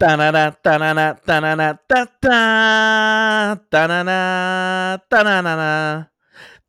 Tanana, 0.00 0.56
tanana, 0.64 1.14
tanana, 1.26 1.78
ta 1.88 2.06
ta. 2.22 2.36
Tanana, 3.70 4.98
tanana. 5.10 6.08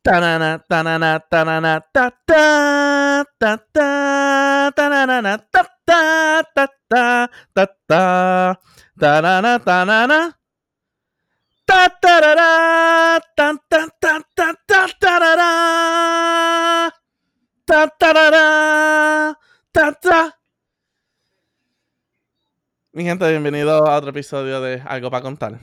Tanana, 0.04 0.58
tanana, 0.68 1.20
tanana, 1.30 1.80
ta 1.94 2.10
ta. 2.26 3.24
Ta 3.40 3.56
ta. 3.72 4.70
Tanana, 4.76 5.38
ta 5.52 5.62
ta, 5.86 6.42
ta 6.54 6.66
ta, 6.90 7.28
ta 7.54 7.66
ta. 7.88 8.54
Tanana, 9.00 9.58
tanana. 9.64 10.20
Ta 11.64 11.88
tarara, 12.02 13.20
tan 13.36 13.56
tan 13.70 13.88
tan 14.00 14.20
tan 14.36 14.54
tan 14.68 14.88
tarara. 15.00 15.50
Ta 17.64 17.86
tarara, 18.00 18.46
ta 19.72 19.84
ta. 20.02 20.41
Mi 22.94 23.04
gente, 23.04 23.26
bienvenido 23.26 23.86
a 23.86 23.96
otro 23.96 24.10
episodio 24.10 24.60
de 24.60 24.82
Algo 24.84 25.10
para 25.10 25.22
contar. 25.22 25.58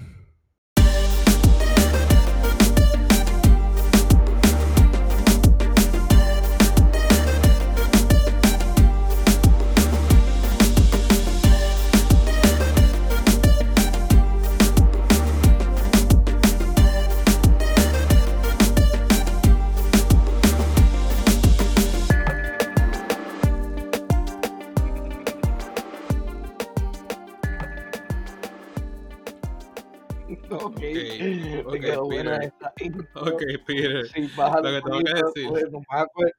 Ok, 33.15 33.43
Peter. 33.65 34.07
Sí, 34.07 34.29
Lo 34.37 34.61
que 34.61 34.81
tengo 34.81 34.99
que 34.99 35.13
decir. 35.13 35.47
pues, 35.49 35.65
a 35.89 36.05
coger 36.07 36.33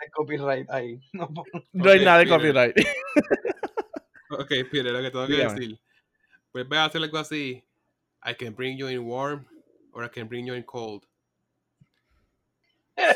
el 0.00 0.10
copyright 0.12 0.70
ahí. 0.70 1.00
No, 1.12 1.28
No 1.72 1.90
hay 1.90 2.04
nada 2.04 2.18
de 2.18 2.24
Peter. 2.24 2.38
copyright. 2.38 2.76
Ok, 4.28 4.48
Peter, 4.70 4.86
lo 4.86 5.00
que 5.02 5.10
tengo 5.10 5.26
que 5.26 5.32
Dígame. 5.34 5.54
decir. 5.54 5.80
Pues 6.50 6.68
ve 6.68 6.78
a 6.78 6.84
hacer 6.86 7.00
algo 7.02 7.18
así. 7.18 7.62
I 8.24 8.34
can 8.34 8.54
bring 8.54 8.76
you 8.76 8.88
in 8.88 9.04
warm 9.06 9.46
or 9.92 10.04
I 10.04 10.08
can 10.08 10.26
bring 10.28 10.46
you 10.46 10.54
in 10.54 10.64
cold. 10.64 11.04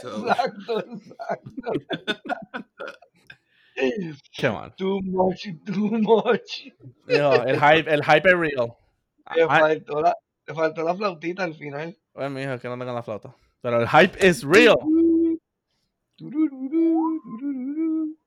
So- 0.01 0.25
Exacto, 0.25 0.79
exacto. 0.81 1.73
Come 4.41 4.55
on. 4.57 4.73
Too 4.77 5.01
much, 5.03 5.49
too 5.67 5.91
much. 6.01 6.69
Dijo, 7.09 7.45
el 7.47 7.59
hype, 7.59 7.89
el 7.89 8.03
hype 8.05 8.27
es 8.29 8.35
real. 8.37 8.77
Ah, 9.27 9.35
faltó 9.49 10.01
la, 10.03 10.15
le 10.51 10.55
faltó 10.55 10.83
la 10.83 10.95
flautita 10.97 11.45
al 11.45 11.55
final. 11.55 11.97
Bueno, 12.13 12.31
mijo, 12.31 12.59
que 12.59 12.69
no 12.69 12.77
tengo 12.77 12.93
la 12.93 13.03
flauta. 13.05 13.35
Pero 13.61 13.81
el 13.81 13.89
hype 13.89 14.27
es 14.27 14.43
real. 14.43 14.75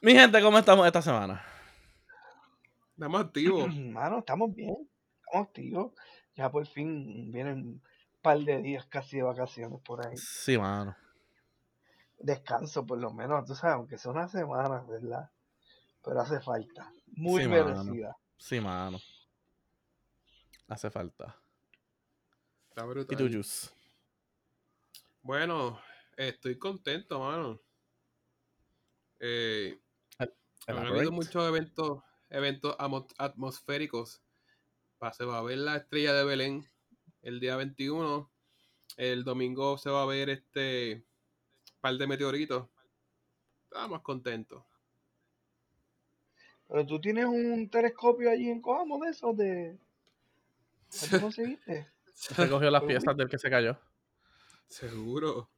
Mi 0.00 0.12
gente, 0.12 0.42
¿cómo 0.42 0.58
estamos 0.58 0.86
esta 0.86 1.00
semana? 1.00 1.42
Estamos 2.94 3.20
activos. 3.22 3.74
Mano, 3.76 4.18
estamos 4.18 4.54
bien, 4.54 4.76
estamos 5.24 5.46
activos. 5.48 5.92
Ya 6.34 6.50
por 6.50 6.66
fin 6.66 7.30
vienen 7.32 7.58
un 7.58 7.82
par 8.20 8.38
de 8.40 8.60
días 8.60 8.84
casi 8.86 9.16
de 9.16 9.22
vacaciones 9.22 9.80
por 9.82 10.06
ahí. 10.06 10.16
Sí, 10.16 10.58
mano. 10.58 10.94
Descanso 12.18 12.84
por 12.86 12.98
lo 12.98 13.12
menos, 13.12 13.44
tú 13.46 13.54
sabes, 13.54 13.76
aunque 13.76 13.98
sea 13.98 14.12
una 14.12 14.28
semana, 14.28 14.84
¿verdad? 14.88 15.30
Pero 16.04 16.20
hace 16.20 16.40
falta. 16.40 16.90
Muy 17.16 17.42
Sí, 17.42 17.48
mano. 17.48 17.84
merecida. 17.84 18.16
Sí, 18.38 18.60
mano. 18.60 18.98
Hace 20.68 20.90
falta. 20.90 21.38
Está 22.68 22.86
¿Y 22.86 23.16
tú, 23.16 23.28
Juice? 23.30 23.70
Bueno, 25.22 25.80
estoy 26.16 26.58
contento, 26.58 27.20
mano. 27.20 27.60
Eh, 29.20 29.78
han 30.66 30.78
habido 30.78 31.12
muchos 31.12 31.46
eventos, 31.46 32.02
eventos 32.30 32.76
atmosféricos. 33.18 34.22
Se 35.12 35.24
va 35.24 35.38
a 35.38 35.42
ver 35.42 35.58
la 35.58 35.76
estrella 35.76 36.14
de 36.14 36.24
Belén 36.24 36.66
el 37.22 37.40
día 37.40 37.56
21. 37.56 38.30
El 38.96 39.24
domingo 39.24 39.78
se 39.78 39.90
va 39.90 40.02
a 40.02 40.06
ver 40.06 40.30
este 40.30 41.04
par 41.80 41.96
de 41.96 42.06
meteoritos. 42.06 42.68
Estamos 43.64 44.02
contentos. 44.02 44.64
Pero 46.68 46.86
tú 46.86 47.00
tienes 47.00 47.26
un 47.26 47.68
telescopio 47.68 48.30
allí 48.30 48.48
en 48.48 48.60
Coamo 48.60 48.98
de 49.04 49.10
esos 49.10 49.36
de. 49.36 49.78
¿Qué 51.00 51.06
tú 51.08 51.20
conseguiste? 51.20 51.88
Se 52.14 52.48
cogió 52.48 52.70
las 52.70 52.82
piezas 52.84 53.16
del 53.16 53.28
que 53.28 53.38
se 53.38 53.50
cayó. 53.50 53.78
Seguro. 54.68 55.50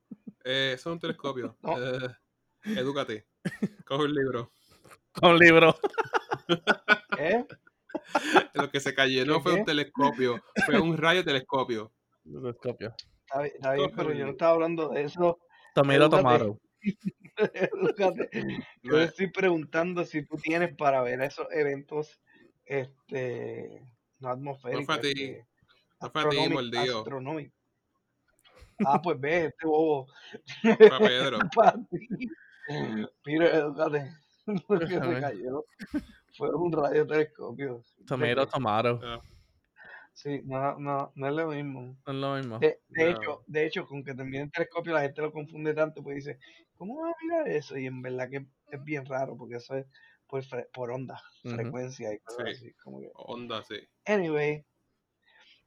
Eh, 0.45 0.73
eso 0.75 0.91
es 0.91 0.95
un 0.95 1.01
telescopio. 1.01 1.57
No. 1.63 1.77
Eh, 1.83 2.09
edúcate. 2.65 3.27
Coge 3.85 4.05
un 4.05 4.15
libro. 4.15 4.53
Con 5.13 5.39
libro. 5.39 5.77
¿Eh? 7.19 7.45
Lo 8.55 8.71
que 8.71 8.81
se 8.81 8.95
cayó 8.95 9.25
no 9.27 9.37
¿Qué, 9.37 9.43
fue 9.43 9.53
qué? 9.55 9.59
un 9.61 9.65
telescopio, 9.67 10.43
fue 10.67 10.81
un 10.81 10.97
radiotelescopio. 10.97 11.93
Telescopio. 12.25 12.95
Está 13.27 13.43
bien, 13.43 13.55
está 13.57 13.73
bien, 13.75 13.85
Coge 13.91 13.97
pero 13.97 14.09
un 14.11 14.17
yo 14.17 14.25
no 14.27 14.31
estaba 14.33 14.53
hablando 14.53 14.89
de 14.89 15.03
eso. 15.03 15.39
Tomato, 15.75 16.05
Edúcate. 16.05 16.17
tomato. 16.23 16.61
Fíjate, 17.97 18.31
Yo 18.83 19.01
estoy 19.01 19.31
preguntando 19.31 20.05
si 20.05 20.25
tú 20.25 20.37
tienes 20.37 20.75
para 20.77 21.03
ver 21.03 21.21
esos 21.23 21.47
eventos 21.53 22.21
este 22.65 23.83
no 24.21 24.29
atmosféricos. 24.31 24.87
fue 24.87 24.95
a 24.95 25.01
ti, 25.01 25.09
este, 25.09 25.47
no 26.01 26.11
fue 26.11 26.23
a 26.23 26.29
ti, 26.29 26.37
astronómic- 26.37 26.53
mordido. 26.53 26.99
astronómicos. 26.99 27.59
Ah, 28.85 29.01
pues 29.01 29.21
ve, 29.21 29.47
este 29.47 29.67
bobo. 29.67 30.07
Pedro. 30.63 31.39
para 31.55 31.75
ti. 31.91 32.29
Mira, 33.25 33.47
edúcate. 33.57 34.11
Lo 34.69 34.79
que 34.81 34.87
se 34.87 34.95
Déjame. 34.95 35.21
cayó 35.21 35.65
fue 36.37 36.55
un 36.55 36.73
radiotelescopio. 36.73 37.83
Tomato, 38.07 38.47
tomato. 38.49 39.01
Ah, 39.03 39.21
Sí, 40.13 40.43
no, 40.45 40.79
no, 40.79 41.11
no 41.17 41.27
es 41.29 41.35
lo 41.35 41.49
mismo. 41.49 41.97
No 42.07 42.13
es 42.13 42.15
lo 42.15 42.35
mismo. 42.37 42.59
De, 42.61 42.81
de 42.89 43.05
No. 43.05 43.11
hecho, 43.11 43.45
de 43.49 43.67
hecho, 43.67 43.85
con 43.87 44.05
que 44.05 44.15
termine 44.15 44.43
el 44.45 44.51
telescopio 44.53 44.93
la 44.93 45.01
gente 45.03 45.23
lo 45.23 45.33
confunde 45.33 45.75
tanto, 45.75 46.05
pues 46.05 46.17
dice, 46.17 46.39
¿cómo 46.77 47.01
vas 47.03 47.13
a 47.15 47.17
mirar 47.25 47.49
eso? 47.49 47.77
Y 47.77 47.87
en 47.87 48.01
verdad 48.01 48.31
que 48.31 48.47
es 48.71 48.85
bien 48.85 49.05
raro, 49.07 49.37
porque 49.37 49.57
eso 49.57 49.75
es 49.77 49.87
por, 50.35 50.43
fre- 50.45 50.69
por 50.73 50.91
onda, 50.91 51.23
frecuencia 51.43 52.13
y 52.13 52.19
cosas 52.19 52.45
Sí. 52.47 52.51
así. 52.67 52.73
Como 52.83 52.99
que... 53.01 53.11
onda, 53.15 53.63
sí. 53.63 53.77
Anyway, 54.07 54.65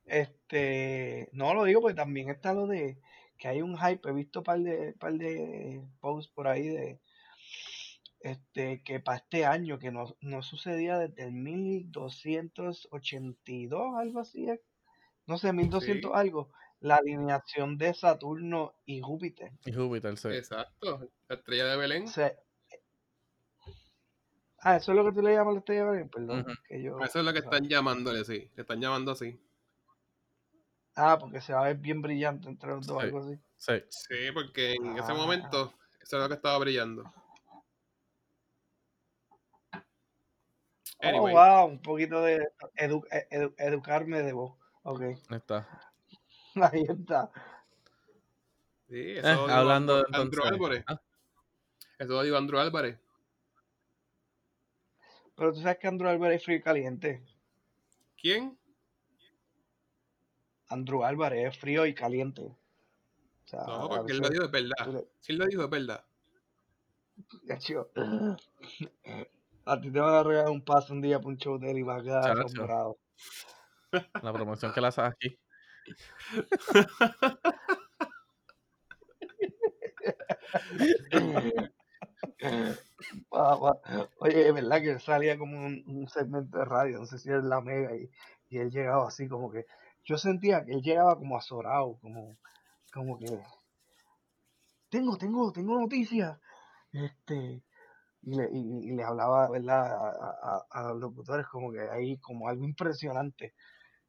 este, 0.06 1.30
no 1.32 1.54
lo 1.54 1.64
digo 1.64 1.80
porque 1.82 1.96
también 1.96 2.30
está 2.30 2.54
lo 2.54 2.68
de 2.68 2.98
que 3.38 3.48
hay 3.48 3.62
un 3.62 3.78
hype, 3.78 4.10
he 4.10 4.14
visto 4.14 4.40
un 4.40 4.44
par 4.46 4.60
de, 4.60 4.92
par 4.94 5.14
de 5.14 5.82
posts 6.02 6.32
por 6.34 6.48
ahí 6.48 6.68
de 6.68 7.00
este 8.20 8.82
que 8.84 9.00
para 9.00 9.20
este 9.20 9.46
año, 9.46 9.78
que 9.80 9.92
no, 9.92 10.18
no 10.22 10.42
sucedía 10.42 10.98
desde 10.98 11.24
el 11.26 11.34
1282, 11.34 13.96
algo 13.96 14.20
así, 14.20 14.50
es. 14.50 14.60
no 15.28 15.38
sé, 15.38 15.54
1200 15.54 16.12
Sí. 16.12 16.18
algo, 16.18 16.52
la 16.80 16.96
alineación 16.96 17.78
de 17.78 17.94
Saturno 17.94 18.74
y 18.86 19.02
Júpiter. 19.02 19.52
Y 19.66 19.72
Júpiter, 19.74 20.18
sí. 20.18 20.30
Exacto. 20.30 21.08
La 21.30 21.36
estrella 21.36 21.66
de 21.68 21.78
Belén. 21.78 22.08
Ah, 24.62 24.76
eso 24.78 24.92
es 24.92 24.96
lo 24.98 25.06
que 25.06 25.12
tú 25.14 25.22
le 25.22 25.34
llamas 25.34 25.54
la 25.54 25.60
estrella 25.60 25.84
de 25.86 25.90
Belén, 25.92 26.10
perdón, 26.10 26.46
que 26.68 26.82
yo, 26.82 27.00
Eso 27.00 27.20
es 27.20 27.26
lo 27.26 27.34
que 27.34 27.40
están 27.40 27.68
llamándole, 27.68 28.24
sí. 28.26 28.50
Le 28.56 28.62
están 28.62 28.80
llamando 28.82 29.12
así. 29.12 29.40
ah, 30.96 31.18
porque 31.20 31.42
se 31.42 31.54
va 31.54 31.62
a 31.62 31.68
ver 31.68 31.78
bien 31.78 32.02
brillante 32.02 32.48
entre 32.50 32.70
los 32.72 32.86
dos, 32.88 33.00
Sí. 33.02 33.06
algo 33.06 33.20
así. 33.20 33.40
Sí. 33.58 33.84
Sí, 33.90 34.32
porque 34.34 34.74
en 34.74 34.98
ese 34.98 35.12
Ah. 35.12 35.16
momento 35.16 35.74
eso 36.02 36.18
es 36.18 36.24
lo 36.24 36.28
que 36.28 36.36
estaba 36.36 36.58
brillando. 36.58 37.04
Anyway, 41.00 41.34
Oh, 41.34 41.38
wow, 41.38 41.68
un 41.68 41.80
poquito 41.82 42.22
de 42.22 42.40
edu- 42.76 43.06
e- 43.12 43.28
edu- 43.30 43.54
educarme 43.58 44.24
de 44.24 44.34
vos. 44.34 44.58
Ok, 44.84 45.02
Ahí 45.02 45.16
está. 45.30 45.68
ahí 46.56 46.84
está. 46.90 47.30
sí, 48.90 49.12
eso 49.18 49.28
Eh, 49.28 49.36
lo 49.36 49.42
dijo 49.44 49.52
hablando 49.52 49.98
Andrew, 49.98 50.22
Andrew. 50.22 50.46
Álvarez. 50.46 50.84
Ah, 50.88 51.00
Eso 52.00 52.14
lo 52.14 52.24
dijo 52.24 52.38
Andrew 52.38 52.60
Álvarez. 52.60 52.98
Pero 55.38 55.54
tú 55.54 55.62
sabes 55.62 55.78
que 55.78 55.88
Andrew 55.88 56.10
Álvarez 56.10 56.40
es 56.40 56.46
frío 56.46 56.58
y 56.58 56.62
caliente. 56.62 57.24
¿Quién? 58.20 58.58
Andrew 60.68 61.04
Álvarez 61.04 61.48
es 61.50 61.58
frío 61.58 61.86
y 61.86 61.94
caliente. 61.94 62.42
O 62.42 62.58
sea, 63.46 63.64
No, 63.68 63.88
porque 63.88 64.14
él 64.14 64.18
lo 64.18 64.30
dijo 64.30 64.46
es 64.46 64.52
verdad. 64.52 65.06
él 65.28 65.38
lo 65.38 65.46
dijo 65.46 65.64
es 65.64 65.70
verdad. 65.70 66.04
Ya, 67.44 67.58
chico. 67.60 67.90
A 69.66 69.80
ti 69.80 69.92
te 69.92 70.00
van 70.00 70.16
a 70.16 70.24
regalar 70.24 70.50
un 70.50 70.64
paso 70.64 70.94
un 70.94 71.02
día 71.02 71.20
para 71.20 71.30
un 71.30 71.38
show 71.38 71.60
de 71.60 71.70
él 71.70 71.78
y 71.78 71.84
vas 71.84 72.02
a 72.02 72.04
quedar 72.04 72.40
asombrado. 72.40 72.98
la 73.92 74.34
promoción 74.34 74.74
que 74.74 74.82
la 74.82 74.88
haces 74.88 75.04
aquí. 75.06 75.40
Pa- 83.30 83.80
Oye, 84.20 84.48
es 84.48 84.54
verdad 84.54 84.82
que 84.82 85.00
salía 85.00 85.38
como 85.38 85.58
un, 85.66 86.08
segmento 86.10 86.58
de 86.58 86.66
radio, 86.66 87.00
no 87.00 87.06
sé 87.06 87.18
si 87.20 87.30
era 87.30 87.42
la 87.42 87.62
mega, 87.62 87.96
y, 87.96 88.10
y 88.50 88.58
él 88.58 88.72
llegaba 88.72 89.08
así 89.08 89.28
como 89.28 89.52
que, 89.52 89.66
yo 90.06 90.18
sentía 90.18 90.64
que 90.66 90.74
él 90.74 90.82
llegaba 90.82 91.18
como 91.18 91.38
azorado, 91.38 91.98
como, 92.02 92.38
como 92.94 93.20
que, 93.20 93.40
tengo, 94.90 95.18
tengo, 95.18 95.52
tengo 95.52 95.80
noticias, 95.80 96.40
este, 96.92 97.64
y 98.24 98.36
le, 98.36 98.50
y, 98.52 98.90
y 98.90 98.96
le 98.96 99.04
hablaba, 99.04 99.50
¿verdad? 99.50 99.86
A, 99.86 100.66
a- 100.70 100.84
los 100.90 101.00
locutores 101.00 101.46
como 101.48 101.72
que 101.72 101.82
ahí, 101.82 102.18
como 102.20 102.50
algo 102.50 102.64
impresionante, 102.66 103.54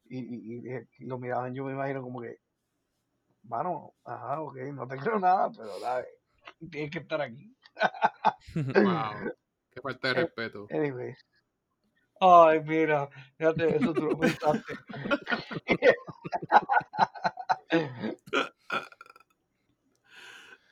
y, 0.06 0.58
y, 0.58 1.06
lo 1.06 1.19
miraban, 1.19 1.55
yo 1.55 1.64
me 1.64 1.73
imagino 1.73 2.02
como 2.02 2.23
que, 2.23 2.38
mano, 3.43 3.94
ajá, 4.05 4.40
ok, 4.40 4.56
no 4.73 4.87
te 4.87 4.96
creo 5.14 5.19
nada, 5.19 5.50
pero 5.50 5.73
tienes 6.70 6.90
que 6.90 6.99
estar 7.00 7.20
aquí. 7.20 7.55
Wow. 8.85 9.33
Qué 9.71 9.81
falta 9.81 10.09
de 10.09 10.15
Eh, 10.15 10.23
respeto. 10.25 10.67
Anyway. 10.71 11.15
Ay, 12.21 12.61
mira, 12.65 13.09
fíjate, 13.37 13.77
eso 13.77 13.95
tú 13.95 14.07
lo 14.07 14.19
pensaste. 14.19 14.75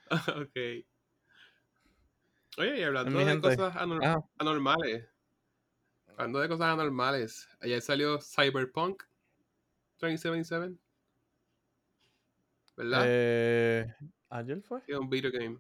ok. 0.11 0.57
Oye, 2.59 2.79
y 2.79 2.83
hablando 2.83 3.19
de 3.19 3.25
gente. 3.25 3.57
cosas 3.57 3.75
anor- 3.77 4.01
Ah, 4.03 4.19
anormales. 4.39 5.07
Hablando 6.09 6.41
de 6.41 6.49
cosas 6.49 6.67
anormales. 6.69 7.49
Ayer 7.61 7.81
salió 7.83 8.19
Cyberpunk 8.21 9.03
2077. 10.01 10.75
¿Verdad? 12.77 13.03
eh, 13.07 13.95
¿Ayer 14.31 14.63
fue? 14.63 14.81
Es 14.87 14.97
un 14.99 15.09
video 15.11 15.31
game. 15.31 15.59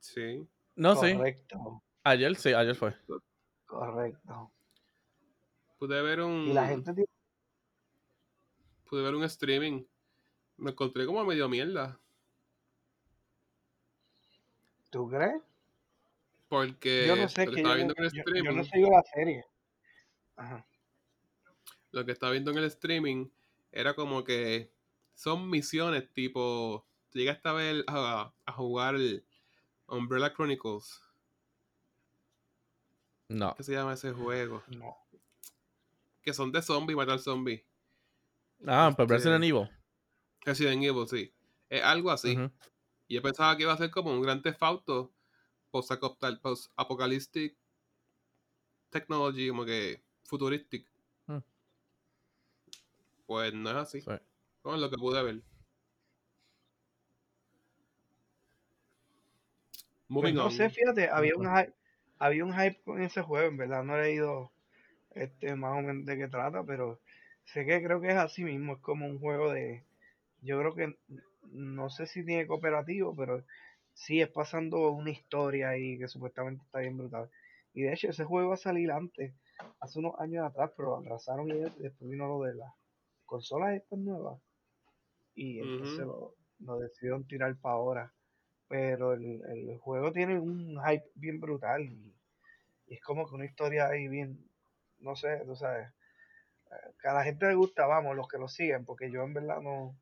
Sí. 0.00 0.46
No, 0.78 0.94
sí. 0.96 1.12
Correcto, 1.14 1.82
Ayer 2.04 2.36
sí, 2.36 2.52
ayer 2.54 2.74
fue. 2.74 2.94
correcto. 3.66 4.50
Pude 5.78 6.00
ver 6.02 6.20
un. 6.22 6.48
Y 6.48 6.52
la 6.52 6.66
gente 6.68 6.94
tiene- 6.94 7.08
Pude 8.88 9.02
ver 9.02 9.14
un 9.14 9.24
streaming. 9.24 9.84
Me 10.56 10.70
encontré 10.70 11.04
como 11.06 11.24
medio 11.24 11.48
mierda. 11.48 11.98
¿tú 14.90 15.08
crees? 15.08 15.42
Porque 16.48 17.06
Yo 17.06 17.16
no 17.16 17.28
sé 17.28 17.44
lo 17.44 17.52
que 17.52 17.60
estaba 17.60 17.74
yo, 17.74 17.76
viendo 17.76 17.94
no- 17.94 18.00
en 18.00 18.36
el 18.36 18.44
yo, 18.44 18.52
no 18.52 18.64
sigo 18.64 18.90
la 18.90 19.02
serie. 19.02 19.44
Ajá. 20.36 20.64
lo 21.90 22.04
que 22.04 22.12
estaba 22.12 22.32
viendo 22.32 22.50
en 22.52 22.58
el 22.58 22.64
streaming 22.64 23.26
era 23.72 23.94
como 23.94 24.22
que 24.24 24.70
son 25.14 25.50
misiones 25.50 26.08
tipo. 26.12 26.86
Llegaste 27.12 27.48
a 27.48 27.52
ver 27.52 27.84
a, 27.88 28.32
a 28.46 28.52
jugar 28.52 28.94
el 28.94 29.24
Umbrella 29.88 30.32
Chronicles. 30.32 31.02
No. 33.28 33.54
¿Qué 33.56 33.62
se 33.62 33.72
llama 33.72 33.94
ese 33.94 34.12
juego? 34.12 34.62
No. 34.68 34.96
Que 36.22 36.32
son 36.32 36.52
de 36.52 36.62
zombies, 36.62 36.96
matar 36.96 37.18
zombies. 37.18 37.62
Ah, 38.66 38.92
pues 38.94 39.04
Este, 39.06 39.14
Resident 39.14 39.44
Evil. 39.44 39.68
Resident 40.42 40.82
Evil, 40.82 41.06
sí. 41.08 41.32
Es 41.68 41.82
algo 41.82 42.10
así. 42.10 42.38
Y 43.06 43.14
yo 43.14 43.22
pensaba 43.22 43.56
que 43.56 43.62
iba 43.64 43.72
a 43.72 43.78
ser 43.78 43.90
como 43.90 44.10
un 44.12 44.22
gran 44.22 44.42
Theft 44.42 44.62
Auto 44.62 45.12
post-apocalyptic 45.70 47.56
technology, 48.90 49.48
como 49.48 49.64
que 49.64 50.02
futuristic. 50.24 50.86
Mm. 51.26 51.38
Pues 53.26 53.52
no 53.54 53.70
es 53.70 53.76
así. 53.76 54.00
Sí. 54.00 54.10
Con 54.62 54.80
lo 54.80 54.90
que 54.90 54.96
pude 54.96 55.22
ver. 55.22 55.42
Moving 60.08 60.34
no 60.34 60.46
on. 60.46 60.50
sé, 60.50 60.70
fíjate, 60.70 61.08
había 61.08 61.36
un 61.36 61.46
hype, 61.46 61.72
había 62.18 62.44
un 62.44 62.52
hype 62.52 62.80
con 62.82 63.02
ese 63.02 63.22
juego, 63.22 63.48
en 63.48 63.56
verdad 63.56 63.84
no 63.84 63.96
he 63.96 64.02
leído 64.02 64.50
este 65.14 65.54
más 65.56 65.78
o 65.78 65.82
menos 65.82 66.06
de 66.06 66.16
qué 66.16 66.28
trata, 66.28 66.64
pero 66.64 66.98
sé 67.44 67.66
que 67.66 67.82
creo 67.82 68.00
que 68.00 68.08
es 68.08 68.16
así 68.16 68.44
mismo, 68.44 68.74
es 68.74 68.80
como 68.80 69.06
un 69.06 69.18
juego 69.18 69.52
de, 69.52 69.84
yo 70.42 70.58
creo 70.58 70.74
que 70.74 70.96
no 71.52 71.90
sé 71.90 72.06
si 72.06 72.24
tiene 72.24 72.46
cooperativo, 72.46 73.14
pero 73.16 73.44
sí 73.94 74.20
es 74.20 74.28
pasando 74.28 74.90
una 74.92 75.10
historia 75.10 75.70
ahí 75.70 75.98
que 75.98 76.08
supuestamente 76.08 76.62
está 76.64 76.80
bien 76.80 76.96
brutal. 76.96 77.30
Y 77.74 77.82
de 77.82 77.92
hecho 77.92 78.08
ese 78.08 78.24
juego 78.24 78.50
va 78.50 78.54
a 78.54 78.58
salir 78.58 78.90
antes, 78.90 79.34
hace 79.80 79.98
unos 79.98 80.18
años 80.20 80.46
atrás, 80.46 80.70
pero 80.76 80.90
lo 80.90 80.98
atrasaron 80.98 81.48
y 81.50 81.58
después 81.58 82.10
vino 82.10 82.28
lo 82.28 82.42
de 82.44 82.54
las 82.54 82.72
consolas 83.26 83.74
estas 83.74 83.98
nuevas. 83.98 84.40
Y 85.34 85.60
entonces 85.60 86.06
lo 86.60 86.78
decidieron 86.78 87.26
tirar 87.26 87.56
para 87.56 87.74
ahora. 87.74 88.12
Pero 88.68 89.14
el, 89.14 89.42
el 89.46 89.78
juego 89.78 90.12
tiene 90.12 90.38
un 90.38 90.78
hype 90.84 91.10
bien 91.14 91.40
brutal 91.40 91.82
y, 91.82 92.14
y 92.88 92.94
es 92.94 93.00
como 93.02 93.28
que 93.28 93.34
una 93.34 93.46
historia 93.46 93.88
ahí 93.88 94.08
bien, 94.08 94.48
no 95.00 95.16
sé, 95.16 95.42
tú 95.46 95.56
sabes, 95.56 95.88
eh, 96.70 96.92
que 97.00 97.08
a 97.08 97.14
la 97.14 97.24
gente 97.24 97.46
le 97.46 97.54
gusta, 97.54 97.86
vamos, 97.86 98.16
los 98.16 98.28
que 98.28 98.38
lo 98.38 98.48
siguen, 98.48 98.84
porque 98.84 99.10
yo 99.10 99.22
en 99.24 99.34
verdad 99.34 99.60
no, 99.60 99.96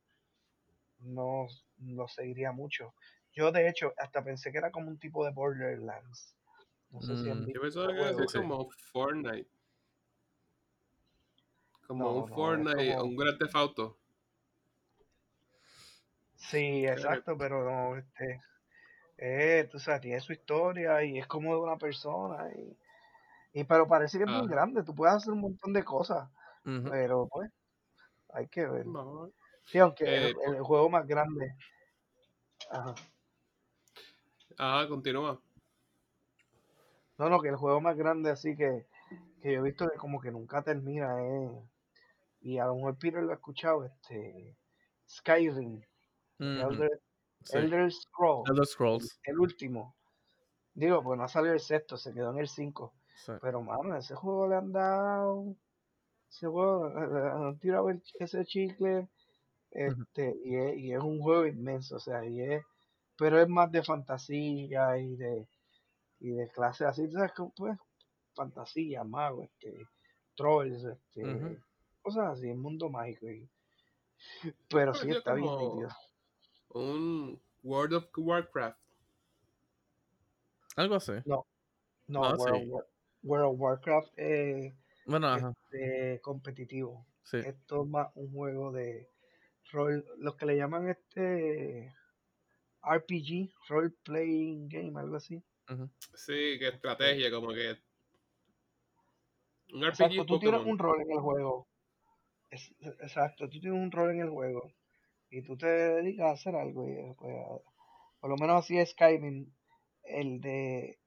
no 1.00 1.46
lo 1.78 2.08
seguiría 2.08 2.52
mucho. 2.52 2.94
Yo 3.32 3.52
de 3.52 3.68
hecho 3.68 3.92
hasta 3.98 4.24
pensé 4.24 4.50
que 4.50 4.58
era 4.58 4.70
como 4.70 4.88
un 4.88 4.98
tipo 4.98 5.24
de 5.24 5.30
Borderlands. 5.30 6.34
No 6.90 7.02
sé 7.02 7.16
si 7.16 7.28
han 7.30 7.38
Mm, 7.38 7.46
visto 7.46 7.54
Yo 7.54 7.62
pensaba 7.62 7.86
que 7.88 7.92
iba 7.94 8.02
a 8.08 8.14
juego. 8.14 8.28
ser 8.28 8.42
Sí. 8.42 8.48
como 8.48 8.70
Fortnite. 8.92 9.48
Como 11.86 12.04
No, 12.04 12.20
un 12.22 12.28
no, 12.28 12.34
Fortnite, 12.34 12.96
como... 12.96 13.02
un 13.04 13.16
Grand 13.16 13.38
Theft 13.38 13.54
Auto. 13.56 13.98
Sí, 16.36 16.86
exacto, 16.86 17.36
pero 17.36 17.64
no, 17.64 17.96
este, 17.96 18.40
eh, 19.18 19.68
tú 19.70 19.78
sabes, 19.78 20.00
tiene 20.02 20.20
su 20.20 20.32
historia 20.32 21.02
y 21.04 21.18
es 21.18 21.26
como 21.26 21.54
de 21.54 21.60
una 21.60 21.76
persona 21.78 22.50
y, 22.54 22.78
y 23.60 23.64
pero 23.64 23.88
parece 23.88 24.18
que 24.18 24.24
es 24.24 24.30
bien 24.30 24.46
Ah, 24.46 24.48
grande, 24.48 24.84
tú 24.84 24.94
puedes 24.94 25.16
hacer 25.16 25.32
un 25.34 25.40
montón 25.42 25.72
de 25.72 25.84
cosas, 25.84 26.30
pero 26.88 27.28
pues 27.28 27.50
hay 28.30 28.48
que 28.48 28.66
ver. 28.66 28.86
Sí, 29.66 29.78
aunque 29.78 30.04
el, 30.06 30.24
Eh, 30.24 30.34
el 30.56 30.62
juego 30.62 30.90
más 30.90 31.06
grande, 31.06 31.54
ajá. 32.70 32.94
ah, 34.58 34.86
continúa. 34.88 35.40
No, 37.18 37.28
no, 37.30 37.40
que 37.40 37.48
el 37.48 37.56
juego 37.56 37.80
más 37.80 37.96
grande 37.96 38.30
así 38.30 38.56
que, 38.56 38.86
que 39.42 39.52
yo 39.52 39.60
he 39.60 39.62
visto 39.62 39.88
que 39.88 39.98
como 39.98 40.20
que 40.20 40.30
nunca 40.30 40.62
termina, 40.62 41.22
eh, 41.22 41.50
y 42.40 42.58
a 42.58 42.66
lo 42.66 42.76
mejor 42.76 42.98
Peter 42.98 43.22
lo 43.22 43.32
ha 43.32 43.36
escuchado, 43.36 43.84
este, 43.86 44.56
Skyrim, 45.08 45.82
Sí. 47.46 47.56
Elder 47.58 47.90
Scrolls, 47.92 48.50
Elder 48.50 48.66
Scrolls. 48.66 49.20
el 49.24 49.38
último. 49.38 49.94
Digo, 50.74 51.02
pues 51.02 51.16
no 51.16 51.24
ha 51.24 51.28
salido 51.28 51.54
el 51.54 51.60
sexto, 51.60 51.96
se 51.96 52.12
quedó 52.12 52.30
en 52.32 52.38
el 52.38 52.48
5. 52.48 52.92
Sí. 53.24 53.32
Pero, 53.40 53.62
mano, 53.62 53.96
ese 53.96 54.14
juego 54.14 54.46
le 54.48 54.56
han 54.56 54.72
dado. 54.72 55.54
Ese 56.28 56.46
juego 56.48 56.88
le 56.90 57.06
le 57.08 57.28
han 57.28 57.58
tirado 57.58 57.88
el- 57.88 58.02
ese 58.18 58.44
chicle. 58.44 59.08
Este, 59.70 60.36
y 60.44 60.54
es, 60.56 60.76
y 60.78 60.92
es 60.92 61.02
un 61.02 61.20
juego 61.20 61.46
inmenso, 61.46 61.96
o 61.96 62.00
sea, 62.00 62.24
y 62.24 62.40
es. 62.40 62.64
Pero 63.18 63.40
es 63.40 63.48
más 63.48 63.70
de 63.72 63.82
fantasía 63.82 64.98
y 64.98 65.16
de, 65.16 65.48
y 66.20 66.30
de 66.30 66.48
clase 66.50 66.84
así, 66.84 67.10
sabes, 67.10 67.32
que, 67.32 67.44
pues, 67.56 67.78
fantasía, 68.34 69.04
mago, 69.04 69.42
este, 69.44 69.86
trolls, 70.34 70.84
este, 70.84 71.58
cosas 72.02 72.38
así, 72.38 72.48
el 72.50 72.58
mundo 72.58 72.90
mágico. 72.90 73.28
y- 73.30 73.48
pero 74.68 74.92
sí 74.94 75.00
Parecido 75.08 75.18
está 75.18 75.34
bien 75.34 75.58
nítido. 75.58 75.88
Un 76.76 77.40
World 77.62 77.94
of 77.94 78.06
Warcraft. 78.16 78.78
Algo 80.76 80.96
así. 80.96 81.12
No, 81.24 81.46
no, 82.06 82.20
No, 82.20 82.36
World, 82.36 82.40
of 82.54 82.60
sí. 82.62 82.68
War- 82.68 82.86
World 83.22 83.46
of 83.54 83.60
Warcraft 83.60 84.12
eh, 84.18 84.76
Bueno, 85.06 85.28
ajá. 85.28 85.52
este, 85.72 86.20
competitivo. 86.20 87.06
Sí. 87.22 87.38
Esto 87.38 87.82
es 87.82 87.88
más 87.88 88.08
un 88.14 88.30
juego 88.32 88.72
de 88.72 89.08
rol, 89.72 90.04
los 90.18 90.36
que 90.36 90.46
le 90.46 90.56
llaman 90.56 90.88
este 90.88 91.94
RPG, 92.82 93.50
Role 93.68 93.90
Playing 94.04 94.68
Game, 94.68 95.00
algo 95.00 95.16
así. 95.16 95.42
Sí, 96.14 96.58
que 96.58 96.68
estrategia, 96.68 97.30
como 97.32 97.48
que 97.48 97.76
un 99.72 99.82
RPG 99.84 99.88
exacto, 100.04 100.26
tú 100.26 100.38
tienes 100.38 100.60
un 100.64 100.78
rol 100.78 101.00
en 101.00 101.10
el 101.10 101.18
juego. 101.18 101.66
Es- 102.50 102.72
exacto, 102.80 103.48
tú 103.48 103.58
tienes 103.58 103.72
un 103.80 103.90
rol 103.90 104.10
en 104.12 104.20
el 104.20 104.28
juego 104.30 104.72
y 105.30 105.42
tú 105.42 105.56
te 105.56 105.66
dedicas 105.66 106.26
a 106.26 106.32
hacer 106.32 106.56
algo. 106.56 106.88
Y, 106.88 106.92
eh, 106.92 107.14
pues, 107.18 107.34
por 108.20 108.30
lo 108.30 108.36
menos 108.36 108.64
así 108.64 108.78
es 108.78 108.90
Skyrim, 108.92 109.52
el 110.04 110.40
de 110.40 110.98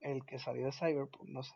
el 0.00 0.24
que 0.26 0.38
salió 0.38 0.66
de 0.66 0.72
Cyberpunk, 0.72 1.28
no 1.30 1.42
sé. 1.44 1.52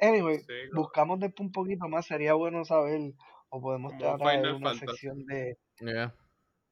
Anyway, 0.00 0.40
Sí, 0.46 0.54
buscamos 0.74 1.20
después 1.20 1.46
un 1.48 1.52
poquito 1.52 1.88
más, 1.88 2.06
sería 2.06 2.34
bueno 2.34 2.64
saber, 2.64 3.14
o 3.50 3.60
podemos 3.62 3.92
como 3.98 4.10
un 4.12 4.18
traer 4.18 4.42
Final 4.42 4.54
una 4.54 4.72
Fantasy. 4.72 4.86
sección 4.86 5.26
de, 5.26 5.58
Yeah. 5.80 6.14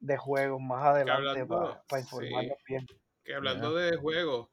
de 0.01 0.17
juegos 0.17 0.61
más 0.61 0.85
Que 1.05 1.11
adelante 1.11 1.45
para 1.45 1.83
sí, 1.87 1.99
informarnos 1.99 2.57
bien. 2.67 2.85
que 3.23 3.35
hablando 3.35 3.73
Yeah. 3.73 3.77
de 3.77 3.97
juegos, 3.97 4.49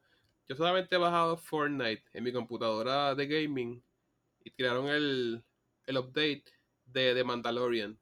yo 0.47 0.55
solamente 0.55 0.95
he 0.95 0.99
bajado 0.99 1.37
Fortnite 1.37 2.03
en 2.13 2.23
mi 2.23 2.33
computadora 2.33 3.15
de 3.15 3.27
gaming 3.27 3.83
y 4.43 4.51
tiraron 4.51 4.87
el, 4.89 5.45
el 5.85 5.97
update 5.97 6.45
de 6.85 7.15
The 7.15 7.23
Mandalorian. 7.23 7.99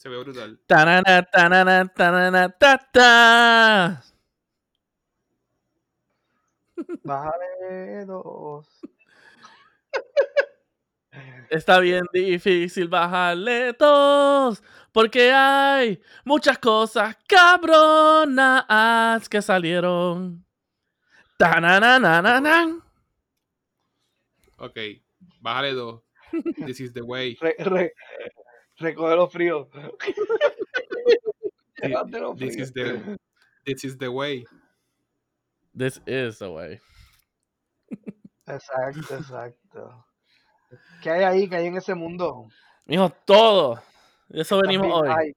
Se 0.00 0.08
ve 0.08 0.16
brutal. 0.16 0.58
Tanana, 0.66 1.22
tanana, 1.22 1.86
tanana, 1.86 2.48
ta, 2.48 2.78
ta. 2.90 4.02
Bájale 7.04 8.06
dos. 8.06 8.66
Está 11.50 11.80
bien 11.80 12.06
difícil 12.14 12.88
bajarle 12.88 13.74
dos, 13.74 14.62
porque 14.90 15.32
hay 15.32 16.00
muchas 16.24 16.58
cosas 16.58 17.14
cabronas 17.28 19.28
que 19.28 19.42
salieron. 19.42 20.46
Tananananan. 21.36 22.82
Ok, 24.56 24.78
bájale 25.40 25.74
dos. 25.74 26.00
This 26.64 26.80
is 26.80 26.94
the 26.94 27.02
way. 27.02 27.36
Re, 27.38 27.54
re, 27.58 27.92
recoge 28.80 29.14
los 29.16 29.32
fríos. 29.32 29.68
Thi- 31.76 31.88
Llévate 31.88 32.20
los 32.20 32.36
This 32.38 32.54
fríos. 32.54 32.68
is 32.68 32.72
the 32.74 33.18
this 33.64 33.84
is 33.84 33.96
the 33.98 34.08
way. 34.08 34.44
This 35.76 36.00
is 36.06 36.38
the 36.38 36.48
way. 36.48 36.80
Exacto, 38.46 39.14
exacto. 39.16 40.04
¿Qué 41.02 41.10
hay 41.10 41.22
ahí? 41.24 41.48
¿Qué 41.48 41.56
hay 41.56 41.66
en 41.66 41.76
ese 41.76 41.94
mundo? 41.94 42.48
Mijo, 42.86 43.10
todo. 43.24 43.80
De 44.28 44.42
eso 44.42 44.60
venimos 44.60 44.88
También 44.88 45.12
hoy. 45.16 45.24
hay. 45.26 45.32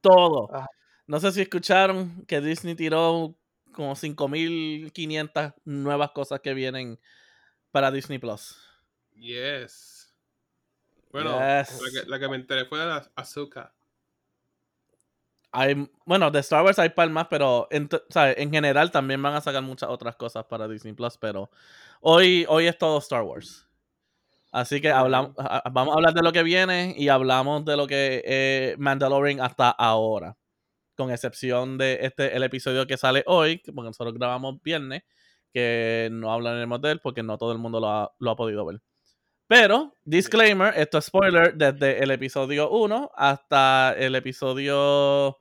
Todo. 0.00 0.54
Ajá. 0.54 0.66
No 1.06 1.20
sé 1.20 1.32
si 1.32 1.42
escucharon 1.42 2.24
que 2.26 2.40
Disney 2.40 2.74
tiró 2.74 3.34
como 3.72 3.94
5.500 3.94 5.54
nuevas 5.64 6.10
cosas 6.12 6.40
que 6.40 6.54
vienen 6.54 6.98
para 7.70 7.90
Disney 7.90 8.18
Plus. 8.18 8.56
Yes. 9.14 9.99
Bueno, 11.12 11.30
la, 11.40 11.64
que, 12.02 12.08
la 12.08 12.18
que 12.18 12.28
me 12.28 12.36
enteré 12.36 12.64
fue 12.66 12.78
de 12.78 13.02
Azúcar. 13.16 13.72
Hay, 15.52 15.90
bueno, 16.04 16.30
de 16.30 16.38
Star 16.40 16.64
Wars 16.64 16.78
hay 16.78 16.90
palmas, 16.90 17.26
pero 17.28 17.66
en, 17.72 17.88
¿sabes? 18.08 18.36
en 18.38 18.52
general 18.52 18.92
también 18.92 19.20
van 19.20 19.34
a 19.34 19.40
sacar 19.40 19.62
muchas 19.62 19.90
otras 19.90 20.14
cosas 20.14 20.44
para 20.44 20.68
Disney 20.68 20.92
Plus, 20.94 21.18
pero 21.18 21.50
hoy, 22.00 22.46
hoy 22.48 22.68
es 22.68 22.78
todo 22.78 22.98
Star 22.98 23.22
Wars. 23.22 23.66
Así 24.52 24.80
que 24.80 24.90
hablamos, 24.90 25.34
vamos 25.72 25.92
a 25.92 25.96
hablar 25.96 26.14
de 26.14 26.22
lo 26.22 26.32
que 26.32 26.42
viene 26.42 26.94
y 26.96 27.08
hablamos 27.08 27.64
de 27.64 27.76
lo 27.76 27.86
que 27.86 28.22
es 28.72 28.78
Mandalorian 28.78 29.40
hasta 29.40 29.70
ahora. 29.70 30.36
Con 30.96 31.10
excepción 31.10 31.78
de 31.78 31.98
este 32.02 32.36
el 32.36 32.42
episodio 32.44 32.86
que 32.86 32.96
sale 32.96 33.24
hoy, 33.26 33.60
que- 33.60 33.72
porque 33.72 33.88
nosotros 33.88 34.14
grabamos 34.14 34.62
viernes, 34.62 35.02
que 35.52 36.08
no 36.12 36.32
hablaremos 36.32 36.80
de 36.82 36.92
él 36.92 37.00
porque 37.00 37.22
no 37.22 37.38
todo 37.38 37.52
el 37.52 37.58
mundo 37.58 37.80
lo 37.80 37.88
ha, 37.88 38.12
lo 38.18 38.30
ha 38.32 38.36
podido 38.36 38.64
ver. 38.66 38.80
Pero, 39.50 39.96
disclaimer, 40.04 40.72
esto 40.78 40.98
es 40.98 41.06
spoiler 41.06 41.52
desde 41.56 42.00
el 42.00 42.12
episodio 42.12 42.70
1 42.70 43.10
hasta 43.16 43.92
el 43.98 44.14
episodio 44.14 45.40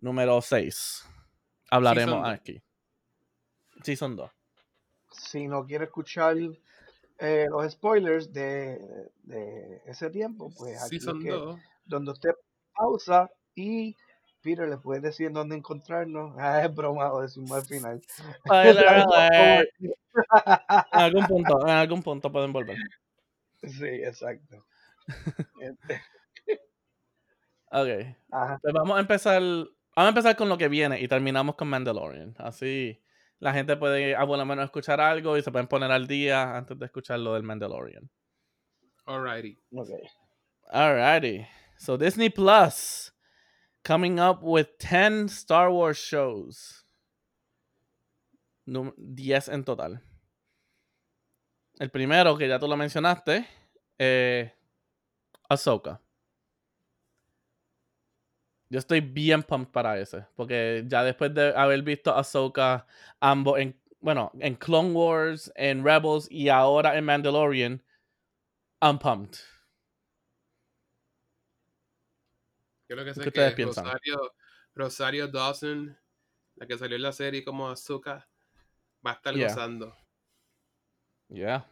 número 0.00 0.42
6. 0.42 1.04
Hablaremos 1.70 2.14
Season 2.16 2.32
aquí. 2.32 2.60
Season 3.84 4.16
2. 4.16 4.28
Si 5.12 5.46
no 5.46 5.64
quiere 5.64 5.84
escuchar 5.84 6.36
eh, 7.20 7.46
los 7.48 7.70
spoilers 7.70 8.32
de, 8.32 8.76
de 9.22 9.82
ese 9.86 10.10
tiempo, 10.10 10.52
pues 10.58 10.82
aquí 10.82 10.96
es 10.96 11.04
Season 11.04 11.22
que- 11.22 11.30
2. 11.30 11.60
donde 11.84 12.10
usted 12.10 12.30
pausa 12.74 13.30
y 13.54 13.94
Peter 14.42 14.68
le 14.68 14.78
puede 14.78 15.00
decir 15.00 15.30
dónde 15.30 15.54
encontrarnos. 15.54 16.34
Ah, 16.40 16.64
es 16.64 16.74
broma, 16.74 17.06
lo 17.08 17.20
decimos 17.20 17.52
al 17.52 17.64
final. 17.64 18.02
Spoiler 18.44 18.88
alert. 18.88 19.70
En 19.80 21.00
algún 21.00 21.26
punto, 21.28 21.62
en 21.62 21.70
algún 21.70 22.02
punto 22.02 22.32
pueden 22.32 22.52
volver. 22.52 22.78
Sí, 23.68 23.86
exacto. 23.86 24.66
Este, 25.60 26.00
Ok. 27.70 28.16
Ajá. 28.30 28.58
Pues 28.62 28.74
vamos 28.74 28.96
a 28.96 29.00
empezar. 29.00 29.40
Vamos 29.42 29.68
a 29.96 30.08
empezar 30.08 30.36
con 30.36 30.48
lo 30.48 30.58
que 30.58 30.68
viene 30.68 31.00
y 31.00 31.08
terminamos 31.08 31.56
con 31.56 31.68
Mandalorian. 31.68 32.34
Así 32.38 33.00
la 33.38 33.52
gente 33.52 33.76
puede, 33.76 34.14
a 34.16 34.24
lo 34.24 34.44
menos, 34.44 34.64
escuchar 34.64 35.00
algo 35.00 35.36
y 35.36 35.42
se 35.42 35.50
pueden 35.52 35.68
poner 35.68 35.90
al 35.90 36.06
día 36.06 36.56
antes 36.56 36.78
de 36.78 36.86
escuchar 36.86 37.18
lo 37.20 37.34
del 37.34 37.42
Mandalorian. 37.42 38.08
Alrighty. 39.06 39.60
ok. 39.72 39.90
Alrighty. 40.70 41.46
So 41.76 41.96
Disney 41.96 42.30
Plus 42.30 43.12
coming 43.84 44.18
up 44.18 44.38
with 44.42 44.68
10 44.78 45.26
Star 45.28 45.70
Wars 45.70 45.98
shows. 45.98 46.84
Num- 48.66 48.94
10 48.96 49.48
en 49.48 49.64
total. 49.64 50.00
El 51.78 51.90
primero, 51.90 52.36
que 52.38 52.48
ya 52.48 52.58
tú 52.58 52.68
lo 52.68 52.76
mencionaste, 52.76 53.46
eh, 53.98 54.52
Ahsoka. 55.48 56.00
Yo 58.70 58.78
estoy 58.78 59.00
bien 59.00 59.42
pumped 59.42 59.72
para 59.72 59.98
ese. 59.98 60.26
Porque 60.36 60.84
ya 60.86 61.02
después 61.02 61.34
de 61.34 61.54
haber 61.54 61.82
visto 61.82 62.14
Ahsoka 62.14 62.86
ambos 63.20 63.58
en, 63.58 63.78
bueno, 64.00 64.30
en 64.40 64.54
Clone 64.54 64.92
Wars, 64.92 65.52
en 65.56 65.84
Rebels 65.84 66.28
y 66.30 66.48
ahora 66.48 66.96
en 66.96 67.04
Mandalorian, 67.04 67.82
I'm 68.80 68.98
pumped. 68.98 69.38
Yo 72.88 72.96
lo 72.96 73.04
que 73.04 73.14
sé 73.14 73.32
¿Qué 73.32 73.46
es 73.46 73.54
que? 73.54 73.64
Rosario, 73.64 74.34
Rosario 74.74 75.28
Dawson, 75.28 75.98
la 76.56 76.66
que 76.66 76.78
salió 76.78 76.96
en 76.96 77.02
la 77.02 77.12
serie 77.12 77.44
como 77.44 77.68
Azúcar, 77.68 78.28
va 79.04 79.12
a 79.12 79.14
estar 79.14 79.34
Yeah. 79.34 79.48
gozando. 79.48 80.03
Yeah. 81.34 81.66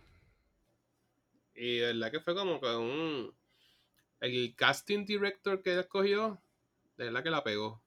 Y 1.55 1.79
de 1.79 1.93
verdad 1.93 2.11
que 2.11 2.21
fue 2.21 2.35
como 2.35 2.61
que 2.61 2.67
un. 2.67 3.33
El 4.21 4.55
casting 4.57 5.05
director 5.05 5.63
que 5.63 5.73
él 5.73 5.79
escogió, 5.81 6.43
de 6.97 7.05
verdad 7.05 7.23
que 7.23 7.31
la 7.31 7.45
pegó. 7.45 7.83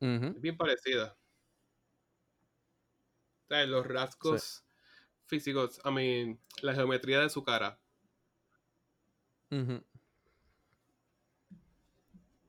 Es 0.00 0.40
bien 0.40 0.56
parecida. 0.56 1.16
O 3.44 3.48
sea, 3.48 3.64
los 3.66 3.86
rasgos 3.86 4.64
físicos, 5.26 5.80
I 5.84 5.90
mean, 5.90 6.40
la 6.62 6.74
geometría 6.74 7.20
de 7.20 7.30
su 7.30 7.42
cara. 7.44 7.78
Ujú. 9.50 9.82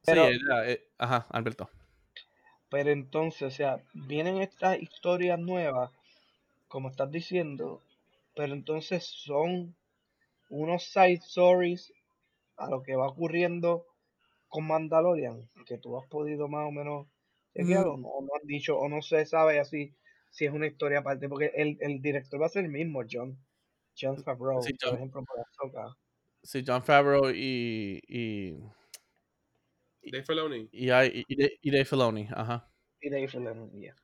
Pero- 0.05 0.27
sí, 0.27 0.33
ella, 0.33 0.69
eh, 0.69 0.87
ajá, 0.97 1.27
Alberto. 1.29 1.69
Pero 2.69 2.89
entonces, 2.89 3.41
o 3.43 3.51
sea, 3.55 3.83
vienen 3.93 4.41
estas 4.41 4.79
historias 4.81 5.39
nuevas, 5.39 5.91
como 6.75 6.89
estás 6.89 7.09
diciendo, 7.19 7.67
pero 8.35 8.51
entonces 8.59 9.01
son 9.27 9.75
unos 10.49 10.81
side 10.95 11.21
stories 11.35 11.93
a 12.57 12.69
lo 12.69 12.83
que 12.83 12.95
va 13.01 13.07
ocurriendo 13.13 13.85
con 14.49 14.67
Mandalorian, 14.67 15.37
que 15.67 15.77
tú 15.77 15.97
has 15.99 16.07
podido 16.15 16.47
más 16.55 16.65
o 16.67 16.71
menos 16.79 17.07
chequear, 17.55 17.87
o 17.87 17.97
no, 17.97 18.07
o 18.09 18.21
no 18.23 18.29
han 18.39 18.47
dicho, 18.47 18.77
o 18.79 18.89
no 18.89 19.01
se 19.01 19.25
sabe 19.25 19.59
así 19.59 19.81
si 20.31 20.45
es 20.45 20.51
una 20.53 20.67
historia 20.67 20.99
aparte, 20.99 21.29
porque 21.29 21.51
el, 21.55 21.77
el 21.81 22.01
director 22.01 22.41
va 22.41 22.47
a 22.47 22.55
ser 22.55 22.65
el 22.65 22.71
mismo, 22.71 23.03
John, 23.09 23.37
John 23.99 24.17
Favreau, 24.23 24.61
Sí, 24.61 24.73
por 24.73 24.89
Jon- 24.89 24.97
ejemplo, 24.97 25.23
por. 25.25 25.37
Sí, 26.43 26.63
John 26.65 26.83
Favreau 26.83 27.31
y. 27.33 28.01
y. 28.07 28.53
Dave 30.11 30.23
Filoni. 30.25 30.69
y, 30.71 30.85
y, 30.85 30.87
Dave- 30.89 31.59
y 31.61 31.71
Dave 31.71 31.85
Filoni, 31.85 32.27
ajá. 32.31 32.71
y 33.01 33.09
Dave 33.09 33.27
Filoni, 33.27 33.69
yeah. 33.79 33.95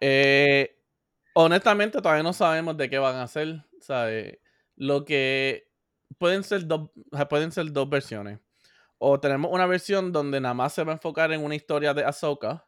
Eh, 0.00 0.79
honestamente, 1.34 2.00
todavía 2.00 2.22
no 2.22 2.32
sabemos 2.32 2.76
de 2.76 2.88
qué 2.90 2.98
van 2.98 3.16
a 3.16 3.22
hacer. 3.24 3.64
¿sabes? 3.80 4.38
Lo 4.76 5.04
que. 5.04 5.68
Pueden 6.18 6.42
ser, 6.44 6.66
dos, 6.66 6.90
pueden 7.28 7.52
ser 7.52 7.72
dos 7.72 7.88
versiones. 7.88 8.40
O 8.98 9.20
tenemos 9.20 9.50
una 9.52 9.66
versión 9.66 10.12
donde 10.12 10.40
nada 10.40 10.54
más 10.54 10.74
se 10.74 10.84
va 10.84 10.92
a 10.92 10.96
enfocar 10.96 11.32
en 11.32 11.44
una 11.44 11.54
historia 11.54 11.94
de 11.94 12.04
Ahsoka. 12.04 12.66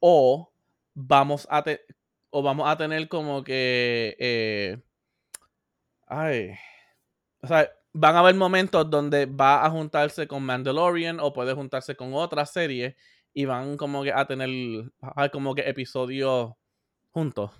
O 0.00 0.52
vamos 0.94 1.46
a, 1.50 1.62
te- 1.62 1.84
o 2.30 2.42
vamos 2.42 2.68
a 2.68 2.76
tener 2.76 3.08
como 3.08 3.42
que. 3.44 4.16
eh, 4.18 4.82
ay. 6.06 6.50
O 7.42 7.46
sea, 7.46 7.70
van 7.92 8.16
a 8.16 8.20
haber 8.20 8.34
momentos 8.34 8.88
donde 8.90 9.26
va 9.26 9.64
a 9.64 9.70
juntarse 9.70 10.26
con 10.28 10.42
Mandalorian 10.44 11.20
o 11.20 11.32
puede 11.32 11.54
juntarse 11.54 11.96
con 11.96 12.14
otra 12.14 12.46
serie 12.46 12.96
y 13.34 13.44
van 13.46 13.76
como 13.76 14.02
que 14.04 14.12
a 14.12 14.26
tener 14.26 14.50
como 15.32 15.54
que 15.54 15.68
episodios 15.68 16.52
juntos. 17.14 17.50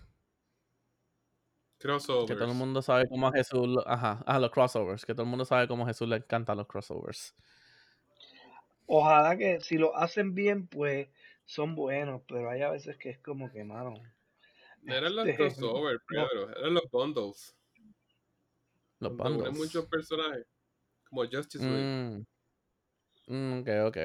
Crossovers. 1.79 2.27
Que 2.27 2.35
todo 2.35 2.51
el 2.51 2.55
mundo 2.57 2.83
sabe 2.83 3.07
cómo 3.09 3.29
a 3.29 3.33
Jesús, 3.33 3.77
ajá, 3.87 4.23
a 4.27 4.39
los 4.39 4.51
crossovers, 4.51 5.05
que 5.05 5.13
todo 5.15 5.25
el 5.25 5.29
mundo 5.29 5.45
sabe 5.45 5.69
cómo 5.69 5.85
a 5.85 5.89
Jesús 5.89 6.09
le 6.09 6.17
encantan 6.17 6.57
los 6.57 6.67
crossovers. 6.67 7.35
Ojalá 8.87 9.37
que 9.37 9.61
si 9.61 9.77
lo 9.79 9.97
hacen 9.97 10.35
bien, 10.35 10.67
pues 10.67 11.09
son 11.45 11.75
buenos, 11.75 12.23
pero 12.27 12.51
hay 12.51 12.63
a 12.63 12.71
veces 12.71 12.97
que 12.97 13.11
es 13.11 13.19
como 13.19 13.51
que, 13.51 13.65
mano, 13.65 13.95
No 14.83 14.95
eran 14.95 15.15
los 15.15 15.27
Este, 15.27 15.37
crossovers, 15.37 16.01
no. 16.11 16.29
Pedro, 16.29 16.57
eran 16.59 16.75
los 16.75 16.91
bundles. 16.91 17.57
Los 19.01 19.17
bundles. 19.17 19.53
muchos 19.53 19.87
personajes. 19.87 20.47
Como 21.09 21.23
Justice 21.31 21.65
League. 21.65 21.83
Mm. 21.83 22.27
Mm, 23.27 23.61
ok, 23.61 23.69
ok. 23.89 23.99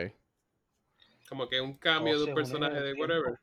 Como 1.28 1.48
que 1.48 1.62
un 1.62 1.78
cambio 1.78 2.16
O 2.16 2.20
de 2.20 2.26
un 2.26 2.36
personaje 2.36 2.82
de 2.82 2.94
tiempo. 2.94 3.02
whatever. 3.02 3.40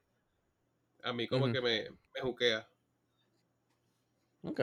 A 1.06 1.12
mí 1.12 1.28
como 1.28 1.44
Ujú. 1.44 1.52
que 1.54 1.60
me, 1.60 1.90
me 2.14 2.20
juquea. 2.20 2.68
Ok. 4.42 4.60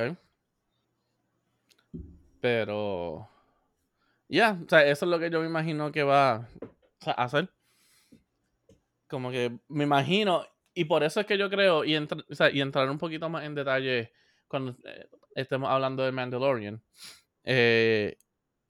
Pero. 2.42 3.30
Ya, 4.28 4.58
o 4.66 4.68
sea, 4.70 4.86
eso 4.86 5.06
es 5.06 5.10
lo 5.12 5.20
que 5.20 5.30
yo 5.30 5.40
me 5.42 5.48
imagino 5.48 5.92
que 5.92 6.04
va 6.04 6.48
a 7.06 7.24
hacer. 7.24 7.50
Como 9.08 9.32
que 9.32 9.60
me 9.70 9.84
imagino. 9.84 10.46
Y 10.74 10.86
por 10.86 11.04
eso 11.04 11.20
es 11.20 11.26
que 11.28 11.38
yo 11.38 11.50
creo, 11.50 11.86
y, 11.86 11.92
entr- 11.94 12.26
o 12.30 12.36
sea, 12.36 12.50
y 12.50 12.60
entrar 12.60 12.90
un 12.90 12.98
poquito 12.98 13.30
más 13.30 13.46
en 13.46 13.54
detalle 13.54 14.12
cuando 14.48 14.76
eh, 14.86 15.08
estemos 15.36 15.70
hablando 15.70 16.04
de 16.04 16.12
Mandalorian. 16.12 16.84
eh, 17.44 18.18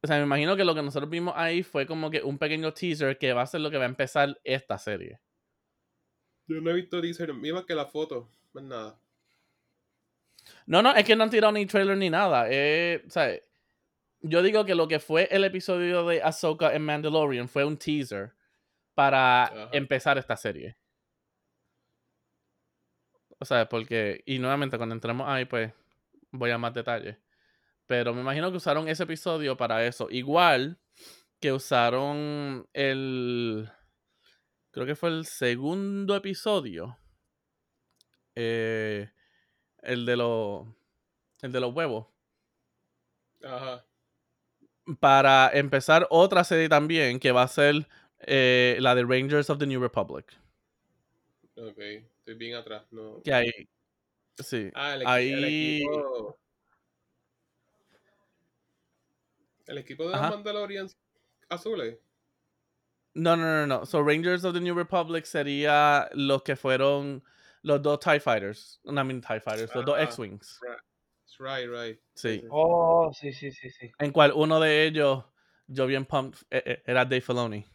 o 0.04 0.08
sea, 0.08 0.18
me 0.18 0.24
imagino 0.24 0.58
que 0.58 0.66
lo 0.66 0.76
que 0.76 0.82
nosotros 0.84 1.10
vimos 1.10 1.34
ahí 1.38 1.64
fue 1.64 1.88
como 1.88 2.12
que 2.12 2.22
un 2.22 2.38
pequeño 2.38 2.74
teaser 2.74 3.18
que 3.18 3.32
va 3.32 3.44
a 3.44 3.48
ser 3.48 3.62
lo 3.62 3.72
que 3.72 3.78
va 3.78 3.86
a 3.86 3.88
empezar 3.88 4.38
esta 4.44 4.78
serie. 4.78 5.22
Yo 6.48 6.62
no 6.62 6.72
he 6.72 6.74
visto 6.74 7.02
teaser, 7.02 7.34
misma 7.34 7.66
que 7.66 7.76
la 7.76 7.86
foto, 7.86 8.30
más 8.54 8.64
nada. 8.64 9.00
No, 10.66 10.82
no, 10.82 10.94
es 10.94 11.06
que 11.06 11.16
no 11.16 11.24
han 11.24 11.30
tirado 11.30 11.54
ni 11.54 11.66
trailer 11.66 11.98
ni 11.98 12.10
nada. 12.10 12.48
Eh, 12.50 13.04
sea, 13.08 13.40
yo 14.22 14.42
digo 14.42 14.66
que 14.66 14.76
lo 14.76 14.88
que 14.88 15.00
fue 15.00 15.28
el 15.32 15.44
episodio 15.44 16.06
de 16.06 16.22
Ahsoka 16.22 16.74
en 16.74 16.84
Mandalorian 16.84 17.48
fue 17.48 17.66
un 17.66 17.78
teaser 17.78 18.34
para 18.94 19.46
Ajá. 19.46 19.70
empezar 19.74 20.18
esta 20.18 20.38
serie. 20.38 20.78
O 23.40 23.46
sea, 23.46 23.68
porque, 23.68 24.24
y 24.26 24.40
nuevamente 24.40 24.78
cuando 24.78 24.96
entremos 24.96 25.28
ahí, 25.28 25.46
pues 25.46 25.74
voy 26.32 26.52
a 26.52 26.58
más 26.58 26.74
detalles. 26.74 27.18
Pero 27.88 28.14
me 28.14 28.22
imagino 28.22 28.50
que 28.52 28.58
usaron 28.58 28.88
ese 28.88 29.04
episodio 29.04 29.58
para 29.58 29.86
eso. 29.86 30.08
Igual 30.10 30.80
que 31.42 31.52
usaron 31.52 32.68
el. 32.72 33.70
Creo 34.74 34.86
que 34.86 34.96
fue 34.96 35.10
el 35.10 35.26
segundo 35.26 36.16
episodio. 36.18 36.98
eh, 38.36 39.12
el 39.84 40.06
de 40.06 40.16
los. 40.18 40.68
El 41.42 41.52
de 41.52 41.60
los 41.60 41.74
huevos. 41.74 42.08
Ajá. 43.44 43.86
Para 45.00 45.50
empezar 45.54 46.08
otra 46.10 46.44
serie 46.44 46.68
también 46.70 47.20
que 47.20 47.32
va 47.32 47.44
a 47.44 47.48
ser 47.48 47.88
eh, 48.20 48.78
la 48.82 48.96
de 48.96 49.04
Rangers 49.04 49.50
of 49.50 49.60
the 49.60 49.66
New 49.68 49.80
Republic. 49.82 50.26
Ok, 51.56 51.78
estoy 51.80 52.36
bien 52.36 52.56
atrás. 52.56 52.86
No. 52.92 53.22
Que 53.24 53.34
ahí. 53.34 53.52
Sí. 54.44 54.72
Ah, 54.76 54.96
el, 54.96 55.08
ahí. 55.08 55.32
el 55.34 55.44
equipo. 55.46 56.40
El 59.66 59.78
equipo 59.78 60.04
de 60.06 60.12
los 60.12 60.20
Ajá. 60.20 60.30
Mandalorians 60.30 60.98
azules. 61.50 61.98
No, 63.16 63.36
no, 63.36 63.44
no, 63.44 63.68
no. 63.68 63.86
So 63.86 64.02
Rangers 64.02 64.44
of 64.44 64.54
the 64.54 64.60
New 64.60 64.74
Republic 64.76 65.26
sería 65.26 66.10
los 66.14 66.42
que 66.44 66.56
fueron 66.56 67.24
los 67.62 67.82
dos 67.82 68.00
TIE 68.00 68.20
Fighters. 68.20 68.80
No, 68.84 69.00
I 69.02 69.04
mean 69.04 69.22
TIE 69.22 69.40
Fighters, 69.40 69.74
los 69.76 69.86
dos 69.86 69.96
Ah. 69.98 70.04
X-Wings. 70.04 70.60
Right, 71.40 71.68
right. 71.68 72.00
Sí. 72.16 72.44
Oh, 72.50 73.12
sí, 73.14 73.34
sí, 73.34 73.52
sí, 73.52 73.70
sí. 73.70 73.92
En 74.00 74.12
cual 74.12 74.32
uno 74.36 74.60
de 74.60 74.86
ellos, 74.86 75.26
yo 75.68 75.88
bien 75.88 76.06
pumped, 76.06 76.40
eh, 76.52 76.62
eh, 76.66 76.84
era 76.86 77.06
Dave 77.06 77.22
Filoni. 77.22 77.66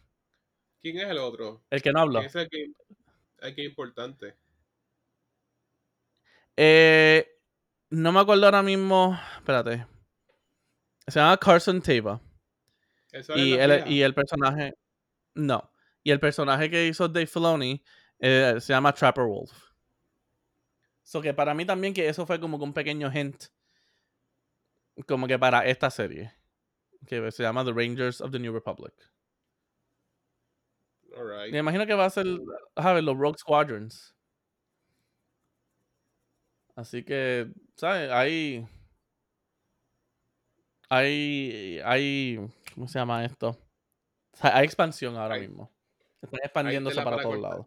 ¿Quién 0.81 0.97
es 0.97 1.09
el 1.09 1.17
otro? 1.17 1.61
El 1.69 1.81
que 1.81 1.91
no 1.91 1.99
habló. 2.01 2.19
¿Quién 2.19 2.27
es 2.29 2.35
el 2.35 2.49
que, 2.49 2.65
el 3.41 3.55
que 3.55 3.61
es 3.63 3.69
importante? 3.69 4.35
Eh, 6.55 7.27
no 7.89 8.11
me 8.11 8.19
acuerdo 8.19 8.45
ahora 8.45 8.61
mismo. 8.63 9.17
Espérate. 9.37 9.85
Se 11.07 11.19
llama 11.19 11.37
Carson 11.37 11.81
Tava. 11.81 12.21
¿Él 13.11 13.23
sale 13.23 13.41
Y 13.41 13.53
el, 13.53 13.87
y 13.91 14.01
el 14.01 14.13
personaje. 14.13 14.73
No. 15.39 15.71
Y 16.03 16.11
el 16.11 16.19
personaje 16.19 16.69
que 16.69 16.87
hizo 16.87 17.07
Dave 17.07 17.27
Filoni 17.27 17.83
eh, 18.19 18.55
se 18.59 18.73
llama 18.73 18.93
Trapper 18.93 19.25
Wolf. 19.25 19.51
So 21.03 21.21
que 21.21 21.33
para 21.33 21.53
mí 21.53 21.65
también 21.65 21.93
que 21.93 22.07
eso 22.07 22.25
fue 22.25 22.39
como 22.39 22.57
que 22.57 22.63
un 22.65 22.73
pequeño 22.73 23.11
hint. 23.11 23.45
Como 25.07 25.27
que 25.27 25.39
para 25.39 25.65
esta 25.65 25.89
serie. 25.89 26.33
Que 27.07 27.31
se 27.31 27.43
llama 27.43 27.63
The 27.63 27.73
Rangers 27.73 28.21
of 28.21 28.31
the 28.31 28.39
New 28.39 28.53
Republic. 28.53 28.93
Me 31.51 31.57
imagino 31.57 31.85
que 31.85 31.93
va 31.93 32.05
a 32.05 32.09
ser 32.09 32.25
ver, 32.25 33.03
los 33.03 33.17
Rogue 33.17 33.37
Squadrons. 33.37 34.15
Así 36.75 37.03
que, 37.03 37.51
¿sabes? 37.75 38.11
Hay. 38.11 38.65
Hay. 40.89 41.81
Hay. 41.83 42.39
¿Cómo 42.73 42.87
se 42.87 42.99
llama 42.99 43.25
esto? 43.25 43.57
O 44.39 44.41
sea, 44.41 44.55
hay 44.57 44.65
expansión 44.65 45.17
ahora 45.17 45.37
mismo. 45.37 45.69
Están 46.21 46.39
expandiéndose 46.43 46.95
para 46.97 47.11
para 47.17 47.23
todos 47.23 47.39
lados. 47.39 47.65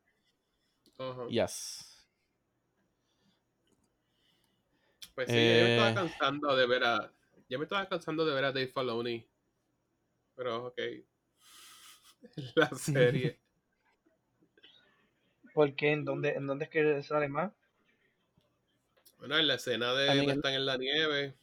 Yes. 1.29 2.07
Pues 5.15 5.29
sí, 5.29 5.35
ya 5.35 5.39
me 5.41 5.43
Eh. 5.45 5.77
estaba 5.77 5.95
cansando 5.95 6.57
de 6.57 6.67
ver 6.67 6.85
a. 6.85 7.13
Ya 7.49 7.59
me 7.59 7.65
estaba 7.65 7.87
cansando 7.89 8.25
de 8.25 8.35
ver 8.35 8.45
a 8.45 8.53
Dave 8.53 8.69
Filoni. 8.69 9.27
Pero, 10.35 10.67
ok. 10.67 10.79
La 12.55 12.71
serie. 12.71 13.39
¿Por 15.55 15.75
qué? 15.77 15.93
¿En 15.93 16.05
dónde, 16.05 16.31
¿En 16.31 16.47
dónde 16.47 16.65
es 16.65 16.71
que 16.71 17.03
sale 17.03 17.29
más? 17.29 17.53
bueno, 19.19 19.39
en 19.39 19.47
la 19.47 19.55
escena 19.55 19.93
de 19.93 20.11
el- 20.11 20.31
están 20.31 20.55
en 20.55 20.67
la 20.67 20.77
nieve. 20.79 21.37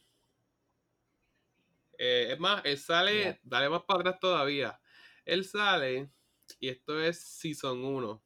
Eh, 1.98 2.28
es 2.32 2.40
más, 2.40 2.62
él 2.64 2.76
sale. 2.78 3.24
Ya. 3.24 3.38
Dale 3.42 3.68
más 3.68 3.82
para 3.84 4.00
atrás 4.00 4.18
todavía. 4.20 4.79
Él 5.30 5.44
sale. 5.44 6.10
Y 6.58 6.68
esto 6.68 7.00
es 7.00 7.20
Season 7.20 7.84
1. 7.84 8.22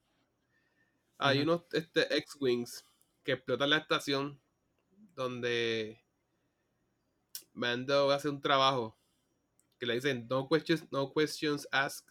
Hay 1.18 1.40
unos 1.42 1.62
este, 1.72 2.16
X-Wings 2.16 2.86
que 3.22 3.32
explotan 3.32 3.70
la 3.70 3.76
estación. 3.76 4.40
Donde 5.14 6.02
Mando 7.52 8.10
hace 8.10 8.30
un 8.30 8.40
trabajo. 8.40 8.98
Que 9.78 9.84
le 9.84 9.96
dicen 9.96 10.26
no 10.30 10.48
questions, 10.48 10.90
no 10.90 11.12
questions 11.12 11.68
asked. 11.70 12.08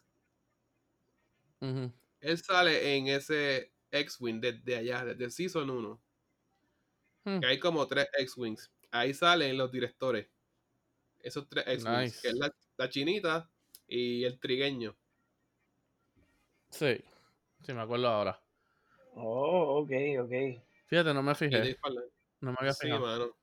Él 1.59 2.37
sale 2.37 2.95
en 2.95 3.07
ese 3.07 3.73
X-Wing 3.89 4.41
desde 4.41 4.75
allá, 4.75 5.05
desde 5.05 5.31
Season 5.31 5.67
1. 5.67 6.01
Hmm. 7.23 7.39
Que 7.39 7.47
hay 7.47 7.59
como 7.59 7.87
tres 7.87 8.07
X-Wings. 8.19 8.69
Ahí 8.91 9.13
salen 9.15 9.57
los 9.57 9.71
directores. 9.71 10.27
Esos 11.19 11.49
tres 11.49 11.65
X-Wings. 11.67 11.99
Nice. 11.99 12.21
Que 12.21 12.27
es 12.27 12.35
la, 12.35 12.53
la 12.77 12.89
chinita 12.89 13.49
y 13.95 14.25
el 14.25 14.39
trigueño. 14.39 14.95
Sí. 16.71 16.97
Sí, 17.61 17.73
me 17.73 17.81
acuerdo 17.81 18.07
ahora. 18.07 18.41
Oh, 19.13 19.81
ok, 19.81 19.91
ok. 20.21 20.63
Fíjate, 20.87 21.13
no 21.13 21.21
me 21.21 21.35
fijé. 21.35 21.77
No 22.41 22.51
me 22.51 22.57
había 22.59 22.73
Sí, 22.73 22.87
fijado. 22.87 23.01
mano. 23.01 23.37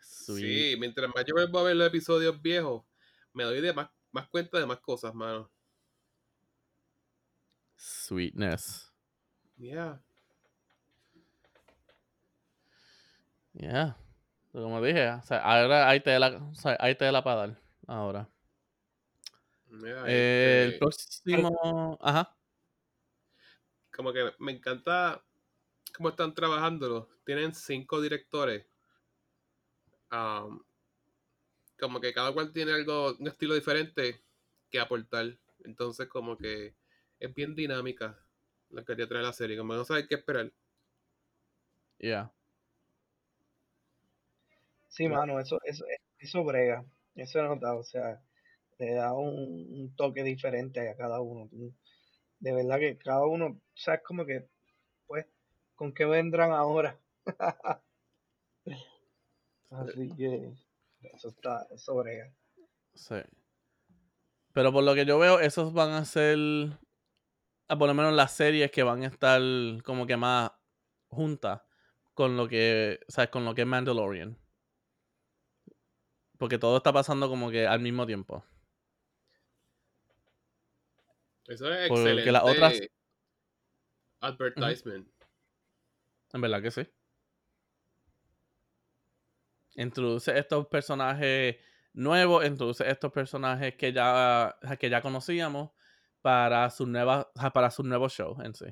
Sweet. 0.00 0.72
Sí, 0.72 0.76
mientras 0.80 1.10
más 1.14 1.26
yo 1.26 1.34
vuelvo 1.34 1.58
a 1.58 1.64
ver 1.64 1.76
los 1.76 1.86
episodios 1.88 2.40
viejos, 2.40 2.84
me 3.34 3.44
doy 3.44 3.60
de 3.60 3.74
más, 3.74 3.90
más 4.12 4.28
cuenta 4.28 4.58
de 4.58 4.64
más 4.64 4.80
cosas, 4.80 5.14
mano. 5.14 5.50
Sweetness. 7.76 8.90
Yeah. 9.58 10.00
Yeah. 13.52 13.98
Como 14.52 14.80
dije, 14.80 15.10
o 15.10 15.22
sea, 15.22 15.38
ahora 15.38 15.88
hay 15.90 16.00
tela, 16.00 16.48
o 16.50 16.54
sea, 16.54 16.78
hay 16.80 16.94
tela 16.94 17.22
para 17.22 17.36
dar. 17.48 17.60
Ahora. 17.86 18.33
Mira, 19.80 20.04
Eh, 20.06 20.62
el 20.64 20.68
este, 20.74 20.78
próximo. 20.78 21.98
Ajá. 22.00 22.36
como 23.94 24.12
que 24.12 24.32
me 24.38 24.52
encanta 24.52 25.24
cómo 25.96 26.08
están 26.10 26.34
trabajándolo. 26.34 27.08
Tienen 27.24 27.54
cinco 27.54 28.00
directores. 28.00 28.66
Como 31.78 32.00
que 32.00 32.12
cada 32.12 32.32
cual 32.32 32.52
tiene 32.52 32.72
algo, 32.72 33.16
un 33.18 33.28
estilo 33.28 33.54
diferente 33.54 34.22
que 34.70 34.80
aportar. 34.80 35.38
Entonces, 35.64 36.08
como 36.08 36.36
que 36.36 36.74
es 37.20 37.34
bien 37.34 37.54
dinámica 37.54 38.18
la 38.70 38.84
que 38.84 39.06
trae 39.06 39.22
la 39.22 39.32
serie. 39.32 39.56
Como 39.56 39.74
no 39.74 39.84
sabes 39.84 40.06
qué 40.08 40.16
esperar. 40.16 40.52
Yeah. 41.98 42.32
Sí, 44.88 45.08
mano, 45.08 45.40
eso, 45.40 45.60
eso, 45.64 45.84
eso 46.18 46.44
brega. 46.44 46.84
Eso 47.14 47.38
he 47.38 47.42
notado, 47.42 47.78
o 47.78 47.84
sea, 47.84 48.22
le 48.78 48.94
da 48.94 49.12
un, 49.12 49.34
un 49.34 49.96
toque 49.96 50.22
diferente 50.22 50.88
a 50.88 50.96
cada 50.96 51.20
uno. 51.20 51.48
De 52.38 52.52
verdad 52.52 52.78
que 52.78 52.98
cada 52.98 53.26
uno, 53.26 53.60
sabes 53.74 54.02
como 54.02 54.24
que, 54.26 54.48
pues, 55.06 55.26
¿con 55.74 55.92
qué 55.92 56.04
vendrán 56.04 56.52
ahora? 56.52 57.00
Así 59.70 60.08
que 60.16 60.52
eso 61.00 61.28
está, 61.28 61.66
eso 61.70 61.94
brega. 61.96 62.32
Sí. 62.94 63.16
Pero 64.52 64.72
por 64.72 64.84
lo 64.84 64.94
que 64.94 65.04
yo 65.04 65.18
veo, 65.18 65.40
esos 65.40 65.72
van 65.72 65.90
a 65.90 66.04
ser. 66.04 66.38
ah, 67.68 67.76
por 67.76 67.88
lo 67.88 67.94
menos 67.94 68.12
las 68.12 68.32
series 68.32 68.70
que 68.70 68.82
van 68.82 69.02
a 69.02 69.08
estar 69.08 69.40
como 69.84 70.06
que 70.06 70.16
más 70.16 70.52
juntas 71.08 71.62
con 72.14 72.36
lo 72.36 72.48
que. 72.48 73.00
¿Sabes? 73.08 73.30
Con 73.30 73.44
lo 73.44 73.54
que 73.54 73.62
es 73.62 73.66
Mandalorian. 73.66 74.38
Porque 76.38 76.58
todo 76.58 76.76
está 76.76 76.92
pasando 76.92 77.28
como 77.28 77.50
que 77.50 77.66
al 77.66 77.80
mismo 77.80 78.06
tiempo. 78.06 78.44
Eso 81.46 81.70
es 81.72 81.88
Porque 81.88 82.02
excelente. 82.02 82.32
las 82.32 82.42
otras- 82.42 82.80
Advertisement. 84.20 85.06
En 86.32 86.40
verdad 86.40 86.62
que 86.62 86.70
sí. 86.70 86.88
Introduce 89.76 90.36
estos 90.38 90.66
personajes 90.68 91.56
nuevos, 91.92 92.44
introduce 92.46 92.88
estos 92.88 93.12
personajes 93.12 93.74
que 93.74 93.92
ya, 93.92 94.56
que 94.78 94.88
ya 94.88 95.02
conocíamos 95.02 95.70
para 96.22 96.70
su 96.70 96.86
nueva, 96.86 97.30
para 97.52 97.70
su 97.70 97.82
nuevo 97.82 98.08
show 98.08 98.40
en 98.42 98.54
sí. 98.54 98.66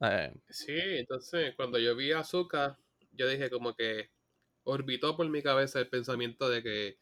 Eh, 0.00 0.34
Sí, 0.48 0.76
entonces 0.78 1.54
cuando 1.54 1.78
yo 1.78 1.94
vi 1.94 2.12
a 2.12 2.20
Azuka, 2.20 2.78
yo 3.12 3.28
dije 3.28 3.48
como 3.50 3.74
que 3.74 4.10
orbitó 4.64 5.16
por 5.16 5.28
mi 5.28 5.42
cabeza 5.42 5.78
el 5.78 5.88
pensamiento 5.88 6.48
de 6.48 6.62
que 6.62 6.98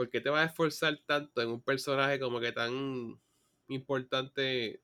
¿por 0.00 0.08
qué 0.08 0.22
te 0.22 0.30
vas 0.30 0.40
a 0.40 0.46
esforzar 0.50 0.96
tanto 1.04 1.42
en 1.42 1.50
un 1.50 1.60
personaje 1.60 2.18
como 2.18 2.40
que 2.40 2.52
tan 2.52 3.20
importante 3.68 4.80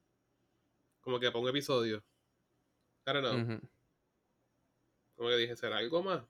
como 1.01 1.19
que 1.19 1.29
para 1.31 1.39
un 1.41 1.49
episodio? 1.49 2.05
I 3.07 3.13
don't 3.15 3.25
know. 3.25 3.61
Como 5.15 5.31
que 5.31 5.37
dije, 5.39 5.57
¿será 5.57 5.79
algo 5.79 6.03
más? 6.03 6.23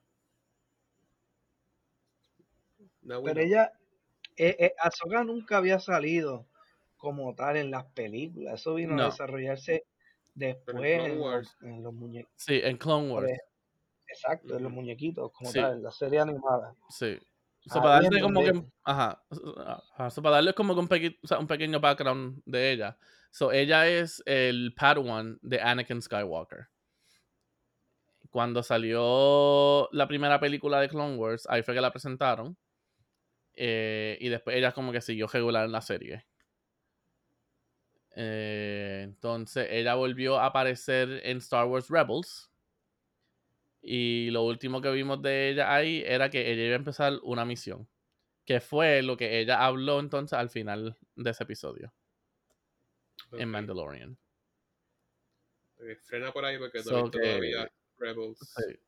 No, 3.01 3.21
Pero 3.23 3.41
ella, 3.41 3.73
eh, 4.37 4.55
eh, 4.57 4.73
Ahsoka 4.79 5.25
nunca 5.25 5.57
había 5.57 5.81
salido 5.81 6.45
como 6.95 7.35
tal 7.35 7.57
en 7.57 7.71
las 7.71 7.83
películas. 7.87 8.61
Eso 8.61 8.75
vino 8.75 8.95
No. 8.95 9.03
a 9.03 9.05
desarrollarse 9.07 9.83
después 10.33 10.97
en 10.97 11.17
los, 11.17 11.25
Wars. 11.25 11.57
en 11.59 11.83
los 11.83 11.93
muñequitos. 11.93 12.33
Sí, 12.37 12.61
en 12.63 12.77
Clone 12.77 13.11
Wars. 13.11 13.31
Exacto, 14.07 14.55
en 14.55 14.63
los 14.63 14.71
muñequitos, 14.71 15.29
como 15.33 15.51
Sí. 15.51 15.59
tal, 15.59 15.73
en 15.73 15.83
la 15.83 15.91
serie 15.91 16.21
animada. 16.21 16.73
Sí. 16.89 17.19
So, 17.67 17.79
Ahí 17.79 17.81
para 17.83 18.01
darle 18.01 18.21
como 18.21 18.43
que. 18.43 18.63
Ajá. 18.83 19.23
ajá, 19.93 20.09
so, 20.09 20.21
para 20.21 20.35
darle 20.37 20.53
como 20.53 20.73
que 20.73 20.79
un, 20.79 20.87
pequi- 20.89 21.19
o 21.23 21.27
sea, 21.27 21.39
un 21.39 21.47
pequeño 21.47 21.79
background 21.79 22.41
de 22.45 22.71
ella. 22.71 22.97
So, 23.31 23.51
ella 23.51 23.87
es 23.87 24.23
el 24.25 24.73
Padawan 24.75 25.37
de 25.41 25.59
Anakin 25.61 26.01
Skywalker. 26.01 26.67
Cuando 28.29 28.61
salió 28.63 29.89
la 29.91 30.07
primera 30.07 30.39
película 30.39 30.79
de 30.79 30.89
Clone 30.89 31.15
Wars, 31.15 31.45
ahí 31.49 31.63
fue 31.63 31.73
que 31.73 31.81
la 31.81 31.91
presentaron. 31.91 32.57
eh, 33.55 34.17
y 34.21 34.29
después 34.29 34.55
ella 34.55 34.71
como 34.71 34.91
que 34.91 35.01
siguió 35.01 35.27
regular 35.27 35.65
en 35.65 35.71
la 35.73 35.81
serie. 35.81 36.25
Eh, 38.15 39.01
entonces 39.03 39.67
ella 39.69 39.93
volvió 39.95 40.39
a 40.39 40.47
aparecer 40.47 41.21
en 41.23 41.37
Star 41.37 41.65
Wars 41.65 41.89
Rebels. 41.89 42.49
Y 43.81 44.29
lo 44.31 44.43
último 44.43 44.81
que 44.81 44.91
vimos 44.91 45.21
de 45.21 45.49
ella 45.49 45.73
ahí 45.73 46.03
era 46.05 46.29
que 46.29 46.51
ella 46.51 46.63
iba 46.63 46.73
a 46.73 46.77
empezar 46.77 47.13
una 47.23 47.45
misión. 47.45 47.87
Que 48.45 48.59
fue 48.61 49.01
lo 49.01 49.17
que 49.17 49.39
ella 49.39 49.65
habló 49.65 49.99
entonces 49.99 50.37
al 50.37 50.49
final 50.49 50.97
de 51.15 51.29
ese 51.29 51.43
episodio 51.43 51.93
en. 53.33 53.49
Mandalorian. 53.49 54.17
Frena 56.03 56.31
por 56.31 56.45
ahí 56.45 56.57
porque 56.57 56.81
So 56.81 57.09
que- 57.11 57.19
todavía 57.19 57.71
Rebels. 57.97 58.39
Sí. 58.39 58.79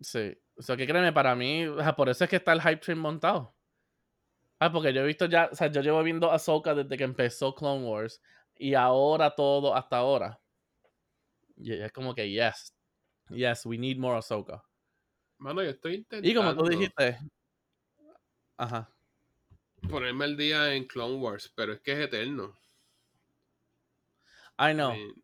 Sí. 0.00 0.38
O 0.56 0.62
sea, 0.62 0.76
que 0.76 0.86
créeme, 0.86 1.12
para 1.12 1.34
mí, 1.34 1.64
por 1.96 2.08
eso 2.08 2.24
es 2.24 2.30
que 2.30 2.36
está 2.36 2.52
el 2.52 2.60
hype 2.60 2.76
train 2.76 2.98
montado. 2.98 3.54
Ah, 4.58 4.70
porque 4.70 4.92
yo 4.92 5.00
he 5.02 5.06
visto 5.06 5.26
ya, 5.26 5.48
o 5.50 5.54
sea, 5.54 5.68
yo 5.70 5.80
llevo 5.82 6.02
viendo 6.02 6.30
Ahsoka 6.30 6.74
desde 6.74 6.96
que 6.96 7.04
empezó 7.04 7.54
Clone 7.54 7.84
Wars 7.86 8.22
y 8.56 8.74
ahora 8.74 9.34
todo 9.34 9.74
hasta 9.74 9.96
ahora. 9.96 10.40
Y 11.56 11.72
es 11.72 11.92
como 11.92 12.14
que, 12.14 12.30
yes, 12.30 12.73
yes, 13.30 13.64
we 13.66 13.76
need 13.78 13.98
more 13.98 14.16
Ahsoka. 14.18 14.62
Mano, 15.38 15.62
yo 15.62 15.70
estoy 15.70 15.96
intentando 15.96 16.28
Y 16.28 16.34
como 16.34 16.54
tú 16.54 16.68
dijiste, 16.68 17.18
ajá, 18.56 18.88
ponerme 19.90 20.24
al 20.24 20.36
día 20.36 20.74
en 20.74 20.84
Clone 20.86 21.16
Wars, 21.16 21.52
pero 21.54 21.72
es 21.74 21.80
que 21.80 21.92
es 21.92 21.98
eterno. 21.98 22.56
I 24.58 24.72
know, 24.72 24.92
I 24.94 25.14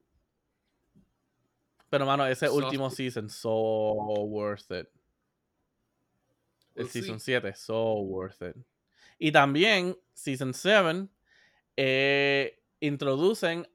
pero 1.89 2.05
mano, 2.07 2.27
ese 2.27 2.47
Soft- 2.47 2.57
último 2.65 2.91
season, 2.91 3.29
so 3.31 3.51
worth 4.25 4.71
it. 4.71 4.89
El 6.75 6.89
see. 6.89 7.01
season 7.03 7.19
7, 7.21 7.55
so 7.55 7.95
worth 8.01 8.43
it. 8.43 8.57
Y 9.19 9.33
también, 9.33 9.97
season 10.15 10.55
7, 10.55 11.09
eh, 11.77 12.61
introducen, 12.81 13.69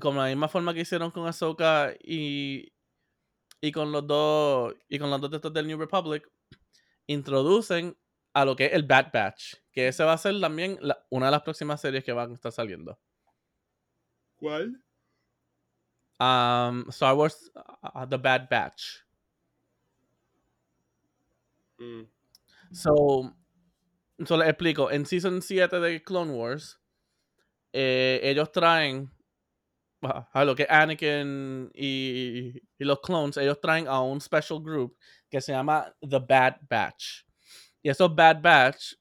como 0.00 0.20
la 0.20 0.28
misma 0.28 0.48
forma 0.48 0.74
que 0.74 0.80
hicieron 0.80 1.10
con 1.10 1.26
Ahsoka 1.26 1.94
y, 2.02 2.72
y 3.60 3.72
con 3.72 3.92
los 3.92 4.06
dos, 4.06 4.74
y 4.88 4.98
con 4.98 5.10
los 5.10 5.20
dos 5.20 5.30
de 5.30 5.36
estos 5.36 5.52
del 5.52 5.66
New 5.66 5.78
Republic, 5.78 6.28
introducen 7.06 7.96
a 8.34 8.44
lo 8.44 8.54
que 8.56 8.66
es 8.66 8.72
el 8.74 8.84
Bad 8.84 9.10
Batch, 9.12 9.54
que 9.72 9.88
ese 9.88 10.04
va 10.04 10.12
a 10.14 10.18
ser 10.18 10.40
también 10.40 10.78
la- 10.80 11.04
una 11.10 11.26
de 11.26 11.32
las 11.32 11.42
próximas 11.42 11.80
series 11.80 12.04
que 12.04 12.12
van 12.12 12.30
a 12.30 12.34
estar 12.34 12.52
saliendo. 12.52 12.98
¿Cuál? 14.36 14.82
Um, 16.20 16.88
Star 16.90 17.14
Wars 17.16 17.50
uh, 17.54 18.06
The 18.06 18.18
Bad 18.18 18.48
Batch. 18.50 19.04
Mm, 21.80 22.08
So, 22.72 23.34
so 24.24 24.36
les 24.36 24.48
explico. 24.48 24.90
En 24.90 25.06
Season 25.06 25.40
7 25.42 25.80
de 25.80 26.02
Clone 26.02 26.32
Wars, 26.32 26.80
eh, 27.72 28.20
ellos 28.22 28.50
traen 28.52 29.10
a 30.02 30.44
lo 30.44 30.54
que 30.54 30.66
Anakin 30.68 31.70
y, 31.74 32.52
y 32.78 32.84
los 32.84 33.00
clones, 33.00 33.36
ellos 33.36 33.60
traen 33.60 33.88
a 33.88 34.00
un 34.00 34.20
special 34.20 34.62
group 34.62 34.96
que 35.30 35.40
se 35.40 35.52
llama 35.52 35.92
The 36.00 36.18
Bad 36.20 36.58
Batch. 36.68 37.24
Y 37.82 37.88
esos 37.90 38.14
Bad 38.14 38.40
Batch 38.40 38.94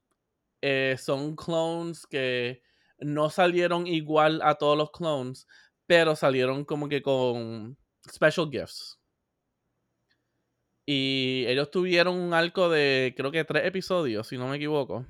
eh, 0.62 0.96
son 1.00 1.36
clones 1.36 2.06
que 2.08 2.62
no 3.00 3.30
salieron 3.30 3.86
igual 3.88 4.42
a 4.44 4.56
todos 4.56 4.78
los 4.78 4.92
clones, 4.92 5.48
pero 5.86 6.16
salieron 6.16 6.66
como 6.66 6.90
que 6.90 7.02
con 7.02 7.78
special 8.10 8.50
gifts. 8.52 9.00
Y 10.86 11.46
ellos 11.48 11.70
tuvieron 11.70 12.16
un 12.18 12.34
arco 12.34 12.70
de 12.70 13.14
creo 13.18 13.32
que 13.32 13.44
tres 13.44 13.66
episodios, 13.66 14.28
si 14.28 14.38
no 14.38 14.48
me 14.48 14.56
equivoco. 14.56 15.06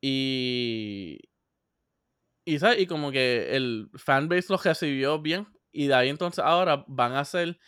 Y. 0.00 1.18
Y, 2.44 2.58
¿sabes? 2.58 2.80
y 2.80 2.86
como 2.86 3.10
que 3.10 3.56
el 3.56 3.90
fanbase 3.94 4.52
los 4.52 4.64
recibió 4.64 5.20
bien. 5.20 5.46
Y 5.72 5.88
de 5.88 5.94
ahí 5.94 6.08
entonces 6.08 6.44
ahora 6.44 6.84
van 6.86 7.12
a 7.12 7.20
hacer 7.20 7.58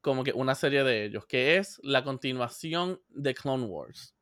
como 0.00 0.24
que 0.24 0.32
una 0.32 0.54
serie 0.54 0.84
de 0.84 1.04
ellos, 1.04 1.26
que 1.26 1.56
es 1.56 1.80
la 1.82 2.04
continuación 2.04 3.00
de 3.08 3.34
Clone 3.34 3.64
Wars. 3.64 4.14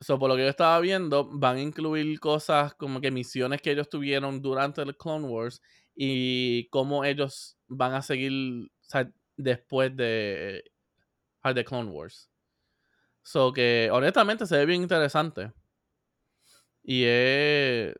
So, 0.00 0.18
por 0.18 0.28
lo 0.28 0.36
que 0.36 0.42
yo 0.42 0.48
estaba 0.48 0.80
viendo, 0.80 1.28
van 1.30 1.58
a 1.58 1.60
incluir 1.60 2.18
cosas 2.18 2.74
como 2.74 3.00
que 3.00 3.10
misiones 3.12 3.62
que 3.62 3.70
ellos 3.70 3.88
tuvieron 3.88 4.42
durante 4.42 4.82
el 4.82 4.96
Clone 4.96 5.28
Wars 5.28 5.62
y 5.94 6.68
cómo 6.70 7.04
ellos 7.04 7.56
van 7.68 7.92
a 7.94 8.02
seguir 8.02 8.32
o 8.64 8.84
sea, 8.84 9.12
después 9.36 9.94
de, 9.96 10.64
ah, 11.42 11.52
de 11.52 11.64
Clone 11.64 11.90
Wars. 11.90 12.30
So 13.22 13.52
que 13.52 13.88
honestamente 13.92 14.46
se 14.46 14.56
ve 14.56 14.66
bien 14.66 14.82
interesante. 14.82 15.52
Y 16.82 17.04
es. 17.04 17.94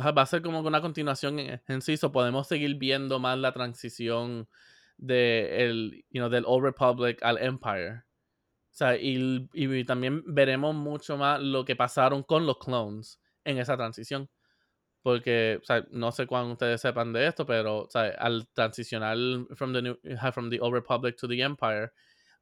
O 0.00 0.02
sea, 0.02 0.12
va 0.12 0.22
a 0.22 0.26
ser 0.26 0.40
como 0.40 0.60
una 0.60 0.80
continuación 0.80 1.38
en, 1.38 1.82
sí. 1.82 1.96
So 1.98 2.10
podemos 2.10 2.48
seguir 2.48 2.76
viendo 2.76 3.18
más 3.18 3.38
la 3.38 3.52
transición 3.52 4.48
de 4.96 6.02
you 6.10 6.20
know, 6.20 6.30
del 6.30 6.44
Old 6.46 6.64
Republic 6.64 7.22
al 7.22 7.36
Empire. 7.38 7.98
O 7.98 8.72
sea, 8.72 8.96
y, 8.96 9.84
también 9.84 10.22
veremos 10.26 10.74
mucho 10.74 11.18
más 11.18 11.40
lo 11.40 11.64
que 11.66 11.76
pasaron 11.76 12.22
con 12.22 12.46
los 12.46 12.58
clones 12.58 13.20
en 13.44 13.58
esa 13.58 13.76
transición. 13.76 14.30
Porque, 15.02 15.58
o 15.62 15.64
sea, 15.66 15.86
no 15.90 16.12
sé 16.12 16.26
cuándo 16.26 16.52
ustedes 16.52 16.80
sepan 16.80 17.12
de 17.12 17.26
esto, 17.26 17.44
pero 17.46 17.80
o 17.80 17.90
sea, 17.90 18.08
al 18.18 18.48
transicionar 18.54 19.16
from 19.54 19.72
the, 19.74 19.82
new, 19.82 19.98
from 20.32 20.50
the 20.50 20.60
Old 20.60 20.74
Republic 20.74 21.16
to 21.16 21.28
the 21.28 21.40
Empire, 21.42 21.90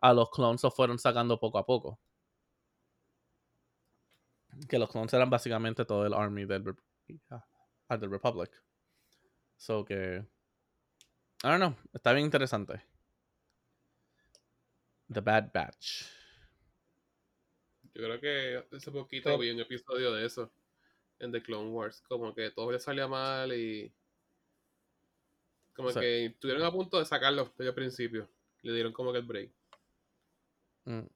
a 0.00 0.12
los 0.12 0.30
clones 0.30 0.62
los 0.62 0.74
fueron 0.74 0.98
sacando 0.98 1.40
poco 1.40 1.58
a 1.58 1.66
poco. 1.66 1.98
Que 4.68 4.78
los 4.78 4.88
clones 4.90 5.12
eran 5.12 5.30
básicamente 5.30 5.84
todo 5.84 6.06
el 6.06 6.14
army 6.14 6.44
del, 6.44 6.64
Ah, 7.30 7.96
del 7.96 8.10
Republic. 8.10 8.50
So 9.56 9.84
que. 9.84 10.24
I 11.42 11.48
don't 11.48 11.58
know. 11.58 11.74
Está 11.92 12.12
bien 12.12 12.26
interesante. 12.26 12.82
The 15.12 15.20
Bad 15.20 15.50
Batch. 15.52 16.04
Yo 17.94 18.04
creo 18.04 18.20
que 18.20 18.76
hace 18.76 18.90
poquito 18.90 19.30
Sí. 19.32 19.40
vi 19.40 19.50
un 19.50 19.60
episodio 19.60 20.12
de 20.12 20.26
eso 20.26 20.50
en 21.18 21.32
The 21.32 21.42
Clone 21.42 21.70
Wars. 21.70 22.02
Como 22.08 22.34
que 22.34 22.50
todo 22.50 22.70
le 22.70 22.78
salía 22.78 23.08
mal 23.08 23.52
y. 23.52 23.92
Como 25.74 25.90
Sí. 25.90 26.00
que 26.00 26.26
estuvieron 26.26 26.62
a 26.64 26.72
punto 26.72 26.98
de 26.98 27.04
sacarlo 27.06 27.44
desde 27.56 27.70
el 27.70 27.74
principio. 27.74 28.28
Le 28.62 28.72
dieron 28.72 28.92
como 28.92 29.12
que 29.12 29.18
el 29.18 29.24
break. 29.24 29.50
Mm. 30.84 31.06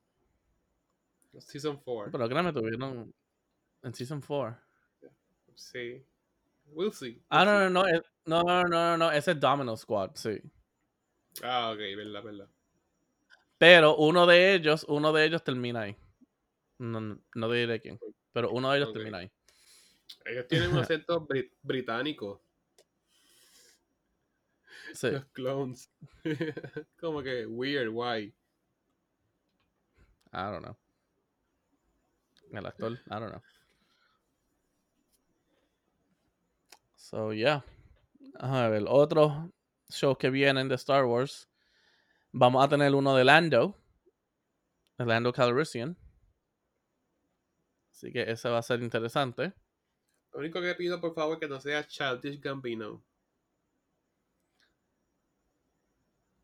Season 1.38 1.76
4. 1.78 2.12
Pero 2.12 2.28
créeme, 2.28 2.52
tuvieron 2.52 3.12
en 3.82 3.94
Season 3.94 4.20
4. 4.20 4.58
Sí. 5.62 6.04
We'll 6.66 6.92
see. 6.92 7.22
Ah, 7.28 7.44
no, 7.44 7.66
see. 7.66 7.72
no, 7.72 7.82
no, 7.84 7.92
no, 8.26 8.42
no, 8.42 8.62
no, 8.62 8.68
no, 8.68 8.96
no, 8.96 9.12
ese 9.12 9.32
es 9.32 9.40
Domino 9.40 9.76
Squad, 9.76 10.12
sí. 10.14 10.40
Ah, 11.42 11.70
ok, 11.70 11.78
verdad, 11.96 12.22
verdad. 12.22 12.48
Pero 13.58 13.96
uno 13.96 14.26
de 14.26 14.54
ellos, 14.54 14.84
uno 14.88 15.12
de 15.12 15.24
ellos 15.24 15.44
termina 15.44 15.82
ahí. 15.82 15.96
No, 16.78 17.00
no, 17.00 17.18
no 17.34 17.50
diré 17.50 17.80
quién. 17.80 17.98
Pero 18.32 18.50
uno 18.50 18.70
de 18.70 18.78
ellos 18.78 18.92
termina 18.92 19.18
ahí. 19.18 19.30
Ellos 20.24 20.46
tienen 20.48 20.72
un 20.72 20.78
acento 20.78 21.26
brit- 21.26 21.52
británico. 21.62 22.42
Sí. 24.94 25.10
Los 25.10 25.24
clones. 25.26 25.90
como 27.00 27.22
que 27.22 27.46
weird, 27.46 27.88
why? 27.88 28.34
I 30.34 30.50
don't 30.50 30.62
know. 30.62 30.76
El 32.52 32.66
actor, 32.66 32.92
I 33.06 33.18
don't 33.18 33.30
know. 33.30 33.42
So, 37.12 37.32
yeah. 37.34 37.62
A 38.40 38.68
ver, 38.70 38.84
otros 38.88 39.32
shows 39.90 40.16
que 40.16 40.30
vienen 40.30 40.66
de 40.68 40.76
Star 40.76 41.04
Wars. 41.04 41.46
Vamos 42.32 42.64
a 42.64 42.68
tener 42.68 42.94
uno 42.94 43.14
de 43.14 43.22
Lando. 43.24 43.76
El 44.96 45.08
Lando 45.08 45.30
Calrissian. 45.30 45.94
Así 47.90 48.10
que 48.10 48.22
ese 48.30 48.48
va 48.48 48.58
a 48.58 48.62
ser 48.62 48.82
interesante. 48.82 49.52
Lo 50.32 50.38
único 50.40 50.62
que 50.62 50.74
pido, 50.74 51.02
por 51.02 51.14
favor, 51.14 51.38
que 51.38 51.46
no 51.48 51.60
sea 51.60 51.86
Childish 51.86 52.40
Gambino. 52.40 53.04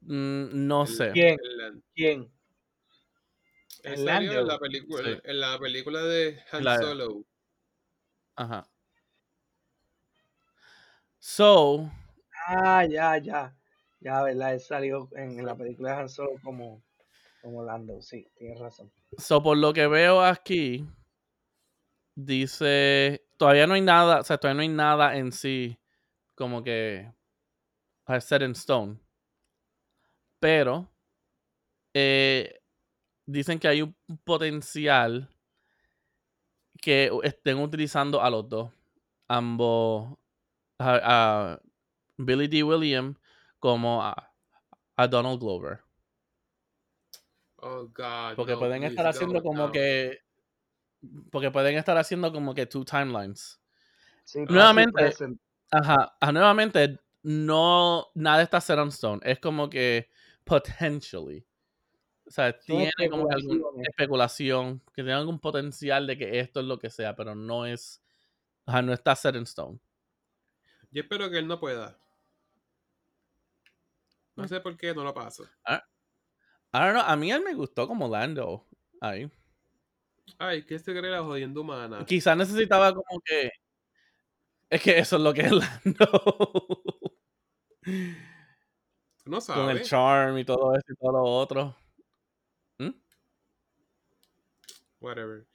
Mm, 0.03 0.67
no 0.67 0.83
El- 0.83 0.89
sé. 0.89 1.11
¿Quién? 1.13 1.39
el- 1.43 1.83
¿Quién? 1.95 2.33
Salió 3.83 4.41
en 4.41 4.47
la 4.47 4.59
película, 4.59 5.03
Sí. 5.05 5.19
en 5.25 5.41
la 5.41 5.59
película 5.59 6.03
de 6.03 6.39
Han 6.53 6.65
La- 6.65 6.79
Solo. 6.79 7.25
Ajá. 8.37 8.69
So, 11.29 11.91
Ah, 12.47 12.87
ya, 12.87 13.19
ya. 13.19 13.55
Ya, 14.01 14.23
¿verdad? 14.23 14.55
Él 14.55 14.61
salió 14.61 15.11
en, 15.13 15.39
en 15.39 15.45
la 15.45 15.55
película 15.55 15.91
de 15.91 15.97
Han 16.01 16.09
Solo 16.09 16.31
como, 16.43 16.83
como 17.43 17.63
Lando. 17.63 18.01
Sí, 18.01 18.27
tienes 18.35 18.59
razón. 18.59 18.91
so 19.19 19.43
por 19.43 19.59
lo 19.59 19.75
que 19.75 19.87
veo 19.87 20.23
aquí, 20.23 20.89
dice, 22.15 23.27
todavía 23.37 23.67
no 23.67 23.75
hay 23.75 23.83
nada, 23.83 24.21
o 24.21 24.25
sea, 24.25 24.39
todavía 24.39 24.57
no 24.57 24.63
hay 24.63 24.75
nada 24.75 25.19
en 25.19 25.31
sí 25.31 25.79
como 26.35 26.65
que 26.65 27.13
set 28.21 28.41
in 28.41 28.53
stone. 28.53 28.99
Pero 30.41 30.89
eh, 31.93 32.59
dicen 33.27 33.59
que 33.59 33.69
hay 33.69 33.83
un 33.83 33.95
potencial 34.25 35.29
que 36.81 37.11
estén 37.23 37.59
utilizando 37.59 38.23
a 38.23 38.31
los 38.31 38.49
dos. 38.49 38.73
Ambos, 39.29 40.17
a, 40.79 41.01
a 41.03 41.61
Billy 42.17 42.49
D. 42.49 42.63
Williams 42.63 43.17
como 43.59 44.03
a, 44.03 44.31
a 44.97 45.07
Donald 45.07 45.41
Glover. 45.41 45.81
Oh, 47.61 47.89
God. 47.89 48.37
Porque 48.37 48.53
no, 48.53 48.59
pueden 48.59 48.85
estar 48.85 49.07
haciendo 49.07 49.43
como 49.43 49.67
no. 49.67 49.73
que. 49.73 50.21
Porque 51.31 51.51
pueden 51.51 51.77
estar 51.77 51.97
haciendo 51.97 52.33
como 52.33 52.55
que 52.55 52.67
two 52.67 52.85
timelines. 52.85 53.61
Sí, 54.25 54.41
Nuevamente. 54.49 55.15
Ajá. 55.71 56.17
nuevamente, 56.33 56.99
no. 57.23 58.07
Nada 58.15 58.43
está 58.43 58.61
set 58.61 58.79
on 58.79 58.89
stone. 58.89 59.21
Es 59.25 59.41
como 59.41 59.69
que. 59.69 60.09
Potentially. 60.45 61.45
O 62.27 62.31
sea, 62.31 62.59
tiene 62.59 62.91
como 63.11 63.29
que 63.29 63.35
alguna 63.35 63.83
especulación. 63.89 64.81
Que 64.95 65.03
tiene 65.03 65.15
algún 65.15 65.41
potencial 65.41 66.07
de 66.07 66.17
que 66.17 66.41
esto 66.41 66.61
es 66.61 66.67
lo 66.67 66.79
que 66.79 66.91
sea. 66.91 67.17
Pero 67.17 67.35
no 67.35 67.67
es. 67.67 68.03
Ajá, 68.67 68.83
no 68.83 68.93
está 68.93 69.17
set 69.17 69.35
in 69.35 69.43
stone. 69.43 69.81
Yo 70.91 71.03
espero 71.03 71.31
que 71.31 71.39
él 71.39 71.47
no 71.47 71.59
pueda. 71.61 71.99
No 74.37 74.45
Mm. 74.45 74.49
sé 74.49 74.61
por 74.61 74.77
qué 74.77 74.95
no 74.95 75.05
lo 75.05 75.13
paso. 75.15 75.45
I 75.67 75.79
don't 76.73 76.93
know, 76.93 77.03
a 77.03 77.17
mí 77.17 77.31
él 77.33 77.43
me 77.43 77.55
gustó 77.55 77.87
como 77.89 78.09
Lando. 78.09 78.67
Ahí. 79.01 79.31
Ay, 80.39 80.65
¿qué 80.65 80.79
se 80.79 80.93
cree 80.93 81.11
la 81.11 81.23
jodienda 81.23 81.61
humana? 81.61 82.05
Quizás 82.07 82.37
necesitaba 82.37 82.95
como 82.95 83.21
que. 83.25 83.51
Es 84.71 84.83
que 84.83 84.99
eso 84.99 85.17
es 85.17 85.23
lo 85.23 85.33
que 85.33 85.41
es 85.43 85.53
Lando. 85.53 86.07
Tú 89.25 89.31
no 89.31 89.41
Con 89.41 89.71
el 89.71 89.77
sabes. 89.79 89.89
charm 89.89 90.39
y 90.39 90.45
todo 90.45 90.75
eso 90.75 90.87
y 90.93 90.97
todo 90.97 91.13
lo 91.13 91.23
otro. 91.25 91.77
Whatever. 95.01 95.47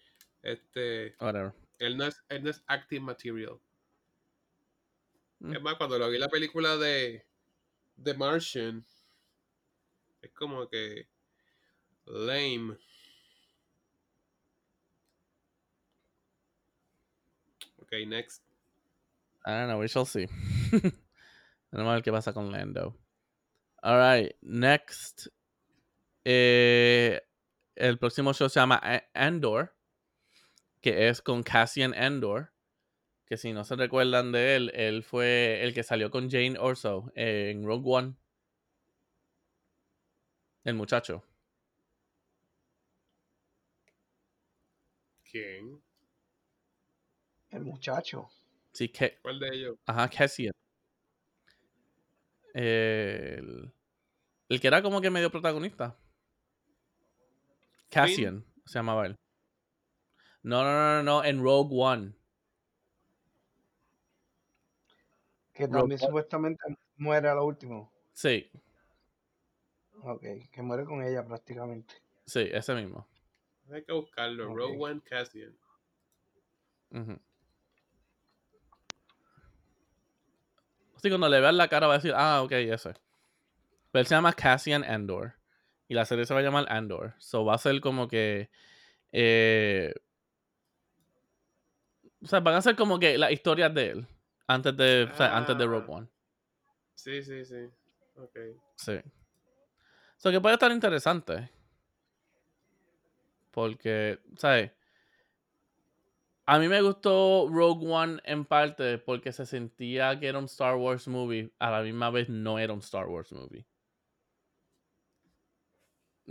Este, 0.41 1.15
Whatever. 1.19 1.53
él 1.79 1.97
no 1.97 2.05
es, 2.05 2.23
él 2.29 2.43
no 2.43 2.49
es 2.49 2.63
active 2.67 3.01
material. 3.01 3.59
Es 5.51 5.61
más, 5.61 5.75
cuando 5.75 5.99
lo 5.99 6.09
vi 6.09 6.17
la 6.17 6.29
película 6.29 6.77
de 6.77 7.25
The 8.01 8.13
Martian, 8.13 8.85
es 10.21 10.31
como 10.31 10.69
que 10.69 11.09
lame. 12.05 12.77
Ok, 17.77 17.91
next. 18.07 18.41
I 19.45 19.51
don't 19.51 19.67
know, 19.67 19.79
we 19.79 19.87
shall 19.87 20.05
see. 20.05 20.27
Vamos 21.71 21.91
a 21.91 21.95
ver 21.95 22.03
qué 22.03 22.11
pasa 22.11 22.31
con 22.31 22.49
Lando. 22.49 22.97
Alright, 23.81 24.37
next. 24.41 25.27
Eh, 26.23 27.21
el 27.75 27.99
próximo 27.99 28.33
show 28.33 28.47
se 28.47 28.61
llama 28.61 28.81
Andor, 29.13 29.75
que 30.79 31.09
es 31.09 31.21
con 31.21 31.43
Cassian 31.43 31.93
Andor. 31.93 32.52
Que 33.33 33.37
si 33.37 33.51
no 33.51 33.63
se 33.63 33.75
recuerdan 33.75 34.31
de 34.31 34.55
él, 34.55 34.71
él 34.75 35.01
fue 35.01 35.63
el 35.63 35.73
que 35.73 35.81
salió 35.81 36.11
con 36.11 36.29
Jane 36.29 36.55
Orso 36.59 37.11
en 37.15 37.65
Rogue 37.65 37.81
One. 37.83 38.15
El 40.63 40.75
muchacho. 40.75 41.23
¿Quién? 45.23 45.81
El 47.49 47.63
muchacho. 47.63 48.29
Sí, 48.71 48.89
que, 48.89 49.17
¿Cuál 49.23 49.39
de 49.39 49.47
ellos? 49.51 49.79
Ajá, 49.87 50.07
Cassian. 50.07 50.53
El, 52.53 53.73
el 54.47 54.61
que 54.61 54.67
era 54.67 54.83
como 54.83 55.01
que 55.01 55.09
medio 55.09 55.31
protagonista. 55.31 55.97
Cassian 57.89 58.45
se 58.63 58.77
llamaba 58.77 59.07
él. 59.07 59.15
No, 60.43 60.63
no, 60.63 60.71
no, 60.71 60.97
no, 60.97 61.03
no, 61.03 61.25
en 61.25 61.41
Rogue 61.41 61.71
One. 61.71 62.22
Que 65.53 65.67
también 65.67 65.99
supuestamente 65.99 66.63
muere 66.97 67.29
a 67.29 67.35
lo 67.35 67.45
último. 67.45 67.91
Sí, 68.13 68.49
Ok, 70.05 70.23
que 70.51 70.61
muere 70.61 70.83
con 70.83 71.01
ella 71.03 71.23
prácticamente. 71.25 71.93
sí, 72.25 72.49
ese 72.51 72.73
mismo. 72.75 73.07
Hay 73.71 73.83
que 73.83 73.93
buscarlo. 73.93 74.51
Ok. 74.51 74.57
Rogue 74.57 74.77
One 74.77 75.01
Cassian. 75.01 75.55
Ujú. 76.91 77.17
Así 80.95 81.09
cuando 81.09 81.29
le 81.29 81.39
vean 81.39 81.57
la 81.57 81.67
cara 81.67 81.87
va 81.87 81.93
a 81.93 81.97
decir, 81.97 82.13
ah, 82.15 82.41
ok, 82.43 82.51
ese. 82.51 82.93
Pero 83.91 84.01
él 84.01 84.07
se 84.07 84.15
llama 84.15 84.33
Cassian 84.33 84.83
Andor. 84.83 85.35
Y 85.87 85.93
la 85.93 86.05
serie 86.05 86.25
se 86.25 86.33
va 86.33 86.39
a 86.39 86.43
llamar 86.43 86.65
Andor. 86.69 87.13
So 87.19 87.45
va 87.45 87.55
a 87.55 87.57
ser 87.57 87.79
como 87.79 88.07
que. 88.07 88.49
eh, 89.11 89.93
o 92.21 92.25
sea, 92.27 92.39
van 92.39 92.55
a 92.55 92.61
ser 92.61 92.75
como 92.75 92.99
que 92.99 93.17
las 93.17 93.31
historias 93.31 93.73
de 93.73 93.89
él. 93.91 94.07
Antes 94.47 94.75
de, 94.75 95.09
o 95.11 95.15
sea, 95.15 95.37
antes 95.37 95.57
de 95.57 95.65
Rogue 95.65 95.85
Ah. 95.89 95.95
One. 95.97 96.07
Sí, 96.95 97.21
sí, 97.23 97.45
sí. 97.45 97.69
Ok. 98.15 98.37
Sí. 98.75 98.99
So 100.17 100.31
que 100.31 100.41
puede 100.41 100.55
estar 100.55 100.71
interesante. 100.71 101.49
Porque, 103.51 104.19
¿sabes? 104.37 104.71
A 106.45 106.59
mí 106.59 106.67
me 106.67 106.81
gustó 106.81 107.47
Rogue 107.49 107.87
One 107.89 108.21
en 108.25 108.45
parte 108.45 108.97
porque 108.97 109.31
se 109.31 109.45
sentía 109.45 110.19
que 110.19 110.27
era 110.27 110.39
un 110.39 110.45
Star 110.45 110.75
Wars 110.75 111.07
movie. 111.07 111.51
A 111.59 111.71
la 111.71 111.81
misma 111.81 112.09
vez 112.09 112.27
no 112.29 112.59
era 112.59 112.73
un 112.73 112.79
Star 112.79 113.07
Wars 113.07 113.31
movie. 113.31 113.65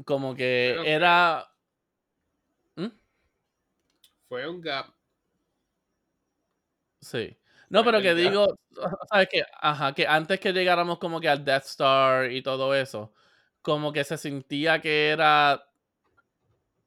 Como 0.05 0.35
que 0.35 0.75
Pero 0.77 0.85
era. 0.85 1.49
Fue 4.29 4.49
un 4.49 4.63
gap. 4.63 4.87
Sí. 7.01 7.37
No, 7.73 7.83
pero 7.85 8.03
que 8.03 8.15
digo, 8.15 8.59
¿sabes 9.11 9.29
qué? 9.31 9.45
Ajá, 9.61 9.95
que 9.95 10.07
antes 10.07 10.39
que 10.41 10.53
llegáramos 10.53 10.99
como 10.99 11.21
que 11.21 11.29
al 11.31 11.43
Death 11.45 11.65
Star 11.65 12.31
y 12.31 12.43
todo 12.43 12.75
eso, 12.75 13.15
como 13.63 13.93
que 13.95 14.05
se 14.05 14.19
sentía 14.19 14.79
que 14.83 15.09
era, 15.09 15.65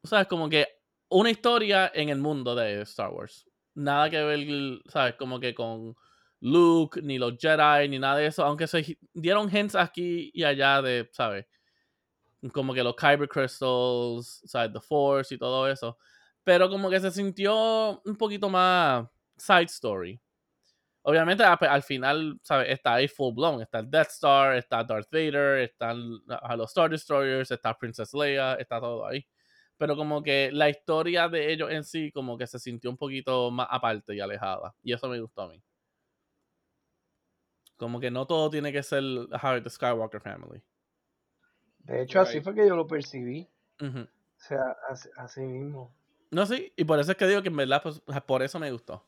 ¿sabes? 0.03 0.27
Como 0.27 0.49
que 0.49 0.67
una 1.09 1.29
historia 1.31 1.91
en 1.93 2.09
el 2.09 2.19
mundo 2.19 2.55
de 2.55 2.81
Star 2.81 3.09
Wars. 3.11 3.45
Nada 3.75 4.09
que 4.09 4.21
ver, 4.23 4.79
¿sabes? 4.87 5.15
Como 5.15 5.39
que 5.39 5.53
con 5.55 5.95
Luke, 6.41 7.01
ni 7.01 7.17
los 7.17 7.33
Jedi, 7.39 7.89
ni 7.89 7.99
nada 7.99 8.17
de 8.17 8.27
eso, 8.27 8.43
aunque 8.45 8.67
se 8.67 8.97
dieron 9.13 9.53
hints 9.55 9.75
aquí 9.75 10.31
y 10.33 10.43
allá 10.43 10.81
de, 10.81 11.09
¿sabes? 11.11 11.45
Como 12.53 12.73
que 12.73 12.83
los 12.83 12.95
Kyber 12.95 13.27
Crystals, 13.27 14.41
¿sabes? 14.45 14.71
The 14.73 14.79
Force 14.81 15.33
y 15.33 15.37
todo 15.37 15.67
eso. 15.69 15.97
Pero 16.43 16.69
como 16.69 16.89
que 16.89 16.99
se 16.99 17.09
sintió 17.11 18.01
un 18.05 18.15
poquito 18.17 18.49
más 18.49 19.07
side 19.37 19.63
story. 19.65 20.19
Obviamente 21.07 21.43
a- 21.43 21.53
al 21.53 21.83
final, 21.83 22.39
¿sabes? 22.41 22.67
Está 22.69 22.95
ahí 22.95 23.07
full 23.07 23.35
blown. 23.35 23.61
Está 23.61 23.79
el 23.79 23.91
Death 23.91 24.09
Star, 24.09 24.55
está 24.55 24.83
Darth 24.83 25.07
Vader, 25.11 25.59
están 25.59 25.99
a 26.27 26.55
los 26.55 26.71
Star 26.71 26.89
Destroyers, 26.89 27.51
está 27.51 27.77
Princess 27.77 28.11
Leia, 28.13 28.55
está 28.55 28.79
todo 28.79 29.05
ahí. 29.05 29.27
Pero 29.77 29.95
como 29.95 30.23
que 30.23 30.49
la 30.51 30.67
historia 30.69 31.29
de 31.29 31.51
ellos 31.53 31.69
en 31.69 31.83
sí, 31.83 32.11
como 32.11 32.37
que 32.37 32.47
se 32.47 32.57
sintió 32.57 32.89
un 32.89 32.97
poquito 32.97 33.51
más 33.51 33.67
aparte 33.69 34.15
y 34.15 34.19
alejada. 34.19 34.73
Y 34.81 34.93
eso 34.93 35.07
me 35.07 35.19
gustó 35.19 35.43
a 35.43 35.49
mí. 35.49 35.61
Como 37.77 37.99
que 37.99 38.09
no 38.09 38.25
todo 38.25 38.49
tiene 38.49 38.71
que 38.71 38.81
ser 38.81 39.03
How 39.03 39.61
the 39.61 39.69
Skywalker 39.69 40.21
Family. 40.21 40.63
De 41.79 42.01
hecho, 42.01 42.19
así 42.19 42.41
fue 42.41 42.55
que 42.55 42.67
yo 42.67 42.75
lo 42.75 42.87
percibí. 42.87 43.47
O 43.79 44.07
sea, 44.37 44.75
así, 44.89 45.09
así 45.17 45.41
mismo. 45.41 45.93
No, 46.31 46.45
sí, 46.47 46.73
y 46.75 46.83
por 46.83 46.99
eso 46.99 47.11
es 47.11 47.17
que 47.17 47.27
digo 47.27 47.43
que 47.43 47.49
en 47.49 47.57
verdad, 47.57 47.83
pues, 47.83 48.01
por 48.25 48.41
eso 48.41 48.59
me 48.59 48.71
gustó. 48.71 49.05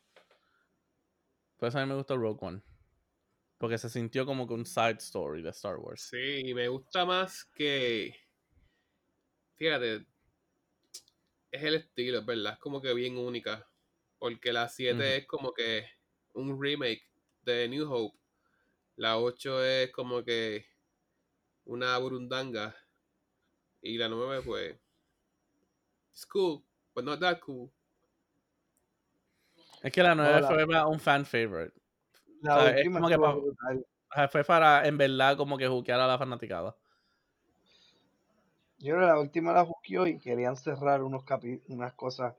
Por 1.57 1.69
eso 1.69 1.79
a 1.79 1.81
mí 1.81 1.89
me 1.89 1.95
gustó 1.95 2.15
Rogue 2.17 2.39
One. 2.41 2.61
Porque 3.57 3.77
se 3.77 3.89
sintió 3.89 4.25
como 4.25 4.47
que 4.47 4.53
un 4.53 4.65
side 4.65 4.97
story 4.99 5.41
de 5.41 5.49
Star 5.49 5.77
Wars. 5.77 6.09
Sí, 6.11 6.41
y 6.45 6.53
me 6.53 6.67
gusta 6.67 7.05
más 7.05 7.45
que. 7.45 8.15
Fíjate, 9.55 10.05
es 11.51 11.63
el 11.63 11.75
estilo, 11.75 12.23
¿verdad? 12.23 12.53
Es 12.53 12.59
como 12.59 12.79
que 12.81 12.93
bien 12.93 13.17
única. 13.17 13.67
Porque 14.19 14.53
la 14.53 14.69
7 14.69 15.17
es 15.17 15.27
como 15.27 15.53
que 15.53 15.87
un 16.33 16.61
remake 16.61 17.03
de 17.43 17.67
New 17.67 17.91
Hope. 17.91 18.17
La 18.95 19.19
8 19.19 19.63
es 19.63 19.91
como 19.91 20.23
que 20.23 20.67
una 21.65 21.97
burundanga. 21.97 22.75
Y 23.81 23.97
la 23.97 24.09
9 24.09 24.43
pues... 24.43 24.79
Es 26.13 26.25
cool, 26.27 26.63
but 26.95 27.03
not 27.03 27.19
that 27.19 27.39
cool. 27.39 27.71
Es 29.81 29.91
que 29.91 30.03
la 30.03 30.15
9 30.15 30.43
fue 30.43 30.85
un 30.85 30.99
fan 30.99 31.25
favorite. 31.25 31.73
La 32.41 32.73
última 32.75 33.07
que 33.09 33.17
fue 34.29 34.43
para, 34.43 34.87
en 34.87 34.97
verdad, 34.97 35.37
como 35.37 35.57
que 35.57 35.67
juquear 35.67 35.99
a 35.99 36.07
la 36.07 36.17
fanaticada. 36.17 36.75
Yo 38.79 38.95
creo 38.95 38.99
que 38.99 39.05
la 39.07 39.19
última 39.19 39.53
la 39.53 39.65
juqueó 39.65 40.05
y 40.05 40.19
querían 40.19 40.55
cerrar 40.55 41.01
unos 41.01 41.23
capi 41.23 41.61
unas 41.67 41.93
cosas 41.93 42.35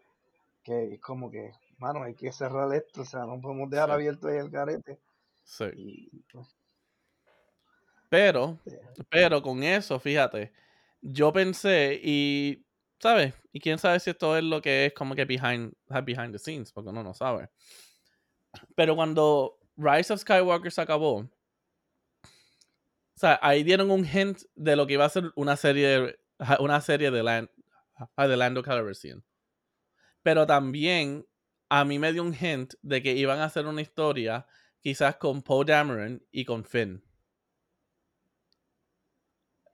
que 0.63 0.95
es 0.95 1.01
como 1.01 1.31
que, 1.31 1.53
mano, 1.79 2.03
hay 2.03 2.15
que 2.15 2.31
cerrar 2.33 2.73
esto, 2.75 3.03
o 3.03 3.05
sea, 3.05 3.27
no 3.27 3.41
podemos 3.41 3.69
dejar 3.71 3.91
abierto 3.91 4.29
ahí 4.29 4.37
el 4.37 4.51
carete. 4.51 4.99
Sí. 5.45 6.11
Pues, 6.33 6.47
pero, 8.09 8.59
pero 9.09 9.43
con 9.43 9.63
eso, 9.63 9.99
fíjate, 9.99 10.53
yo 11.01 11.33
pensé 11.33 12.01
y, 12.03 12.65
¿sabes? 13.01 13.35
Y 13.53 13.61
quién 13.61 13.79
sabe 13.79 14.01
si 14.01 14.11
esto 14.11 14.37
es 14.37 14.45
lo 14.45 14.61
que 14.61 14.87
es 14.87 14.93
como 14.93 15.15
que 15.15 15.25
behind, 15.25 15.73
behind 16.05 16.33
the 16.33 16.39
scenes, 16.39 16.73
porque 16.73 16.91
uno 16.91 17.03
no 17.03 17.15
sabe. 17.15 17.51
Pero 18.75 18.97
cuando 18.97 19.59
Rise 19.77 20.13
of 20.13 20.21
Skywalker 20.21 20.73
se 20.73 20.81
acabó, 20.81 21.19
o 23.19 23.21
sea, 23.21 23.39
ahí 23.43 23.65
dieron 23.65 23.91
un 23.91 24.07
hint 24.07 24.43
de 24.55 24.77
lo 24.77 24.87
que 24.87 24.93
iba 24.95 25.05
a 25.05 25.09
ser 25.09 25.33
una 25.35 25.57
serie, 25.57 26.19
una 26.61 26.81
serie 26.81 27.11
de, 27.11 27.23
Land, 27.23 27.49
de 28.17 28.37
Lando 28.37 28.63
Calrissian. 28.63 29.25
Pero 30.23 30.47
también 30.47 31.27
a 31.69 31.85
mí 31.85 31.99
me 31.99 32.13
dio 32.13 32.23
un 32.23 32.35
hint 32.35 32.75
de 32.83 33.03
que 33.03 33.15
iban 33.15 33.41
a 33.41 33.45
hacer 33.45 33.67
una 33.67 33.81
historia 33.81 34.47
quizás 34.81 35.17
con 35.17 35.43
Poe 35.43 35.65
Dameron 35.65 36.25
y 36.31 36.45
con 36.45 36.65
Finn. 36.65 37.03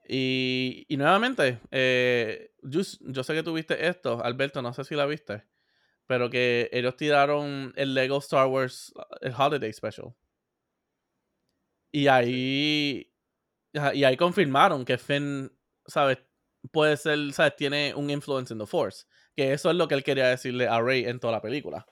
Y, 0.07 0.85
y 0.87 0.97
nuevamente, 0.97 1.59
eh, 1.71 2.51
yo, 2.61 2.83
sé 2.83 3.33
que 3.33 3.43
tuviste 3.43 3.87
esto, 3.87 4.23
Alberto, 4.23 4.61
no 4.61 4.73
sé 4.73 4.83
si 4.83 4.95
la 4.95 5.05
viste, 5.05 5.43
pero 6.05 6.29
que 6.29 6.69
ellos 6.71 6.95
tiraron 6.95 7.73
el 7.75 7.93
Lego 7.93 8.19
Star 8.19 8.47
Wars, 8.47 8.93
el 9.21 9.33
Holiday 9.33 9.73
Special. 9.73 10.15
Y 11.91 12.07
ahí, 12.07 13.11
y 13.93 14.03
ahí 14.03 14.17
confirmaron 14.17 14.85
que 14.85 14.97
Finn, 14.97 15.51
¿sabes? 15.87 16.19
Puede 16.71 16.97
ser, 16.97 17.31
¿sabes? 17.33 17.55
Tiene 17.55 17.93
un 17.95 18.09
influence 18.09 18.53
in 18.53 18.59
the 18.59 18.65
Force. 18.65 19.05
Que 19.35 19.53
eso 19.53 19.69
es 19.69 19.75
lo 19.75 19.87
que 19.87 19.95
él 19.95 20.03
quería 20.03 20.27
decirle 20.27 20.67
a 20.67 20.81
Rey 20.81 21.05
en 21.05 21.19
toda 21.19 21.33
la 21.33 21.41
película. 21.41 21.85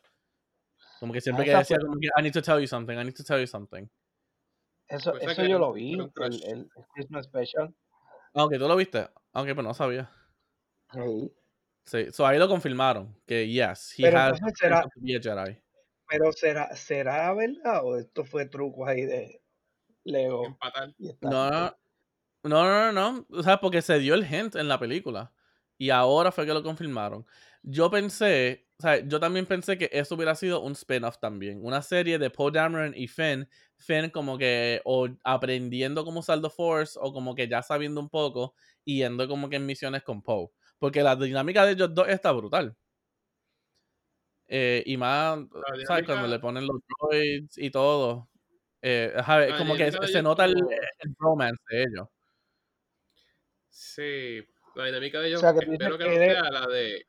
Como 0.99 1.13
que 1.13 1.21
siempre 1.21 1.45
que 1.45 1.55
decía, 1.55 1.77
I 2.17 2.21
need 2.21 2.33
to 2.33 2.41
tell 2.41 2.59
you 2.59 2.67
something, 2.67 2.97
I 2.97 3.03
need 3.03 3.15
to 3.15 3.23
tell 3.23 3.39
you 3.39 3.47
something. 3.47 3.87
Eso, 4.87 5.11
pues 5.11 5.23
eso 5.31 5.45
yo 5.45 5.59
lo 5.59 5.73
vi, 5.73 5.93
el, 5.93 6.43
el, 6.45 6.69
Christmas 6.93 7.25
Special. 7.25 7.73
Aunque 8.33 8.57
tú 8.57 8.67
lo 8.67 8.75
viste, 8.75 9.07
aunque 9.31 9.53
pues 9.55 9.65
no 9.65 9.73
sabía. 9.73 10.09
Sí. 10.91 11.31
Sí, 11.85 12.11
so 12.11 12.25
ahí 12.25 12.39
lo 12.39 12.47
confirmaron, 12.47 13.13
que 13.25 13.47
yes, 13.47 13.99
he 13.99 14.03
pero 14.03 14.19
has 14.19 14.39
será, 14.57 14.85
Jedi. 15.01 15.61
Pero 16.07 16.31
será, 16.31 16.75
será 16.75 17.33
verdad 17.33 17.83
o 17.83 17.97
esto 17.97 18.23
fue 18.23 18.45
truco 18.45 18.87
ahí 18.87 19.01
de 19.05 19.41
Lego. 20.05 20.57
No, 21.21 21.49
no, 21.51 21.75
no, 22.43 22.63
no, 22.63 22.91
no, 22.93 23.25
o 23.29 23.43
sea, 23.43 23.59
porque 23.59 23.81
se 23.81 23.99
dio 23.99 24.13
el 24.13 24.25
hint 24.25 24.55
en 24.55 24.69
la 24.69 24.79
película 24.79 25.33
y 25.77 25.89
ahora 25.89 26.31
fue 26.31 26.45
que 26.45 26.53
lo 26.53 26.63
confirmaron. 26.63 27.25
Yo 27.63 27.91
pensé, 27.91 28.69
o 28.83 28.85
sea, 28.85 28.99
yo 29.07 29.17
también 29.17 29.45
pensé 29.45 29.77
que 29.77 29.89
eso 29.93 30.15
hubiera 30.15 30.35
sido 30.35 30.59
un 30.59 30.73
spin-off 30.73 31.17
también. 31.17 31.61
Una 31.63 31.81
serie 31.81 32.19
de 32.19 32.29
Poe 32.29 32.51
Dameron 32.51 32.93
y 32.93 33.07
Finn. 33.07 33.47
Finn 33.77 34.09
como 34.09 34.37
que 34.37 34.81
o 34.83 35.07
aprendiendo 35.23 36.03
cómo 36.03 36.19
usar 36.19 36.41
The 36.41 36.49
Force 36.49 36.99
o 37.01 37.13
como 37.13 37.33
que 37.33 37.47
ya 37.47 37.61
sabiendo 37.61 38.01
un 38.01 38.09
poco 38.09 38.55
y 38.83 38.97
yendo 38.97 39.25
como 39.29 39.47
que 39.47 39.55
en 39.55 39.65
misiones 39.65 40.03
con 40.03 40.21
Poe. 40.21 40.49
Porque 40.79 41.01
la 41.01 41.15
dinámica 41.15 41.65
de 41.65 41.71
ellos 41.71 41.95
dos 41.95 42.09
está 42.09 42.33
brutal. 42.33 42.75
Eh, 44.49 44.83
y 44.85 44.97
más, 44.97 45.39
¿sabes? 45.87 46.05
Cuando 46.05 46.27
le 46.27 46.39
ponen 46.39 46.67
los 46.67 46.81
droids 46.99 47.57
y 47.57 47.71
todo. 47.71 48.27
Eh, 48.81 49.15
como 49.57 49.77
que 49.77 49.93
se, 49.93 50.21
nota 50.21 50.43
el, 50.43 50.55
el 50.99 51.15
romance 51.17 51.63
de 51.69 51.83
ellos. 51.83 52.09
Sí, 53.69 54.45
la 54.75 54.87
dinámica 54.87 55.21
de 55.21 55.29
ellos 55.29 55.41
espero 55.41 55.97
que 55.97 56.05
no 56.05 56.15
sea 56.15 56.51
la 56.51 56.67
de 56.67 57.05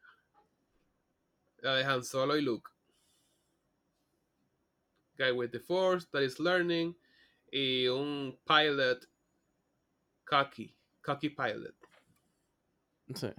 la 1.64 1.77
de 1.77 1.85
Han 1.85 2.05
Solo 2.05 2.37
y 2.37 2.42
Luke. 2.42 2.70
Guy 5.16 5.33
with 5.33 5.50
the 5.50 5.61
Force 5.61 6.07
that 6.12 6.22
is 6.22 6.38
learning. 6.38 6.94
Y 7.53 7.87
un 7.88 8.38
pilot 8.46 9.07
cocky. 10.24 10.74
Cocky 11.03 11.31
pilot. 11.31 11.74
Sí. 13.14 13.33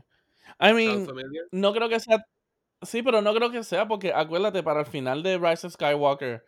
I 0.60 0.74
mean, 0.74 1.08
no 1.52 1.74
creo 1.74 1.90
que 1.90 2.00
sea. 2.00 2.26
Sí, 2.82 3.02
pero 3.02 3.22
no 3.22 3.34
creo 3.34 3.52
que 3.52 3.64
sea 3.64 3.88
porque 3.88 4.14
acuérdate, 4.14 4.62
para 4.64 4.82
el 4.82 4.86
final 4.86 5.24
de 5.24 5.38
Rise 5.38 5.68
of 5.68 5.74
Skywalker, 5.74 6.44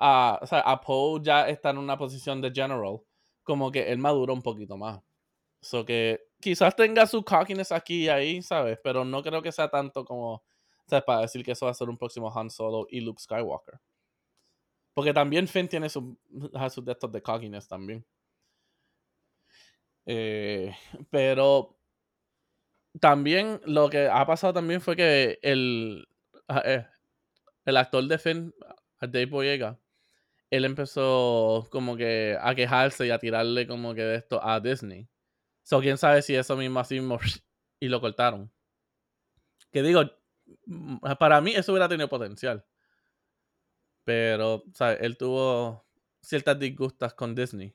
uh, 0.00 0.38
o 0.40 0.46
sea, 0.46 0.60
a 0.60 0.80
Poe 0.80 1.20
ya 1.22 1.48
está 1.48 1.70
en 1.70 1.78
una 1.78 1.96
posición 1.96 2.40
de 2.40 2.50
general. 2.50 3.00
Como 3.42 3.70
que 3.70 3.92
él 3.92 3.98
madura 3.98 4.32
un 4.32 4.42
poquito 4.42 4.76
más. 4.76 5.00
So 5.60 5.84
que 5.84 6.26
quizás 6.40 6.74
tenga 6.74 7.06
su 7.06 7.22
cockiness 7.24 7.72
aquí 7.72 8.04
y 8.04 8.08
ahí, 8.08 8.42
¿sabes? 8.42 8.78
Pero 8.82 9.04
no 9.04 9.22
creo 9.22 9.42
que 9.42 9.52
sea 9.52 9.68
tanto 9.68 10.04
como 10.04 10.42
¿sabes? 10.86 11.04
Para 11.04 11.22
decir 11.22 11.44
que 11.44 11.52
eso 11.52 11.66
va 11.66 11.72
a 11.72 11.74
ser 11.74 11.88
un 11.88 11.98
próximo 11.98 12.36
Han 12.36 12.50
Solo 12.50 12.86
y 12.90 13.00
Luke 13.00 13.20
Skywalker. 13.20 13.80
Porque 14.94 15.12
también 15.12 15.48
Finn 15.48 15.68
tiene 15.68 15.88
sus 15.88 16.04
su 16.70 16.84
de 16.84 16.96
de 17.10 17.22
cockiness 17.22 17.66
también. 17.68 18.04
Eh, 20.06 20.74
pero 21.10 21.76
también 23.00 23.60
lo 23.64 23.88
que 23.90 24.08
ha 24.08 24.24
pasado 24.26 24.52
también 24.52 24.80
fue 24.80 24.96
que 24.96 25.38
el, 25.42 26.06
eh, 26.64 26.86
el 27.64 27.76
actor 27.76 28.04
de 28.06 28.18
Finn, 28.18 28.54
Dave 29.00 29.26
Boyega, 29.26 29.78
él 30.50 30.64
empezó 30.64 31.66
como 31.70 31.96
que 31.96 32.38
a 32.40 32.54
quejarse 32.54 33.06
y 33.06 33.10
a 33.10 33.18
tirarle 33.18 33.66
como 33.66 33.94
que 33.94 34.02
de 34.02 34.16
esto 34.16 34.40
a 34.44 34.60
Disney. 34.60 35.08
So, 35.64 35.80
quién 35.80 35.98
sabe 35.98 36.22
si 36.22 36.36
eso 36.36 36.56
mismo 36.56 36.80
así 36.80 37.00
y 37.80 37.88
lo 37.88 38.00
cortaron. 38.00 38.52
Que 39.72 39.82
digo, 39.82 40.02
para 41.18 41.40
mí 41.40 41.54
eso 41.54 41.72
hubiera 41.72 41.88
tenido 41.88 42.08
potencial. 42.08 42.64
Pero, 44.04 44.64
¿sabes? 44.74 44.98
Él 45.00 45.16
tuvo 45.16 45.86
ciertas 46.20 46.58
disgustas 46.58 47.14
con 47.14 47.34
Disney. 47.34 47.74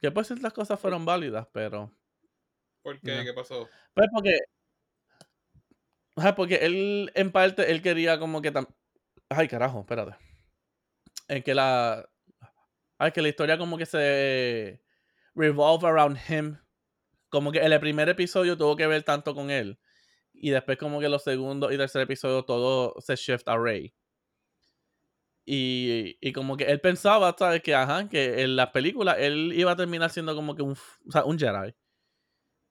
Que 0.00 0.10
pues 0.10 0.26
ciertas 0.26 0.52
cosas 0.52 0.80
fueron 0.80 1.04
válidas, 1.04 1.46
pero... 1.52 1.96
¿Por 2.82 3.00
qué? 3.00 3.22
¿Qué 3.24 3.32
pasó? 3.32 3.68
Pues 3.94 4.08
porque... 4.12 4.38
Porque 6.36 6.56
él, 6.56 7.10
en 7.14 7.30
parte, 7.30 7.70
él 7.70 7.80
quería 7.80 8.18
como 8.18 8.42
que... 8.42 8.52
Ay, 9.28 9.48
carajo, 9.48 9.80
espérate. 9.80 10.16
En 11.28 11.42
que 11.42 11.54
la... 11.54 12.08
Ay, 12.98 13.12
que 13.12 13.22
la 13.22 13.28
historia 13.28 13.58
como 13.58 13.78
que 13.78 13.86
se... 13.86 14.82
Revolve 15.34 15.86
around 15.86 16.18
him. 16.28 16.58
Como 17.28 17.52
que 17.52 17.60
en 17.60 17.72
el 17.72 17.80
primer 17.80 18.08
episodio 18.08 18.58
tuvo 18.58 18.76
que 18.76 18.86
ver 18.86 19.04
tanto 19.04 19.34
con 19.34 19.50
él 19.50 19.78
y 20.42 20.50
después 20.50 20.76
como 20.76 20.98
que 21.00 21.08
los 21.08 21.22
segundos 21.22 21.72
y 21.72 21.76
tercer 21.78 22.02
episodio 22.02 22.44
todo 22.44 23.00
se 23.00 23.14
shift 23.14 23.48
a 23.48 23.56
Rey. 23.56 23.94
Y, 25.46 26.18
y, 26.20 26.32
como 26.32 26.56
que 26.56 26.64
él 26.64 26.80
pensaba, 26.80 27.34
¿sabes? 27.38 27.62
Que, 27.62 27.74
ajá, 27.74 28.08
que 28.08 28.42
en 28.42 28.56
la 28.56 28.72
película 28.72 29.12
él 29.12 29.52
iba 29.54 29.72
a 29.72 29.76
terminar 29.76 30.10
siendo 30.10 30.34
como 30.34 30.54
que 30.56 30.62
un, 30.62 30.72
o 30.72 31.12
sea, 31.12 31.24
un 31.24 31.38
Jedi. 31.38 31.74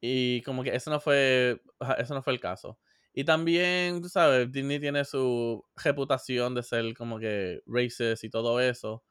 Y 0.01 0.41
como 0.43 0.63
que 0.63 0.75
eso 0.75 0.91
no 0.91 0.99
fue, 0.99 1.61
eso 1.97 2.13
no 2.13 2.21
fue 2.21 2.33
el 2.33 2.39
caso. 2.41 2.77
Y 3.13 3.23
también, 3.23 4.01
tú 4.01 4.09
sabes, 4.09 4.51
Disney 4.51 4.79
tiene 4.79 5.05
su 5.05 5.63
reputación 5.77 6.55
de 6.55 6.63
ser 6.63 6.93
como 6.93 7.19
que 7.19 7.61
racist 7.65 8.23
y 8.25 8.29
todo 8.29 8.59
eso. 8.59 9.03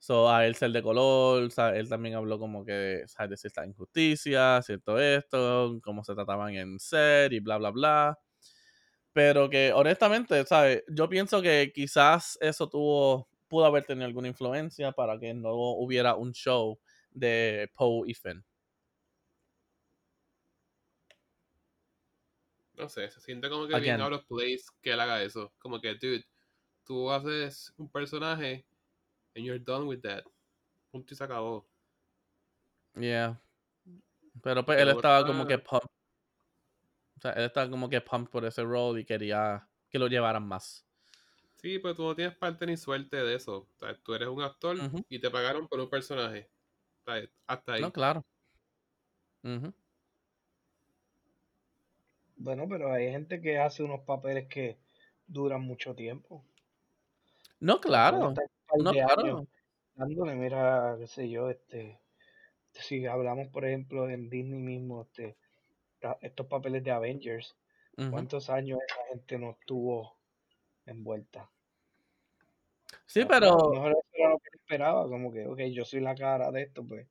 So, 0.00 0.30
a 0.30 0.46
él 0.46 0.54
ser 0.54 0.72
de 0.72 0.82
color, 0.82 1.44
o 1.44 1.50
sea, 1.50 1.76
él 1.76 1.88
también 1.88 2.14
habló 2.14 2.38
como 2.38 2.64
que, 2.64 3.04
¿sabes? 3.06 3.30
De 3.30 3.36
cierta 3.36 3.66
injusticia, 3.66 4.62
cierto 4.62 4.98
esto, 4.98 5.78
cómo 5.82 6.02
se 6.04 6.14
trataban 6.14 6.54
en 6.54 6.80
ser 6.80 7.34
y 7.34 7.40
bla, 7.40 7.58
bla, 7.58 7.70
bla. 7.70 8.18
Pero 9.12 9.50
que 9.50 9.72
honestamente, 9.74 10.44
¿sabes? 10.46 10.84
Yo 10.88 11.08
pienso 11.08 11.42
que 11.42 11.72
quizás 11.74 12.38
eso 12.40 12.68
tuvo, 12.68 13.28
pudo 13.48 13.66
haber 13.66 13.84
tenido 13.84 14.06
alguna 14.06 14.28
influencia 14.28 14.92
para 14.92 15.18
que 15.18 15.34
no 15.34 15.52
hubiera 15.54 16.14
un 16.14 16.32
show 16.32 16.80
de 17.10 17.70
Poe 17.74 18.08
y 18.08 18.14
Finn. 18.14 18.44
No 22.74 22.88
sé, 22.88 23.10
se 23.10 23.20
siente 23.20 23.50
como 23.50 23.68
que 23.68 23.78
bien 23.78 24.00
out 24.00 24.14
of 24.14 24.24
place 24.26 24.64
que 24.80 24.92
él 24.92 25.00
eso. 25.22 25.52
Como 25.58 25.80
que, 25.80 25.94
dude, 25.96 26.24
tú 26.84 27.10
haces 27.10 27.74
un 27.76 27.90
personaje 27.90 28.66
and 29.34 29.44
you're 29.44 29.58
done 29.58 29.86
with 29.86 30.00
that. 30.00 30.24
Punto 30.90 31.14
y 31.14 31.16
se 31.16 31.24
acabó. 31.24 31.66
Yeah. 32.94 33.40
Pero 34.42 34.64
pues 34.64 34.80
él 34.80 34.88
estaba 34.88 35.26
como 35.26 35.46
que 35.46 35.58
pump. 35.58 35.84
O 35.84 37.20
sea, 37.20 37.32
él 37.32 37.44
estaba 37.44 37.70
como 37.70 37.88
que 37.88 38.00
pump 38.00 38.30
por 38.30 38.44
ese 38.44 38.62
rol 38.62 38.98
y 38.98 39.04
quería 39.04 39.68
que 39.88 39.98
lo 39.98 40.06
llevaran 40.08 40.46
más. 40.46 40.86
Sí, 41.56 41.78
pero 41.78 41.94
tú 41.94 42.04
no 42.04 42.16
tienes 42.16 42.34
parte 42.36 42.64
ni 42.64 42.76
suerte 42.76 43.16
de 43.18 43.34
eso. 43.34 43.68
O 43.74 43.78
sea, 43.78 43.94
tú 44.02 44.14
eres 44.14 44.28
un 44.28 44.42
actor 44.42 44.76
y 45.08 45.18
te 45.18 45.30
pagaron 45.30 45.68
por 45.68 45.78
un 45.78 45.90
personaje. 45.90 46.48
O 47.02 47.04
sea, 47.04 47.28
hasta 47.46 47.72
ahí. 47.74 47.82
No, 47.82 47.92
claro. 47.92 48.24
Bueno, 52.36 52.66
pero 52.68 52.92
hay 52.92 53.10
gente 53.10 53.42
que 53.42 53.58
hace 53.58 53.82
unos 53.82 54.00
papeles 54.00 54.48
que 54.48 54.78
duran 55.26 55.60
mucho 55.60 55.94
tiempo. 55.94 56.42
No, 57.58 57.78
claro. 57.78 58.32
Par 58.70 58.80
No, 58.84 58.92
de 58.92 59.02
años 59.02 59.14
claro. 59.14 59.46
dándole, 59.94 60.34
mira, 60.36 60.96
qué 60.98 61.06
sé 61.06 61.28
yo, 61.28 61.50
este, 61.50 62.00
si 62.72 63.06
hablamos 63.06 63.48
por 63.48 63.64
ejemplo 63.64 64.08
en 64.08 64.30
Disney 64.30 64.60
mismo, 64.60 65.02
este, 65.02 65.36
estos 66.22 66.46
papeles 66.46 66.82
de 66.84 66.90
Avengers. 66.92 67.56
¿cuántos 68.10 68.48
años 68.50 68.78
esa 68.88 69.00
gente 69.10 69.38
no 69.38 69.50
estuvo 69.50 70.16
envuelta? 70.86 71.50
Sí, 73.06 73.24
O 73.24 73.26
sea, 73.26 73.34
pues, 73.36 73.52
a 73.52 73.56
pero 73.56 73.56
lo 73.58 73.68
mejor 73.68 73.92
eso 73.92 74.08
era 74.14 74.30
lo 74.30 74.38
que 74.38 74.56
esperaba, 74.56 75.08
como 75.08 75.32
que, 75.32 75.46
ok, 75.46 75.60
yo 75.72 75.84
soy 75.84 76.00
la 76.00 76.14
cara 76.14 76.50
de 76.50 76.62
esto, 76.62 76.86
pues 76.86 77.06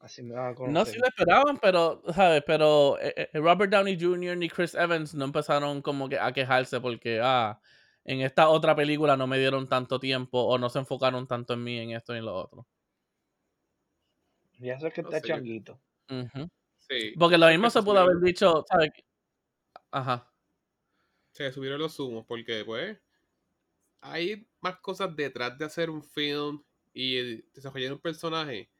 así 0.00 0.22
me 0.22 0.34
van 0.34 0.52
a 0.52 0.54
no 0.64 0.84
conocer. 0.84 0.94
sí 0.94 0.98
lo 0.98 1.06
esperaban, 1.06 1.58
pero, 1.58 2.02
¿sabes? 2.14 2.42
Pero 2.46 2.98
eh, 3.00 3.12
eh, 3.32 3.38
Robert 3.38 3.70
Downey 3.72 3.98
Jr. 4.00 4.36
ni 4.36 4.48
Chris 4.48 4.74
Evans 4.74 5.14
no 5.14 5.24
empezaron 5.24 5.82
como 5.82 6.08
que 6.08 6.18
a 6.18 6.32
quejarse 6.32 6.80
porque, 6.80 7.20
ah, 7.22 7.60
en 8.08 8.22
esta 8.22 8.48
otra 8.48 8.74
película 8.74 9.16
no 9.16 9.26
me 9.28 9.38
dieron 9.38 9.68
tanto 9.68 10.00
tiempo 10.00 10.40
o 10.42 10.58
no 10.58 10.70
se 10.70 10.80
enfocaron 10.80 11.26
tanto 11.28 11.54
en 11.54 11.64
mí 11.64 11.78
en 11.78 11.90
esto 11.92 12.14
y 12.14 12.18
en 12.18 12.24
lo 12.26 12.34
otro. 12.36 12.66
Y 14.58 14.70
eso 14.70 14.86
es 14.88 14.94
que 14.94 15.02
No 15.02 15.08
está 15.10 15.20
sé. 15.20 15.28
changuito. 15.28 15.80
Sí. 16.78 17.14
Porque 17.18 17.38
lo 17.38 17.48
mismo 17.48 17.70
se 17.70 17.82
pudo 17.82 17.98
haber 18.00 18.18
dicho, 18.20 18.64
¿sabes? 18.68 18.90
Ajá. 19.90 20.32
se 21.32 21.52
subieron 21.52 21.80
los 21.80 21.98
humos 22.00 22.24
porque, 22.26 22.64
pues, 22.64 22.98
hay 24.00 24.48
más 24.60 24.78
cosas 24.80 25.14
detrás 25.14 25.56
de 25.58 25.64
hacer 25.66 25.90
un 25.90 26.02
film 26.02 26.62
y 26.92 27.42
desarrollar 27.52 27.92
un 27.92 28.00
personaje. 28.00 28.70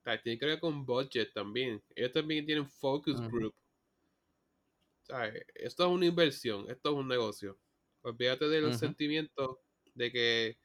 O 0.00 0.04
sea, 0.04 0.20
tiene 0.22 0.38
que 0.38 0.46
ver 0.46 0.60
con 0.60 0.84
budget 0.86 1.32
también. 1.32 1.82
Ellos 1.94 2.12
también 2.12 2.46
tienen 2.46 2.68
focus 2.68 3.20
group. 3.28 3.54
Esto 5.54 5.84
es 5.84 5.90
una 5.90 6.06
inversión, 6.06 6.68
esto 6.70 6.90
es 6.90 6.96
un 6.96 7.08
negocio. 7.08 7.58
Olvídate 8.02 8.48
de 8.48 8.60
los 8.60 8.70
Ujú. 8.72 8.78
sentimientos 8.78 9.58
de 9.94 10.10
que, 10.12 10.58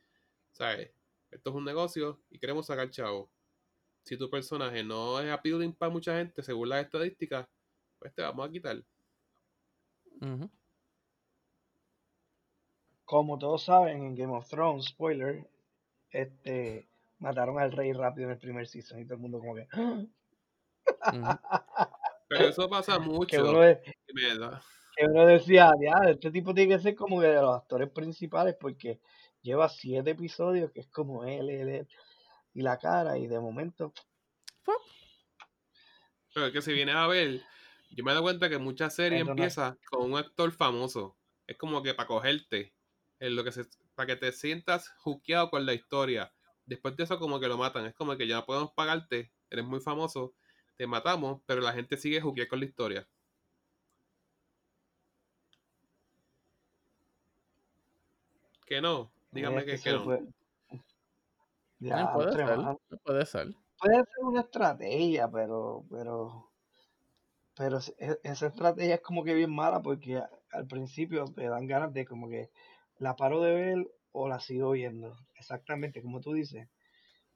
¿sabes? 0.51 0.91
Esto 1.31 1.49
es 1.51 1.55
un 1.55 1.65
negocio 1.65 2.19
y 2.29 2.39
queremos 2.39 2.65
sacar 2.65 2.89
chavo. 2.89 3.29
Si 4.03 4.17
tu 4.17 4.29
personaje 4.29 4.83
no 4.83 5.19
es 5.19 5.29
appealing 5.29 5.73
para 5.73 5.91
mucha 5.91 6.17
gente, 6.17 6.41
según 6.41 6.69
las 6.69 6.83
estadísticas, 6.85 7.47
pues 7.99 8.13
te 8.13 8.21
vamos 8.21 8.47
a 8.47 8.51
quitar. 8.51 8.81
Como 13.05 13.38
todos 13.38 13.63
saben, 13.63 14.03
en 14.03 14.15
Game 14.15 14.33
of 14.33 14.47
Thrones, 14.49 14.85
spoiler, 14.85 15.47
este, 16.11 16.88
mataron 17.19 17.59
al 17.59 17.71
rey 17.71 17.93
rápido 17.93 18.27
en 18.27 18.33
el 18.33 18.39
primer 18.39 18.67
season 18.67 18.99
y 18.99 19.05
todo 19.05 19.15
el 19.15 19.21
mundo 19.21 19.39
como 19.39 19.55
que... 19.55 19.67
Ujú. 21.13 21.39
Pero 22.27 22.47
eso 22.47 22.69
pasa 22.69 22.93
que 22.99 22.99
mucho. 22.99 23.49
uno, 23.49 23.61
de- 23.61 23.81
y 24.07 24.13
me 24.13 24.38
da- 24.38 24.61
que 24.61 24.65
uno 25.05 25.25
decía, 25.25 25.71
ya, 25.81 26.09
este 26.09 26.31
tipo 26.31 26.53
tiene 26.53 26.75
que 26.75 26.81
ser 26.81 26.95
como 26.95 27.19
que 27.21 27.27
de 27.27 27.41
los 27.41 27.55
actores 27.55 27.89
principales 27.91 28.55
porque 28.59 28.99
lleva 29.41 29.69
siete 29.69 30.11
episodios 30.11 30.71
que 30.71 30.81
es 30.81 30.87
como 30.87 31.23
él, 31.25 31.49
él, 31.49 31.69
él, 31.69 31.87
y 32.53 32.61
la 32.63 32.77
cara, 32.77 33.17
y 33.17 33.27
de 33.27 33.39
momento, 33.39 33.93
Pero 36.33 36.47
es 36.47 36.53
que 36.53 36.61
si 36.61 36.73
vienes 36.73 36.95
a 36.95 37.07
ver, 37.07 37.41
yo 37.91 38.03
me 38.03 38.11
he 38.11 38.13
dado 38.13 38.23
cuenta 38.23 38.49
que 38.49 38.57
muchas 38.57 38.95
series 38.95 39.25
no- 39.25 39.31
empiezan 39.31 39.77
con 39.89 40.11
un 40.11 40.17
actor 40.17 40.51
famoso. 40.51 41.17
Es 41.47 41.57
como 41.57 41.81
que 41.81 41.93
para 41.93 42.07
cogerte, 42.07 42.75
en 43.19 43.35
lo 43.35 43.43
que 43.43 43.51
se, 43.51 43.65
para 43.95 44.07
que 44.07 44.15
te 44.15 44.31
sientas 44.31 44.89
juqueado 44.99 45.49
con 45.49 45.65
la 45.65 45.73
historia. 45.73 46.33
Después 46.65 46.95
de 46.97 47.03
eso 47.05 47.17
como 47.19 47.39
que 47.39 47.47
lo 47.47 47.57
matan. 47.57 47.85
Es 47.85 47.95
como 47.95 48.15
que 48.17 48.27
ya 48.27 48.35
no 48.35 48.45
podemos 48.45 48.71
pagarte, 48.73 49.33
eres 49.49 49.65
muy 49.65 49.79
famoso, 49.79 50.35
te 50.75 50.85
matamos, 50.85 51.41
pero 51.45 51.61
la 51.61 51.73
gente 51.73 51.97
sigue 51.97 52.21
juqueada 52.21 52.49
con 52.49 52.59
la 52.59 52.65
historia. 52.65 53.09
Que 58.68 58.82
no, 58.82 59.11
dígame 59.32 59.63
que, 59.65 59.78
que 59.78 59.82
que 59.82 59.91
no. 59.93 60.03
fue. 60.03 60.20
No 60.22 60.80
Ya, 61.80 62.11
puede 62.13 62.34
ser. 62.34 62.57
No 62.57 62.78
puede 63.03 63.26
ser. 63.26 63.47
Puede 63.80 63.95
ser 63.95 64.24
una 64.24 64.41
estrategia, 64.41 65.30
pero, 65.32 65.86
pero, 65.89 66.51
pero 67.55 67.78
es- 67.78 67.95
esa 68.24 68.47
estrategia 68.47 68.95
es 68.95 69.01
como 69.01 69.24
que 69.24 69.34
bien 69.34 69.53
mala 69.53 69.82
porque 69.82 70.22
al 70.51 70.68
principio 70.68 71.26
te 71.26 71.47
dan 71.47 71.65
ganas 71.68 71.93
de 71.93 72.05
como 72.05 72.28
que 72.30 72.49
la 72.99 73.15
paro 73.15 73.41
de 73.41 73.53
ver 73.53 73.91
o 74.11 74.28
la 74.28 74.39
sigo 74.39 74.72
viendo. 74.72 75.15
Exactamente 75.36 76.01
como 76.01 76.20
tú 76.20 76.34
dices. 76.34 76.68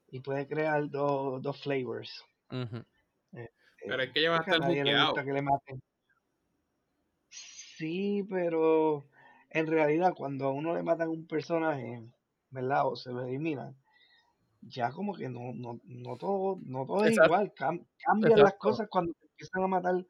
Y 0.08 0.20
puede 0.20 0.48
crear 0.48 0.90
dos, 0.90 1.42
dos 1.42 1.62
flavors. 1.64 2.26
Ujú. 2.52 2.84
Pero 3.32 4.02
Eh, 4.02 4.06
es 4.06 4.12
que 4.12 4.22
ya 4.22 4.32
va 4.32 4.36
a 4.38 4.40
porque 4.40 4.52
a 4.52 4.54
estar 4.56 4.68
nadie 4.70 4.84
le 4.84 4.92
gusta 4.92 5.08
juqueado. 5.08 5.26
que 5.28 5.34
le 5.34 5.42
maten. 5.42 5.82
Sí, 7.30 8.24
pero 8.30 9.06
en 9.52 9.68
realidad 9.68 10.14
cuando 10.16 10.46
a 10.48 10.52
uno 10.52 10.74
le 10.74 10.84
matan 10.84 11.10
un 11.10 11.28
personaje, 11.28 12.04
¿verdad? 12.50 12.88
O 12.88 12.96
se 12.96 13.12
lo 13.12 13.24
eliminan, 13.24 13.76
ya 14.62 14.92
como 14.92 15.14
que 15.14 15.30
no, 15.30 15.54
no, 15.54 15.80
no 15.84 16.18
todo, 16.18 16.60
no 16.66 16.86
todo 16.86 17.06
es 17.06 17.18
igual. 17.18 17.54
cam- 17.54 17.86
cambian 17.98 18.40
las 18.40 18.56
cosas 18.56 18.88
cuando 18.90 19.14
empiezan 19.22 19.64
a 19.64 19.68
matar 19.68 20.06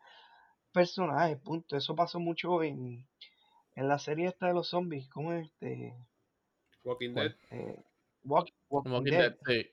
personajes, 0.71 1.37
punto. 1.39 1.75
Eso 1.75 1.95
pasó 1.95 2.19
mucho 2.19 2.61
en, 2.63 3.07
en 3.75 3.87
la 3.87 3.99
serie 3.99 4.27
esta 4.27 4.47
de 4.47 4.53
los 4.53 4.67
zombies. 4.69 5.07
¿Cómo 5.09 5.33
es 5.33 5.47
este? 5.47 5.95
Walking 6.83 7.13
¿Cuál? 7.13 7.37
Dead. 7.49 7.59
Eh, 7.59 7.75
Walk- 8.23 8.53
Walking 8.69 8.91
Walking 8.91 9.11
Dead. 9.11 9.31
Dead, 9.31 9.37
sí. 9.45 9.69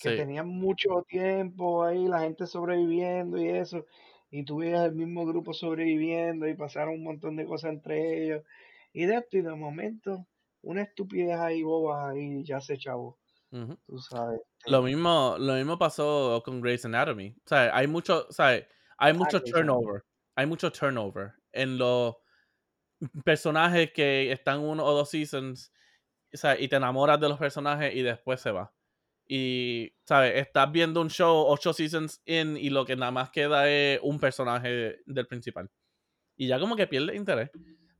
que 0.00 0.10
Sí. 0.10 0.16
tenían 0.16 0.48
mucho 0.48 1.04
tiempo 1.08 1.84
ahí, 1.84 2.06
la 2.08 2.20
gente 2.20 2.46
sobreviviendo 2.46 3.38
y 3.38 3.48
eso, 3.48 3.86
y 4.30 4.44
tú 4.44 4.56
veías 4.58 4.84
el 4.86 4.94
mismo 4.94 5.24
grupo 5.24 5.52
sobreviviendo 5.52 6.48
y 6.48 6.54
pasaron 6.54 6.94
un 6.94 7.04
montón 7.04 7.36
de 7.36 7.46
cosas 7.46 7.72
entre 7.74 8.24
ellos, 8.24 8.44
y 8.94 9.06
de 9.06 9.16
esto 9.16 9.38
y 9.38 9.42
de 9.42 9.54
momento, 9.54 10.26
una 10.62 10.82
estupidez 10.82 11.38
ahí 11.40 11.62
boba 11.62 12.10
ahí 12.10 12.44
ya 12.44 12.60
se 12.62 12.78
chavo, 12.78 13.18
tú 13.86 13.98
sabes. 13.98 14.40
Lo 14.66 14.78
este, 14.78 14.90
mismo, 14.90 15.36
lo 15.38 15.54
mismo 15.54 15.78
pasó 15.78 16.42
con 16.44 16.60
Grey's 16.62 16.84
Anatomy. 16.86 17.36
O 17.44 17.48
sea, 17.48 17.76
hay 17.76 17.86
mucho, 17.86 18.26
o 18.28 18.32
sea, 18.32 18.66
hay 18.98 19.14
mucho 19.14 19.38
Ah, 19.38 19.40
Anatomy. 19.40 19.52
turnover. 19.52 20.04
Hay 20.36 20.46
mucho 20.46 20.72
turnover 20.72 21.34
en 21.52 21.78
los 21.78 22.16
personajes 23.24 23.92
que 23.92 24.32
están 24.32 24.60
uno 24.60 24.84
o 24.84 24.92
dos 24.94 25.10
seasons. 25.10 25.72
O 26.32 26.36
sea, 26.36 26.58
y 26.58 26.68
te 26.68 26.76
enamoras 26.76 27.20
de 27.20 27.28
los 27.28 27.38
personajes 27.38 27.94
y 27.94 28.02
después 28.02 28.40
se 28.40 28.50
va. 28.52 28.72
Y, 29.26 29.94
¿sabes? 30.04 30.34
Estás 30.36 30.70
viendo 30.72 31.00
un 31.00 31.10
show 31.10 31.44
ocho 31.46 31.72
seasons 31.72 32.22
in 32.26 32.56
y 32.56 32.70
lo 32.70 32.84
que 32.84 32.96
nada 32.96 33.12
más 33.12 33.30
queda 33.30 33.70
es 33.70 34.00
un 34.02 34.20
personaje 34.20 35.00
del 35.06 35.26
principal. 35.26 35.70
Y 36.36 36.48
ya 36.48 36.58
como 36.60 36.76
que 36.76 36.86
pierde 36.86 37.16
interés. 37.16 37.50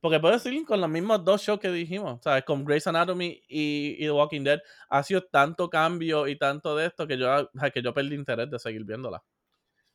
Porque 0.01 0.19
puedo 0.19 0.33
decir 0.33 0.65
con 0.65 0.81
los 0.81 0.89
mismos 0.89 1.23
dos 1.25 1.41
shows 1.41 1.59
que 1.59 1.71
dijimos, 1.71 2.19
¿sabes? 2.23 2.43
Con 2.45 2.63
Grey's 2.65 2.87
Anatomy 2.87 3.41
y, 3.47 3.95
y 3.97 4.05
The 4.05 4.11
Walking 4.11 4.43
Dead, 4.43 4.59
ha 4.89 5.03
sido 5.03 5.23
tanto 5.23 5.69
cambio 5.69 6.27
y 6.27 6.37
tanto 6.37 6.75
de 6.75 6.87
esto 6.87 7.07
que 7.07 7.17
yo, 7.17 7.49
que 7.73 7.81
yo 7.81 7.93
perdí 7.93 8.15
interés 8.15 8.49
de 8.49 8.59
seguir 8.59 8.83
viéndola. 8.85 9.23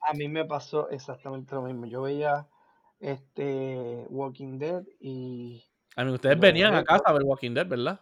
A 0.00 0.12
mí 0.14 0.28
me 0.28 0.44
pasó 0.44 0.90
exactamente 0.90 1.54
lo 1.54 1.62
mismo. 1.62 1.86
Yo 1.86 2.02
veía 2.02 2.48
este 2.98 4.04
Walking 4.10 4.58
Dead 4.58 4.84
y 4.98 5.64
A 5.96 6.04
mí, 6.04 6.10
ustedes 6.12 6.40
venían 6.40 6.74
a 6.74 6.82
casa 6.82 7.04
a 7.06 7.12
ver 7.12 7.22
Walking 7.22 7.54
Dead, 7.54 7.66
¿verdad? 7.68 8.00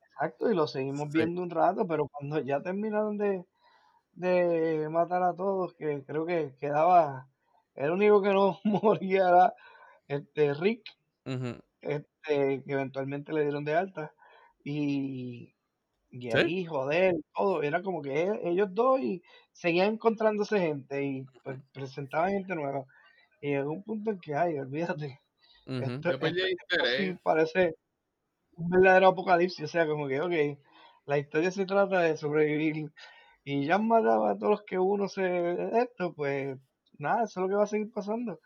exacto 0.00 0.50
y 0.50 0.54
lo 0.54 0.66
seguimos 0.66 1.10
Sí. 1.10 1.18
viendo 1.18 1.42
un 1.42 1.50
rato, 1.50 1.86
pero 1.86 2.08
cuando 2.08 2.38
ya 2.40 2.60
terminaron 2.62 3.18
de, 3.18 3.46
de 4.12 4.88
matar 4.90 5.22
a 5.24 5.34
todos, 5.36 5.74
que 5.74 6.04
creo 6.06 6.26
que 6.26 6.56
quedaba, 6.60 7.28
el 7.74 7.90
único 7.92 8.22
que 8.22 8.30
no 8.34 8.60
moría 8.64 9.28
era 9.28 9.54
este 10.08 10.54
Rick, 10.54 10.84
Ujú. 11.26 11.58
este, 11.80 12.62
que 12.64 12.72
eventualmente 12.72 13.32
le 13.32 13.42
dieron 13.42 13.64
de 13.64 13.74
alta, 13.74 14.14
y, 14.64 15.54
y 16.10 16.30
Sí. 16.32 16.40
ahí 16.40 16.64
joder, 16.66 17.14
todo, 17.34 17.62
era 17.62 17.82
como 17.82 18.02
que 18.02 18.22
e- 18.24 18.50
ellos 18.50 18.68
dos 18.72 19.00
y 19.00 19.22
seguían 19.52 19.94
encontrándose 19.94 20.60
gente 20.60 21.04
y 21.04 21.24
pues 21.44 21.60
presentaban 21.72 22.32
gente 22.32 22.54
nueva. 22.56 22.84
Y 23.40 23.50
llegó 23.50 23.72
un 23.72 23.84
punto 23.84 24.10
en 24.12 24.20
que, 24.20 24.34
ay, 24.36 24.58
olvídate, 24.58 25.20
Ujú. 25.66 26.02
esto, 26.02 26.10
Yo 26.10 26.18
perdí 26.20 26.40
esto, 26.40 26.46
el 26.46 26.50
esto 26.52 26.86
sí 26.86 27.14
interés. 27.14 27.20
parece 27.22 27.74
un 28.56 28.68
verdadero 28.70 29.08
apocalipsis, 29.08 29.64
o 29.64 29.68
sea, 29.68 29.86
como 29.86 30.08
que, 30.08 30.20
ok, 30.20 30.58
la 31.06 31.18
historia 31.18 31.50
se 31.50 31.66
trata 31.66 32.00
de 32.00 32.16
sobrevivir 32.16 32.90
y 33.44 33.66
ya 33.66 33.78
matado 33.78 34.26
a 34.26 34.36
todos 34.38 34.50
los 34.52 34.62
que 34.64 34.78
uno 34.78 35.08
se, 35.08 35.52
esto, 35.82 36.14
pues 36.14 36.58
nada, 36.98 37.24
eso 37.24 37.40
es 37.40 37.44
lo 37.44 37.48
que 37.48 37.54
va 37.56 37.64
a 37.64 37.66
seguir 37.68 37.90
pasando. 37.92 38.40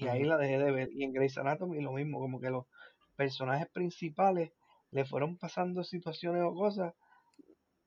Y 0.00 0.08
ahí 0.08 0.24
la 0.24 0.36
dejé 0.36 0.58
de 0.58 0.72
ver. 0.72 0.88
Y 0.92 1.04
en 1.04 1.12
Grey's 1.12 1.36
Anatomy 1.38 1.80
lo 1.80 1.92
mismo, 1.92 2.18
como 2.18 2.40
que 2.40 2.50
los 2.50 2.66
personajes 3.16 3.68
principales 3.68 4.52
le 4.90 5.04
fueron 5.04 5.38
pasando 5.38 5.84
situaciones 5.84 6.42
o 6.42 6.54
cosas 6.54 6.94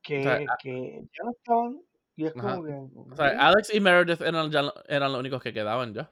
que, 0.02 0.22
sea, 0.22 0.38
que 0.62 1.02
ya 1.02 1.24
no 1.24 1.30
estaban. 1.32 1.80
Y 2.16 2.26
es 2.26 2.32
como 2.32 2.64
que. 2.64 2.72
o 2.72 3.16
sea. 3.16 3.48
Alex 3.48 3.74
y 3.74 3.80
Meredith 3.80 4.20
eran, 4.20 4.50
ya 4.50 4.72
eran 4.88 5.12
los 5.12 5.20
únicos 5.20 5.42
que 5.42 5.52
quedaban 5.52 5.94
ya. 5.94 6.10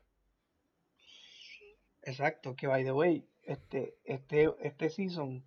Exacto, 2.02 2.56
que 2.56 2.66
by 2.66 2.82
the 2.82 2.92
way, 2.92 3.24
este, 3.42 3.96
este, 4.04 4.52
este 4.60 4.90
season, 4.90 5.44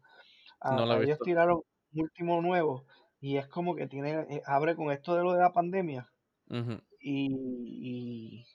No 0.63 1.01
ellos 1.01 1.19
tiraron 1.19 1.61
un 1.93 2.01
último 2.01 2.41
nuevo 2.41 2.85
y 3.19 3.37
es 3.37 3.47
como 3.47 3.75
que 3.75 3.87
tiene, 3.87 4.25
eh, 4.29 4.41
abre 4.45 4.75
con 4.75 4.91
esto 4.91 5.15
de 5.15 5.23
lo 5.23 5.33
de 5.33 5.39
la 5.39 5.51
pandemia 5.51 6.09
y, 7.01 8.45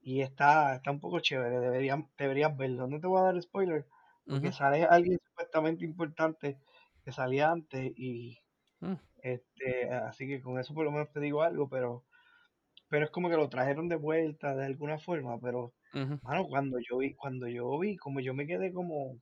y 0.00 0.22
está, 0.22 0.76
está 0.76 0.90
un 0.90 1.00
poco 1.00 1.20
chévere, 1.20 1.60
deberían, 1.60 2.10
deberías 2.18 2.56
verlo. 2.56 2.86
No 2.88 3.00
te 3.00 3.06
voy 3.06 3.20
a 3.20 3.24
dar 3.24 3.42
spoiler, 3.42 3.86
porque 4.28 4.52
sale 4.52 4.84
alguien 4.84 5.18
supuestamente 5.28 5.84
importante 5.84 6.58
que 7.04 7.12
salía 7.12 7.50
antes 7.50 7.92
y 7.96 8.38
mm, 8.80 9.00
este, 9.18 9.90
así 9.92 10.26
que 10.28 10.40
con 10.42 10.58
eso 10.60 10.74
por 10.74 10.84
lo 10.84 10.92
menos 10.92 11.12
te 11.12 11.20
digo 11.20 11.42
algo, 11.42 11.68
pero, 11.68 12.06
pero 12.88 13.06
es 13.06 13.10
como 13.12 13.30
que 13.30 13.36
lo 13.36 13.48
trajeron 13.50 13.88
de 13.88 13.96
vuelta 13.96 14.54
de 14.56 14.66
alguna 14.66 14.98
forma, 14.98 15.40
pero. 15.40 15.74
Mano, 16.22 16.46
cuando 16.48 16.78
yo 16.80 16.98
vi, 16.98 17.14
cuando 17.14 17.48
yo 17.48 17.78
vi, 17.78 17.96
como 17.96 18.20
yo 18.20 18.34
me 18.34 18.46
quedé 18.46 18.72
como, 18.74 19.20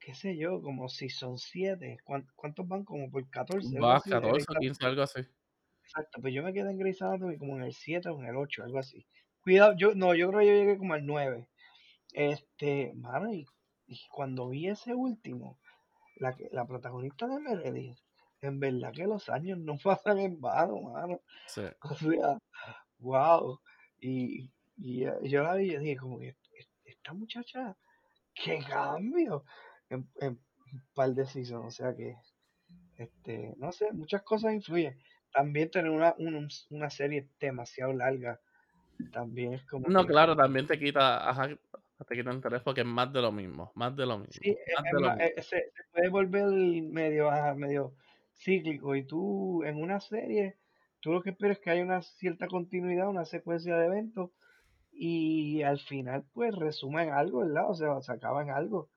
qué 0.00 0.14
sé 0.14 0.36
yo, 0.38 0.62
como 0.62 0.88
si 0.88 1.10
son 1.10 1.38
siete, 1.38 1.98
¿cuán- 2.04 2.28
¿cuántos 2.36 2.66
van? 2.68 2.84
Como 2.84 3.10
por 3.10 3.28
14, 3.30 3.78
algo 3.78 3.92
Va 3.92 3.92
así 3.94 4.10
de 4.12 4.16
14 4.16 4.32
Grey's 4.32 4.48
o 4.48 4.56
Anatomy. 4.56 4.66
15, 4.66 4.84
algo 4.86 5.02
así. 5.02 5.20
Exacto, 5.84 6.20
pues 6.20 6.34
yo 6.34 6.42
me 6.42 6.52
quedé 6.52 6.70
en 6.70 6.78
Grey's 6.78 7.00
Anatomy 7.00 7.38
como 7.38 7.56
en 7.56 7.62
el 7.64 7.72
7 7.72 8.10
o 8.10 8.20
en 8.20 8.26
el 8.28 8.36
8, 8.36 8.62
algo 8.62 8.78
así. 8.78 9.06
Cuidado, 9.46 9.74
yo, 9.78 9.94
no, 9.94 10.14
yo 10.16 10.28
creo 10.28 10.40
que 10.40 10.46
yo 10.48 10.52
llegué 10.54 10.76
como 10.78 10.94
al 10.94 11.06
9. 11.06 11.48
Este, 12.12 12.92
mano, 12.96 13.32
y, 13.32 13.46
y 13.86 14.00
cuando 14.10 14.48
vi 14.48 14.68
ese 14.68 14.94
último, 14.94 15.60
la, 16.16 16.34
que- 16.36 16.48
la 16.52 16.66
protagonista 16.66 17.28
de 17.28 17.40
Meredith, 17.40 17.98
en 18.42 18.60
verdad 18.60 18.92
que 18.92 19.06
los 19.06 19.28
años 19.30 19.58
no 19.58 19.78
pasan 19.84 20.18
en 20.18 20.40
vano, 20.40 20.80
mano. 20.82 21.20
Sí. 21.48 21.62
O 21.82 21.94
sea, 21.94 22.38
wow. 22.98 23.60
Y, 24.00 24.52
y 24.78 25.04
eh, 25.06 25.14
yo 25.24 25.44
la 25.44 25.54
vi 25.54 25.74
y 25.74 25.78
dije, 25.78 25.96
como 25.98 26.18
que 26.20 26.30
"Est- 26.30 26.76
esta 26.84 27.12
muchacha, 27.14 27.76
qué 28.34 28.60
cambio 28.68 29.44
en, 29.90 30.10
en 30.20 30.40
un 30.72 30.82
par 30.94 31.14
de 31.14 31.26
seasons. 31.26 31.66
O 31.66 31.70
sea 31.70 31.94
que, 31.96 32.16
este, 32.96 33.54
no 33.58 33.72
sé, 33.72 33.92
muchas 33.92 34.22
cosas 34.22 34.54
influyen. 34.54 34.98
También 35.32 35.70
tener 35.70 35.90
una, 35.90 36.14
una, 36.18 36.48
una 36.70 36.90
serie 36.90 37.28
demasiado 37.40 37.92
larga, 37.92 38.40
también 39.12 39.54
es 39.54 39.64
como 39.66 39.88
No, 39.88 40.06
que, 40.06 40.06
claro, 40.06 40.36
también 40.36 40.66
te 40.66 40.78
quita, 40.78 41.28
ajá, 41.28 41.48
te 42.06 42.14
quita 42.16 42.32
interés 42.32 42.62
porque 42.62 42.82
es 42.82 42.86
más 42.86 43.12
de 43.12 43.22
lo 43.22 43.32
mismo, 43.32 43.72
más 43.74 43.94
de 43.96 44.06
lo 44.06 44.18
mismo, 44.18 44.42
sí, 44.42 44.50
es, 44.66 44.74
más 44.74 44.84
es 44.84 44.92
de 44.92 45.00
lo 45.00 45.08
más, 45.08 45.16
mismo. 45.16 45.42
se, 45.42 45.70
se 45.70 45.84
puede 45.92 46.08
volver 46.10 46.44
medio, 46.90 47.30
ajá, 47.30 47.54
medio 47.54 47.94
cíclico. 48.34 48.94
Y 48.96 49.04
tú, 49.06 49.62
en 49.64 49.80
una 49.82 50.00
serie, 50.00 50.58
tú 51.00 51.12
lo 51.12 51.22
que 51.22 51.30
esperas 51.30 51.58
es 51.58 51.62
que 51.64 51.70
haya 51.70 51.82
una 51.82 52.02
cierta 52.02 52.48
continuidad, 52.48 53.08
una 53.08 53.24
secuencia 53.24 53.76
de 53.76 53.86
eventos 53.86 54.30
y 54.92 55.62
al 55.62 55.78
final 55.80 56.24
pues 56.32 56.54
resumen 56.54 57.10
algo, 57.12 57.40
¿verdad? 57.40 57.70
O 57.70 57.74
sea, 57.74 58.00
se 58.02 58.12
acaban 58.12 58.50
algo. 58.50 58.90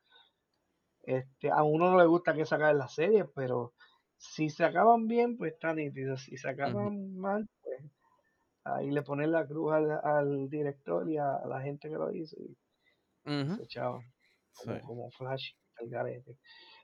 Este, 1.03 1.49
a 1.49 1.63
uno 1.63 1.91
no 1.91 1.97
le 1.97 2.05
gusta 2.05 2.33
que 2.33 2.45
se 2.45 2.55
acaben 2.55 2.77
las 2.77 2.93
series, 2.93 3.25
pero 3.35 3.73
si 4.17 4.49
se 4.49 4.63
acaban 4.63 5.07
bien, 5.07 5.37
pues 5.37 5.53
está 5.53 5.73
nítido. 5.73 6.17
Si 6.17 6.37
se 6.37 6.49
acaban 6.49 7.15
mal, 7.17 7.49
ahí 8.75 8.91
le 8.91 9.01
ponen 9.01 9.31
la 9.31 9.45
cruz 9.45 9.73
al, 9.73 9.91
al 10.03 10.49
director 10.49 11.09
y 11.09 11.17
a, 11.17 11.35
a 11.35 11.47
la 11.47 11.61
gente 11.61 11.89
que 11.89 11.95
lo 11.95 12.11
hizo 12.13 12.35
y 12.41 12.55
se 13.25 13.63
echaban 13.63 14.01
Sí. 14.51 14.65
como, 14.65 14.81
como 14.81 15.11
Flash, 15.11 15.51
el 15.79 15.89
garete. 15.89 16.37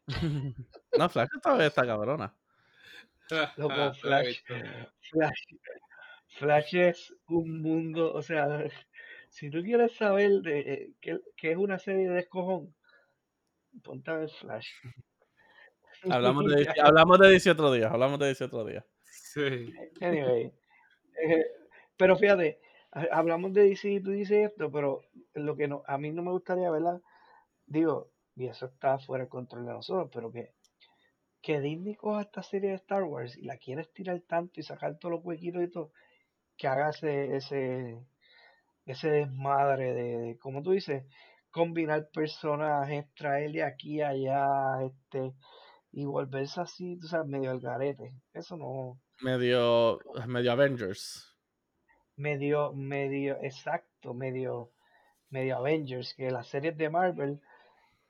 No, 0.98 1.10
Flash 1.10 1.30
esta 1.36 1.54
vez 1.56 1.68
está 1.68 1.86
cabrona. 1.86 2.34
Loco, 3.58 3.74
he 3.74 3.94
Flash. 3.94 4.44
Flash, 5.12 5.44
Flash 6.28 6.76
es 6.76 7.14
un 7.28 7.62
mundo, 7.62 8.14
o 8.14 8.22
sea, 8.22 8.48
si 9.30 9.50
tú 9.50 9.62
quieres 9.64 9.96
saber 9.96 10.42
de 10.42 10.60
eh, 10.60 10.94
qué, 11.02 11.20
qué 11.36 11.52
es 11.52 11.58
una 11.58 11.80
serie 11.80 12.08
de 12.08 12.16
descojón, 12.16 12.76
ponte 13.84 14.12
a 14.12 14.16
ver 14.18 14.30
Flash. 14.30 14.68
Hablamos 16.10 16.46
de, 16.46 16.68
hablamos 16.84 17.20
de 17.20 17.30
DC 17.30 17.52
otro 17.52 17.72
día, 17.72 17.88
hablamos 17.90 18.20
de 18.20 18.28
DC 18.28 18.44
otro 18.46 18.64
día. 18.66 18.86
Sí. 19.04 19.74
Anyway, 20.02 20.54
eh, 21.24 21.46
pero 21.98 22.18
fíjate, 22.18 22.60
ha- 22.92 23.08
hablamos 23.18 23.54
de 23.54 23.64
DC 23.64 23.90
y 23.90 24.02
tú 24.02 24.12
dices 24.12 24.50
esto, 24.52 24.72
pero 24.72 25.02
lo 25.34 25.56
que 25.56 25.68
no, 25.68 25.84
a 25.88 25.98
mí 25.98 26.12
no 26.12 26.24
me 26.24 26.32
gustaría, 26.32 26.70
¿verdad? 26.72 27.02
Digo, 27.66 28.12
y 28.36 28.48
eso 28.48 28.68
está 28.68 29.00
fuera 29.00 29.26
de 29.26 29.30
control 29.30 29.66
de 29.66 29.74
nosotros, 29.74 30.10
pero 30.14 30.32
que, 30.32 30.54
que 31.42 31.62
Disney 31.62 31.96
coja 31.96 32.22
esta 32.24 32.44
serie 32.44 32.70
de 32.72 32.76
Star 32.76 33.04
Wars 33.04 33.38
y 33.38 33.44
la 33.46 33.58
quiera 33.58 33.82
estirar 33.82 34.22
tanto 34.28 34.60
y 34.60 34.64
sacar 34.64 34.98
todos 34.98 35.14
los 35.16 35.26
huequitos 35.26 35.64
y 35.64 35.70
todo, 35.72 35.92
que 36.58 36.68
haga 36.68 36.90
ese, 36.90 37.36
ese, 37.36 38.00
ese 38.86 39.10
desmadre 39.10 39.94
de, 39.94 40.18
de, 40.18 40.38
como 40.40 40.62
tú 40.62 40.72
dices, 40.72 41.04
combinar 41.52 42.10
personajes, 42.14 43.06
traerle 43.16 43.64
aquí 43.64 43.96
y 43.98 44.02
allá, 44.02 44.84
este, 44.84 45.34
y 45.92 46.06
volverse 46.06 46.60
así, 46.62 46.98
tú 47.00 47.08
sabes, 47.08 47.28
medio 47.28 47.52
al 47.52 47.62
garete. 47.62 48.14
Eso 48.34 48.58
no, 48.58 49.00
Medio, 49.22 50.00
medio 50.28 50.52
Avengers. 50.52 51.35
Medio, 52.18 52.74
medio, 52.74 53.38
exacto, 53.42 54.14
medio, 54.14 54.72
medio 55.30 55.58
Avengers, 55.58 56.14
que 56.16 56.32
las 56.32 56.48
series 56.48 56.78
de 56.78 56.90
Marvel 56.90 57.40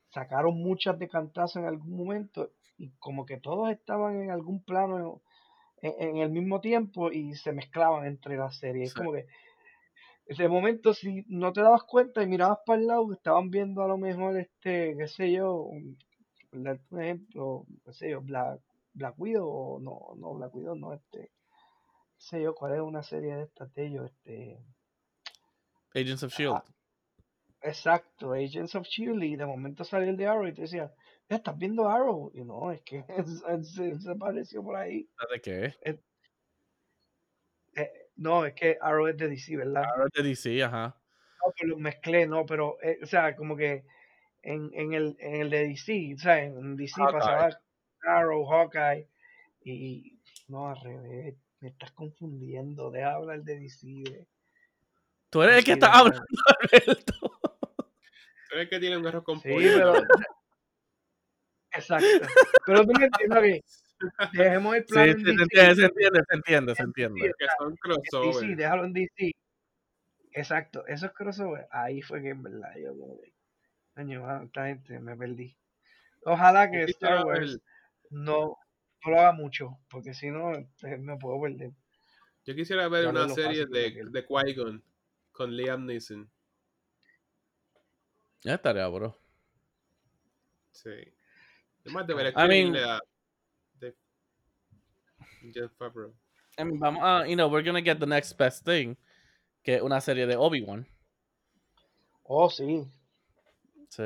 sacaron 0.10 0.58
muchas 0.58 0.98
de 1.00 1.08
cantazo 1.10 1.60
en 1.60 1.66
algún 1.66 1.96
momento 1.98 2.52
y 2.78 2.92
como 3.00 3.26
que 3.26 3.38
todos 3.38 3.70
estaban 3.72 4.22
en 4.22 4.32
algún 4.32 4.64
plano 4.64 5.22
en, 5.82 5.94
en 6.10 6.18
el 6.18 6.30
mismo 6.30 6.62
tiempo 6.62 7.12
y 7.12 7.34
se 7.36 7.52
mezclaban 7.52 8.06
entre 8.06 8.38
las 8.38 8.58
series. 8.58 8.88
Es 8.90 8.94
Sí. 8.94 8.98
como 9.00 9.14
que 9.14 9.26
ese 10.28 10.48
momento 10.48 10.94
si 10.94 11.24
no 11.28 11.54
te 11.54 11.62
dabas 11.62 11.84
cuenta 11.84 12.24
y 12.24 12.28
mirabas 12.28 12.60
para 12.66 12.80
el 12.80 12.88
lado, 12.88 13.14
estaban 13.14 13.50
viendo 13.50 13.84
a 13.84 13.88
lo 13.88 13.98
mejor 13.98 14.38
este, 14.38 14.96
qué 14.98 15.08
sé 15.08 15.32
yo, 15.32 15.54
un- 15.62 15.98
por 16.90 17.02
ejemplo, 17.04 17.66
qué 17.84 17.94
sé 17.94 18.10
yo, 18.12 18.22
Black, 18.22 18.62
Black 18.94 19.16
Widow, 19.18 19.48
o 19.48 19.80
no, 19.80 20.16
no, 20.18 20.34
Black 20.36 20.56
Widow, 20.56 20.76
no, 20.76 20.94
este, 20.94 21.30
sé 22.18 22.42
yo, 22.42 22.54
cuál 22.56 22.76
es 22.76 22.82
una 22.82 23.04
serie 23.04 23.36
de 23.36 23.44
estas 23.44 23.74
de 23.74 23.86
ellos, 23.88 24.12
este, 24.12 24.60
Agents 25.94 26.24
of 26.24 26.34
Shield. 26.34 26.56
ah, 26.56 26.66
exacto, 27.62 28.34
Agents 28.34 28.76
of 28.76 28.86
Shield, 28.88 29.24
y 29.24 29.36
de 29.36 29.46
momento 29.46 29.84
salió 29.84 30.10
el 30.10 30.18
de 30.18 30.28
Arrow 30.28 30.48
y 30.48 30.54
te 30.54 30.64
decía, 30.64 30.94
"Eh, 31.30 31.36
¿estás 31.36 31.58
viendo 31.58 31.88
Arrow? 31.90 32.32
Y 32.34 32.44
no, 32.44 32.72
es 32.72 32.82
que 32.82 33.04
se, 33.64 34.00
se 34.00 34.12
apareció 34.12 34.64
por 34.64 34.76
ahí. 34.76 35.10
¿De 35.32 35.42
qué? 35.42 35.74
Eh, 37.76 37.92
no, 38.16 38.46
es 38.46 38.54
que 38.54 38.78
Arrow 38.80 39.08
es 39.08 39.18
de 39.18 39.28
DC, 39.30 39.58
¿verdad? 39.58 39.84
Ahora 39.84 40.06
es 40.14 40.24
de 40.24 40.30
DC, 40.30 40.64
ajá. 40.64 40.98
No, 41.46 41.54
pero 41.58 41.70
lo 41.72 41.78
mezclé, 41.78 42.28
no, 42.28 42.46
pero, 42.46 42.78
eh, 42.82 43.00
o 43.04 43.06
sea, 43.06 43.36
como 43.36 43.56
que 43.56 43.86
en, 44.42 44.70
en, 44.74 44.94
el, 44.94 45.16
en 45.20 45.36
el 45.42 45.50
de 45.50 45.68
DC, 45.68 46.14
o 46.16 46.18
sea, 46.18 46.44
en 46.44 46.76
DC 46.76 47.02
Hawkeye. 47.02 47.20
pasaba 47.20 47.50
Arrow, 48.08 48.46
Hawkeye, 48.46 49.10
y 49.62 50.20
no, 50.48 50.70
al 50.70 50.80
revés, 50.80 51.36
me 51.60 51.70
estás 51.70 51.92
confundiendo, 51.92 52.92
deja 52.92 53.14
hablar 53.14 53.44
de 53.44 53.60
DC, 53.60 53.88
de, 53.88 54.28
Tú 55.30 55.42
eres 55.42 55.58
el 55.58 55.64
que 55.64 55.72
sí, 55.72 55.74
está 55.74 55.88
de 55.88 55.94
hablando, 55.98 56.26
Alberto. 56.62 57.14
Pero 58.50 58.62
es 58.62 58.70
que 58.70 58.80
tiene 58.80 58.98
un 58.98 59.08
arroz 59.08 59.24
con 59.24 59.40
Sí, 59.40 59.50
pero, 59.50 59.94
exacto, 61.72 62.28
pero 62.66 62.86
tú 62.86 62.94
me 62.98 63.06
entiendes, 63.06 63.62
ok, 64.20 64.32
dejemos 64.34 64.76
el 64.76 64.86
Sí, 64.86 64.94
plan 64.94 65.06
sí, 65.06 65.12
en 65.12 65.18
se 65.26 65.32
DC, 65.32 65.42
entiende, 65.44 65.76
se 65.76 65.86
entiende, 65.86 66.24
se 66.26 66.36
entiende, 66.36 66.76
se 66.76 66.82
en 66.82 66.88
entiende. 66.88 67.34
Que 67.38 67.46
son 67.58 67.72
en 67.72 67.76
crossover. 67.78 68.34
DC, 68.34 68.56
déjalo 68.56 68.86
en 68.86 68.94
DC, 68.94 69.32
exacto, 70.32 70.86
esos 70.88 71.12
crossover, 71.12 71.68
ahí 71.72 72.02
fue 72.02 72.22
que 72.22 72.30
en 72.30 72.44
verdad 72.44 72.74
yo 72.78 72.94
que, 73.22 73.34
coño, 73.96 74.44
esta 74.44 74.68
gente 74.68 75.00
me 75.00 75.16
perdí. 75.18 75.58
Ojalá 76.26 76.72
que 76.72 76.84
Star 76.84 77.26
Wars 77.26 77.60
no, 78.10 78.58
no 79.06 79.12
lo 79.12 79.20
haga 79.20 79.32
mucho, 79.34 79.78
porque 79.90 80.14
si 80.14 80.30
no 80.30 80.54
eh, 80.54 80.98
me 81.00 81.18
puedo 81.18 81.42
perder. 81.42 81.72
Yo 82.46 82.56
quisiera 82.56 82.88
ver 82.88 83.04
Ya 83.06 83.10
una 83.10 83.30
serie 83.30 83.66
de, 83.66 84.04
de 84.10 84.26
Qui-Gon 84.26 84.84
con 85.32 85.56
Liam 85.56 85.86
Neeson. 85.86 86.30
Ya 88.44 88.56
estaría, 88.56 88.88
bro. 88.88 89.18
Sí. 90.72 90.90
Además, 91.82 92.08
debería 92.08 92.32
I 92.32 92.48
mean- 92.48 92.76
escribirle 92.76 92.84
a 92.92 93.00
de 93.80 93.96
Jeff 95.54 95.72
Favreau. 95.78 96.14
I 96.58 96.64
mean, 96.64 96.80
vamos 96.80 97.02
a, 97.04 97.28
you 97.28 97.36
know, 97.36 97.48
we're 97.50 97.64
gonna 97.66 97.82
get 97.82 98.00
the 98.00 98.06
next 98.06 98.38
best 98.38 98.64
thing, 98.66 98.96
que 99.64 99.76
es 99.76 99.82
una 99.82 100.00
serie 100.00 100.26
de 100.26 100.36
Obi-Wan. 100.36 100.88
Oh, 102.24 102.50
sí, 102.50 102.88
Sí. 103.90 104.04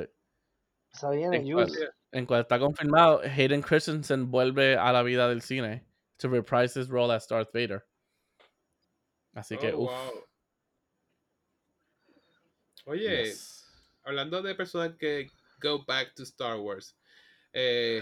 ¿En 2.11 2.25
cual 2.25 2.41
está 2.41 2.59
confirmado, 2.59 3.21
Hayden 3.21 3.61
Christensen 3.61 4.31
vuelve 4.31 4.75
a 4.77 4.91
la 4.91 5.03
vida 5.03 5.29
del 5.29 5.41
cine 5.41 5.85
to 6.17 6.27
reprise 6.27 6.75
his 6.79 6.89
role 6.89 7.11
as 7.13 7.27
Darth 7.27 7.51
Vader. 7.53 7.85
Así 9.33 9.57
que, 9.57 9.71
Oh, 9.73 9.83
uff. 9.83 9.89
wow. 9.91 10.23
Oye, 12.85 13.25
yes. 13.25 13.65
hablando 14.03 14.41
de 14.41 14.55
personas 14.55 14.97
que 14.97 15.29
go 15.61 15.83
back 15.85 16.13
to 16.15 16.23
Star 16.23 16.57
Wars, 16.59 16.95
eh, 17.53 18.01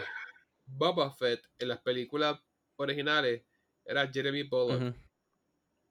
Boba 0.65 1.11
Fett 1.11 1.41
en 1.59 1.67
las 1.67 1.79
películas 1.81 2.39
originales 2.77 3.43
era 3.85 4.07
Jeremy 4.07 4.43
Bullock. 4.43 4.95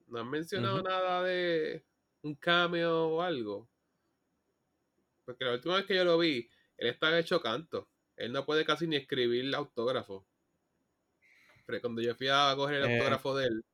No 0.07 0.19
han 0.19 0.29
mencionado 0.29 0.81
nada 0.81 1.23
de 1.23 1.83
un 2.23 2.35
cameo 2.35 3.09
o 3.09 3.21
algo. 3.21 3.69
Porque 5.25 5.45
la 5.45 5.53
última 5.53 5.75
vez 5.75 5.85
que 5.85 5.95
yo 5.95 6.05
lo 6.05 6.17
vi, 6.17 6.49
él 6.77 6.87
estaba 6.89 7.19
hecho 7.19 7.41
canto. 7.41 7.89
Él 8.15 8.31
no 8.33 8.45
puede 8.45 8.65
casi 8.65 8.87
ni 8.87 8.95
escribir 8.97 9.45
el 9.45 9.55
autógrafo. 9.55 10.27
Pero 11.65 11.81
cuando 11.81 12.01
yo 12.01 12.15
fui 12.15 12.27
a 12.29 12.53
coger 12.55 12.77
el 12.77 12.83
Eh. 12.83 12.91
autógrafo 12.91 13.35
de 13.35 13.45
él 13.47 13.65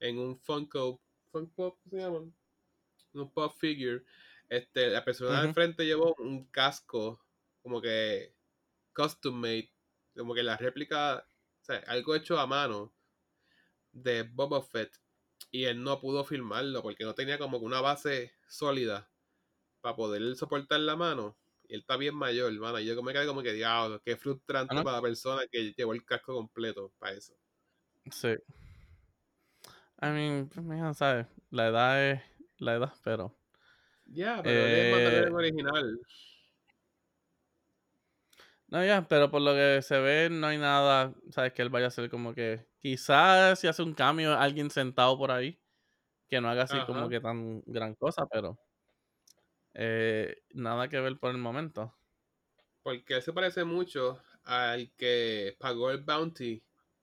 en 0.00 0.18
un 0.18 0.38
Funko, 0.40 1.02
Funko 1.32 1.54
Pop, 1.54 1.80
¿cómo 1.84 1.90
se 1.90 1.98
llaman? 1.98 2.36
Un 3.12 3.32
pop 3.32 3.52
figure. 3.58 4.04
Este, 4.48 4.88
la 4.90 5.04
persona 5.04 5.40
del 5.40 5.50
Ujú. 5.50 5.54
frente 5.54 5.84
llevó 5.86 6.14
un 6.18 6.46
casco 6.50 7.24
como 7.62 7.80
que 7.80 8.36
custom 8.94 9.34
made, 9.40 9.72
como 10.16 10.34
que 10.34 10.42
la 10.42 10.56
réplica, 10.56 11.26
o 11.62 11.64
sea, 11.64 11.78
algo 11.88 12.14
hecho 12.16 12.38
a 12.38 12.46
mano 12.46 12.94
de 13.92 14.22
Boba 14.24 14.62
Fett 14.62 14.96
y 15.50 15.64
él 15.64 15.82
no 15.82 16.00
pudo 16.00 16.24
filmarlo 16.24 16.82
porque 16.82 17.04
no 17.04 17.14
tenía 17.14 17.38
como 17.38 17.58
que 17.58 17.64
una 17.66 17.80
base 17.80 18.32
sólida 18.48 19.12
para 19.82 19.96
poder 19.96 20.36
soportar 20.36 20.80
la 20.80 20.96
mano. 20.96 21.39
Y 21.70 21.74
él 21.74 21.80
está 21.82 21.96
bien 21.96 22.16
mayor, 22.16 22.52
hermano. 22.52 22.80
Y 22.80 22.86
yo 22.86 23.00
me 23.00 23.12
quedé 23.12 23.28
como 23.28 23.42
que, 23.42 23.52
diablo, 23.52 24.02
qué 24.04 24.16
frustrante 24.16 24.74
¿no? 24.74 24.82
para 24.82 24.96
la 24.96 25.02
persona 25.02 25.42
que 25.48 25.72
llevó 25.72 25.94
el 25.94 26.04
casco 26.04 26.34
completo 26.34 26.92
para 26.98 27.12
eso. 27.12 27.32
Sí. 28.10 28.30
I 30.02 30.06
mean, 30.06 30.48
pues, 30.48 30.66
mira, 30.66 30.92
¿sabes? 30.94 31.28
La 31.50 31.68
edad 31.68 32.10
es 32.10 32.22
la 32.58 32.74
edad, 32.74 32.92
pero. 33.04 33.38
Ya, 34.06 34.42
pero 34.42 34.66
es 34.66 34.92
Mandalorian 34.92 35.32
Eh, 35.32 35.36
original. 35.36 36.00
No, 38.66 38.84
ya, 38.84 39.06
pero 39.06 39.30
por 39.30 39.42
lo 39.42 39.52
que 39.52 39.80
se 39.82 39.98
ve, 40.00 40.28
no 40.28 40.48
hay 40.48 40.58
nada, 40.58 41.14
¿sabes? 41.30 41.52
Que 41.52 41.62
él 41.62 41.70
vaya 41.70 41.84
a 41.84 41.88
hacer 41.88 42.10
como 42.10 42.34
que. 42.34 42.66
Quizás 42.80 43.60
si 43.60 43.68
hace 43.68 43.84
un 43.84 43.94
cambio, 43.94 44.36
alguien 44.36 44.70
sentado 44.70 45.16
por 45.16 45.30
ahí, 45.30 45.60
que 46.28 46.40
no 46.40 46.48
haga 46.48 46.64
así 46.64 46.78
como 46.86 47.08
que 47.08 47.20
tan 47.20 47.62
gran 47.66 47.94
cosa, 47.94 48.26
pero. 48.26 48.58
Eh, 49.74 50.42
nada 50.50 50.88
que 50.88 51.00
ver 51.00 51.18
por 51.18 51.30
el 51.30 51.38
momento. 51.38 51.94
Porque 52.82 53.14
él 53.14 53.22
se 53.22 53.32
parece 53.32 53.64
mucho 53.64 54.22
al 54.44 54.90
que 54.96 55.56
pagó 55.58 55.90
el 55.90 55.98
bounty 55.98 56.62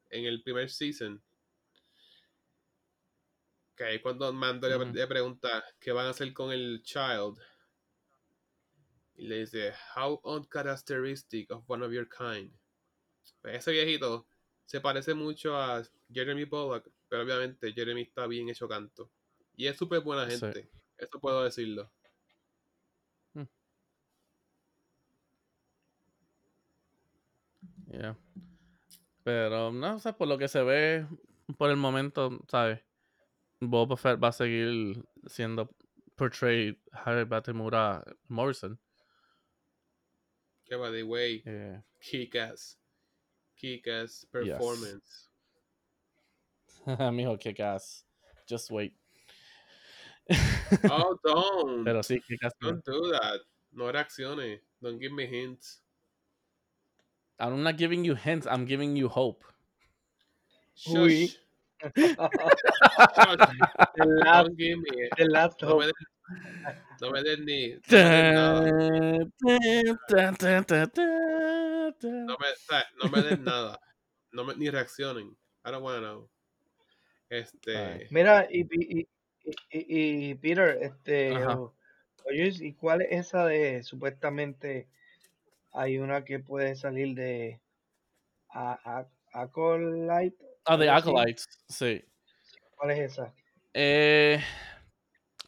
en 0.09 0.25
el 0.25 0.41
primer 0.43 0.69
season. 0.69 1.21
Que 3.75 3.83
ahí 3.83 3.99
cuando 3.99 4.31
Mando 4.33 4.67
le, 4.67 5.07
pregunta 5.07 5.63
qué 5.79 5.91
van 5.91 6.07
a 6.07 6.09
hacer 6.09 6.33
con 6.33 6.51
el 6.51 6.81
child. 6.83 7.37
Y 9.15 9.27
le 9.27 9.39
dice, 9.39 9.73
how 9.95 10.19
uncharacteristic 10.23 11.51
of 11.51 11.63
one 11.67 11.85
of 11.85 11.91
your 11.91 12.07
kind. 12.07 12.51
Pues 13.41 13.57
ese 13.57 13.71
viejito 13.71 14.27
se 14.65 14.81
parece 14.81 15.13
mucho 15.13 15.55
a 15.55 15.83
Jeremy 16.11 16.45
Bullock, 16.45 16.89
pero 17.07 17.23
obviamente 17.23 17.71
Jeremy 17.71 18.01
está 18.01 18.27
bien 18.27 18.49
hecho 18.49 18.67
canto. 18.67 19.11
Y 19.55 19.67
es 19.67 19.77
súper 19.77 20.01
buena 20.01 20.29
Sí. 20.29 20.39
gente. 20.39 20.69
Eso 20.97 21.19
puedo 21.19 21.43
decirlo. 21.43 21.91
Yeah. 27.91 28.15
Pero 29.23 29.71
no, 29.71 29.95
o 29.95 29.99
sea, 29.99 30.13
por 30.13 30.27
lo 30.27 30.37
que 30.37 30.47
se 30.47 30.61
ve 30.63 31.05
por 31.57 31.69
el 31.69 31.77
momento, 31.77 32.39
¿sabes? 32.49 32.79
Boba 33.59 33.97
Fett 33.97 34.21
va 34.21 34.29
a 34.29 34.31
seguir 34.31 35.03
siendo 35.25 35.69
portrayed 36.15 36.75
Harry 36.91 37.23
Batemura 37.25 38.03
Morrison. 38.27 38.79
Que 40.65 40.75
by 40.75 40.91
the 40.91 41.03
way, 41.03 41.41
Eh, 41.45 41.81
kick-ass. 42.01 42.77
Kick-ass 43.55 44.25
performance. 44.31 45.29
Mijo, 47.11 47.39
kick 47.39 47.59
ass. 47.59 48.03
Just 48.47 48.69
wait. 48.71 48.93
Oh, 50.89 51.17
don't. 51.23 51.83
Pero 51.85 52.01
sí, 52.01 52.19
kick 52.27 52.43
ass. 52.43 52.53
Don't 52.61 52.83
do 52.85 53.11
that. 53.11 53.39
No 53.73 53.91
reacciones. 53.91 54.59
Don't 54.81 54.99
give 54.99 55.11
me 55.13 55.25
hints. 55.25 55.81
I'm 57.39 57.63
not 57.63 57.77
giving 57.77 58.03
you 58.05 58.15
hints, 58.15 58.47
I'm 58.47 58.65
giving 58.65 58.95
you 58.95 59.09
hope. 59.09 59.43
Uy. 60.87 61.29
The 65.15 65.25
last 65.33 65.61
No 65.61 65.75
me 65.77 65.85
hope. 65.85 65.85
des, 65.85 65.93
no 67.01 67.11
me 67.11 67.23
des 67.23 67.37
ni. 67.39 67.75
No 67.89 67.99
me 67.99 68.11
des 68.11 68.29
nada. 68.31 68.71
No 72.25 72.37
me, 72.39 72.47
o 72.51 72.55
sea, 72.55 72.83
no 73.01 73.09
me 73.09 73.21
des 73.21 73.39
nada. 73.39 73.77
No 74.33 74.43
me, 74.43 74.53
ni 74.55 74.69
reaccionen. 74.69 75.35
I 75.65 75.71
don't 75.71 75.83
wanna 75.83 75.99
know. 76.01 76.29
Este. 77.29 78.07
Mira, 78.11 78.47
y, 78.49 78.61
y, 78.71 78.99
y, 78.99 79.07
y- 79.71 80.29
y 80.31 80.35
Peter, 80.35 80.77
este, 80.81 81.33
oye, 82.25 82.53
¿y 82.59 82.73
cuál 82.73 83.01
es 83.03 83.27
esa 83.27 83.45
de 83.45 83.83
supuestamente 83.83 84.87
hay 85.77 85.99
una 85.99 86.25
que 86.25 86.39
puede 86.39 86.75
salir 86.75 87.15
de 87.15 87.61
a, 88.49 88.79
a, 88.83 89.41
Acolyte? 89.41 90.37
Ah, 90.65 90.73
así? 90.73 90.87
Acolytes, 90.87 91.47
sí. 91.69 92.03
¿Cuál 92.75 92.91
es 92.91 93.11
esa? 93.11 93.33
Eh, 93.73 94.39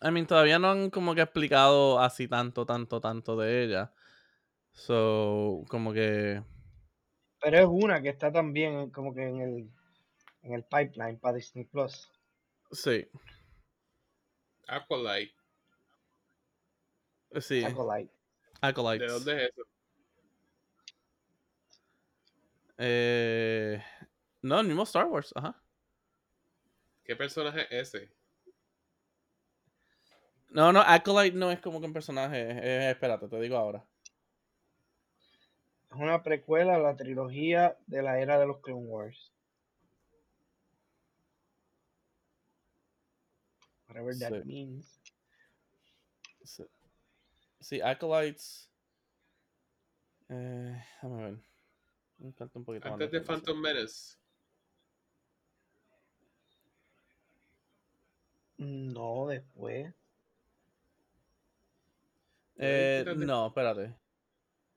I 0.04 0.12
mean, 0.12 0.28
todavía 0.28 0.60
no 0.60 0.70
han 0.70 0.92
como 0.92 1.16
que 1.16 1.22
explicado 1.22 2.00
así 2.00 2.28
tanto, 2.28 2.66
tanto, 2.66 3.02
tanto 3.02 3.36
de 3.38 3.64
ella. 3.64 3.92
So, 4.72 5.66
como 5.68 5.94
que. 5.94 6.44
Pero 7.42 7.58
es 7.58 7.68
una 7.68 8.02
que 8.02 8.10
está 8.10 8.32
también 8.32 8.92
como 8.92 9.16
que 9.16 9.24
en 9.24 9.42
el 9.42 9.72
en 10.44 10.54
el 10.54 10.64
pipeline 10.64 11.20
para 11.20 11.36
Disney 11.38 11.66
Plus. 11.66 12.12
Sí, 12.72 13.08
Aqualite. 14.68 15.34
sí. 17.42 17.64
Acolyte. 17.66 18.14
Acolytes. 18.62 19.08
¿De 19.08 19.14
dónde 19.14 19.46
es 19.46 19.52
eso? 19.52 19.79
Eh, 22.82 23.84
no, 24.42 24.60
el 24.62 24.68
mismo 24.68 24.84
Star 24.84 25.06
Wars, 25.08 25.34
ajá. 25.36 25.62
¿Qué 27.04 27.14
personaje 27.16 27.64
es 27.70 27.94
ese? 27.94 28.10
No, 30.50 30.72
no, 30.72 30.80
Acolyte 30.82 31.36
no 31.38 31.52
es 31.52 31.60
como 31.60 31.80
que 31.80 31.88
un 31.88 31.94
personaje. 31.94 32.38
eh, 32.40 32.92
espérate, 32.92 33.28
te 33.28 33.40
digo 33.42 33.58
ahora. 33.58 33.86
Es 35.92 35.98
una 35.98 36.24
precuela 36.24 36.76
a 36.76 36.80
la 36.80 36.96
trilogía 36.96 37.78
de 37.88 38.02
la 38.02 38.20
era 38.20 38.40
de 38.40 38.46
los 38.48 38.62
Clone 38.62 38.86
Wars. 38.86 39.34
Whatever 43.88 44.14
that 44.20 44.44
Sí. 44.44 44.46
means. 44.46 45.02
Sí, 46.44 46.64
sí 47.60 47.82
Acolytes. 47.82 48.70
Eh, 50.30 50.82
déjame 51.02 51.24
ver. 51.24 51.49
Me 52.20 52.34
falta 52.34 52.60
un 52.60 52.66
poquito 52.66 52.86
más 52.86 52.94
Antes 52.94 53.12
de. 53.12 53.22
Phantom 53.22 53.60
Menace. 53.60 54.18
No, 58.58 59.28
después. 59.28 59.94
Eh, 62.58 63.06
no, 63.16 63.48
espérate. 63.48 63.96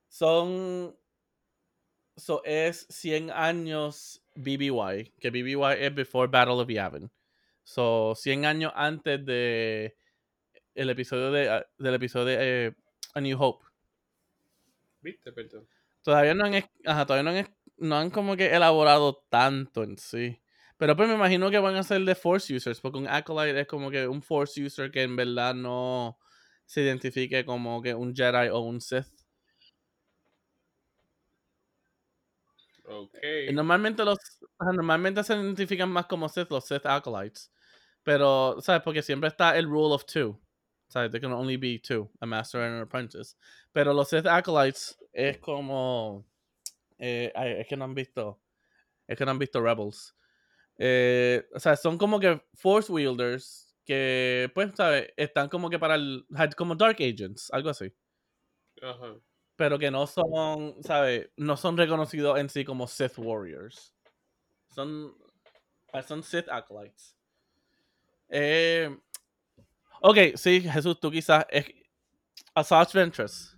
Son. 0.09 0.97
So 2.17 2.45
es 2.45 2.87
100 2.91 3.31
años 3.31 4.23
BBY, 4.37 5.15
que 5.19 5.31
BBY 5.31 5.85
es 5.85 5.95
Before 5.95 6.29
Battle 6.31 6.61
of 6.61 6.69
Yavin. 6.69 7.11
So 7.65 8.15
100 8.15 8.45
años 8.45 8.73
antes 8.77 9.25
de 9.25 9.97
el 10.75 10.91
episodio 10.91 11.33
de 11.33 11.67
del 11.79 11.95
episodio 11.95 12.27
de 12.27 12.67
eh, 12.67 12.75
A 13.15 13.21
New 13.21 13.37
Hope. 13.41 13.65
¿Viste? 15.01 15.33
Perdón. 15.33 15.67
Todavía 16.03 16.35
no 16.35 16.45
han, 16.45 16.55
ajá, 16.85 17.07
todavía 17.07 17.31
no 17.33 17.39
han, 17.39 17.47
no 17.79 17.97
han 17.97 18.11
como 18.11 18.37
que 18.37 18.55
elaborado 18.55 19.25
tanto 19.31 19.83
en 19.85 19.99
sí. 19.99 20.41
Pero 20.79 20.97
pues 20.97 21.09
me 21.09 21.15
imagino 21.15 21.51
que 21.51 21.59
van 21.59 21.77
a 21.77 21.83
ser 21.85 22.01
de 22.05 22.15
Force 22.15 22.55
users, 22.55 22.81
porque 22.81 22.99
un 22.99 23.07
Acolyte 23.09 23.61
es 23.61 23.67
como 23.69 23.91
que 23.91 24.09
un 24.09 24.23
Force 24.23 24.61
user 24.65 24.91
que 24.91 25.03
en 25.03 25.15
verdad 25.17 25.55
no 25.55 26.19
se 26.67 26.83
identifique 26.83 27.45
como 27.45 27.81
que 27.83 27.95
un 27.95 28.15
Jedi 28.15 28.49
o 28.49 28.61
un 28.61 28.81
Sith. 28.81 29.07
Ok. 32.85 33.15
Y 33.49 33.53
Normalmente 33.53 34.05
los 34.05 34.19
normalmente 34.61 35.23
se 35.25 35.35
identifican 35.35 35.91
más 35.91 36.07
como 36.07 36.29
Sith, 36.29 36.51
los 36.51 36.65
Sith 36.67 36.87
Acolytes. 36.87 37.53
Pero, 38.03 38.57
¿sabes? 38.61 38.83
Porque 38.83 39.03
siempre 39.03 39.29
está 39.29 39.57
el 39.57 39.67
rule 39.67 39.95
of 39.95 40.05
two. 40.07 40.39
¿Sabes? 40.93 41.11
There 41.11 41.21
can 41.21 41.33
only 41.33 41.57
be 41.57 41.79
two, 41.79 42.11
a 42.21 42.27
master 42.27 42.61
and 42.61 42.75
an 42.75 42.83
apprentice. 42.83 43.35
Pero 43.73 43.95
los 43.95 44.11
Sith 44.11 44.27
Acolytes 44.27 44.99
es 45.11 45.39
como... 45.39 46.27
eh, 46.99 47.33
es 47.35 47.67
que 47.67 47.77
no 47.77 47.85
han 47.85 47.95
visto... 47.95 48.39
Es 49.09 49.17
que 49.17 49.25
no 49.25 49.31
han 49.31 49.39
visto 49.39 49.61
Rebels. 49.63 50.15
Eh, 50.77 51.49
o 51.55 51.59
sea, 51.59 51.77
son 51.77 51.97
como 51.97 52.21
que 52.21 52.43
Force 52.55 52.93
Wielders 52.93 53.75
que, 53.87 54.51
pues, 54.55 54.73
¿sabes? 54.75 55.09
Están 55.17 55.49
como 55.49 55.71
que 55.71 55.79
para 55.79 55.95
el... 55.95 56.27
Como 56.57 56.75
Dark 56.75 56.97
Agents, 57.01 57.51
algo 57.53 57.71
así. 57.71 57.93
Ajá. 58.83 59.15
Pero 59.57 59.79
que 59.79 59.91
no 59.91 60.07
son, 60.07 60.77
¿sabes? 60.83 61.31
No 61.37 61.57
son 61.57 61.77
reconocidos 61.77 62.39
en 62.39 62.49
sí 62.49 62.65
como 62.65 62.87
Sith 62.87 63.17
Warriors. 63.17 63.95
Son, 64.69 65.17
Son 66.07 66.23
Sith 66.23 66.49
acolytes. 66.49 67.17
Eh, 68.29 68.95
ok, 70.03 70.37
sí, 70.37 70.61
Jesús, 70.61 70.99
tú 71.01 71.11
quizás. 71.11 71.47
Es, 71.51 71.67
Asajj 72.55 72.93
Ventress. 72.93 73.57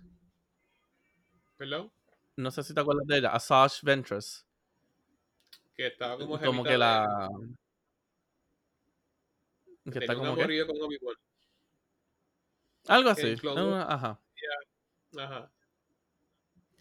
¿Perdón? 1.57 1.91
No 2.37 2.51
sé 2.51 2.63
si 2.63 2.73
te 2.73 2.79
acuerdas 2.79 3.07
de 3.07 3.17
ella. 3.17 3.29
Asajj 3.29 3.81
Ventress. 3.83 4.45
Que 5.75 5.87
estaba 5.87 6.17
como 6.17 6.39
Como 6.39 6.63
que 6.63 6.77
la. 6.77 7.29
Que 9.91 9.99
está 9.99 10.15
como 10.15 10.35
que. 10.35 10.65
con. 10.65 11.15
Algo 12.87 13.09
así. 13.09 13.35
Ah, 13.45 13.87
Ajá. 13.89 14.21
Ajá, 15.17 15.51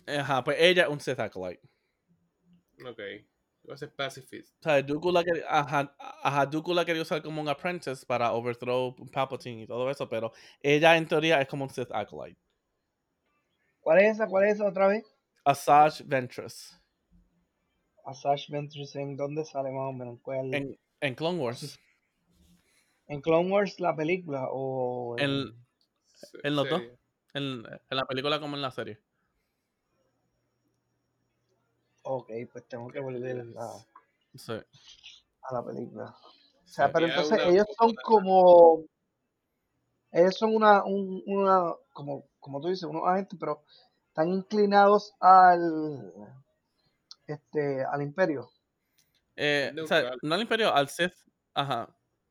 Ajá, 0.06 0.44
pues 0.44 0.56
ella 0.60 0.84
es 0.84 0.88
un 0.88 1.00
Sith 1.00 1.18
acolyte. 1.20 1.66
ok. 2.84 3.00
Va 3.68 3.74
a 3.74 3.76
ser 3.78 3.94
pacifist. 3.94 4.54
O 4.60 4.62
sea, 4.62 4.82
Dooku 4.82 5.10
la 5.10 5.24
quería, 5.24 5.44
ajá, 5.48 5.96
ajá, 6.22 6.46
Dooku 6.46 6.74
la 6.74 6.84
quería 6.84 7.02
usar 7.02 7.22
como 7.22 7.40
un 7.40 7.48
apprentice 7.48 8.04
para 8.04 8.32
overthrow 8.32 8.94
Palpatine 9.10 9.62
y 9.62 9.66
todo 9.66 9.90
eso, 9.90 10.06
pero 10.08 10.32
ella 10.60 10.96
en 10.96 11.08
teoría 11.08 11.40
es 11.40 11.48
como 11.48 11.64
un 11.64 11.70
Sith 11.70 11.90
acolyte. 11.90 12.40
¿Cuál 13.80 14.00
es 14.00 14.16
esa? 14.16 14.26
¿Cuál 14.26 14.44
es 14.44 14.54
esa 14.56 14.66
otra 14.68 14.88
vez? 14.88 15.04
Asajj 15.44 16.02
Ventress. 16.06 16.78
Asajj 18.04 18.50
Ventress, 18.50 18.96
¿en 18.96 19.16
dónde 19.16 19.44
sale 19.44 19.70
más 19.70 19.88
o 19.88 19.92
menos? 19.92 20.18
¿Cuál? 20.22 20.46
¿En, 20.46 20.54
En, 20.54 20.78
en 21.00 21.14
Clone 21.14 21.38
Wars. 21.38 21.78
Clone 23.22 23.50
Wars 23.50 23.80
la 23.80 23.94
película 23.96 24.48
o 24.50 25.16
En- 25.18 25.54
Se- 26.14 26.38
¿En 26.42 26.56
los 26.56 26.68
dos? 26.68 26.82
En, 27.34 27.62
en 27.90 27.96
la 27.96 28.04
película 28.04 28.40
como 28.40 28.56
en 28.56 28.62
la 28.62 28.70
serie. 28.70 29.00
Ok, 32.04 32.30
pues 32.52 32.66
tengo 32.68 32.88
que 32.90 33.00
volver 33.00 33.44
a, 33.58 33.84
Sí. 34.36 34.52
a 35.42 35.54
la 35.54 35.64
película. 35.64 36.14
O 36.64 36.66
sea, 36.68 36.86
Sí. 36.86 36.92
pero 36.94 37.06
entonces 37.06 37.32
una- 37.40 37.48
ellos 37.48 37.66
son 37.78 37.94
como 38.04 38.84
ellos 40.12 40.36
son 40.36 40.54
una, 40.54 40.84
un- 40.84 41.22
una 41.26 41.74
como, 41.92 42.24
como 42.38 42.60
tú 42.60 42.68
dices, 42.68 42.84
unos 42.84 43.02
agentes, 43.06 43.36
pero 43.38 43.64
están 44.08 44.28
inclinados 44.28 45.14
al 45.18 46.12
este 47.26 47.84
al 47.84 48.02
imperio. 48.02 48.48
Eh, 49.36 49.74
o 49.82 49.86
sea, 49.86 50.12
no 50.22 50.34
al 50.36 50.42
Imperio, 50.42 50.72
al 50.72 50.88
Sith. 50.88 51.14
Ajá. 51.54 51.88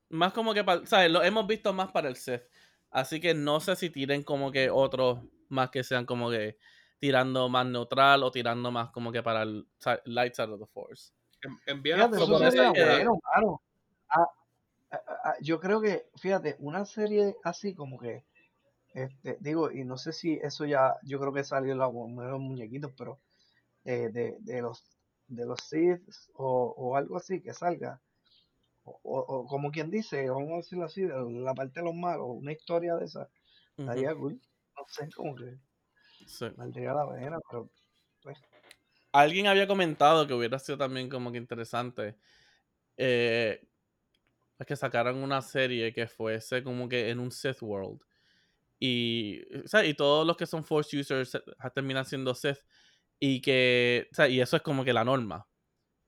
Más 0.10 0.32
como 0.32 0.54
que 0.54 0.64
para. 0.64 0.86
¿Sabes? 0.86 1.12
Lo 1.12 1.22
hemos 1.24 1.46
visto 1.48 1.74
más 1.74 1.92
para 1.92 2.08
el 2.08 2.16
Sith. 2.16 2.44
Así 2.92 3.20
que 3.20 3.34
no 3.34 3.60
sé 3.60 3.76
si 3.76 3.90
tiren 3.90 4.24
como 4.24 4.52
que 4.52 4.70
otros 4.70 5.20
más 5.50 5.70
que 5.72 5.84
sean 5.84 6.06
como 6.06 6.30
que 6.30 6.58
tirando 7.00 7.50
más 7.50 7.66
neutral 7.68 8.24
o 8.24 8.32
tirando 8.32 8.72
más 8.72 8.92
como 8.92 9.12
que 9.12 9.24
para 9.24 9.44
el 9.44 9.68
light 10.06 10.34
side 10.36 10.52
of 10.54 10.60
the 10.60 10.66
force. 10.68 11.14
Fíjate, 11.92 12.18
eso 12.18 12.36
sería 12.36 12.72
bueno. 12.72 13.20
Ah, 14.10 14.28
ah, 14.92 15.02
ah, 15.26 15.36
yo 15.42 15.60
creo 15.60 15.82
que, 15.82 16.08
fíjate, 16.18 16.56
una 16.60 16.86
serie 16.86 17.36
así 17.44 17.74
como 17.76 18.00
que, 18.00 18.26
este, 18.94 19.38
digo, 19.42 19.72
y 19.72 19.86
no 19.86 19.98
sé 19.98 20.14
si 20.14 20.34
eso 20.44 20.66
ya, 20.66 20.96
yo 21.04 21.20
creo 21.20 21.34
que 21.34 21.44
salió 21.44 21.74
en 21.74 21.80
los 21.80 21.94
los 21.94 22.40
muñequitos, 22.40 22.94
pero 22.98 23.20
eh, 23.86 24.10
de, 24.12 24.38
de 24.42 24.62
los 24.62 24.84
de 25.28 25.46
los 25.46 25.60
Sith 25.62 26.04
o, 26.36 26.74
o 26.78 26.98
algo 26.98 27.18
así 27.18 27.42
que 27.42 27.54
salga, 27.54 28.02
o, 28.84 29.00
o- 29.04 29.48
como 29.48 29.72
quien 29.72 29.90
dice, 29.92 30.30
vamos 30.30 30.54
a 30.54 30.58
decirlo 30.58 30.86
así, 30.86 31.02
de 31.04 31.14
la 31.42 31.54
parte 31.54 31.80
de 31.80 31.86
los 31.86 31.96
malos, 31.96 32.28
una 32.30 32.52
historia 32.54 32.96
de 32.96 33.06
esa, 33.06 33.30
estaría 33.78 34.16
cool. 34.16 34.42
No 34.78 34.84
sé, 34.88 35.10
como 35.16 35.36
que 35.36 35.58
sí. 36.28 36.48
valdría 36.56 36.94
la 36.94 37.10
pena, 37.10 37.40
pero 37.50 37.70
Alguien 39.12 39.48
había 39.48 39.68
comentado 39.68 40.26
que 40.26 40.34
hubiera 40.34 40.58
sido 40.60 40.78
también 40.78 41.10
como 41.10 41.32
que 41.32 41.38
interesante. 41.38 42.16
eh, 42.98 43.62
es 44.60 44.68
que 44.68 44.76
sacaran 44.76 45.18
una 45.18 45.42
serie 45.42 45.94
que 45.94 46.08
fuese 46.08 46.64
como 46.64 46.88
que 46.90 47.10
en 47.10 47.20
un 47.20 47.32
Sith 47.32 47.62
World. 47.62 48.00
Y, 48.80 49.42
o 49.64 49.68
sea, 49.68 49.86
y 49.86 49.94
todos 49.94 50.28
los 50.28 50.38
que 50.38 50.46
son 50.46 50.64
Force 50.66 50.98
users 50.98 51.36
eh, 51.36 51.42
terminan 51.74 52.06
siendo 52.06 52.34
Sith. 52.36 52.60
Y 53.20 53.42
que, 53.42 54.08
o 54.12 54.16
sea, 54.16 54.28
y 54.28 54.42
eso 54.42 54.58
es 54.58 54.64
como 54.64 54.84
que 54.84 54.94
la 54.94 55.06
norma. 55.06 55.48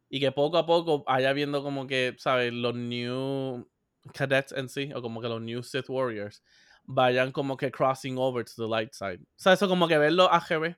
Y 0.09 0.20
que 0.20 0.32
poco 0.32 0.57
a 0.57 0.66
poco 0.66 1.03
haya 1.07 1.34
viendo 1.34 1.63
como 1.63 1.88
que, 1.88 2.16
¿sabes? 2.20 2.53
Los 2.53 2.76
new 2.76 3.68
cadets 4.13 4.51
en 4.53 4.70
sí, 4.70 4.91
o 4.93 5.01
como 5.01 5.22
que 5.22 5.30
los 5.30 5.41
new 5.41 5.63
Sith 5.63 5.89
Warriors, 5.89 6.43
vayan 6.86 7.32
como 7.32 7.58
que 7.58 7.72
crossing 7.72 8.18
over 8.18 8.46
to 8.46 8.52
the 8.56 8.68
light 8.68 8.94
side. 8.94 9.22
O 9.22 9.26
sea, 9.38 9.54
eso 9.54 9.68
como 9.68 9.88
que 9.88 9.98
verlo 9.98 10.32
AGB. 10.32 10.76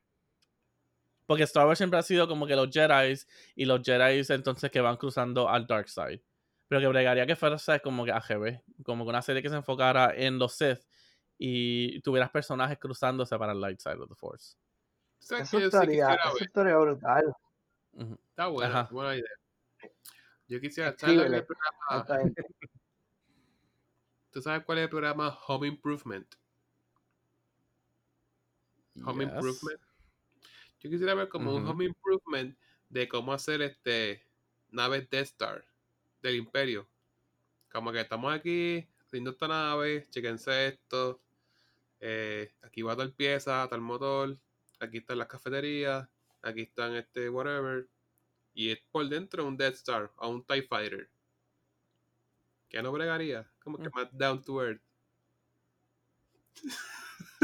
Porque 1.25 1.43
Star 1.43 1.65
Wars 1.67 1.77
siempre 1.77 1.99
ha 1.99 2.03
sido 2.03 2.27
como 2.27 2.47
que 2.47 2.55
los 2.55 2.69
Jedi 2.71 3.19
y 3.55 3.65
los 3.65 3.81
Jedi 3.83 4.23
entonces 4.29 4.71
que 4.71 4.79
van 4.79 4.95
cruzando 4.95 5.49
al 5.49 5.67
dark 5.67 5.89
side. 5.89 6.23
Pero 6.69 6.81
que 6.81 6.87
bregaría 6.87 7.25
que 7.25 7.35
fuera 7.35 7.57
¿sabes? 7.57 7.81
como 7.81 8.05
que 8.05 8.11
AGB, 8.11 8.61
como 8.83 9.03
que 9.03 9.09
una 9.09 9.21
serie 9.21 9.41
que 9.41 9.49
se 9.49 9.55
enfocara 9.55 10.13
en 10.15 10.39
los 10.39 10.53
Sith 10.53 10.79
y 11.37 11.99
tuvieras 12.01 12.29
personajes 12.29 12.77
cruzándose 12.79 13.37
para 13.37 13.51
el 13.51 13.59
light 13.61 13.79
side 13.79 13.95
of 14.01 14.09
the 14.09 14.15
Force. 14.15 14.55
¿Sabes 15.19 15.43
eso 15.47 15.57
sí 15.57 15.63
eso 15.65 15.77
estaría 16.45 16.77
brutal. 16.77 17.35
Está 18.29 18.47
buena, 18.47 18.83
buena 18.91 19.15
idea. 19.15 19.29
Yo 20.47 20.61
quisiera 20.61 20.95
¿sabes 20.97 21.15
lo 21.15 21.23
que 21.23 21.27
Escríbele 21.27 21.37
el 21.37 21.45
programa- 21.45 21.77
a. 21.89 22.86
¿Tú 24.31 24.41
sabes 24.41 24.63
cuál 24.65 24.79
es 24.79 24.83
el 24.85 24.89
programa 24.89 25.37
Home 25.47 25.67
Improvement? 25.67 26.27
Home 29.05 29.25
Yes. 29.25 29.33
Improvement. 29.33 29.81
Yo 30.79 30.89
quisiera 30.89 31.13
ver 31.13 31.29
como 31.29 31.55
un. 31.55 31.65
Home 31.67 31.85
Improvement 31.85 32.57
de 32.89 33.07
cómo 33.07 33.33
hacer 33.33 33.61
este 33.61 34.23
naves 34.69 35.09
Death 35.09 35.25
Star 35.27 35.65
del 36.21 36.35
Imperio. 36.35 36.87
Como 37.71 37.91
que 37.91 38.01
estamos 38.01 38.33
aquí 38.33 38.87
haciendo 39.01 39.31
esta 39.31 39.47
nave, 39.47 40.07
chequense 40.09 40.67
esto. 40.67 41.21
eh, 41.99 42.53
aquí 42.61 42.81
va 42.83 42.95
tal 42.95 43.13
pieza, 43.13 43.67
tal 43.69 43.81
motor. 43.81 44.37
Aquí 44.79 44.97
están 44.99 45.17
las 45.17 45.27
cafeterías. 45.27 46.07
Aquí 46.43 46.61
están 46.61 46.95
este 46.95 47.29
whatever. 47.29 47.87
Y 48.53 48.71
es 48.71 48.79
por 48.91 49.07
dentro 49.09 49.45
un 49.45 49.57
Death 49.57 49.75
Star 49.75 50.11
o 50.17 50.29
un 50.29 50.43
TIE 50.43 50.61
Fighter. 50.63 51.09
Que 52.69 52.81
no 52.81 52.91
bregaría. 52.91 53.49
Como 53.67 53.77
que 53.79 53.89
Mm. 53.89 53.95
más 53.95 54.07
down 54.17 54.41
to 54.43 54.61
earth. 54.61 54.81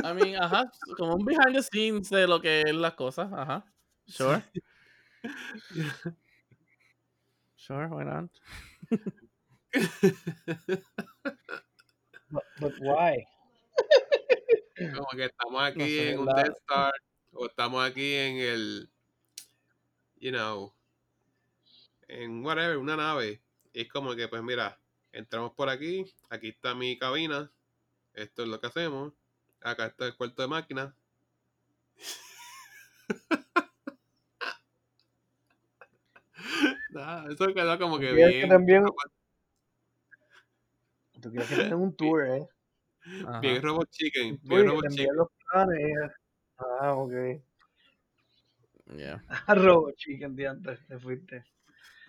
I 0.05 0.13
mean, 0.13 0.41
ajá, 0.41 0.71
como 0.95 1.15
un 1.15 1.26
behind 1.26 1.53
the 1.53 1.61
scenes 1.61 2.09
de 2.09 2.26
lo 2.28 2.39
que 2.39 2.61
es 2.61 2.74
las 2.74 2.93
cosas, 2.93 3.30
ajá. 3.34 3.65
Sure. 4.07 4.41
Sure, 7.57 7.88
why 7.89 8.05
not? 8.05 8.30
But, 12.30 12.43
but 12.59 12.74
why? 12.80 13.26
Como 14.95 15.07
que 15.11 15.26
estamos 15.26 15.61
aquí 15.67 15.80
sé, 15.89 16.11
en 16.13 16.19
un 16.19 16.26
la- 16.28 16.36
Death 16.36 16.55
Star 16.61 16.93
o 17.34 17.45
estamos 17.47 17.86
aquí 17.86 18.13
en 18.15 18.38
el, 18.38 18.89
you 20.21 20.32
know, 20.32 20.74
en 22.07 22.45
whatever, 22.45 22.78
una 22.78 22.95
nave. 22.95 23.41
Y 23.74 23.82
es 23.82 23.89
como 23.89 24.15
que, 24.15 24.30
pues 24.30 24.41
mira, 24.41 24.80
entramos 25.14 25.53
por 25.53 25.70
aquí, 25.70 26.05
aquí 26.30 26.49
está 26.49 26.76
mi 26.76 26.97
cabina, 26.97 27.51
esto 28.14 28.43
es 28.43 28.49
lo 28.49 28.59
que 28.59 28.68
hacemos, 28.68 29.14
acá 29.61 29.86
está 29.86 30.05
el 30.05 30.16
cuarto 30.18 30.41
de 30.41 30.47
máquina. 30.49 30.95
Nada, 36.89 37.26
eso 37.32 37.45
quedó 37.53 37.80
como 37.80 37.99
que 37.99 38.09
¿Tú 38.09 38.16
quieres 38.16 38.34
que 38.34 38.38
bien, 38.38 38.49
te 38.49 38.55
envíen, 38.55 38.86
tú 41.22 41.32
quieres 41.32 41.49
que 41.49 41.74
un 41.74 41.95
tour, 41.95 42.28
eh? 42.28 42.47
Ajá. 43.26 43.39
bien 43.39 43.61
Robot 43.61 43.89
Chicken, 43.89 44.39
bien 44.43 44.61
y 44.61 44.64
que 44.64 44.70
Robot 44.70 44.89
Chicken. 44.89 45.16
los 45.16 45.28
planes. 45.49 46.11
Ah, 46.57 46.93
ok. 46.93 47.14
Yeah. 48.95 49.24
Robo 49.47 49.91
Chicken, 49.95 50.36
diantre, 50.36 50.78
te 50.88 50.99
fuiste. 50.99 51.45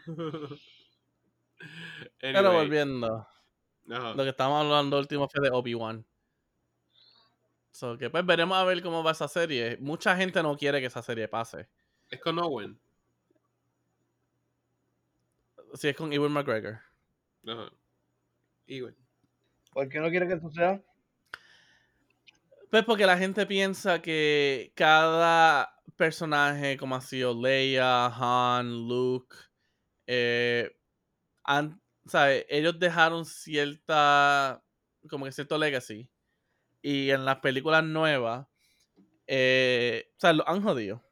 Pero 2.21 2.53
volviendo, 2.53 3.27
ajá. 3.91 4.15
lo 4.15 4.23
que 4.23 4.31
estábamos 4.31 4.65
hablando 4.65 4.99
último 4.99 5.29
fue 5.29 5.43
de 5.43 5.51
Obi-Wan. 5.51 6.07
So 7.71 7.99
que 7.99 8.09
pues 8.09 8.25
veremos 8.25 8.57
a 8.57 8.65
ver 8.65 8.83
cómo 8.83 9.03
va 9.03 9.11
esa 9.11 9.27
serie. 9.27 9.77
Mucha 9.81 10.17
gente 10.17 10.43
no 10.43 10.57
quiere 10.57 10.81
que 10.81 10.87
esa 10.87 11.03
serie 11.03 11.27
pase. 11.27 11.69
es 12.09 12.21
con 12.21 12.39
Owen. 12.39 12.79
Si 15.75 15.89
es 15.89 15.97
con 15.97 16.12
Ewan 16.12 16.31
McGregor. 16.31 16.81
Ajá. 17.47 17.73
Bueno. 18.69 18.97
¿Por 19.73 19.89
qué 19.89 19.99
no 19.99 20.09
quiere 20.09 20.29
que 20.29 20.39
suceda? 20.39 20.81
Pues 22.71 22.85
porque 22.85 23.07
la 23.07 23.19
gente 23.19 23.45
piensa 23.47 24.01
que 24.01 24.73
cada 24.77 25.81
personaje, 25.97 26.77
como 26.77 26.95
ha 26.97 27.01
sido 27.01 27.35
Leia, 27.35 28.07
Han, 28.07 28.89
Luke, 28.89 29.37
eh, 30.07 30.77
han- 31.45 31.80
ellos 32.49 32.78
dejaron 32.78 33.24
cierta, 33.24 34.62
como 35.09 35.24
que 35.24 35.32
cierto 35.32 35.57
legacy. 35.59 36.09
Y 36.82 37.11
en 37.11 37.24
las 37.24 37.38
películas 37.38 37.82
nuevas, 37.84 38.47
eh, 39.26 40.11
o 40.16 40.20
sea, 40.20 40.32
lo 40.32 40.47
han 40.49 40.62
jodido. 40.62 41.03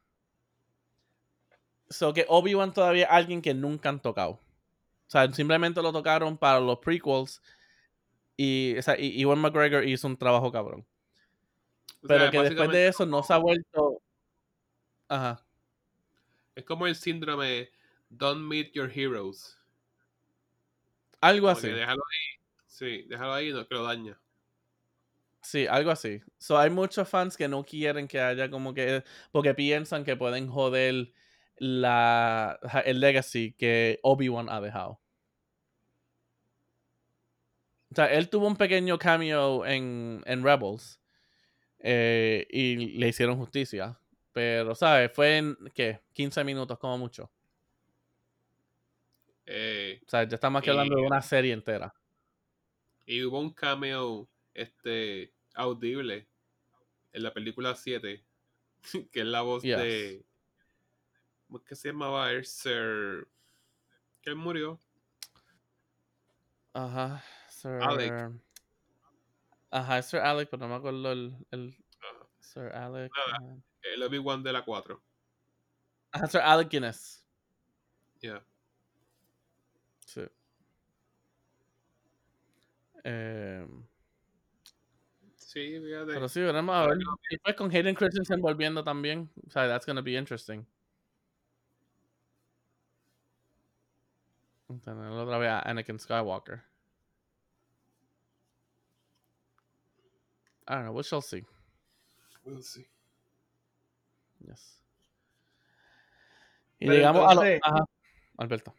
So 1.89 2.13
que 2.13 2.25
Obi-Wan 2.27 2.73
todavía 2.73 3.05
es 3.05 3.11
alguien 3.11 3.41
que 3.41 3.53
nunca 3.53 3.89
han 3.89 4.01
tocado. 4.01 4.39
sea, 5.13 5.31
simplemente 5.31 5.81
lo 5.81 5.91
tocaron 5.91 6.37
para 6.37 6.59
los 6.59 6.79
prequels 6.79 7.41
y, 8.35 8.75
o 8.77 8.81
sea, 8.81 8.99
y 8.99 9.21
Ewan 9.21 9.39
McGregor 9.39 9.87
hizo 9.87 10.07
un 10.07 10.17
trabajo 10.17 10.51
cabrón. 10.51 10.85
O 12.01 12.07
Pero 12.07 12.21
sea, 12.21 12.31
que 12.31 12.41
después 12.41 12.71
de 12.71 12.87
eso 12.87 13.05
no 13.05 13.21
se 13.21 13.33
ha 13.33 13.37
vuelto... 13.37 14.01
Ajá. 15.07 15.45
Es 16.55 16.65
como 16.65 16.87
el 16.87 16.95
síndrome 16.95 17.69
Don't 18.09 18.41
Meet 18.41 18.73
Your 18.73 18.91
Heroes. 18.91 19.59
Algo 21.29 21.47
Como 21.47 21.57
así. 21.57 21.69
déjalo 21.71 22.03
ahí. 22.11 22.39
Sí, 22.67 23.03
déjalo 23.09 23.33
ahí, 23.33 23.51
no 23.51 23.67
que 23.67 23.75
lo 23.75 23.83
daña. 23.83 24.19
Sí, 25.41 25.67
algo 25.67 25.91
así. 25.91 26.21
So, 26.37 26.57
hay 26.57 26.69
muchos 26.69 27.07
fans 27.09 27.35
que 27.35 27.47
no 27.49 27.63
quieren 27.65 28.07
que 28.07 28.19
haya 28.21 28.49
como 28.49 28.73
que... 28.73 29.03
Porque 29.31 29.53
piensan 29.53 30.05
que 30.05 30.15
pueden 30.15 30.47
joder 30.49 31.11
la, 31.57 32.59
el 32.85 32.99
legacy 33.01 33.53
que 33.57 33.99
Obi-Wan 34.03 34.49
ha 34.49 34.61
dejado. 34.61 35.01
O 37.91 37.95
sea, 37.95 38.11
él 38.11 38.29
tuvo 38.29 38.47
un 38.47 38.55
pequeño 38.55 38.97
cameo 38.97 39.65
en, 39.65 40.21
en 40.25 40.43
Rebels. 40.43 40.99
eh, 41.79 42.47
y 42.51 42.97
le 42.99 43.09
hicieron 43.09 43.37
justicia. 43.37 43.99
Pero, 44.33 44.75
¿sabes? 44.75 45.11
Fue 45.13 45.37
en, 45.39 45.57
¿qué? 45.75 46.01
15 46.13 46.43
minutos 46.43 46.79
como 46.79 46.97
mucho. 46.99 47.31
Eh, 49.45 50.01
O 50.05 50.09
sea, 50.09 50.23
ya 50.23 50.35
estamos 50.35 50.59
aquí 50.61 50.69
hablando 50.69 50.95
de 50.95 51.01
una 51.05 51.21
serie 51.21 51.53
entera. 51.53 51.93
y 53.05 53.23
hubo 53.23 53.39
un 53.39 53.51
cameo 53.53 54.29
este, 54.53 55.33
audible 55.55 56.27
en 57.11 57.23
la 57.23 57.33
película 57.33 57.75
7, 57.75 58.23
que 59.11 59.19
es 59.19 59.25
la 59.25 59.41
voz 59.41 59.63
Yes. 59.63 59.77
de. 59.77 60.25
¿Cómo 61.47 61.59
es 61.59 61.65
que 61.65 61.75
se 61.75 61.89
llamaba? 61.89 62.31
El 62.31 62.45
Sir. 62.45 63.27
Que 64.21 64.29
él 64.29 64.35
murió. 64.37 64.79
Ajá. 66.73 67.23
Sir... 67.49 67.79
Alec. 67.81 68.31
Ajá, 69.69 70.01
Sir 70.01 70.19
Alec, 70.21 70.49
pero 70.49 70.61
no 70.61 70.69
me 70.69 70.75
acuerdo 70.75 71.11
el... 71.11 71.35
el 71.51 71.75
Ajá. 71.99 72.27
Sir 72.39 72.63
Alec... 72.73 73.11
Nada. 73.27 73.57
El 73.81 74.01
Obi-Wan 74.03 74.41
de 74.41 74.53
la 74.53 74.63
4. 74.63 75.03
Ajá, 76.13 76.27
Sir 76.27 76.41
Alec 76.41 76.69
Guinness. 76.69 77.27
Yeah. 78.21 78.43
Sí. 80.05 80.21
Eh, 83.03 83.67
Sí, 85.35 85.79
fíjate. 85.79 86.13
pero 86.13 86.27
sí, 86.27 86.41
veremos 86.41 86.73
a 86.75 86.87
ver. 86.87 86.97
Y 87.29 87.37
pues 87.37 87.55
con 87.55 87.69
Hayden 87.69 87.93
Christensen 87.95 88.41
volviendo 88.41 88.83
también. 88.83 89.29
O 89.45 89.49
sea, 89.51 89.67
that's 89.67 89.85
gonna 89.85 90.01
be 90.01 90.13
interesting. 90.17 90.65
Tener 94.83 95.07
otra 95.11 95.37
vez 95.37 95.49
a 95.49 95.59
Anakin 95.69 95.99
Skywalker. 95.99 96.63
I 100.67 100.73
don't 100.75 100.85
know, 100.85 100.93
we 100.93 101.03
shall 101.03 101.21
see. 101.21 101.45
We'll 102.43 102.61
see. 102.63 102.87
Yes. 104.47 104.81
Y 106.79 106.87
Pero 106.87 106.93
llegamos 106.97 107.31
a 107.31 107.35
lo. 107.35 107.43
entonces- 107.43 107.61
Ajá, 107.63 107.85
Alberto. 108.37 108.73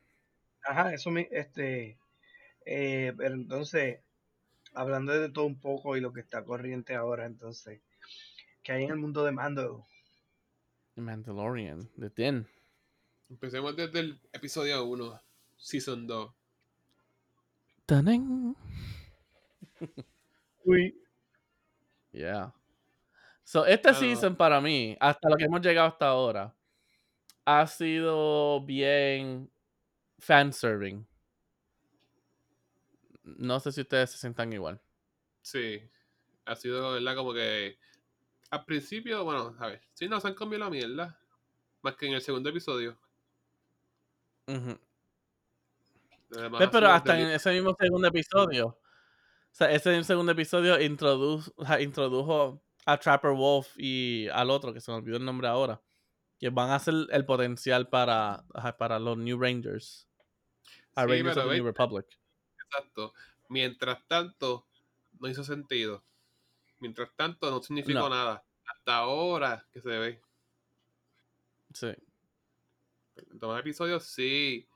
Ajá, 0.66 0.94
eso 0.94 1.10
me, 1.10 1.28
este, 1.30 1.98
eh, 2.66 3.12
pero 3.16 3.34
entonces, 3.34 4.00
hablando 4.74 5.12
de 5.18 5.28
todo 5.30 5.46
un 5.46 5.60
poco 5.60 5.96
y 5.96 6.00
lo 6.00 6.12
que 6.12 6.20
está 6.20 6.44
corriente 6.44 6.94
ahora, 6.94 7.26
entonces, 7.26 7.80
que 8.62 8.72
hay 8.72 8.84
en 8.84 8.90
el 8.90 8.96
mundo 8.96 9.24
de 9.24 9.32
Mando? 9.32 9.86
The 10.94 11.00
Mandalorian, 11.02 11.88
The 11.98 12.10
Din. 12.10 12.46
Empecemos 13.30 13.74
desde 13.76 14.00
el 14.00 14.20
episodio 14.32 14.84
1, 14.84 15.20
Season 15.56 16.06
2. 16.06 16.32
Taning. 17.86 18.54
Uy, 20.64 20.94
Yeah. 22.12 22.52
So, 23.42 23.66
este 23.66 23.88
Ah. 23.90 23.94
season 23.94 24.36
para 24.36 24.60
mí, 24.60 24.96
hasta 25.00 25.28
lo 25.28 25.36
que 25.36 25.44
hemos 25.44 25.60
llegado 25.60 25.88
hasta 25.88 26.06
ahora, 26.08 26.54
ha 27.44 27.66
sido 27.66 28.64
bien 28.64 29.50
fanserving. 30.20 31.06
No 33.24 33.60
sé 33.60 33.72
si 33.72 33.80
ustedes 33.80 34.10
se 34.10 34.18
sientan 34.18 34.52
igual. 34.52 34.80
Sí. 35.42 35.82
Ha 36.44 36.56
sido, 36.56 36.92
¿verdad? 36.92 37.16
Como 37.16 37.32
que. 37.32 37.78
Al 38.50 38.64
principio, 38.64 39.24
bueno, 39.24 39.56
a 39.58 39.66
ver. 39.66 39.82
Sí, 39.94 40.08
nos 40.08 40.24
han 40.24 40.34
comido 40.34 40.60
la 40.60 40.70
mierda. 40.70 41.18
Más 41.82 41.96
que 41.96 42.06
en 42.06 42.14
el 42.14 42.20
segundo 42.20 42.50
episodio. 42.50 42.98
Ha 44.46 44.78
pero 46.70 46.88
hasta 46.88 47.18
en 47.18 47.30
ese 47.30 47.52
mismo 47.52 47.76
segundo 47.78 48.08
episodio, 48.08 48.66
o 48.66 48.78
sea, 49.52 49.70
ese 49.70 50.02
segundo 50.04 50.32
episodio 50.32 50.80
introdujo, 50.80 51.52
introdujo 51.78 52.62
a 52.86 52.98
Trapper 52.98 53.32
Wolf 53.32 53.74
y 53.78 54.28
al 54.32 54.50
otro, 54.50 54.72
que 54.72 54.80
se 54.80 54.90
me 54.90 54.98
olvidó 54.98 55.16
el 55.16 55.24
nombre 55.24 55.48
ahora, 55.48 55.80
que 56.38 56.50
van 56.50 56.70
a 56.70 56.78
ser 56.78 56.94
el 57.10 57.24
potencial 57.24 57.88
para, 57.88 58.44
para 58.78 58.98
los 58.98 59.16
New 59.16 59.40
Rangers. 59.40 60.08
A 60.96 61.04
Sí, 61.04 61.10
Rangers 61.10 61.36
of 61.36 61.48
the 61.48 61.54
New 61.54 61.64
Republic. 61.64 62.06
Exacto. 62.76 63.14
Mientras 63.48 64.06
tanto, 64.06 64.66
no 65.20 65.28
hizo 65.28 65.44
sentido. 65.44 66.02
Mientras 66.80 67.14
tanto, 67.16 67.50
no 67.50 67.62
significó 67.62 68.00
No. 68.00 68.08
nada. 68.08 68.44
Hasta 68.66 68.96
ahora 68.96 69.66
que 69.72 69.80
se 69.80 69.88
ve. 69.88 70.22
Sí. 71.72 71.92
En 73.16 73.38
todos 73.38 73.54
los 73.54 73.60
episodios 73.60 74.04
sí 74.04 74.66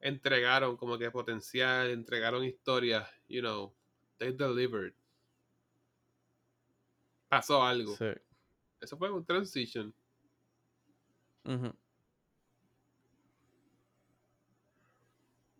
entregaron 0.00 0.76
como 0.76 0.96
que 0.98 1.10
potencial, 1.10 1.90
entregaron 1.90 2.44
historias, 2.44 3.08
you 3.28 3.40
know, 3.40 3.74
they 4.18 4.32
delivered. 4.32 4.94
Pasó 7.28 7.62
algo. 7.64 7.96
Sí. 7.96 8.06
Eso 8.80 8.96
fue 8.96 9.10
un 9.10 9.24
transition. 9.24 9.92
Ujú. 11.44 11.74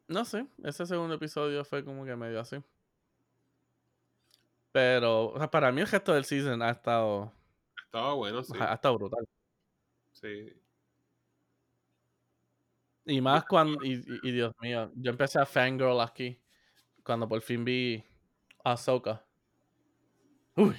No 0.09 0.25
sé, 0.25 0.47
ese 0.65 0.87
segundo 0.87 1.15
episodio 1.15 1.65
fue 1.65 1.85
como 1.85 2.05
que 2.05 2.17
medio 2.17 2.41
así. 2.41 2.57
Pero 4.73 5.29
o 5.33 5.39
sea, 5.39 5.51
para 5.51 5.73
mí 5.73 5.81
el 5.81 5.87
gesto 5.87 6.13
del 6.13 6.25
season 6.25 6.63
ha 6.63 6.71
estado, 6.71 7.33
Estaba 7.85 8.15
bueno, 8.15 8.43
sí. 8.45 8.53
ha 8.59 8.75
estado 8.75 8.97
brutal. 8.99 9.27
sí. 10.13 10.63
Y 13.07 13.21
más 13.23 13.45
cuando, 13.47 13.83
y, 13.85 13.95
y- 13.95 14.21
y 14.29 14.33
Dios 14.33 14.53
mío, 14.61 14.93
yo 14.95 15.11
empecé 15.11 15.39
a 15.41 15.47
fangirl 15.47 16.01
aquí 16.01 16.39
cuando 17.05 17.29
por 17.29 17.41
fin 17.43 17.65
vi 17.65 18.05
a 18.65 18.73
Ahsoka. 18.73 19.25
Uy, 20.57 20.77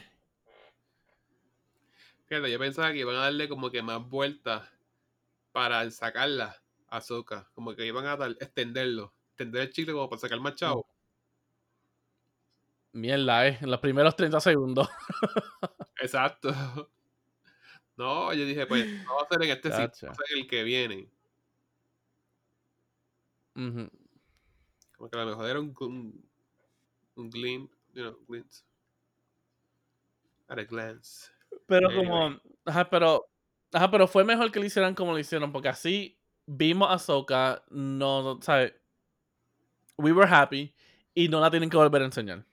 Fíjate, 2.28 2.52
yo 2.52 2.60
pensaba 2.60 2.92
que 2.92 3.00
iban 3.00 3.16
a 3.16 3.22
darle 3.22 3.50
como 3.50 3.72
que 3.72 3.82
más 3.82 4.08
vueltas 4.08 4.70
para 5.52 5.90
sacarla 5.92 6.58
a 6.90 6.98
Ahsoka. 6.98 7.50
Como 7.54 7.76
que 7.76 7.86
iban 7.86 8.06
a 8.06 8.18
dar, 8.18 8.32
extenderlo. 8.40 9.14
Extender 9.40 9.62
el 9.62 9.70
chicle 9.72 9.94
como 9.94 10.10
para 10.10 10.20
sacar 10.20 10.40
más 10.42 10.56
chavo. 10.56 10.86
mierda, 12.92 13.48
eh, 13.48 13.58
en 13.62 13.72
los 13.72 13.80
primeros 13.80 14.16
30 14.18 14.40
segundos. 14.42 14.90
Exacto. 16.02 16.50
No, 17.96 18.34
yo 18.34 18.46
dije, 18.46 18.66
pues, 18.66 18.86
no 19.04 19.16
va 19.18 19.24
a 19.24 19.28
ser 19.28 19.44
en 19.44 19.50
este 19.52 19.72
sitio, 19.74 20.08
va 20.08 20.14
a 20.14 20.16
ser 20.16 20.38
el 20.38 20.48
que 20.48 20.64
viene. 20.64 21.12
Como 24.98 25.10
que 25.10 25.18
a 25.18 25.24
lo 25.26 25.32
mejor 25.32 25.50
era 25.50 25.60
un, 25.60 25.76
un, 25.82 26.30
un 27.16 27.30
glint, 27.30 27.72
you 27.94 28.04
know, 28.04 28.18
glint. 28.28 28.54
At 30.48 30.60
a 30.60 30.64
glance. 30.66 31.30
Pero 31.68 31.90
Anyway. 31.90 32.06
como, 32.08 32.40
ajá, 32.66 32.90
pero, 32.90 33.30
ajá, 33.74 33.92
pero 33.92 34.08
fue 34.08 34.24
mejor 34.24 34.52
que 34.52 34.60
lo 34.60 34.66
hicieran 34.66 34.96
como 34.96 35.12
lo 35.14 35.20
hicieron, 35.20 35.52
porque 35.52 35.70
así 35.70 36.20
vimos 36.46 36.90
a 36.90 36.94
Ahsoka, 36.94 37.64
no, 37.70 38.40
¿sabes? 38.42 38.74
We 40.00 40.14
were 40.14 40.30
happy 40.30 40.74
y 41.14 41.28
no 41.28 41.42
la 41.42 41.52
tienen 41.52 41.70
que 41.70 41.76
volver 41.76 42.02
a 42.02 42.06
enseñar. 42.06 42.46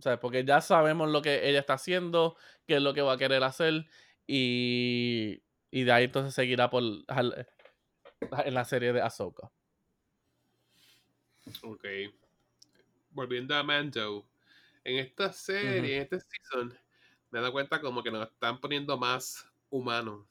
¿Sabes? 0.00 0.18
Porque 0.18 0.44
ya 0.44 0.60
sabemos 0.60 1.08
lo 1.08 1.22
que 1.22 1.48
ella 1.48 1.60
está 1.60 1.74
haciendo, 1.74 2.36
qué 2.66 2.76
es 2.76 2.82
lo 2.82 2.92
que 2.92 3.02
va 3.02 3.12
a 3.12 3.18
querer 3.18 3.42
hacer 3.44 3.86
y, 4.26 5.42
y 5.70 5.84
de 5.84 5.92
ahí 5.92 6.04
entonces 6.04 6.34
seguirá 6.34 6.70
por 6.70 6.82
en 6.82 8.54
la 8.54 8.64
serie 8.64 8.92
de 8.92 9.00
Ahsoka. 9.00 9.50
Ok. 11.62 11.84
Volviendo 13.10 13.54
a 13.54 13.62
Mando. 13.62 14.28
En 14.82 14.98
esta 14.98 15.32
serie, 15.32 15.96
en 15.96 16.02
este 16.02 16.18
season, 16.20 16.76
me 17.30 17.38
he 17.38 17.42
dado 17.42 17.52
cuenta 17.52 17.80
como 17.80 18.02
que 18.02 18.10
nos 18.10 18.28
están 18.28 18.60
poniendo 18.60 18.98
más 18.98 19.46
humanos. 19.70 20.26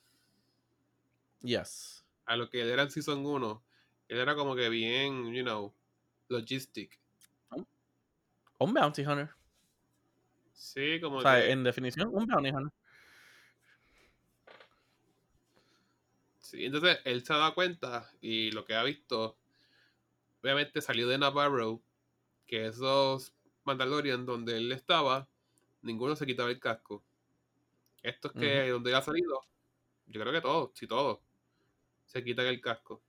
Yes. 1.42 2.06
A 2.26 2.36
lo 2.36 2.50
que 2.50 2.62
él 2.62 2.70
era 2.70 2.84
en 2.84 2.92
Season 2.92 3.26
1. 3.26 3.64
Él 4.10 4.18
era 4.18 4.36
como 4.36 4.56
que 4.56 4.70
bien, 4.70 5.34
you 5.34 5.44
know, 5.44 5.74
logistic. 6.30 7.00
Un 8.60 8.74
bounty 8.74 9.06
hunter. 9.06 9.30
Sí, 10.52 11.00
como 11.00 11.18
O 11.18 11.22
sea, 11.22 11.40
que... 11.40 11.52
en 11.52 11.64
definición, 11.64 12.10
un 12.12 12.26
bounty 12.26 12.50
hunter. 12.50 12.74
Sí, 16.40 16.66
entonces 16.66 17.00
él 17.04 17.24
se 17.26 17.34
ha 17.34 17.38
dado 17.38 17.54
cuenta 17.54 18.10
y 18.22 18.52
lo 18.52 18.64
que 18.66 18.74
ha 18.74 18.84
visto 18.84 19.38
obviamente 20.42 20.82
salió 20.82 21.08
de 21.08 21.18
Navarro, 21.18 21.82
que 22.46 22.68
esos 22.68 23.34
Mandalorian 23.66 24.26
donde 24.26 24.56
él 24.56 24.72
estaba, 24.72 25.28
ninguno 25.82 26.16
se 26.16 26.26
quitaba 26.26 26.50
el 26.50 26.60
casco. 26.60 27.04
Estos 28.02 28.32
que 28.32 28.70
donde 28.70 28.92
él 28.92 28.96
ha 28.96 29.02
salido, 29.02 29.42
yo 30.06 30.22
creo 30.22 30.32
que 30.32 30.40
todos, 30.40 30.72
si 30.74 30.88
todos, 30.88 31.20
se 32.06 32.24
quitan 32.24 32.46
el 32.46 32.62
casco. 32.62 33.04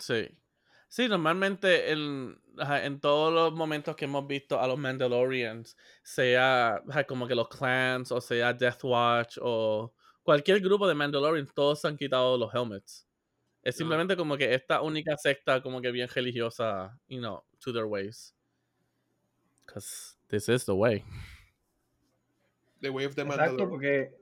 Sí. 0.00 0.28
Sí, 0.88 1.06
normalmente 1.06 1.92
en, 1.92 2.40
en 2.58 3.00
todos 3.00 3.32
los 3.32 3.52
momentos 3.52 3.94
que 3.94 4.06
hemos 4.06 4.26
visto 4.26 4.58
a 4.58 4.66
los 4.66 4.78
Mandalorians, 4.78 5.76
sea 6.02 6.82
como 7.06 7.28
que 7.28 7.34
los 7.34 7.48
clans 7.48 8.10
o 8.10 8.20
sea 8.20 8.54
Death 8.54 8.84
Watch 8.84 9.38
o 9.40 9.92
cualquier 10.22 10.60
grupo 10.60 10.88
de 10.88 10.94
Mandalorians, 10.94 11.52
todos 11.52 11.80
se 11.80 11.88
han 11.88 11.96
quitado 11.96 12.38
los 12.38 12.52
helmets. 12.54 13.06
Es 13.62 13.76
simplemente 13.76 14.16
como 14.16 14.36
que 14.38 14.54
esta 14.54 14.80
única 14.80 15.16
secta 15.18 15.62
como 15.62 15.82
que 15.82 15.90
bien 15.90 16.08
religiosa, 16.08 16.98
you 17.06 17.18
know, 17.18 17.44
to 17.58 17.72
their 17.72 17.84
ways. 17.84 18.34
Because 19.66 20.16
this 20.28 20.48
is 20.48 20.64
the 20.64 20.74
way. 20.74 21.04
The 22.80 22.88
way 22.88 23.04
of 23.04 23.14
the 23.14 23.22
Exacto, 23.22 23.68
porque 23.68 24.14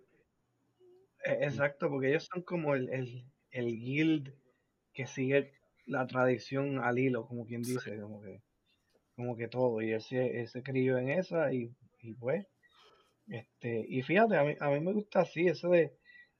e, 1.24 1.44
exacto, 1.44 1.88
porque 1.88 2.08
ellos 2.08 2.28
son 2.32 2.42
como 2.42 2.74
el, 2.74 2.88
el, 2.88 3.24
el 3.50 3.78
guild 3.78 4.34
que 4.92 5.06
sigue 5.06 5.55
la 5.86 6.06
tradición 6.06 6.78
al 6.78 6.98
hilo, 6.98 7.26
como 7.26 7.46
quien 7.46 7.62
dice, 7.62 7.98
como 8.00 8.20
que 8.20 8.42
como 9.16 9.34
que 9.34 9.48
todo, 9.48 9.80
y 9.80 9.92
él 9.92 10.02
se, 10.02 10.42
él 10.42 10.48
crió 10.62 10.98
en 10.98 11.08
esa 11.08 11.50
y, 11.52 11.74
y, 12.02 12.12
pues, 12.14 12.46
este, 13.28 13.84
y 13.88 14.02
fíjate, 14.02 14.36
a 14.36 14.44
mí, 14.44 14.54
a 14.60 14.68
mí 14.68 14.80
me 14.80 14.92
gusta 14.92 15.20
así, 15.20 15.46
eso 15.48 15.70
de 15.70 15.96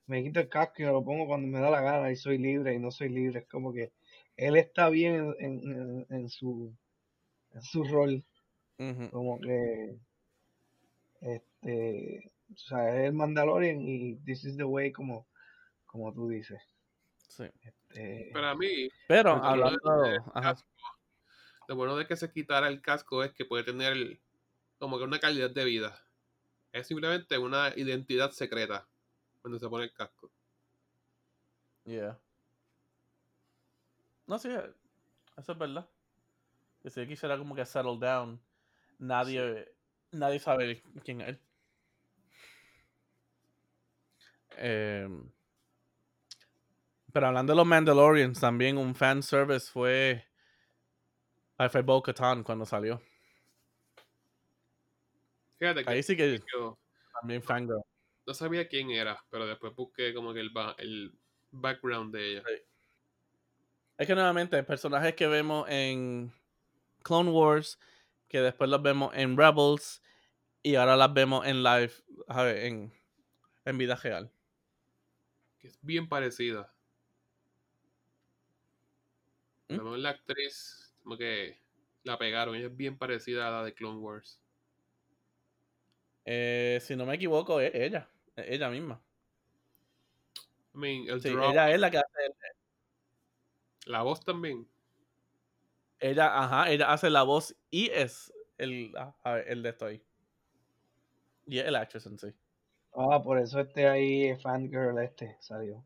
me 0.06 0.22
quito 0.22 0.40
el 0.40 0.48
casco 0.48 0.74
y 0.78 0.84
me 0.84 0.92
lo 0.92 1.02
pongo 1.02 1.26
cuando 1.26 1.48
me 1.48 1.58
da 1.58 1.70
la 1.70 1.80
gana 1.80 2.12
y 2.12 2.16
soy 2.16 2.38
libre 2.38 2.74
y 2.74 2.78
no 2.78 2.90
soy 2.90 3.08
libre, 3.08 3.40
es 3.40 3.48
como 3.48 3.72
que 3.72 3.92
él 4.36 4.56
está 4.56 4.90
bien 4.90 5.34
en, 5.40 6.06
en, 6.10 6.28
su 6.28 6.76
en 7.54 7.62
su 7.62 7.82
rol, 7.82 8.24
como 9.10 9.40
que 9.40 9.96
este, 11.22 12.30
o 12.52 12.56
sea, 12.56 13.00
es 13.00 13.06
el 13.06 13.14
Mandalorian 13.14 13.80
y 13.80 14.16
this 14.24 14.44
is 14.44 14.56
the 14.56 14.64
way 14.64 14.92
como, 14.92 15.26
como 15.86 16.12
tú 16.12 16.28
dices. 16.28 16.60
Sí. 17.28 17.44
Este, 17.62 17.85
Para 18.32 18.54
mí, 18.54 18.88
pero 19.06 19.42
hablando, 19.42 19.80
lo 21.68 21.76
bueno 21.76 21.96
de 21.96 22.06
que 22.06 22.16
se 22.16 22.30
quitara 22.30 22.68
el 22.68 22.80
casco 22.80 23.24
es 23.24 23.32
que 23.32 23.44
puede 23.44 23.64
tener 23.64 24.20
como 24.78 24.98
que 24.98 25.04
una 25.04 25.18
calidad 25.18 25.50
de 25.50 25.64
vida. 25.64 26.00
Es 26.72 26.86
simplemente 26.86 27.38
una 27.38 27.72
identidad 27.74 28.30
secreta 28.30 28.86
cuando 29.40 29.58
se 29.58 29.68
pone 29.68 29.84
el 29.84 29.92
casco. 29.92 30.30
Yeah. 31.84 32.18
No, 34.26 34.38
sí, 34.38 34.50
eso 34.50 35.52
es 35.52 35.58
verdad. 35.58 35.88
Que 36.82 36.90
si 36.90 37.06
quisiera 37.06 37.38
como 37.38 37.54
que 37.54 37.64
settle 37.64 37.98
down, 37.98 38.40
nadie, 38.98 39.72
nadie 40.10 40.38
sabe 40.38 40.82
quién 41.04 41.20
es 41.20 41.28
él. 41.28 41.40
Em, 44.58 45.30
pero 47.16 47.28
hablando 47.28 47.54
de 47.54 47.56
los 47.56 47.66
Mandalorians, 47.66 48.38
también 48.38 48.76
un 48.76 48.94
fan 48.94 49.22
service 49.22 49.72
fue. 49.72 50.22
Fue 51.70 51.80
Bo 51.80 52.02
Katan 52.02 52.44
cuando 52.44 52.66
salió. 52.66 53.00
Fíjate 55.58 55.82
que 55.82 55.90
Ahí 55.90 56.02
sí 56.02 56.14
que 56.14 56.38
también 57.18 57.42
fangirl. 57.42 57.80
No 58.26 58.34
sabía 58.34 58.68
quién 58.68 58.90
era, 58.90 59.18
pero 59.30 59.46
después 59.46 59.74
busqué 59.74 60.12
como 60.12 60.34
que 60.34 60.40
el, 60.40 60.50
el 60.76 61.18
background 61.52 62.14
de 62.14 62.32
ella. 62.32 62.42
Es 63.96 64.06
que 64.06 64.14
nuevamente, 64.14 64.62
personajes 64.62 65.14
que 65.14 65.26
vemos 65.26 65.66
en 65.70 66.30
Clone 67.02 67.30
Wars, 67.30 67.80
que 68.28 68.42
después 68.42 68.68
los 68.68 68.82
vemos 68.82 69.14
en 69.14 69.38
Rebels, 69.38 70.02
y 70.62 70.74
ahora 70.74 70.98
las 70.98 71.14
vemos 71.14 71.46
en 71.46 71.62
live, 71.62 71.92
a 72.28 72.42
ver, 72.42 72.58
en, 72.66 72.92
en 73.64 73.78
vida 73.78 73.96
real 73.96 74.30
es 75.66 75.78
bien 75.82 76.08
parecida. 76.08 76.72
¿Mm? 79.68 79.96
la 79.96 80.10
actriz, 80.10 80.94
como 81.02 81.16
que 81.16 81.58
la 82.04 82.18
pegaron, 82.18 82.54
ella 82.54 82.66
es 82.66 82.76
bien 82.76 82.96
parecida 82.96 83.48
a 83.48 83.50
la 83.50 83.64
de 83.64 83.74
Clone 83.74 83.98
Wars. 83.98 84.40
Eh, 86.24 86.78
si 86.82 86.96
no 86.96 87.06
me 87.06 87.14
equivoco, 87.14 87.60
es 87.60 87.74
ella, 87.74 88.08
ella 88.36 88.68
misma. 88.70 89.00
I 90.74 90.78
mean, 90.78 91.08
el 91.08 91.24
ella 91.24 91.70
es 91.70 91.80
la 91.80 91.90
que 91.90 91.98
hace 91.98 92.34
la 93.86 94.02
voz 94.02 94.20
también. 94.24 94.68
Ella, 96.00 96.36
ajá, 96.36 96.70
ella 96.70 96.92
hace 96.92 97.08
la 97.08 97.22
voz 97.22 97.56
y 97.70 97.88
es 97.90 98.32
el, 98.58 98.92
el 99.46 99.62
de 99.62 99.68
esto 99.68 99.86
ahí. 99.86 100.02
Y 101.46 101.60
es 101.60 101.66
el 101.66 101.76
actress 101.76 102.06
en 102.06 102.18
sí. 102.18 102.34
Ah, 102.92 103.22
por 103.22 103.38
eso 103.38 103.60
este 103.60 103.86
ahí, 103.86 104.36
fangirl 104.36 104.98
este, 104.98 105.36
salió. 105.40 105.84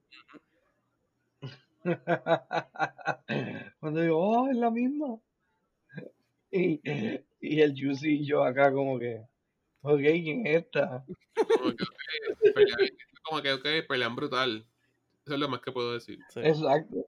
Cuando 3.81 4.01
digo, 4.01 4.19
oh, 4.19 4.49
es 4.51 4.57
la 4.57 4.71
misma. 4.71 5.19
Y, 6.53 6.81
y 7.41 7.61
el 7.61 7.75
Juicy 7.81 8.23
y 8.23 8.27
yo 8.27 8.43
acá 8.43 8.73
como 8.73 8.99
que, 8.99 9.23
ok, 9.83 10.01
¿quién 10.01 10.45
es 10.49 10.65
esta? 10.65 11.05
Como 11.57 11.77
que, 11.77 11.85
okay, 11.85 12.53
pelean, 12.53 12.91
como 13.23 13.43
que, 13.43 13.53
ok, 13.53 13.67
pelean 13.89 14.17
brutal. 14.17 14.67
Eso 15.25 15.35
es 15.35 15.41
lo 15.41 15.49
más 15.49 15.61
que 15.61 15.71
puedo 15.71 15.93
decir. 15.93 16.19
Exacto. 16.35 17.07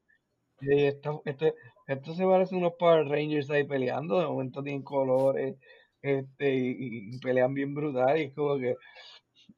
Y 0.61 0.85
esto, 0.85 1.23
este, 1.25 1.55
esto 1.89 2.14
se 2.14 2.25
parece 2.25 2.55
a 2.55 2.59
unos 2.59 2.75
Power 2.79 3.09
Rangers 3.09 3.51
ahí 3.51 3.64
peleando, 3.64 4.20
de 4.20 4.27
momento 4.27 4.62
tienen 4.62 4.83
colores, 4.85 5.57
este, 6.01 6.55
y, 6.55 7.14
y 7.14 7.18
pelean 7.18 7.53
bien 7.53 7.75
brutal, 7.75 8.16
y 8.20 8.25
es 8.27 8.35
como 8.35 8.59
que, 8.59 8.77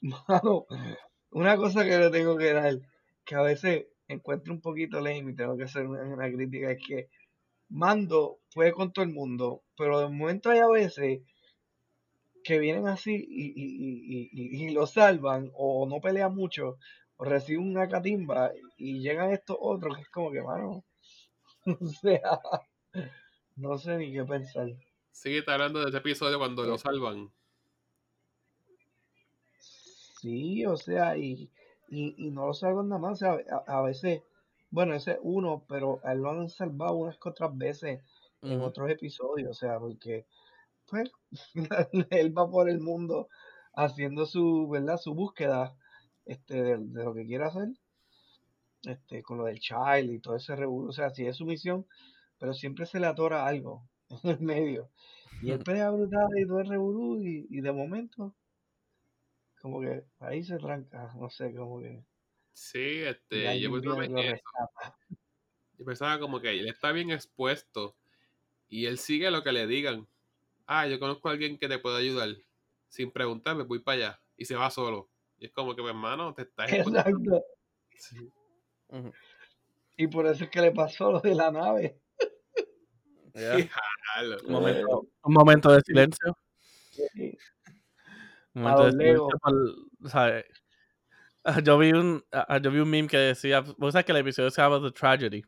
una 1.30 1.56
cosa 1.56 1.84
que 1.84 1.98
le 1.98 2.10
tengo 2.10 2.38
que 2.38 2.52
dar, 2.54 2.74
que 3.26 3.34
a 3.34 3.42
veces 3.42 3.86
encuentro 4.08 4.52
un 4.52 4.60
poquito 4.60 5.00
lame 5.00 5.32
y 5.32 5.34
tengo 5.34 5.56
que 5.56 5.64
hacer 5.64 5.86
una, 5.86 6.30
crítica, 6.30 6.70
es 6.72 6.82
que 6.86 7.08
Mando 7.70 8.40
puede 8.52 8.72
con 8.72 8.92
todo 8.92 9.04
el 9.04 9.12
mundo, 9.12 9.62
pero 9.76 10.00
de 10.00 10.08
momento 10.08 10.50
hay 10.50 10.58
a 10.58 10.68
veces 10.68 11.22
que 12.44 12.58
vienen 12.58 12.86
así 12.86 13.26
y, 13.26 14.70
lo 14.70 14.86
salvan, 14.86 15.50
o 15.54 15.86
no 15.88 16.00
pelean 16.00 16.34
mucho, 16.34 16.78
o 17.16 17.24
reciben 17.24 17.66
una 17.66 17.88
catimba 17.88 18.52
y 18.76 19.00
llegan 19.00 19.30
estos 19.32 19.56
otros 19.58 19.96
que 19.96 20.02
es 20.02 20.10
como 20.10 20.30
que, 20.30 20.42
mano, 20.42 20.84
o 21.80 21.86
sea, 21.86 22.38
no 23.56 23.78
sé 23.78 23.96
ni 23.96 24.12
qué 24.12 24.24
pensar. 24.24 24.68
Sigue 25.10 25.42
hablando 25.46 25.80
de 25.80 25.88
ese 25.88 25.98
episodio 25.98 26.38
cuando 26.38 26.64
lo 26.64 26.76
salvan. 26.76 27.32
Sí, 30.20 30.64
o 30.66 30.76
sea, 30.76 31.16
y, 31.16 31.50
y, 31.88 32.30
no 32.30 32.46
lo 32.46 32.54
salvan 32.54 32.88
nada 32.88 33.00
más, 33.00 33.12
o 33.12 33.16
sea, 33.16 33.38
a, 33.66 33.82
veces, 33.82 34.22
bueno, 34.70 34.94
ese 34.94 35.12
es 35.12 35.18
uno, 35.22 35.64
pero 35.68 36.00
a 36.04 36.12
él 36.12 36.20
lo 36.20 36.30
han 36.30 36.48
salvado 36.48 36.94
unas 36.94 37.18
que 37.18 37.28
otras 37.28 37.56
veces 37.56 38.02
en 38.42 38.60
otros 38.60 38.90
episodios, 38.90 39.50
o 39.50 39.54
sea, 39.54 39.78
porque 39.78 40.26
pues 40.86 41.10
él 42.10 42.36
va 42.36 42.50
por 42.50 42.68
el 42.68 42.80
mundo 42.80 43.28
haciendo 43.74 44.26
su, 44.26 44.68
¿verdad? 44.68 44.98
Su 44.98 45.14
búsqueda 45.14 45.74
este, 46.26 46.62
de, 46.62 46.78
lo 46.78 47.14
que 47.14 47.26
quiere 47.26 47.44
hacer, 47.44 47.68
este, 48.82 49.22
con 49.22 49.38
lo 49.38 49.44
del 49.44 49.60
child 49.60 50.10
y 50.10 50.20
todo 50.20 50.36
ese 50.36 50.56
revuelo, 50.56 50.90
o 50.90 50.92
sea, 50.92 51.10
sí 51.10 51.26
es 51.26 51.36
su 51.36 51.46
misión, 51.46 51.86
pero 52.38 52.52
siempre 52.52 52.86
se 52.86 53.00
le 53.00 53.06
atora 53.06 53.46
algo 53.46 53.88
en 54.22 54.30
el 54.30 54.40
medio. 54.40 54.90
Y 55.42 55.50
él 55.50 55.60
pelea 55.64 55.90
brutal 55.90 56.28
y 56.36 56.46
todo 56.46 56.60
el 56.60 56.68
revolú 56.68 57.20
y, 57.20 57.46
y 57.50 57.60
de 57.60 57.72
momento 57.72 58.34
como 59.64 59.80
que 59.80 60.04
ahí 60.18 60.44
se 60.44 60.58
tranca, 60.58 61.10
no 61.16 61.30
sé, 61.30 61.54
como 61.54 61.80
que. 61.80 62.04
Sí, 62.52 63.00
este, 63.00 63.58
yo 63.58 63.72
pensaba, 63.72 64.06
yo 65.78 65.84
pensaba 65.86 66.18
como 66.18 66.38
que 66.38 66.50
él 66.50 66.68
está 66.68 66.92
bien 66.92 67.10
expuesto 67.10 67.96
y 68.68 68.84
él 68.84 68.98
sigue 68.98 69.30
lo 69.30 69.42
que 69.42 69.52
le 69.52 69.66
digan. 69.66 70.06
Ah, 70.66 70.86
yo 70.86 71.00
conozco 71.00 71.30
a 71.30 71.32
alguien 71.32 71.56
que 71.56 71.66
te 71.66 71.78
puede 71.78 71.96
ayudar. 71.96 72.28
Sin 72.88 73.10
preguntarme, 73.10 73.62
voy 73.62 73.78
para 73.78 73.96
allá. 73.96 74.20
Y 74.36 74.44
se 74.44 74.54
va 74.54 74.70
solo. 74.70 75.08
Y 75.38 75.46
es 75.46 75.52
como 75.52 75.74
que, 75.74 75.80
pues, 75.80 75.94
hermano, 75.94 76.34
te 76.34 76.42
estás 76.42 76.70
Exacto. 76.70 77.42
Sí. 77.96 78.30
Y 79.96 80.08
por 80.08 80.26
eso 80.26 80.44
es 80.44 80.50
que 80.50 80.60
le 80.60 80.72
pasó 80.72 81.10
lo 81.10 81.20
de 81.20 81.34
la 81.34 81.50
nave. 81.50 82.02
un, 84.44 84.52
momento, 84.52 85.08
un 85.22 85.32
momento 85.32 85.72
de 85.72 85.80
silencio. 85.80 86.36
Sí. 86.90 87.38
Yo 91.62 91.78
vi 91.78 91.92
un 91.92 92.24
yo 92.62 92.70
vi 92.70 92.78
un 92.78 92.88
meme 92.88 93.08
que 93.08 93.18
decía, 93.18 93.60
vos 93.60 93.92
sabes 93.92 94.06
que 94.06 94.12
el 94.12 94.18
episodio 94.18 94.50
se 94.50 94.62
llama 94.62 94.80
The 94.80 94.92
Tragedy. 94.92 95.44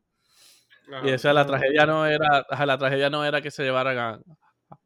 y 1.05 1.11
decía, 1.11 1.33
la 1.33 1.47
tragedia 1.47 1.87
no 1.87 2.07
era, 2.07 2.45
la 2.67 2.79
tragedia 2.79 3.09
no 3.09 3.25
era 3.25 3.41
que 3.41 3.51
se 3.51 3.65
llevaran 3.65 3.99
a, 3.99 4.21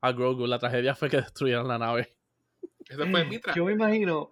a 0.00 0.12
Grogu, 0.12 0.46
la 0.46 0.58
tragedia 0.58 0.94
fue 0.94 1.10
que 1.10 1.16
destruyeran 1.16 1.66
la 1.66 1.78
nave. 1.78 2.14
yo 3.54 3.64
me 3.64 3.72
imagino, 3.72 4.30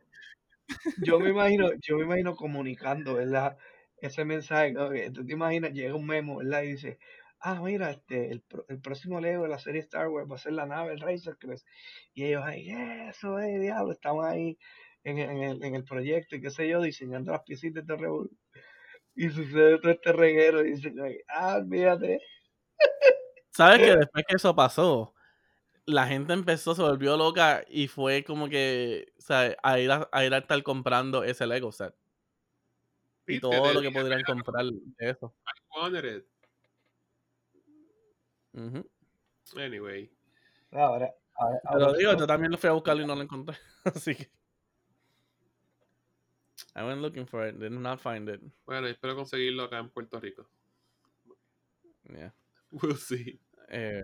yo 0.98 1.18
me 1.18 1.30
imagino, 1.30 1.70
yo 1.80 1.96
me 1.96 2.04
imagino 2.04 2.36
comunicando, 2.36 3.14
¿verdad? 3.14 3.56
Ese 4.00 4.24
mensaje, 4.24 4.74
tú 5.12 5.26
te 5.26 5.32
imaginas, 5.32 5.72
llega 5.72 5.94
un 5.94 6.06
memo, 6.06 6.36
¿verdad? 6.36 6.62
Y 6.62 6.72
dice, 6.72 6.98
ah, 7.40 7.60
mira, 7.62 7.90
este, 7.90 8.30
el, 8.30 8.40
pro- 8.42 8.64
el 8.68 8.80
próximo 8.80 9.20
Lego 9.20 9.44
de 9.44 9.48
la 9.48 9.58
serie 9.58 9.80
Star 9.80 10.08
Wars 10.08 10.28
va 10.30 10.36
a 10.36 10.38
ser 10.38 10.52
la 10.52 10.66
nave, 10.66 10.92
el 10.92 11.00
Razor 11.00 11.38
Crest. 11.38 11.66
Y 12.14 12.24
ellos 12.24 12.42
ahí, 12.44 12.68
eso 13.08 13.38
es, 13.38 13.60
diablo, 13.60 13.92
estamos 13.92 14.24
ahí 14.24 14.58
en, 15.04 15.18
el- 15.18 15.30
en 15.30 15.42
el, 15.42 15.64
en 15.64 15.74
el 15.74 15.84
proyecto 15.84 16.36
y 16.36 16.40
qué 16.40 16.50
sé 16.50 16.68
yo, 16.68 16.80
diseñando 16.82 17.32
las 17.32 17.42
piecitas 17.42 17.86
de 17.86 17.96
Revol. 17.96 18.30
Y 19.14 19.30
sucede 19.30 19.78
todo 19.80 19.90
este 19.92 20.12
reguero 20.12 20.64
y 20.64 20.72
dicen, 20.72 20.94
ay, 21.00 21.18
ah, 21.28 21.60
fíjate. 21.68 22.20
¿Sabes 23.50 23.78
que 23.80 23.96
después 24.06 24.24
que 24.28 24.36
eso 24.36 24.54
pasó, 24.54 25.14
la 25.86 26.06
gente 26.06 26.32
empezó, 26.32 26.74
se 26.74 26.82
volvió 26.82 27.16
loca 27.16 27.64
y 27.68 27.88
fue 27.88 28.22
como 28.22 28.48
que, 28.48 29.12
o 29.18 29.22
sea, 29.22 29.56
a 29.62 29.78
ir 29.78 29.90
a, 29.90 30.08
a 30.12 30.24
ir 30.24 30.34
a 30.34 30.38
estar 30.38 30.62
comprando 30.62 31.24
ese 31.24 31.46
Lego 31.46 31.72
set. 31.72 31.94
Y 33.26 33.40
todo 33.40 33.74
lo 33.74 33.82
que 33.82 33.90
podrían 33.90 34.22
comprar 34.22 34.64
de 34.64 35.10
eso. 35.10 35.34
I 35.46 35.78
wanted 35.78 36.04
it. 36.04 36.24
Ujú. 38.58 38.90
Anyway. 39.56 40.10
Ahora, 40.72 41.14
ahora, 41.34 41.60
Pero 41.72 41.92
digo, 41.94 42.16
yo 42.16 42.26
también 42.26 42.50
lo 42.50 42.58
fui 42.58 42.68
a 42.68 42.72
buscarlo 42.72 43.02
y 43.02 43.06
no 43.06 43.14
lo 43.14 43.22
encontré. 43.22 43.56
Así 43.84 44.14
que. 44.14 44.30
I 46.74 46.82
went 46.82 47.00
looking 47.00 47.26
for 47.26 47.46
it, 47.46 47.56
did 47.56 47.72
not 47.72 48.00
find 48.00 48.28
it. 48.28 48.40
Bueno, 48.66 48.86
espero 48.88 49.16
conseguirlo 49.16 49.64
acá 49.64 49.78
en 49.78 49.90
Puerto 49.90 50.20
Rico. 50.20 50.48
Yeah. 52.04 52.32
We'll 52.70 52.96
see. 52.96 53.40
Eh, 53.70 54.02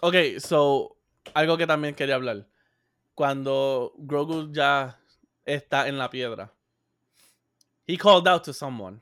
ok, 0.00 0.38
so, 0.38 0.96
algo 1.34 1.56
que 1.56 1.66
también 1.66 1.94
quería 1.94 2.14
hablar. 2.14 2.48
Cuando 3.14 3.92
Grogu 3.96 4.52
ya 4.52 4.98
está 5.44 5.88
en 5.88 5.98
la 5.98 6.10
piedra, 6.10 6.52
he 7.86 7.96
called 7.96 8.26
out 8.26 8.44
to 8.44 8.52
someone. 8.52 9.00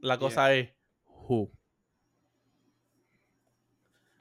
La 0.00 0.18
cosa 0.18 0.52
es, 0.54 0.70
who? 1.06 1.50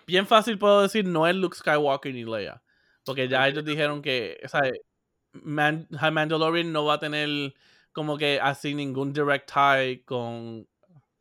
Bien 0.06 0.26
fácil 0.28 0.58
puedo 0.60 0.82
decir, 0.82 1.06
no 1.06 1.26
es 1.28 1.36
Luke 1.36 1.56
Skywalker 1.58 2.14
ni 2.14 2.24
Leia. 2.26 2.62
Porque 3.04 3.28
ya 3.28 3.48
ellos 3.48 3.64
dijeron 3.66 4.02
que, 4.02 4.40
o 4.44 4.48
sea, 4.48 4.62
Man- 5.34 5.88
Mandalorian 5.90 6.72
no 6.72 6.86
va 6.86 6.96
a 6.96 7.00
tener 7.00 7.54
como 7.92 8.18
que 8.18 8.40
así 8.42 8.74
ningún 8.74 9.14
direct 9.14 9.52
tie 9.52 10.04
con 10.06 10.68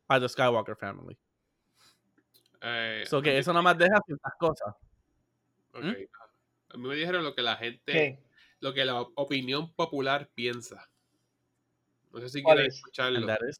a 0.07 0.19
the 0.19 0.29
Skywalker 0.29 0.75
family. 0.75 1.17
Eh, 2.61 3.03
So 3.07 3.21
que 3.21 3.37
eso 3.37 3.51
nada 3.53 3.61
más 3.63 3.77
deja 3.77 3.99
ciertas 4.05 4.33
cosas. 4.39 4.75
¿Mm? 5.73 5.93
A 6.69 6.77
mí 6.77 6.87
me 6.87 6.95
dijeron 6.95 7.23
lo 7.23 7.35
que 7.35 7.41
la 7.41 7.55
gente, 7.57 7.91
¿Qué? 7.91 8.19
lo 8.61 8.73
que 8.73 8.85
la 8.85 9.01
opinión 9.01 9.71
popular 9.73 10.29
piensa. 10.33 10.89
No 12.11 12.19
sé 12.21 12.29
si 12.29 12.41
¿Cuál 12.41 12.57
quieren 12.57 12.71
es? 12.71 12.77
escucharlo. 12.77 13.19
Is 13.49 13.59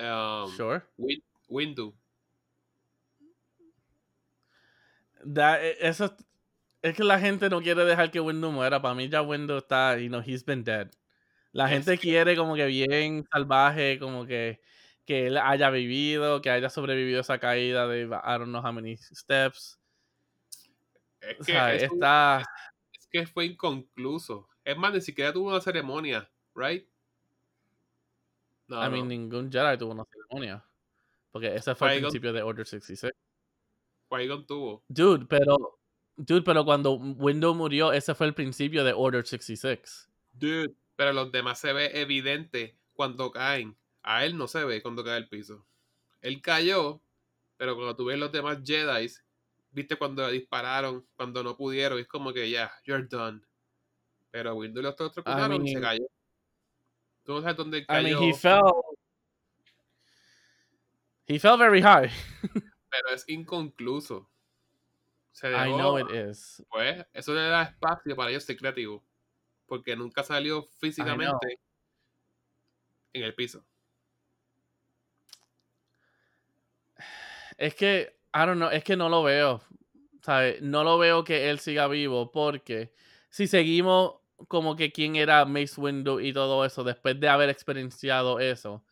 Um, 0.00 0.48
sure. 0.56 0.82
Win- 0.96 1.24
Windu. 1.48 1.92
That, 5.34 5.60
e- 5.62 5.76
eso 5.80 6.06
es- 6.06 6.12
es 6.82 6.96
que 6.96 7.04
la 7.04 7.18
gente 7.20 7.50
no 7.50 7.60
quiere 7.60 7.84
dejar 7.84 8.10
que 8.10 8.20
Windu 8.20 8.50
muera. 8.52 8.80
Para 8.80 8.94
mí 8.94 9.08
ya 9.08 9.22
Windu 9.22 9.58
está, 9.58 9.98
you 9.98 10.08
know, 10.08 10.22
he's 10.24 10.44
been 10.44 10.64
dead. 10.64 10.90
La 11.52 11.64
Es 11.66 11.70
gente 11.72 11.98
quiere 11.98 12.36
como 12.36 12.54
que 12.54 12.66
bien 12.66 13.24
salvaje, 13.32 13.98
como 13.98 14.26
que 14.26 14.60
que 15.06 15.28
él 15.28 15.38
haya 15.38 15.70
vivido, 15.70 16.42
que 16.42 16.50
haya 16.50 16.68
sobrevivido 16.68 17.20
esa 17.22 17.38
caída 17.38 17.88
de 17.88 18.02
I 18.02 18.08
don't 18.08 18.48
know 18.50 18.60
how 18.62 18.72
many 18.72 18.96
steps. 18.98 19.80
Es 21.20 21.34
O 21.40 21.44
que, 21.44 21.52
sea, 21.52 21.74
eso- 21.74 21.94
está 21.94 22.44
es 22.92 23.06
que 23.10 23.26
fue 23.26 23.46
inconcluso. 23.46 24.48
Es 24.64 24.76
más, 24.76 24.92
ni 24.92 25.00
siquiera 25.00 25.32
tuvo 25.32 25.48
una 25.48 25.60
ceremonia, 25.62 26.30
¿right? 26.54 26.86
No, 28.68 28.76
I 28.82 28.84
no. 28.86 28.90
mean, 28.90 29.08
ningún 29.08 29.50
Jedi 29.50 29.78
tuvo 29.78 29.92
una 29.92 30.04
ceremonia. 30.04 30.62
Porque 31.30 31.54
ese 31.54 31.74
fue 31.74 31.94
el 31.94 32.00
principio 32.02 32.32
de 32.32 32.42
Order 32.42 32.66
66. 32.66 33.12
Qui-Gon 34.08 34.46
tuvo. 34.46 34.84
Dude, 34.88 35.26
pero 35.26 35.78
dude, 36.16 36.42
pero 36.42 36.64
cuando 36.64 36.94
Windu 36.94 37.54
murió, 37.54 37.92
ese 37.92 38.14
fue 38.14 38.26
el 38.26 38.34
principio 38.34 38.84
de 38.84 38.92
Order 38.92 39.26
66. 39.26 40.08
Dude, 40.32 40.74
pero 40.96 41.12
los 41.12 41.30
demás 41.32 41.58
se 41.58 41.72
ve 41.72 42.00
evidente 42.00 42.76
cuando 42.92 43.30
caen. 43.30 43.76
A 44.02 44.24
él 44.24 44.36
no 44.36 44.48
se 44.48 44.64
ve 44.64 44.82
cuando 44.82 45.04
cae 45.04 45.16
al 45.16 45.28
piso. 45.28 45.66
Él 46.20 46.40
cayó, 46.40 47.00
pero 47.56 47.74
cuando 47.74 47.94
tú 47.94 48.06
ves 48.06 48.18
los 48.18 48.32
demás 48.32 48.58
Jedi, 48.64 49.08
viste 49.70 49.96
cuando 49.96 50.28
dispararon, 50.30 51.06
cuando 51.16 51.42
no 51.42 51.56
pudieron, 51.56 51.98
es 51.98 52.08
como 52.08 52.32
que 52.32 52.50
ya, 52.50 52.72
you're 52.84 53.06
done. 53.08 53.40
Pero 54.30 54.54
Windu 54.54 54.82
los 54.82 55.00
otros 55.00 55.24
y 55.62 55.68
se 55.72 55.80
cayó. 55.80 56.06
Tú 57.24 57.34
no 57.34 57.40
sabes 57.42 57.56
dónde 57.56 57.78
I 57.78 57.86
cayó, 57.86 58.20
mean, 58.20 58.30
he 58.30 58.34
fell 58.34 58.60
He 61.26 61.38
fell 61.38 61.58
very 61.58 61.82
high. 61.82 62.10
pero 62.90 63.14
es 63.14 63.28
inconcluso. 63.28 64.30
Se 65.32 65.48
I 65.48 65.64
dejó, 65.64 65.76
know 65.76 65.98
it 65.98 66.10
is. 66.10 66.64
pues, 66.70 67.06
eso 67.12 67.32
le 67.34 67.42
da 67.42 67.62
espacio 67.62 68.16
para 68.16 68.30
ellos 68.30 68.44
ser 68.44 68.56
creativos. 68.56 69.02
Porque 69.66 69.94
nunca 69.94 70.22
salió 70.22 70.62
físicamente 70.78 71.60
en 73.12 73.22
el 73.22 73.34
piso. 73.34 73.64
Es 77.56 77.74
que, 77.74 78.16
I 78.34 78.38
don't 78.46 78.56
know, 78.56 78.70
es 78.70 78.82
que 78.84 78.96
no 78.96 79.08
lo 79.08 79.22
veo. 79.22 79.62
¿sabes? 80.22 80.60
No 80.60 80.84
lo 80.84 80.98
veo 80.98 81.24
que 81.24 81.48
él 81.48 81.58
siga 81.58 81.88
vivo 81.88 82.30
porque 82.30 82.92
si 83.30 83.46
seguimos 83.46 84.16
como 84.46 84.76
que 84.76 84.92
quién 84.92 85.16
era 85.16 85.44
Mace 85.44 85.80
Windu 85.80 86.20
y 86.20 86.32
todo 86.32 86.64
eso 86.64 86.84
después 86.84 87.18
de 87.18 87.28
haber 87.28 87.48
experienciado 87.48 88.38
eso, 88.38 88.84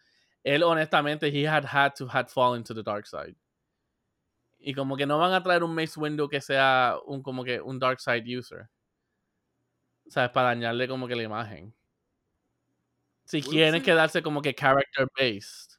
él 0.42 0.62
honestamente, 0.62 1.28
he 1.28 1.46
had 1.46 1.64
had 1.64 1.92
to 1.94 2.06
had 2.06 2.28
fallen 2.28 2.64
to 2.64 2.74
the 2.74 2.82
dark 2.82 3.06
side. 3.06 3.36
Y 4.68 4.74
como 4.74 4.96
que 4.96 5.06
no 5.06 5.16
van 5.16 5.32
a 5.32 5.44
traer 5.44 5.62
un 5.62 5.72
Mace 5.76 5.96
Windu 5.96 6.28
que 6.28 6.40
sea 6.40 6.96
un 7.06 7.22
como 7.22 7.44
que 7.44 7.60
un 7.60 7.78
dark 7.78 8.00
side 8.00 8.36
user. 8.36 8.68
¿Sabes? 10.08 10.30
Para 10.30 10.48
dañarle 10.48 10.88
como 10.88 11.06
que 11.06 11.14
la 11.14 11.22
imagen. 11.22 11.72
Si 13.24 13.42
quieren 13.42 13.80
quedarse 13.80 14.24
como 14.24 14.42
que 14.42 14.56
character 14.56 15.06
based. 15.16 15.78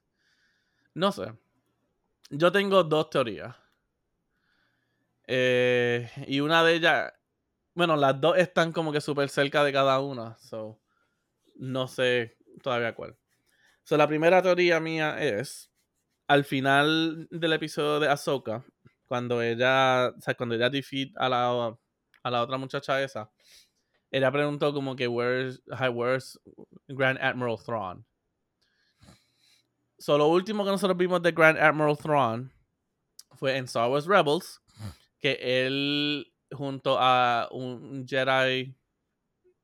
No 0.93 1.11
sé. 1.11 1.33
Yo 2.29 2.49
tengo 2.49 2.81
dos 2.85 3.09
teorías. 3.09 3.53
Eh, 5.27 6.09
y 6.25 6.39
una 6.39 6.63
de 6.63 6.75
ellas, 6.75 7.13
bueno, 7.73 7.97
las 7.97 8.21
dos 8.21 8.37
están 8.37 8.71
como 8.71 8.93
que 8.93 9.01
súper 9.01 9.27
cerca 9.27 9.65
de 9.65 9.73
cada 9.73 9.99
una. 9.99 10.37
So, 10.37 10.79
no 11.55 11.89
sé 11.89 12.37
todavía 12.63 12.95
cuál. 12.95 13.17
So, 13.83 13.97
la 13.97 14.07
primera 14.07 14.41
teoría 14.41 14.79
mía 14.79 15.17
es, 15.21 15.71
al 16.27 16.45
final 16.45 17.27
del 17.31 17.53
episodio 17.53 17.99
de 17.99 18.09
Ahsoka, 18.09 18.65
cuando 19.07 19.41
ella, 19.41 20.09
o 20.09 20.21
sea, 20.21 20.35
cuando 20.35 20.55
ella 20.55 20.69
defeat 20.69 21.09
a 21.15 21.29
la, 21.29 21.77
a 22.23 22.31
la 22.31 22.41
otra 22.41 22.57
muchacha 22.57 23.01
esa, 23.01 23.31
ella 24.11 24.31
preguntó 24.31 24.73
como 24.73 24.95
que, 24.95 25.07
where's, 25.07 25.61
where's 25.93 26.39
Grand 26.87 27.19
Admiral 27.19 27.57
Thrawn? 27.57 28.05
So, 29.99 30.17
lo 30.17 30.27
último 30.27 30.63
que 30.63 30.71
nosotros 30.71 30.97
vimos 30.97 31.21
de 31.21 31.31
Grand 31.31 31.57
Admiral 31.57 31.97
Thrawn 31.97 32.51
fue 33.33 33.57
en 33.57 33.65
Star 33.65 33.89
Wars 33.89 34.05
Rebels, 34.05 34.61
que 35.19 35.37
él 35.41 36.31
junto 36.51 36.97
a 36.99 37.47
un 37.51 38.05
Jedi, 38.07 38.75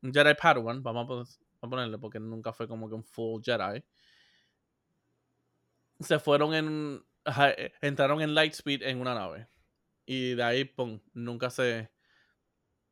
un 0.02 0.12
Jedi 0.14 0.34
Padawan, 0.34 0.82
vamos 0.82 1.40
a 1.62 1.68
ponerle 1.68 1.98
porque 1.98 2.20
nunca 2.20 2.52
fue 2.52 2.68
como 2.68 2.90
que 2.90 2.96
un 2.96 3.04
full 3.04 3.42
Jedi, 3.44 3.84
se 6.00 6.20
fueron 6.20 6.54
en, 6.54 7.06
eh, 7.26 7.74
entraron 7.82 8.22
en 8.22 8.34
Lightspeed 8.34 8.84
en 8.84 9.00
una 9.00 9.14
nave. 9.14 9.48
Y 10.06 10.36
de 10.36 10.44
ahí, 10.44 10.66
pum, 10.66 11.00
nunca 11.14 11.50
se 11.50 11.92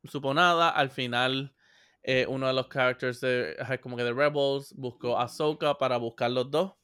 supo 0.04 0.34
nada. 0.34 0.70
Al 0.70 0.90
final, 0.90 1.54
eh, 2.02 2.26
uno 2.28 2.46
de 2.46 2.52
los 2.52 2.68
characters 2.68 3.20
de, 3.20 3.56
como 3.82 3.96
que 3.96 4.04
de 4.04 4.12
Rebels 4.12 4.74
buscó 4.76 5.18
a 5.18 5.24
Ahsoka 5.24 5.78
para 5.78 5.96
buscar 5.98 6.30
los 6.30 6.50
dos. 6.50 6.74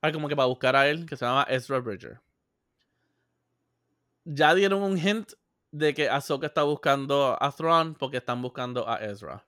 Ay, 0.00 0.12
como 0.12 0.28
que 0.28 0.36
para 0.36 0.46
buscar 0.46 0.76
a 0.76 0.88
él, 0.88 1.06
que 1.06 1.16
se 1.16 1.24
llama 1.24 1.46
Ezra 1.48 1.80
Bridger. 1.80 2.20
Ya 4.24 4.54
dieron 4.54 4.82
un 4.82 4.98
hint 4.98 5.32
de 5.70 5.94
que 5.94 6.08
Ahsoka 6.08 6.46
está 6.46 6.62
buscando 6.62 7.36
a 7.40 7.50
Thrawn 7.50 7.94
porque 7.94 8.18
están 8.18 8.40
buscando 8.42 8.88
a 8.88 8.96
Ezra. 8.98 9.46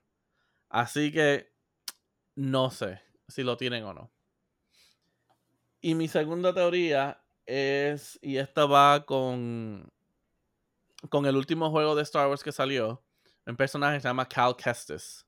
Así 0.69 1.11
que 1.11 1.53
no 2.35 2.69
sé 2.69 3.01
si 3.27 3.43
lo 3.43 3.57
tienen 3.57 3.83
o 3.83 3.93
no. 3.93 4.11
Y 5.81 5.95
mi 5.95 6.07
segunda 6.07 6.53
teoría 6.53 7.19
es, 7.45 8.19
y 8.21 8.37
esta 8.37 8.67
va 8.67 9.03
con, 9.03 9.91
con 11.09 11.25
el 11.25 11.35
último 11.35 11.71
juego 11.71 11.95
de 11.95 12.03
Star 12.03 12.27
Wars 12.27 12.43
que 12.43 12.51
salió, 12.51 13.03
un 13.47 13.57
personaje 13.57 13.97
que 13.97 14.01
se 14.01 14.07
llama 14.07 14.27
Cal 14.27 14.55
Kestis. 14.55 15.25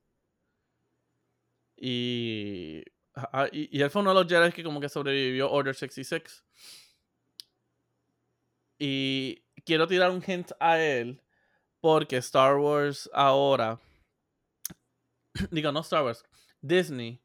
Y, 1.76 2.84
y, 3.52 3.78
y 3.78 3.82
él 3.82 3.90
fue 3.90 4.04
uno 4.04 4.14
de 4.14 4.24
los 4.24 4.32
Jedi 4.32 4.52
que 4.52 4.64
como 4.64 4.80
que 4.80 4.90
sobrevivió 4.90 5.52
Order 5.52 5.74
66. 5.74 6.44
Y 8.78 9.44
quiero 9.66 9.88
tirar 9.88 10.12
un 10.12 10.24
hint 10.26 10.52
a 10.60 10.80
él 10.80 11.20
porque 11.82 12.18
Star 12.18 12.58
Wars 12.58 13.10
ahora, 13.12 13.82
digo 15.52 15.72
no 15.72 15.80
Star 15.80 16.04
Wars, 16.04 16.24
Disney 16.62 17.23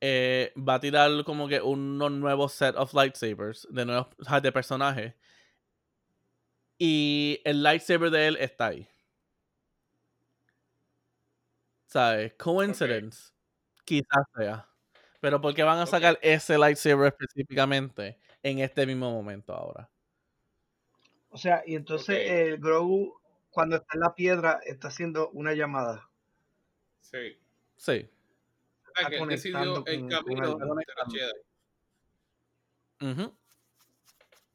eh, 0.00 0.52
va 0.56 0.74
a 0.74 0.80
tirar 0.80 1.24
como 1.24 1.48
que 1.48 1.60
unos 1.60 2.10
nuevos 2.12 2.52
set 2.52 2.76
of 2.76 2.92
lightsabers 2.94 3.66
de 3.70 3.86
nuevos 3.86 4.08
de 4.42 4.52
personajes. 4.52 5.14
Y 6.78 7.40
el 7.44 7.62
lightsaber 7.62 8.10
de 8.10 8.28
él 8.28 8.36
está 8.38 8.66
ahí. 8.66 8.88
¿Sabes? 11.86 12.34
Coincidence. 12.34 13.32
Quizás 13.84 14.24
sea. 14.36 14.68
Pero 15.20 15.40
¿por 15.40 15.54
qué 15.54 15.62
van 15.62 15.78
a 15.78 15.86
sacar 15.86 16.18
ese 16.22 16.58
lightsaber 16.58 17.08
específicamente 17.08 18.18
en 18.42 18.58
este 18.60 18.86
mismo 18.86 19.10
momento 19.10 19.54
ahora? 19.54 19.90
O 21.30 21.38
sea, 21.38 21.62
y 21.66 21.74
entonces 21.74 22.30
el 22.30 22.58
Grogu, 22.58 23.14
cuando 23.50 23.76
está 23.76 23.88
en 23.94 24.00
la 24.00 24.14
piedra, 24.14 24.60
está 24.64 24.88
haciendo 24.88 25.30
una 25.30 25.54
llamada. 25.54 26.08
Sí. 27.00 27.38
Sí. 27.76 28.08
Está 28.96 29.10
que 29.10 29.16
él 29.16 29.28
decidió 29.28 29.84
el 29.86 30.08
camino 30.08 30.56
de 30.56 30.66
los 30.66 31.12
Jedi. 31.12 31.32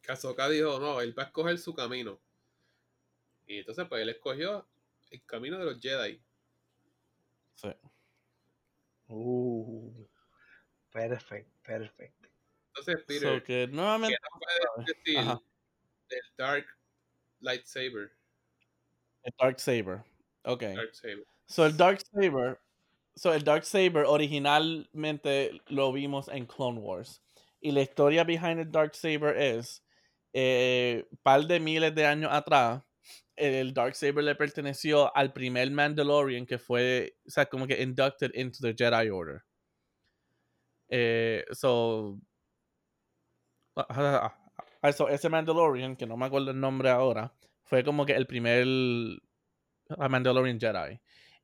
Kazoka 0.01 0.49
dijo, 0.49 0.79
no, 0.79 0.99
él 1.01 1.17
va 1.17 1.23
a 1.23 1.25
escoger 1.27 1.57
su 1.59 1.73
camino. 1.73 2.19
Y 3.45 3.59
entonces, 3.59 3.85
pues 3.87 4.01
él 4.01 4.09
escogió 4.09 4.67
el 5.11 5.23
camino 5.25 5.59
de 5.59 5.65
los 5.65 5.79
Jedi. 5.79 6.21
Sí. 7.55 7.69
Uh, 9.07 10.07
perfecto, 10.89 11.51
perfecto. 11.61 12.29
Entonces, 12.67 13.03
Peter, 13.05 13.39
so 13.39 13.43
que 13.43 13.67
nuevamente, 13.67 14.17
¿qué 14.77 14.93
decir 14.93 15.37
del 16.09 16.23
Dark 16.37 16.65
Lightsaber? 17.41 18.11
El 19.23 19.33
Dark 19.37 19.59
Saber. 19.59 20.03
Ok. 20.43 20.61
Dark 20.61 20.95
Saber. 20.95 21.27
So 21.45 21.65
el 21.65 21.77
Dark 21.77 22.01
Saber. 22.01 22.59
So 23.15 23.33
el 23.33 23.43
Dark 23.43 23.65
Saber 23.65 24.05
originalmente 24.05 25.61
lo 25.67 25.91
vimos 25.91 26.27
en 26.29 26.45
Clone 26.45 26.79
Wars. 26.79 27.21
Y 27.59 27.71
la 27.71 27.81
historia 27.81 28.23
behind 28.23 28.59
el 28.59 28.71
Dark 28.71 28.95
Saber 28.95 29.37
es. 29.37 29.83
Eh, 30.33 31.05
par 31.23 31.45
de 31.45 31.59
miles 31.59 31.93
de 31.93 32.05
años 32.05 32.31
atrás, 32.31 32.81
el 33.35 33.73
Dark 33.73 33.95
Saber 33.95 34.23
le 34.23 34.35
perteneció 34.35 35.13
al 35.15 35.33
primer 35.33 35.69
Mandalorian 35.71 36.45
que 36.45 36.57
fue, 36.57 37.17
o 37.27 37.29
sea, 37.29 37.45
como 37.47 37.67
que 37.67 37.81
inducted 37.81 38.31
into 38.33 38.59
the 38.61 38.73
Jedi 38.73 39.09
Order. 39.09 39.43
Eh, 40.87 41.43
so, 41.51 42.17
ese 45.09 45.29
Mandalorian, 45.29 45.95
que 45.95 46.05
no 46.05 46.17
me 46.17 46.25
acuerdo 46.25 46.51
el 46.51 46.59
nombre 46.59 46.89
ahora, 46.89 47.33
fue 47.63 47.83
como 47.83 48.05
que 48.05 48.13
el 48.13 48.27
primer 48.27 48.65
Mandalorian 49.97 50.59
Jedi. 50.59 50.99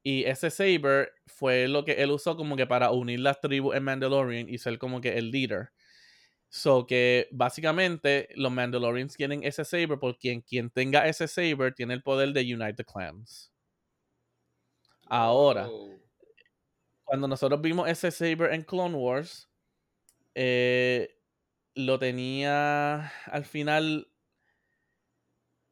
Y 0.09 0.23
ese 0.23 0.49
Saber 0.49 1.11
fue 1.25 1.67
lo 1.67 1.83
que 1.83 2.01
él 2.01 2.11
usó 2.11 2.37
como 2.37 2.55
que 2.55 2.65
para 2.65 2.91
unir 2.91 3.19
las 3.19 3.41
tribus 3.41 3.75
en 3.75 3.83
Mandalorian 3.83 4.47
y 4.47 4.57
ser 4.57 4.79
como 4.79 5.01
que 5.01 5.17
el 5.17 5.31
líder. 5.31 5.73
So 6.47 6.87
que 6.87 7.27
básicamente 7.29 8.29
los 8.35 8.49
Mandalorians 8.49 9.17
tienen 9.17 9.43
ese 9.43 9.65
saber 9.65 9.99
porque 9.99 10.41
quien, 10.47 10.69
tenga 10.69 11.09
ese 11.09 11.27
saber 11.27 11.73
tiene 11.73 11.93
el 11.93 12.03
poder 12.03 12.31
de 12.31 12.39
unite 12.55 12.75
the 12.75 12.85
clans. 12.85 13.51
Ahora, 15.07 15.67
oh. 15.69 15.99
cuando 17.03 17.27
nosotros 17.27 17.59
vimos 17.59 17.89
ese 17.89 18.09
saber 18.09 18.53
en 18.53 18.63
Clone 18.63 18.95
Wars, 18.95 19.49
eh, 20.35 21.17
lo 21.75 21.99
tenía 21.99 23.11
al 23.25 23.43
final. 23.43 24.07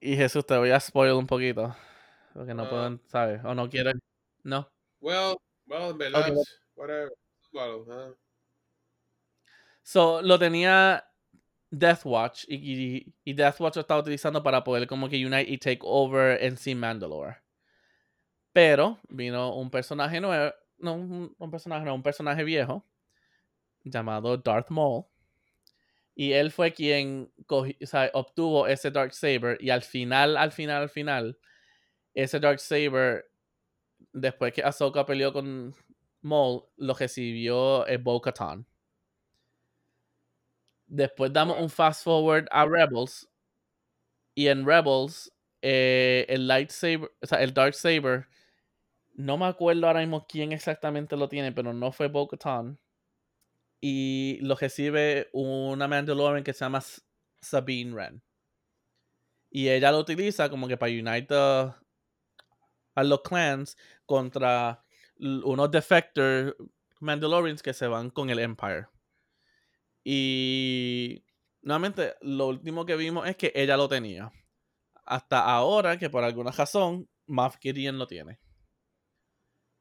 Y 0.02 0.18
Jesús, 0.18 0.46
te 0.46 0.58
voy 0.58 0.72
a 0.72 0.80
spoiler 0.82 1.16
un 1.16 1.26
poquito. 1.26 1.74
Porque 2.34 2.54
no 2.54 2.70
pueden, 2.70 3.00
¿sabes? 3.08 3.40
O 3.46 3.56
no 3.56 3.70
quieren. 3.70 3.98
No. 4.46 4.70
Well, 5.02 5.42
well, 5.68 5.98
whatever. 6.76 7.12
Well, 7.52 8.16
So, 9.82 10.22
lo 10.22 10.38
tenía 10.38 11.04
Deathwatch 11.72 12.46
y, 12.48 13.14
y, 13.24 13.34
Deathwatch 13.34 13.76
lo 13.76 13.82
estaba 13.82 14.02
utilizando 14.02 14.44
para 14.44 14.64
poder 14.64 14.88
como 14.88 15.10
que 15.10 15.26
unite 15.26 15.50
y 15.50 15.58
take 15.58 15.80
over 15.82 16.42
en 16.44 16.58
sí 16.58 16.76
Mandalore. 16.76 17.38
Pero 18.54 19.00
vino 19.10 19.56
un 19.56 19.72
personaje 19.72 20.22
nuevo, 20.22 20.54
no 20.78 20.94
un, 20.94 21.52
personaje 21.52 21.84
no, 21.84 21.96
un 21.96 22.04
personaje 22.04 22.44
viejo 22.44 22.86
llamado 23.84 24.38
Darth 24.38 24.70
Maul. 24.70 25.06
Y 26.14 26.34
él 26.34 26.52
fue 26.52 26.72
quien 26.72 27.32
obtuvo 28.14 28.68
ese 28.68 28.92
Dark 28.92 29.14
Saber 29.14 29.58
y 29.60 29.72
al 29.72 29.82
final, 29.82 30.38
al 30.38 30.52
final, 30.52 30.84
al 30.84 30.90
final, 30.90 31.38
ese 32.14 32.40
Dark 32.40 32.60
Saber, 32.60 33.30
después 34.16 34.54
que 34.54 34.64
Ahsoka 34.64 35.06
peleó 35.06 35.34
con 35.34 35.76
Maul, 36.22 36.64
lo 36.78 36.94
recibió 36.94 37.86
el 37.86 38.00
Bo-Katan. 38.00 38.66
Después 40.88 41.34
damos 41.34 41.60
un 41.60 41.70
fast 41.70 42.04
forward 42.04 42.48
a 42.50 42.66
Rebels. 42.66 43.28
Y 44.34 44.48
en 44.48 44.66
Rebels, 44.66 45.32
eh, 45.62 46.26
el 46.30 46.48
lightsaber, 46.48 47.12
o 47.22 47.26
sea, 47.26 47.42
el 47.42 47.54
Dark 47.54 47.74
Saber, 47.74 48.28
no 49.14 49.38
me 49.38 49.46
acuerdo 49.46 49.88
ahora 49.88 50.02
mismo 50.02 50.26
quién 50.28 50.52
exactamente 50.52 51.16
lo 51.16 51.30
tiene, 51.30 51.52
pero 51.52 51.74
no 51.74 51.92
fue 51.92 52.08
bo 52.08 52.30
Y 53.82 54.40
lo 54.42 54.56
recibe 54.56 55.30
una 55.34 55.88
Mandalorian 55.88 56.44
que 56.44 56.54
se 56.54 56.66
llama 56.66 56.84
Sabine 57.42 57.94
Wren. 57.94 58.22
Y 59.50 59.70
ella 59.70 59.92
lo 59.92 60.00
utiliza 60.00 60.50
como 60.50 60.68
que 60.68 60.78
para 60.78 60.92
unite 60.92 61.36
a 62.96 63.04
los 63.04 63.22
clans 63.22 63.78
contra 64.06 64.84
unos 65.18 65.72
defector 65.72 66.58
Mandalorians 67.00 67.62
que 67.62 67.74
se 67.74 67.88
van 67.88 68.10
con 68.10 68.30
el 68.30 68.40
Empire. 68.40 68.88
Y 70.04 71.24
nuevamente, 71.62 72.16
lo 72.22 72.48
último 72.48 72.86
que 72.86 72.96
vimos 72.96 73.28
es 73.28 73.36
que 73.36 73.52
ella 73.56 73.78
lo 73.78 73.88
tenía. 73.88 74.32
Hasta 75.06 75.44
ahora, 75.44 75.98
que 75.98 76.10
por 76.10 76.24
alguna 76.24 76.52
razón, 76.52 77.10
Moff 77.28 77.58
Gideon 77.60 78.00
lo 78.00 78.08
tiene. 78.08 78.40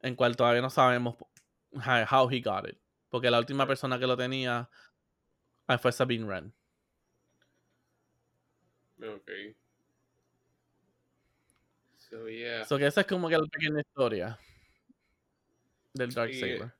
En 0.01 0.15
cual 0.15 0.35
todavía 0.35 0.61
no 0.61 0.69
sabemos 0.69 1.15
how 2.11 2.29
he 2.29 2.41
got 2.41 2.67
it. 2.67 2.77
Porque 3.09 3.31
la 3.31 3.39
última 3.39 3.65
persona 3.65 3.97
que 3.97 4.07
lo 4.07 4.17
tenía 4.17 4.69
ah, 5.67 5.77
fue 5.77 5.91
Sabine 5.91 6.25
Wren. 6.25 6.53
Ok. 9.01 9.55
So, 12.15 12.29
yeah. 12.29 12.63
So 12.63 12.77
que 12.77 12.85
esa 12.85 13.01
es 13.01 13.07
como 13.07 13.27
que 13.27 13.37
la 13.37 13.45
pequeña 13.45 13.81
historia 13.81 14.39
del 15.93 16.13
Dark 16.13 16.33
Saber. 16.33 16.71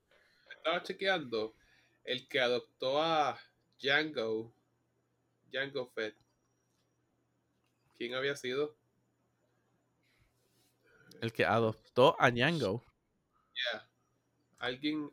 Estaba 0.50 0.82
chequeando 0.82 1.54
el 2.06 2.26
que 2.30 2.40
adoptó 2.40 3.04
a 3.04 3.38
Django, 3.78 4.54
Django 5.52 5.88
Fett. 5.88 6.16
¿Quién 7.98 8.14
había 8.14 8.38
sido? 8.38 8.78
El 11.20 11.34
que 11.34 11.44
adoptó 11.44 12.16
a 12.18 12.32
Django. 12.32 12.82
Yeah. 13.74 13.90
Alguien 14.60 15.12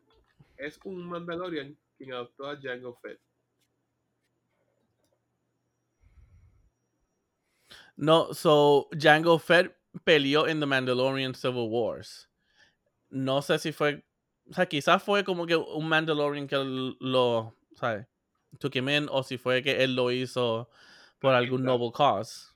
es 0.55 0.79
un 0.85 1.05
Mandalorian 1.05 1.77
quien 1.97 2.13
adoptó 2.13 2.47
a 2.47 2.55
Django 2.55 2.95
Fett. 3.01 3.19
No, 7.97 8.33
so 8.33 8.87
Django 8.93 9.37
Fett 9.37 9.82
peleó 10.03 10.47
en 10.47 10.59
The 10.59 10.65
Mandalorian 10.65 11.35
Civil 11.35 11.67
Wars. 11.69 12.29
No 13.09 13.41
sé 13.41 13.59
si 13.59 13.71
fue 13.71 14.03
o 14.49 14.53
sea, 14.53 14.65
quizás 14.65 15.01
fue 15.01 15.23
como 15.23 15.45
que 15.45 15.55
un 15.55 15.87
Mandalorian 15.87 16.47
que 16.47 16.57
lo, 16.99 17.55
¿sabes? 17.75 18.07
Took 18.59 18.75
him 18.75 18.89
in, 18.89 19.07
o 19.09 19.23
si 19.23 19.37
fue 19.37 19.63
que 19.63 19.83
él 19.83 19.95
lo 19.95 20.11
hizo 20.11 20.69
por 21.19 21.33
algún 21.33 21.63
noble 21.63 21.91
cause. 21.95 22.51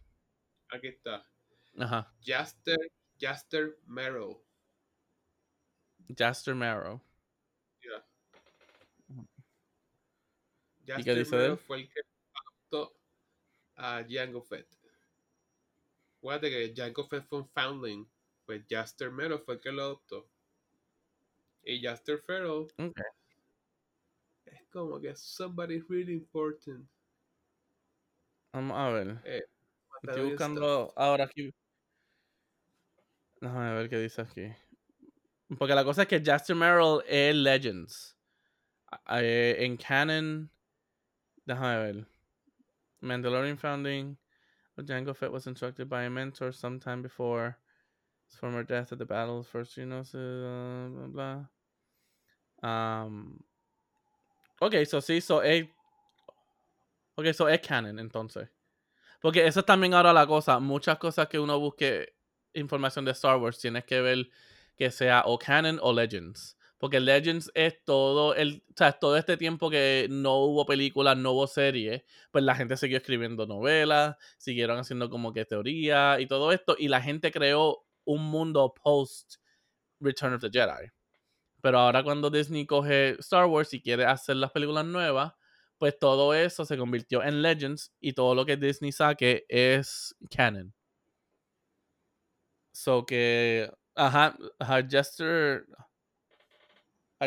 Aquí 0.69 0.87
está. 0.87 1.25
Ajá. 1.79 2.13
Jaster, 2.21 2.77
Jaster 3.19 3.77
Marrow. 3.85 4.43
Jaster 6.15 6.55
Marrow. 6.55 7.01
Yeah. 7.81 8.05
Jaster 10.85 10.99
¿Y 10.99 11.03
qué 11.03 11.15
dice 11.15 11.35
Marrow 11.35 11.57
fue 11.57 11.77
el 11.77 11.89
que 11.89 12.01
adoptó 12.33 12.99
a 13.75 14.03
Jango 14.07 14.41
Fett. 14.41 14.76
Fíjate 16.21 16.49
que 16.49 16.73
Jango 16.75 17.07
Fett 17.07 17.25
fue 17.27 17.39
un 17.39 17.49
foundling. 17.49 18.09
Pues 18.45 18.63
Jaster 18.69 19.11
Marrow 19.11 19.39
fue 19.39 19.55
el 19.55 19.59
que 19.59 19.71
lo 19.71 19.81
adoptó. 19.83 20.29
Y 21.63 21.81
Jaster 21.81 22.17
Farrell 22.19 22.67
es 24.45 24.67
como 24.71 25.01
que 25.01 25.13
somebody 25.17 25.81
really 25.89 26.13
important. 26.13 26.87
Vamos 28.53 28.77
a 28.77 28.89
ver. 28.89 29.21
Eh, 29.25 29.43
Estoy 30.01 30.29
buscando 30.29 30.93
ahora 30.95 31.25
aquí. 31.25 31.53
Déjame 33.41 33.73
ver 33.73 33.89
qué 33.89 33.99
dice 33.99 34.21
aquí. 34.21 34.47
Porque 35.57 35.75
la 35.75 35.83
cosa 35.83 36.03
es 36.03 36.07
que 36.07 36.23
Jaster 36.23 36.55
Merrill 36.55 37.01
es 37.05 37.35
Legends. 37.35 38.17
Eh, 39.09 39.57
en 39.59 39.75
Canon. 39.75 40.49
Déjame 41.45 41.77
ver. 41.77 42.07
Mandalorian 43.01 43.57
founding. 43.57 44.17
Jango 44.83 45.15
Fett 45.15 45.31
was 45.31 45.47
instructed 45.47 45.89
by 45.89 46.03
a 46.03 46.09
mentor 46.09 46.51
sometime 46.51 47.01
before 47.01 47.57
his 48.27 48.37
former 48.37 48.63
death 48.63 48.91
at 48.91 48.99
the 48.99 49.05
battle. 49.05 49.39
of 49.39 49.47
First, 49.47 49.77
know, 49.77 49.99
uh, 49.99 51.07
blah, 51.07 51.45
blah. 52.61 52.69
Um, 52.69 53.43
Ok, 54.59 54.85
so 54.85 55.01
sí, 55.01 55.21
so 55.21 55.41
es. 55.41 55.67
Ok, 57.15 57.33
so 57.33 57.47
es 57.47 57.61
canon 57.61 57.99
entonces. 57.99 58.49
Porque 59.21 59.45
eso 59.45 59.59
es 59.59 59.65
también 59.65 59.93
ahora 59.93 60.13
la 60.13 60.25
cosa. 60.25 60.59
Muchas 60.59 60.97
cosas 60.97 61.27
que 61.27 61.39
uno 61.39 61.59
busque 61.59 62.15
información 62.53 63.05
de 63.05 63.11
Star 63.11 63.37
Wars 63.37 63.59
tienes 63.59 63.85
que 63.85 64.01
ver 64.01 64.29
que 64.75 64.91
sea 64.91 65.23
o 65.25 65.37
canon 65.37 65.79
o 65.81 65.93
Legends. 65.93 66.56
Porque 66.77 66.99
Legends 66.99 67.51
es 67.55 67.83
todo 67.83 68.35
el, 68.35 68.63
o 68.69 68.73
sea, 68.77 68.91
todo 68.93 69.17
este 69.17 69.37
tiempo 69.37 69.69
que 69.69 70.07
no 70.09 70.35
hubo 70.37 70.65
películas, 70.65 71.17
no 71.17 71.31
hubo 71.31 71.47
series, 71.47 72.03
pues 72.31 72.43
la 72.43 72.55
gente 72.55 72.77
siguió 72.77 72.97
escribiendo 72.97 73.47
novelas, 73.47 74.15
siguieron 74.37 74.77
haciendo 74.77 75.09
como 75.09 75.33
que 75.33 75.45
teoría 75.45 76.19
y 76.19 76.27
todo 76.27 76.51
esto, 76.51 76.75
y 76.77 76.87
la 76.87 77.01
gente 77.01 77.31
creó 77.31 77.85
un 78.05 78.23
mundo 78.29 78.73
post 78.83 79.35
Return 79.99 80.33
of 80.35 80.41
the 80.41 80.49
Jedi. 80.51 80.91
Pero 81.61 81.79
ahora 81.79 82.03
cuando 82.03 82.29
Disney 82.29 82.65
coge 82.65 83.11
Star 83.19 83.45
Wars 83.45 83.73
y 83.73 83.81
quiere 83.81 84.05
hacer 84.05 84.35
las 84.37 84.51
películas 84.51 84.85
nuevas, 84.85 85.33
pues 85.77 85.97
todo 85.99 86.33
eso 86.33 86.65
se 86.65 86.77
convirtió 86.77 87.23
en 87.23 87.41
Legends 87.41 87.93
y 87.99 88.13
todo 88.13 88.35
lo 88.35 88.45
que 88.45 88.57
Disney 88.57 88.91
saque 88.91 89.45
es 89.49 90.15
canon. 90.29 90.73
So 92.73 93.05
que, 93.05 93.71
ajá, 93.95 94.37
ajá 94.59 94.87
Jester, 94.87 95.65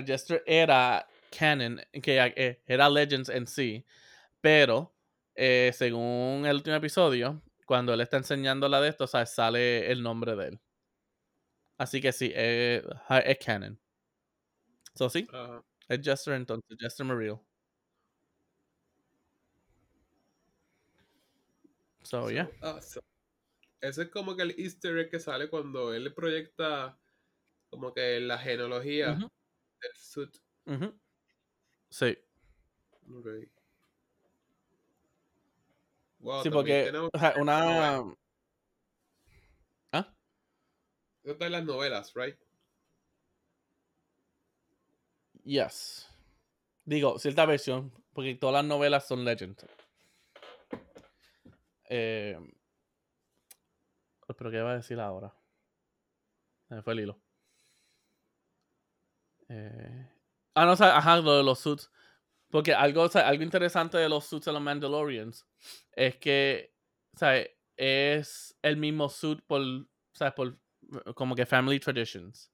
Jester 0.05 0.43
era 0.47 1.07
canon, 1.37 1.81
que 2.03 2.19
eh, 2.37 2.63
era 2.67 2.89
Legends 2.89 3.29
en 3.29 3.47
sí, 3.47 3.85
pero 4.41 4.95
eh, 5.37 5.73
según 5.75 6.45
el 6.47 6.57
último 6.57 6.77
episodio, 6.77 7.43
cuando 7.67 7.95
él 7.95 8.01
está 8.03 8.19
enseñando 8.19 8.69
la 8.69 8.81
de 8.81 8.91
esto, 8.91 9.05
o 9.05 9.09
sea, 9.09 9.27
sale 9.27 9.91
el 9.93 10.03
nombre 10.03 10.37
de 10.37 10.49
él. 10.49 10.61
Así 11.79 12.01
que 12.01 12.13
sí, 12.13 12.31
eh, 12.35 12.83
es 13.25 13.39
canon. 13.45 13.81
So 14.95 15.09
sí, 15.11 15.27
Ajá. 15.33 15.65
es 15.89 16.01
Jester 16.03 16.35
entonces, 16.35 16.77
Jester 16.81 17.07
Muriel. 17.07 17.41
So, 22.03 22.29
yeah. 22.29 22.47
Ah, 22.63 22.81
so- 22.81 23.01
ese 23.83 24.03
es 24.05 24.11
como 24.11 24.37
que 24.37 24.43
el 24.43 24.55
easter 24.59 24.99
egg 24.99 25.11
que 25.11 25.21
sale 25.21 25.51
cuando 25.51 25.95
él 25.95 26.15
proyecta 26.15 26.99
como 27.71 27.95
que 27.95 28.21
la 28.21 28.39
genealogía 28.39 29.13
Ujú, 29.13 29.29
del 29.81 29.97
suit. 29.97 30.37
ujú. 30.67 30.99
Sí. 31.91 32.19
Ok. 33.13 33.27
Wow, 36.21 36.43
Sí, 36.43 36.51
porque 36.51 36.85
tenemos 36.85 37.11
o 37.13 37.19
sea, 37.19 37.35
una. 37.39 37.99
¿Ah? 39.93 40.15
Eso 41.23 41.33
está 41.33 41.47
en 41.47 41.53
las 41.53 41.65
novelas, 41.65 42.13
right? 42.15 42.39
Yes. 45.45 46.09
Digo, 46.85 47.19
cierta 47.19 47.47
versión, 47.47 47.93
porque 48.13 48.35
todas 48.35 48.55
las 48.55 48.65
novelas 48.65 49.07
son 49.07 49.25
legend. 49.25 49.59
Eh, 51.89 52.39
pero 54.37 54.51
¿qué 54.51 54.61
va 54.61 54.73
a 54.73 54.77
decir 54.77 55.01
ahora? 55.01 55.35
Se 56.69 56.75
me 56.75 56.83
fue 56.83 56.93
el 56.93 57.01
hilo. 57.01 57.21
Eh, 59.51 60.07
ah, 60.55 60.65
no, 60.65 60.73
o 60.73 60.77
sea, 60.77 60.97
ajá, 60.97 61.17
lo 61.19 61.37
de 61.37 61.43
los 61.43 61.59
suits. 61.59 61.91
Porque 62.51 62.75
algo, 62.75 63.05
o 63.05 63.19
algo 63.19 63.43
interesante 63.43 63.99
de 63.99 64.09
los 64.09 64.27
suits 64.27 64.47
de 64.47 64.53
los 64.53 64.63
Mandalorians 64.63 65.47
es 65.93 66.17
que, 66.17 66.73
o 67.21 67.27
es 67.77 68.57
el 68.63 68.77
mismo 68.77 69.09
suit 69.09 69.41
por, 69.47 69.63
¿sabes? 70.13 70.35
Por 70.35 70.59
como 71.15 71.35
que 71.35 71.47
family 71.47 71.81
traditions. 71.81 72.53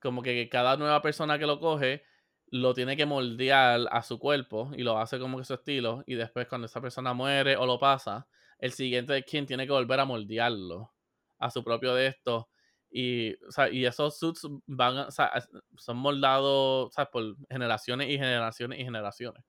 Como 0.00 0.22
que 0.22 0.48
cada 0.48 0.76
nueva 0.76 1.02
persona 1.02 1.38
que 1.38 1.46
lo 1.46 1.60
coge 1.60 2.04
lo 2.52 2.74
tiene 2.74 2.96
que 2.96 3.06
moldear 3.06 3.86
a 3.90 4.02
su 4.02 4.18
cuerpo 4.18 4.72
y 4.76 4.82
lo 4.82 4.98
hace 4.98 5.18
como 5.18 5.38
que 5.38 5.44
su 5.44 5.54
estilo. 5.54 6.02
Y 6.06 6.14
después, 6.16 6.48
cuando 6.48 6.66
esa 6.66 6.80
persona 6.80 7.14
muere 7.14 7.56
o 7.56 7.66
lo 7.66 7.78
pasa, 7.78 8.28
el 8.58 8.72
siguiente 8.72 9.22
quien 9.24 9.46
tiene 9.46 9.66
que 9.66 9.72
volver 9.72 10.00
a 10.00 10.04
moldearlo 10.04 10.92
a 11.38 11.50
su 11.50 11.64
propio 11.64 11.94
de 11.94 12.08
esto. 12.08 12.48
Y, 12.90 13.34
o 13.44 13.52
sea, 13.52 13.70
y 13.70 13.86
esos 13.86 14.18
suits 14.18 14.46
van, 14.66 14.98
o 14.98 15.10
sea, 15.10 15.32
son 15.76 15.96
moldados 15.98 16.88
o 16.88 16.90
sea, 16.92 17.06
por 17.06 17.36
generaciones 17.48 18.08
y 18.08 18.12
generaciones 18.18 18.80
y 18.80 18.84
generaciones. 18.84 19.44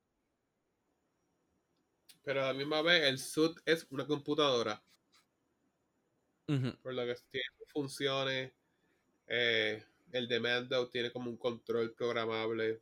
Pero 2.24 2.42
a 2.42 2.48
la 2.48 2.54
misma 2.56 2.82
vez 2.82 3.04
el 3.04 3.20
suit 3.20 3.60
es 3.64 3.86
una 3.92 4.08
computadora. 4.08 4.84
Por 6.84 6.94
lo 6.94 7.06
que 7.06 7.16
tiene 7.32 7.46
funciones. 7.74 8.54
eh, 9.28 9.86
el 10.12 10.28
de 10.28 10.40
Mando 10.42 10.90
tiene 10.90 11.12
como 11.12 11.30
un 11.32 11.38
control 11.38 11.94
programable. 11.94 12.82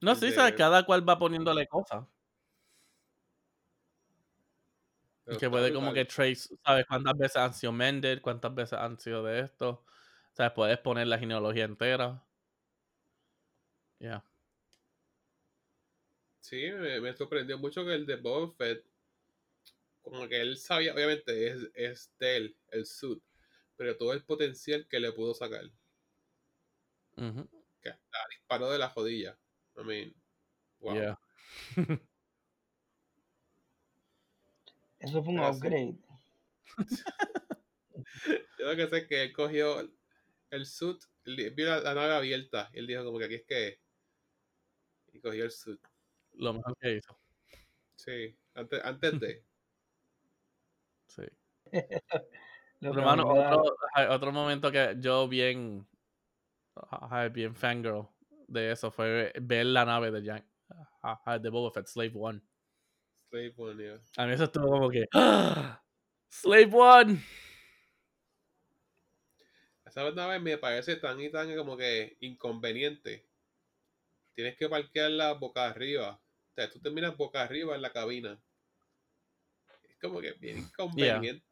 No, 0.00 0.14
El 0.14 0.20
sí, 0.20 0.32
¿sabes? 0.32 0.54
de- 0.54 0.56
cada 0.56 0.84
cual 0.86 1.06
va 1.08 1.18
poniéndole 1.18 1.66
cosas. 1.66 2.06
Pero 5.26 5.38
que 5.38 5.50
puede 5.50 5.72
como 5.72 5.92
que 5.92 6.04
trace, 6.04 6.56
¿sabes? 6.64 6.86
Cuántas 6.86 7.16
veces 7.18 7.36
han 7.36 7.54
sido 7.54 7.72
mended, 7.72 8.20
cuántas 8.22 8.54
veces 8.54 8.78
han 8.78 8.98
sido 8.98 9.24
de 9.24 9.40
esto. 9.40 9.84
¿Sabes? 10.32 10.52
Puedes 10.54 10.78
poner 10.78 11.06
la 11.08 11.18
genealogía 11.18 11.64
entera. 11.64 12.24
Ya. 14.00 14.22
Sí, 16.40 16.70
me, 16.72 16.98
me 17.02 17.14
sorprendió 17.14 17.58
mucho 17.58 17.84
que 17.84 17.92
el 17.94 18.06
de 18.06 18.16
Boba 18.16 18.50
Fett, 18.56 18.86
como 20.00 20.26
que 20.26 20.40
él 20.40 20.56
sabía, 20.56 20.94
obviamente 20.94 21.48
es, 21.48 21.70
es 21.74 22.14
de 22.18 22.36
él, 22.36 22.56
el 22.70 22.86
suit, 22.86 23.22
pero 23.76 23.96
todo 23.96 24.12
el 24.14 24.24
potencial 24.24 24.86
que 24.88 25.00
le 25.00 25.12
pudo 25.12 25.34
sacar. 25.34 25.70
Ujú, 27.16 27.48
Que 27.82 27.88
hasta 27.90 28.18
disparó 28.30 28.70
de 28.70 28.78
la 28.78 28.90
jodilla. 28.90 29.38
I 29.76 29.82
mean, 29.84 30.14
wow. 30.80 30.94
yeah. 30.94 31.16
Eso 35.06 35.22
fue 35.22 35.32
un 35.32 35.40
Pero 35.40 35.52
sí. 35.52 35.58
upgrade. 35.58 35.98
Yo 38.58 38.66
lo 38.66 38.76
que 38.76 38.88
sé 38.88 38.98
es 38.98 39.06
que 39.06 39.22
él 39.22 39.32
cogió 39.32 39.88
el 40.50 40.66
suit, 40.66 41.02
él 41.24 41.50
vio 41.52 41.66
la, 41.66 41.80
la 41.80 41.94
nave 41.94 42.14
abierta, 42.14 42.70
y 42.72 42.78
él 42.78 42.86
dijo 42.86 43.04
como 43.04 43.18
que 43.18 43.24
aquí 43.26 43.34
es 43.36 43.44
que 43.44 43.68
es. 43.68 43.78
Y 45.12 45.20
cogió 45.20 45.44
el 45.44 45.50
suit. 45.50 45.80
Lo 46.34 46.52
mejor 46.54 46.76
que 46.78 46.96
hizo. 46.96 47.18
Sí, 47.94 48.36
antes, 48.54 48.84
antes 48.84 49.20
de. 49.20 49.44
Sí. 51.08 51.22
Pero, 52.80 52.92
hermano, 52.92 53.26
otro, 53.26 53.76
otro 54.10 54.32
momento 54.32 54.70
que 54.70 54.96
yo 54.98 55.26
bien, 55.26 55.88
bien 57.32 57.54
fangirl 57.54 58.06
de 58.46 58.72
eso 58.72 58.90
fue 58.90 59.32
ver 59.40 59.66
la 59.66 59.84
nave 59.84 60.10
de 60.10 60.22
Jan, 60.24 60.44
ajá, 61.00 61.38
de 61.38 61.48
Boba 61.48 61.70
Fett, 61.70 61.86
Slave 61.86 62.12
One. 62.14 62.42
Slave 63.36 63.54
One, 63.56 63.82
yeah. 63.82 64.00
A 64.16 64.26
mí 64.26 64.32
eso 64.32 64.44
estuvo 64.44 64.70
como 64.70 64.88
que, 64.88 65.06
¡Ah! 65.12 65.82
Slave 66.30 66.70
One. 66.72 67.22
Esa 69.84 70.10
nave 70.10 70.40
me 70.40 70.58
parece 70.58 70.96
tan 70.96 71.20
y 71.20 71.30
tan 71.30 71.54
como 71.54 71.76
que 71.76 72.16
inconveniente. 72.20 73.26
Tienes 74.34 74.56
que 74.56 74.68
parquearla 74.68 75.34
boca 75.34 75.66
arriba. 75.66 76.20
O 76.50 76.54
sea, 76.54 76.70
tú 76.70 76.80
terminas 76.80 77.16
boca 77.16 77.42
arriba 77.42 77.74
en 77.74 77.82
la 77.82 77.92
cabina. 77.92 78.40
Es 79.88 79.96
como 80.00 80.20
que 80.20 80.32
bien 80.32 80.58
inconveniente. 80.58 81.44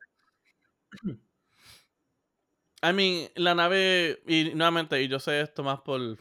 I 2.83 2.93
mean, 2.93 3.31
la 3.37 3.55
nave, 3.55 4.23
y 4.27 4.55
nuevamente, 4.55 5.03
y 5.03 5.09
yo 5.09 5.19
sé 5.19 5.41
esto 5.41 5.63
más 5.63 5.81
por, 5.81 6.19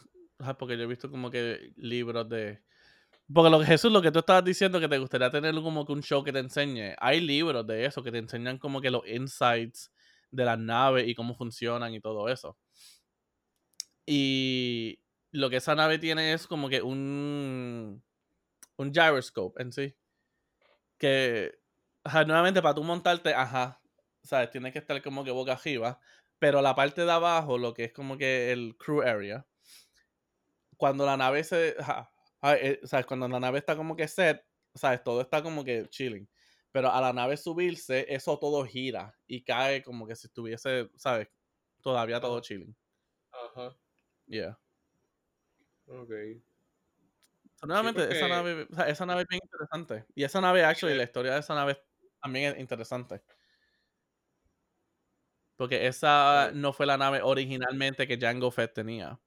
porque 0.57 0.77
yo 0.77 0.83
he 0.83 0.87
visto 0.87 1.09
como 1.09 1.29
que 1.29 1.73
libros 1.75 2.27
de... 2.29 2.63
Porque 3.31 3.49
lo 3.49 3.59
que 3.59 3.65
Jesús, 3.65 3.91
lo 3.91 4.01
que 4.01 4.11
tú 4.11 4.19
estabas 4.19 4.43
diciendo, 4.43 4.79
que 4.79 4.87
te 4.87 4.97
gustaría 4.97 5.29
tener 5.29 5.53
como 5.55 5.85
que 5.85 5.93
un 5.93 6.01
show 6.03 6.23
que 6.23 6.33
te 6.33 6.39
enseñe, 6.39 6.95
hay 6.99 7.21
libros 7.21 7.65
de 7.65 7.85
eso, 7.85 8.03
que 8.03 8.11
te 8.11 8.17
enseñan 8.17 8.57
como 8.57 8.81
que 8.81 8.91
los 8.91 9.07
insights 9.07 9.91
de 10.31 10.45
las 10.45 10.59
naves 10.59 11.07
y 11.07 11.15
cómo 11.15 11.33
funcionan 11.35 11.93
y 11.93 12.01
todo 12.01 12.27
eso. 12.29 12.57
Y 14.05 14.99
lo 15.31 15.49
que 15.49 15.57
esa 15.57 15.75
nave 15.75 15.99
tiene 15.99 16.33
es 16.33 16.47
como 16.47 16.69
que 16.69 16.81
un, 16.81 18.03
un 18.77 18.93
gyroscope 18.93 19.61
en 19.61 19.71
sí. 19.71 19.95
Que, 20.97 21.59
ajá, 22.03 22.23
nuevamente, 22.25 22.61
para 22.61 22.75
tú 22.75 22.83
montarte, 22.83 23.33
ajá, 23.33 23.81
¿sabes? 24.23 24.51
Tienes 24.51 24.73
que 24.73 24.79
estar 24.79 25.01
como 25.01 25.23
que 25.23 25.31
boca 25.31 25.53
arriba. 25.53 25.99
Pero 26.39 26.61
la 26.61 26.75
parte 26.75 27.05
de 27.05 27.11
abajo, 27.11 27.57
lo 27.57 27.73
que 27.73 27.85
es 27.85 27.93
como 27.93 28.17
que 28.17 28.51
el 28.51 28.75
crew 28.77 29.01
area, 29.01 29.45
cuando 30.77 31.05
la 31.05 31.17
nave 31.17 31.43
se. 31.43 31.75
ajá, 31.79 32.12
¿Sabes? 32.83 33.05
Cuando 33.07 33.27
la 33.27 33.39
nave 33.39 33.59
está 33.59 33.75
como 33.75 33.95
que 33.95 34.07
set, 34.07 34.45
¿sabes? 34.75 35.01
Todo 35.03 35.21
está 35.21 35.41
como 35.41 35.63
que 35.63 35.87
chilling. 35.89 36.29
Pero 36.71 36.91
a 36.91 36.99
la 36.99 37.13
nave 37.13 37.37
subirse, 37.37 38.05
eso 38.13 38.37
todo 38.37 38.65
gira 38.65 39.15
y 39.27 39.43
cae 39.43 39.81
como 39.83 40.05
que 40.07 40.15
si 40.15 40.27
estuviese, 40.27 40.89
¿sabes? 40.95 41.29
Todavía 41.81 42.19
todo 42.19 42.39
chilling. 42.41 42.75
Ajá. 43.31 43.75
Yeah. 44.27 44.59
Ok. 45.87 46.11
So, 47.55 47.67
nuevamente, 47.67 48.01
esa 48.03 48.11
porque- 48.11 48.29
nave, 48.29 48.67
o 48.69 48.75
sea, 48.75 48.89
esa 48.89 49.05
nave 49.05 49.21
es 49.21 49.27
bien 49.29 49.41
interesante. 49.43 50.05
Y 50.15 50.23
esa 50.23 50.41
nave, 50.41 50.65
actually, 50.65 50.93
Sí. 50.93 50.97
la 50.97 51.03
historia 51.03 51.33
de 51.35 51.39
esa 51.39 51.55
nave 51.55 51.81
también 52.21 52.53
es 52.55 52.59
interesante. 52.59 53.21
Porque 55.55 55.87
esa 55.87 56.51
no 56.53 56.73
fue 56.73 56.85
la 56.85 56.97
nave 56.97 57.21
originalmente 57.21 58.07
que 58.07 58.17
Django 58.17 58.51
Fett 58.51 58.73
tenía. 58.73 59.19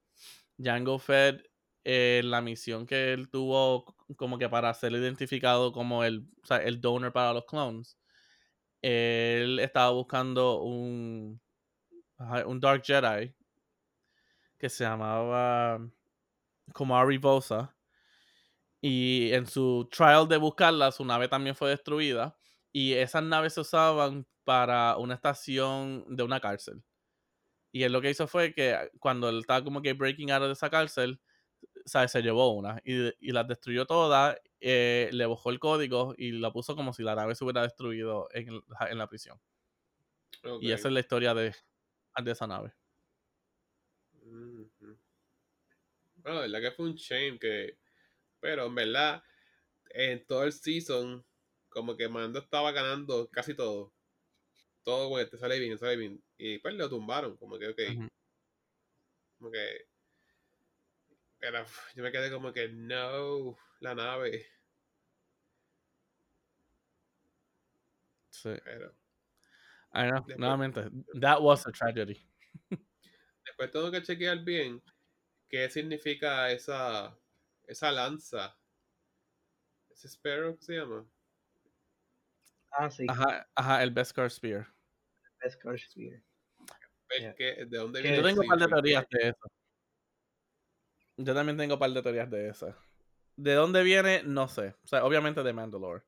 Django 0.59 0.98
Fett 0.98 1.48
eh, 1.88 2.20
la 2.24 2.40
misión 2.40 2.84
que 2.84 3.12
él 3.12 3.28
tuvo 3.30 3.84
como 4.16 4.38
que 4.38 4.48
para 4.48 4.74
ser 4.74 4.90
identificado 4.90 5.70
como 5.70 6.02
el, 6.02 6.26
el 6.64 6.80
donor 6.80 7.12
para 7.12 7.32
los 7.32 7.44
clones, 7.44 7.96
él 8.82 9.60
estaba 9.60 9.90
buscando 9.90 10.62
un, 10.62 11.40
un 12.46 12.60
Dark 12.60 12.82
Jedi 12.84 13.32
que 14.58 14.68
se 14.68 14.82
llamaba 14.82 15.78
Komari 16.72 17.18
Vosa. 17.18 17.72
Y 18.80 19.32
en 19.32 19.46
su 19.46 19.88
trial 19.88 20.26
de 20.26 20.38
buscarla, 20.38 20.90
su 20.90 21.04
nave 21.04 21.28
también 21.28 21.54
fue 21.54 21.70
destruida. 21.70 22.36
Y 22.72 22.94
esas 22.94 23.22
naves 23.22 23.54
se 23.54 23.60
usaban 23.60 24.26
para 24.42 24.96
una 24.96 25.14
estación 25.14 26.04
de 26.08 26.24
una 26.24 26.40
cárcel. 26.40 26.82
Y 27.70 27.84
él 27.84 27.92
lo 27.92 28.00
que 28.00 28.10
hizo 28.10 28.26
fue 28.26 28.52
que 28.52 28.90
cuando 28.98 29.28
él 29.28 29.38
estaba 29.38 29.62
como 29.62 29.82
que 29.82 29.92
breaking 29.92 30.32
out 30.32 30.42
de 30.42 30.52
esa 30.52 30.68
cárcel, 30.68 31.20
¿sabes? 31.86 32.10
se 32.12 32.22
llevó 32.22 32.52
una 32.52 32.80
y, 32.84 33.08
y 33.20 33.32
las 33.32 33.48
destruyó 33.48 33.86
todas, 33.86 34.36
eh, 34.60 35.08
le 35.12 35.26
bajó 35.26 35.50
el 35.50 35.58
código 35.58 36.14
y 36.18 36.32
la 36.32 36.52
puso 36.52 36.76
como 36.76 36.92
si 36.92 37.02
la 37.02 37.14
nave 37.14 37.34
se 37.34 37.44
hubiera 37.44 37.62
destruido 37.62 38.28
en, 38.32 38.62
en 38.90 38.98
la 38.98 39.08
prisión. 39.08 39.40
Y 40.60 40.72
esa 40.72 40.88
es 40.88 40.94
la 40.94 41.00
historia 41.00 41.34
de, 41.34 41.54
de 42.22 42.30
esa 42.30 42.46
nave. 42.46 42.74
Bueno, 46.16 46.40
la 46.40 46.40
verdad 46.40 46.60
que 46.60 46.70
fue 46.72 46.86
un 46.86 46.94
shame 46.96 47.38
que. 47.38 47.78
Pero 48.40 48.66
en 48.66 48.74
verdad, 48.74 49.22
en 49.90 50.26
todo 50.26 50.44
el 50.44 50.52
season, 50.52 51.24
como 51.68 51.96
que 51.96 52.08
Mando 52.08 52.38
estaba 52.40 52.72
ganando 52.72 53.28
casi 53.30 53.54
todo. 53.54 53.92
Todo, 54.82 55.08
güey, 55.08 55.28
te 55.28 55.38
sale 55.38 55.58
bien, 55.58 55.72
te 55.72 55.78
sale 55.78 55.96
bien. 55.96 56.22
Y 56.38 56.58
pues 56.58 56.74
lo 56.74 56.88
tumbaron, 56.88 57.36
como 57.36 57.58
que, 57.58 57.68
ok. 57.68 57.80
Como 59.38 59.50
que. 59.50 59.86
Pero 61.38 61.64
yo 61.94 62.02
me 62.02 62.12
quedé 62.12 62.30
como 62.30 62.52
que, 62.52 62.68
no, 62.68 63.56
la 63.80 63.94
nave. 63.94 64.46
Sí. 68.30 68.54
Pero. 68.64 68.94
I 69.94 70.10
know, 70.10 70.24
nuevamente, 70.36 70.90
that 71.20 71.40
was 71.40 71.66
a 71.66 71.72
tragedy. 71.72 72.20
Después 73.44 73.70
tengo 73.70 73.90
que 73.90 74.02
chequear 74.02 74.44
bien 74.44 74.82
qué 75.48 75.70
significa 75.70 76.50
esa, 76.50 77.16
esa 77.66 77.92
lanza. 77.92 78.56
¿Ese 79.90 80.08
Sparrow 80.08 80.56
se 80.60 80.74
llama? 80.74 81.06
Ah, 82.72 82.90
sí. 82.90 83.06
Ajá, 83.08 83.48
ajá 83.54 83.82
el 83.82 83.90
Beskar 83.90 84.30
Spear. 84.30 84.66
Beskar 85.42 85.78
Spear. 85.78 86.22
¿De 87.08 87.66
dónde 87.70 88.02
viene? 88.02 88.16
Yo 88.18 88.22
tengo 88.22 88.42
un 88.42 88.48
par 88.48 88.58
de 88.58 88.66
teorías 88.66 89.06
de 89.08 89.28
eso. 89.28 89.50
Yo 91.16 91.34
también 91.34 91.56
tengo 91.56 91.74
un 91.74 91.80
par 91.80 91.90
de 91.90 92.02
teorías 92.02 92.30
de 92.30 92.48
eso. 92.48 92.74
¿De 93.36 93.55
dónde 93.55 93.82
viene? 93.82 94.22
No 94.22 94.48
sé. 94.48 94.74
O 94.84 94.86
sea, 94.86 95.05
obviamente 95.05 95.43
de 95.43 95.52
Mandalore. 95.52 96.05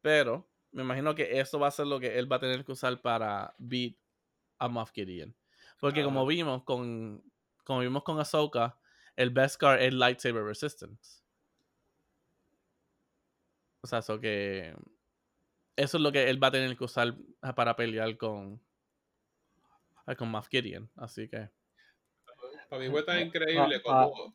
Pero 0.00 0.48
me 0.72 0.82
imagino 0.82 1.14
que 1.14 1.40
eso 1.40 1.58
va 1.58 1.68
a 1.68 1.72
ser 1.72 1.86
lo 1.86 2.00
que 2.00 2.18
él 2.18 2.30
va 2.30 2.36
a 2.36 2.40
tener 2.40 2.64
que 2.64 2.72
usar 2.72 3.00
para 3.00 3.54
beat 3.58 3.94
a 4.58 4.68
Moff 4.68 4.92
Gideon. 4.92 5.34
Porque 5.80 6.02
como 6.02 6.26
vimos 6.26 6.64
con 6.64 7.22
como 7.64 7.80
vimos 7.80 8.02
con 8.02 8.18
Ahsoka, 8.18 8.78
el 9.14 9.30
Beskar 9.30 9.80
es 9.80 9.92
lightsaber 9.92 10.42
resistance. 10.42 11.22
O 13.80 13.86
sea, 13.86 14.00
eso 14.00 14.18
que 14.18 14.74
eso 15.76 15.96
es 15.96 16.02
lo 16.02 16.10
que 16.10 16.28
él 16.28 16.42
va 16.42 16.48
a 16.48 16.52
tener 16.52 16.76
que 16.76 16.84
usar 16.84 17.14
para 17.54 17.76
pelear 17.76 18.16
con 18.16 18.60
con 20.16 20.30
Moff 20.30 20.48
Gideon, 20.48 20.90
así 20.96 21.28
que 21.28 21.50
para 22.68 22.82
mí 22.82 22.90
fue 22.90 23.02
tan 23.02 23.20
increíble 23.20 23.82
como 23.82 24.34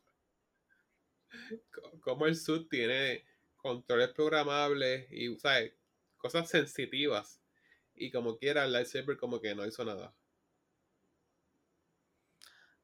como 2.00 2.26
el 2.26 2.36
suit 2.36 2.68
tiene 2.68 3.24
controles 3.56 4.10
programables 4.10 5.10
y 5.10 5.34
¿sabes? 5.38 5.72
cosas 6.16 6.48
sensitivas 6.48 7.40
y 7.94 8.10
como 8.10 8.36
quiera 8.36 8.64
el 8.64 8.72
lightsaber 8.72 9.16
como 9.16 9.40
que 9.40 9.54
no 9.54 9.66
hizo 9.66 9.84
nada. 9.84 10.14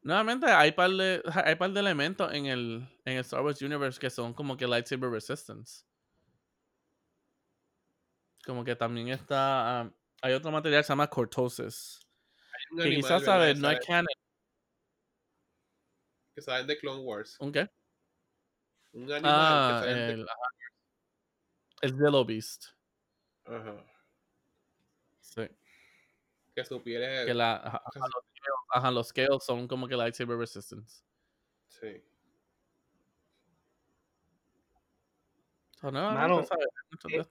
Nuevamente, 0.03 0.47
hay 0.47 0.73
par 0.73 0.91
de, 0.91 1.23
hay 1.45 1.57
par 1.57 1.71
de 1.73 1.81
elementos 1.81 2.33
en 2.33 2.47
el, 2.47 2.89
en 3.05 3.15
el 3.15 3.21
Star 3.21 3.43
Wars 3.43 3.61
Universe 3.61 4.01
que 4.01 4.11
son 4.11 4.33
como 4.33 4.57
que 4.57 4.67
lightsaber 4.67 5.11
resistance. 5.11 5.85
Como 8.45 8.65
que 8.65 8.75
también 8.75 9.09
está. 9.09 9.83
Um, 9.85 9.93
hay 10.23 10.33
otro 10.33 10.51
material 10.51 10.81
que 10.81 10.87
se 10.87 10.93
llama 10.93 11.09
cortosis. 11.09 12.01
Que 12.77 12.91
quizás 12.91 13.25
sabes, 13.25 13.59
no 13.59 13.69
hay 13.69 13.79
canon. 13.79 14.07
Que 16.35 16.43
saben 16.43 16.67
de 16.67 16.79
Clone 16.79 17.03
Wars. 17.03 17.37
¿Un 17.41 17.53
qué? 17.53 17.69
Un 18.93 19.13
animal 19.13 19.23
ah, 19.25 19.83
que 19.85 19.91
el, 19.91 20.25
de... 20.25 20.27
el 21.83 21.91
Zillow 21.93 22.25
Beast. 22.25 22.67
Ajá. 23.45 23.85
Sí. 25.21 25.49
Que 26.55 26.65
su 26.65 26.83
piel 26.83 27.03
es. 27.03 27.27
Que 27.27 27.35
la, 27.35 27.83
Ajá, 28.73 28.91
los 28.91 29.09
scales 29.09 29.45
son 29.45 29.67
como 29.67 29.87
que 29.89 29.97
lightsaber 29.97 30.37
resistance. 30.37 31.03
Sí. 31.69 32.03
So, 35.81 35.91
no, 35.91 36.13
Mano, 36.13 36.43
no 36.43 37.09
eh, 37.09 37.25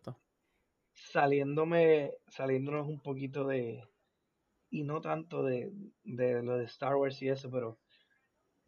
Saliéndome, 0.94 2.14
saliéndonos 2.28 2.88
un 2.88 3.00
poquito 3.00 3.46
de, 3.46 3.88
y 4.72 4.84
no 4.84 5.02
tanto 5.02 5.44
de, 5.44 5.72
de 6.04 6.42
lo 6.42 6.58
de 6.58 6.66
Star 6.66 6.96
Wars 6.96 7.22
y 7.22 7.30
eso, 7.30 7.50
pero 7.52 7.78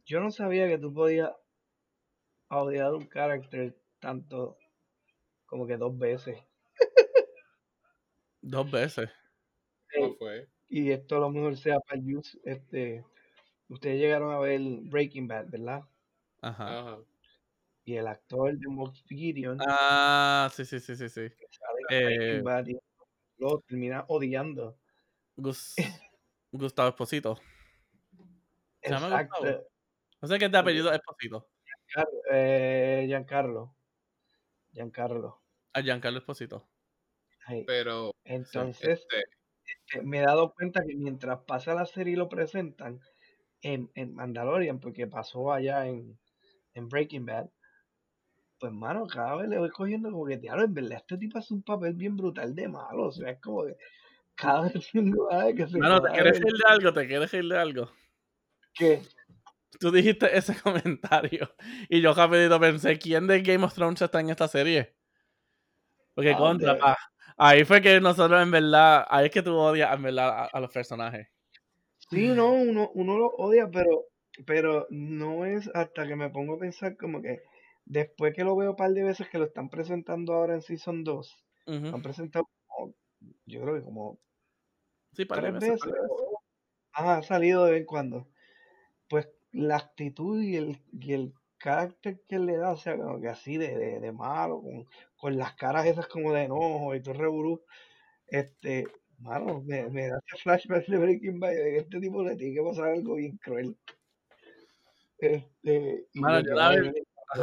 yo 0.05 0.19
no 0.19 0.31
sabía 0.31 0.68
que 0.68 0.77
tú 0.77 0.93
podías 0.93 1.31
odiar 2.60 2.94
un 2.94 3.06
carácter 3.06 3.78
tanto 3.99 4.57
como 5.45 5.68
que 5.68 5.78
dos 5.78 5.98
veces. 5.98 6.40
dos 8.41 8.69
veces. 8.69 9.10
¿Cómo 9.94 10.15
fue? 10.15 10.48
y 10.72 10.90
esto 10.90 11.18
a 11.18 11.19
lo 11.19 11.30
mejor 11.30 11.57
sea 11.57 11.82
para 11.82 11.99
use, 11.99 12.40
este, 12.45 13.03
ustedes 13.68 13.99
llegaron 13.99 14.34
a 14.34 14.40
ver 14.40 14.61
Breaking 14.84 15.28
Bad, 15.28 15.49
¿verdad? 15.49 15.82
Ajá. 16.41 16.98
Y 17.84 17.98
el 17.98 18.07
actor 18.07 18.57
de 18.57 18.68
Gideon. 19.10 19.57
Ah, 19.68 20.49
sí, 20.53 20.64
sí, 20.64 20.80
sí, 20.80 20.95
sí, 20.95 21.10
sí. 21.10 21.28
Eh, 21.90 22.41
Bad 22.41 22.68
y 22.68 22.80
lo 23.38 23.60
termina 23.68 24.06
odiando. 24.07 24.78
Gustavo 26.53 26.88
Esposito. 26.90 27.38
¿Se 28.82 28.91
llama 28.91 29.23
Gustavo? 29.23 29.68
No 30.22 30.28
sé 30.30 30.40
qué 30.40 30.45
es 30.45 30.52
de 30.52 30.57
apellido 30.57 30.94
Esposito. 30.94 31.49
Eh, 32.31 33.05
Giancarlo. 33.07 33.76
Giancarlo. 34.72 35.41
Ah, 35.73 35.81
Giancarlo 35.81 36.19
Esposito. 36.19 36.68
Pero. 37.65 38.11
Entonces. 38.23 39.05
Este, 39.09 40.01
me 40.03 40.19
he 40.19 40.22
dado 40.22 40.53
cuenta 40.53 40.81
que 40.85 40.95
mientras 40.95 41.39
pasa 41.45 41.73
la 41.73 41.85
serie 41.85 42.13
y 42.13 42.18
lo 42.18 42.30
presentan 42.30 42.99
en, 43.61 43.91
en 43.95 44.13
Mandalorian, 44.13 44.80
porque 44.80 45.07
pasó 45.07 45.51
allá 45.51 45.88
en, 45.88 46.18
en 46.73 46.89
Breaking 46.89 47.26
Bad, 47.26 47.49
pues 48.59 48.72
mano, 48.72 49.07
cada 49.07 49.35
vez 49.38 49.49
le 49.49 49.57
voy 49.57 49.69
cogiendo 49.69 50.11
como 50.11 50.26
que, 50.26 50.38
diablo, 50.38 50.63
en 50.63 50.73
verdad, 50.73 50.97
este 50.97 51.18
tipo 51.18 51.39
hace 51.39 51.53
un 51.53 51.63
papel 51.63 51.93
bien 51.93 52.15
brutal 52.15 52.53
de 52.55 52.68
malo, 52.68 53.07
o 53.07 53.11
sea, 53.11 53.31
es 53.31 53.41
como 53.41 53.65
que 53.65 53.76
cada 54.35 54.61
vez 54.73 55.55
que 55.55 55.68
se... 55.68 55.77
Mano, 55.80 56.01
¿te 56.01 56.11
quieres 56.11 56.39
decir 56.39 56.53
de 56.53 56.73
algo? 56.73 56.93
¿Te 56.93 57.07
quieres 57.07 57.31
decir 57.31 57.49
de 57.49 57.57
algo? 57.57 57.91
¿Qué? 58.73 59.01
Tú 59.80 59.91
dijiste 59.91 60.35
ese 60.38 60.56
comentario 60.61 61.53
y 61.89 62.02
yo 62.02 62.14
rapidito 62.14 62.60
pensé, 62.60 62.98
¿quién 62.98 63.27
de 63.27 63.41
Game 63.41 63.64
of 63.64 63.73
Thrones 63.73 64.02
está 64.02 64.19
en 64.19 64.30
esta 64.30 64.48
serie? 64.48 64.95
Porque 66.14 66.35
contra, 66.35 66.77
pa, 66.77 66.98
Ahí 67.38 67.64
fue 67.64 67.81
que 67.81 67.99
nosotros 67.99 68.41
en 68.41 68.52
verdad, 68.52 69.06
ahí 69.10 69.26
es 69.26 69.31
que 69.31 69.41
tú 69.41 69.56
odias 69.56 69.93
en 69.95 70.03
verdad 70.03 70.49
a, 70.52 70.60
los 70.60 70.72
personajes. 70.72 71.27
Sí, 72.10 72.27
no, 72.27 72.52
uno, 72.52 72.91
uno 72.93 73.18
lo 73.18 73.27
odia, 73.27 73.69
pero, 73.72 74.06
pero 74.45 74.85
no 74.89 75.45
es 75.45 75.69
hasta 75.73 76.06
que 76.06 76.15
me 76.15 76.30
pongo 76.30 76.56
a 76.56 76.60
pensar 76.60 76.98
como 76.98 77.22
que 77.22 77.41
después 77.85 78.34
que 78.35 78.43
lo 78.43 78.56
veo 78.56 78.72
un 78.72 78.76
par 78.76 78.91
de 78.91 79.03
veces 79.03 79.30
que 79.30 79.39
lo 79.39 79.45
están 79.45 79.69
presentando 79.69 80.34
ahora 80.34 80.53
en 80.53 80.61
Season 80.61 81.03
2, 81.03 81.45
lo 81.65 81.95
han 81.95 82.02
presentado 82.02 82.48
yo 83.45 83.61
creo 83.61 83.76
que 83.76 83.84
como 83.84 84.19
sí, 85.14 85.26
tres 85.26 85.53
veces. 85.53 85.80
ha 86.93 87.22
salido 87.23 87.65
de 87.65 87.72
vez 87.72 87.81
en 87.81 87.85
cuando. 87.85 88.27
Pues 89.10 89.30
la 89.52 89.78
actitud 89.78 90.41
y 90.41 90.56
el, 90.56 90.78
y 90.91 91.14
el 91.14 91.34
carácter 91.57 92.22
que 92.28 92.40
le 92.40 92.57
da, 92.57 92.72
o 92.72 92.78
sea, 92.78 92.98
como 92.98 93.22
que 93.22 93.30
así 93.30 93.57
de, 93.57 93.99
de, 93.99 94.11
malo, 94.11 94.61
con, 94.61 94.88
con, 95.15 95.38
las 95.38 95.56
caras 95.56 95.86
esas 95.86 96.07
como 96.07 96.34
de 96.34 96.44
enojo 96.44 96.95
y 96.95 97.02
todo 97.02 97.14
reburú, 97.14 97.64
este, 98.28 98.88
mano, 99.19 99.61
me, 99.61 99.90
me 99.90 100.07
da 100.07 100.19
ese 100.26 100.41
flashback 100.41 100.88
de 100.88 100.98
Breaking 100.98 101.40
Bad, 101.40 101.52
de 101.52 101.72
que 101.72 101.78
este 101.78 101.99
tipo 101.99 102.23
le 102.23 102.36
tiene 102.36 102.56
que 102.56 102.64
pasar 102.64 102.90
algo 102.90 103.15
bien 103.15 103.38
cruel. 103.38 103.78
Este, 105.19 106.07
mano, 106.15 106.41
yo, 106.44 106.53
una 106.53 106.69
vez, 106.69 106.94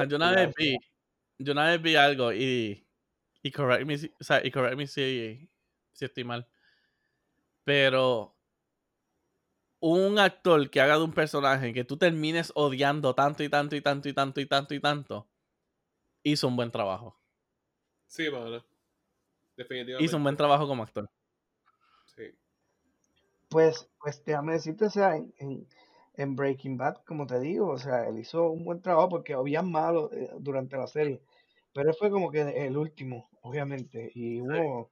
yo 0.08 0.16
una 0.16 0.32
vez 0.32 0.54
vi, 0.56 0.76
yo 1.38 1.52
una 1.52 1.70
vez 1.70 1.82
vi 1.82 1.94
algo 1.94 2.32
y, 2.32 2.84
y 3.42 3.50
correct 3.52 3.86
me, 3.86 3.94
o 3.94 4.24
sea, 4.24 4.44
y 4.44 4.50
correct 4.50 4.76
me 4.76 4.86
si, 4.86 5.48
si 5.92 6.04
estoy 6.04 6.24
mal, 6.24 6.48
pero 7.62 8.37
un 9.80 10.18
actor 10.18 10.70
que 10.70 10.80
haga 10.80 10.98
de 10.98 11.04
un 11.04 11.12
personaje 11.12 11.72
que 11.72 11.84
tú 11.84 11.96
termines 11.96 12.52
odiando 12.54 13.14
tanto 13.14 13.42
y 13.42 13.48
tanto 13.48 13.76
y 13.76 13.82
tanto 13.82 14.08
y 14.08 14.12
tanto 14.14 14.40
y 14.40 14.46
tanto 14.46 14.74
y 14.74 14.80
tanto, 14.80 15.28
hizo 16.22 16.48
un 16.48 16.56
buen 16.56 16.70
trabajo. 16.70 17.20
Sí, 18.06 18.30
mano. 18.30 18.64
Definitivamente. 19.56 20.04
Hizo 20.04 20.16
un 20.16 20.22
buen 20.22 20.36
trabajo 20.36 20.66
como 20.66 20.82
actor. 20.82 21.08
Sí. 22.06 22.32
Pues, 23.50 23.90
pues 24.00 24.22
déjame 24.24 24.54
decirte, 24.54 24.86
o 24.86 24.90
sea, 24.90 25.16
en, 25.16 25.34
en, 25.38 25.66
en 26.14 26.36
Breaking 26.36 26.76
Bad, 26.76 26.98
como 27.06 27.26
te 27.26 27.40
digo, 27.40 27.68
o 27.68 27.78
sea, 27.78 28.08
él 28.08 28.18
hizo 28.18 28.50
un 28.50 28.64
buen 28.64 28.82
trabajo 28.82 29.08
porque 29.08 29.34
había 29.34 29.62
malos 29.62 30.12
eh, 30.12 30.30
durante 30.38 30.76
la 30.76 30.86
serie, 30.86 31.22
pero 31.72 31.90
él 31.90 31.96
fue 31.98 32.10
como 32.10 32.30
que 32.30 32.42
el 32.66 32.76
último, 32.76 33.30
obviamente, 33.42 34.10
y 34.14 34.40
uno, 34.40 34.90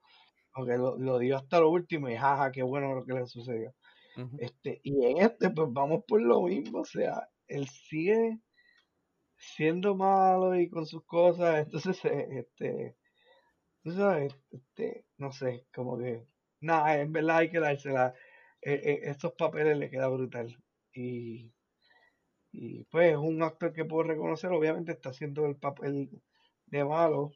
aunque 0.54 0.78
lo, 0.78 0.96
lo 0.98 1.18
dio 1.18 1.36
hasta 1.36 1.60
lo 1.60 1.70
último 1.70 2.08
y 2.08 2.16
jaja, 2.16 2.50
qué 2.52 2.62
bueno 2.62 2.94
lo 2.94 3.04
que 3.04 3.14
le 3.14 3.26
sucedió. 3.26 3.74
Este, 4.38 4.80
y 4.82 5.04
en 5.06 5.18
este, 5.18 5.50
pues 5.50 5.68
vamos 5.72 6.04
por 6.06 6.22
lo 6.22 6.42
mismo, 6.42 6.80
o 6.80 6.84
sea, 6.84 7.28
él 7.48 7.68
sigue 7.68 8.40
siendo 9.36 9.94
malo 9.96 10.54
y 10.56 10.68
con 10.70 10.86
sus 10.86 11.04
cosas, 11.04 11.64
entonces, 11.66 12.04
eh, 12.06 12.28
este, 12.40 12.96
tú 13.82 13.92
sabes, 13.92 14.34
este, 14.50 15.04
no 15.18 15.32
sé, 15.32 15.66
como 15.74 15.98
que, 15.98 16.26
nada, 16.60 17.00
en 17.00 17.12
verdad 17.12 17.38
hay 17.38 17.50
que 17.50 17.60
dársela, 17.60 18.14
eh, 18.62 19.00
estos 19.04 19.32
papeles 19.34 19.78
le 19.78 19.90
queda 19.90 20.08
brutal, 20.08 20.56
y, 20.92 21.52
y 22.52 22.84
pues 22.84 23.12
es 23.12 23.16
un 23.18 23.42
actor 23.42 23.72
que 23.72 23.84
puedo 23.84 24.04
reconocer, 24.04 24.50
obviamente 24.52 24.92
está 24.92 25.10
haciendo 25.10 25.46
el 25.46 25.56
papel 25.56 26.10
de 26.66 26.84
malo, 26.84 27.32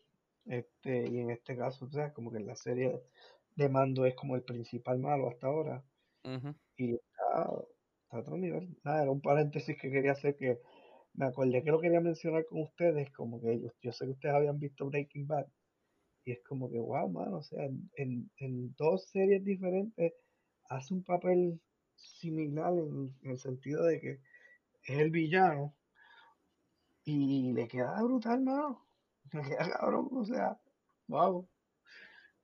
este, 0.46 1.08
y 1.08 1.18
en 1.20 1.30
este 1.30 1.56
caso, 1.56 1.84
o 1.86 1.90
sea, 1.90 2.12
como 2.12 2.30
que 2.32 2.38
en 2.38 2.46
la 2.46 2.56
serie 2.56 3.02
de 3.56 3.68
Mando 3.68 4.06
es 4.06 4.14
como 4.14 4.36
el 4.36 4.42
principal 4.42 4.98
malo 4.98 5.28
hasta 5.28 5.48
ahora, 5.48 5.84
Y 6.76 6.94
está, 6.94 7.50
está 8.02 8.16
a 8.16 8.20
otro 8.20 8.36
nivel. 8.36 8.76
Nada, 8.84 9.02
era 9.02 9.10
un 9.10 9.20
paréntesis 9.20 9.76
que 9.80 9.90
quería 9.90 10.12
hacer 10.12 10.36
que 10.36 10.58
me 11.14 11.26
acordé 11.26 11.62
que 11.62 11.70
lo 11.70 11.80
quería 11.80 12.00
mencionar 12.00 12.46
con 12.46 12.62
ustedes, 12.62 13.10
como 13.12 13.40
que 13.42 13.60
yo, 13.60 13.68
yo 13.82 13.92
sé 13.92 14.06
que 14.06 14.12
ustedes 14.12 14.34
habían 14.34 14.58
visto 14.58 14.86
Breaking 14.86 15.26
Bad, 15.26 15.46
y 16.24 16.32
es 16.32 16.42
como 16.44 16.70
que, 16.70 16.78
wow, 16.78 17.08
mano, 17.10 17.38
o 17.38 17.42
sea, 17.42 17.64
en, 17.64 17.90
en, 17.96 18.30
en 18.38 18.74
dos 18.76 19.08
series 19.10 19.44
diferentes 19.44 20.14
hace 20.68 20.94
un 20.94 21.04
papel 21.04 21.60
similar 21.96 22.72
en, 22.74 23.14
en 23.22 23.30
el 23.32 23.38
sentido 23.38 23.84
de 23.84 24.00
que 24.00 24.10
es 24.84 24.98
el 24.98 25.10
villano 25.10 25.76
y 27.04 27.52
le 27.52 27.68
queda 27.68 28.02
brutal, 28.02 28.42
mano. 28.42 28.86
Le 29.32 29.42
queda 29.42 29.70
cabrón, 29.78 30.08
o 30.12 30.24
sea, 30.24 30.60
wow. 31.08 31.48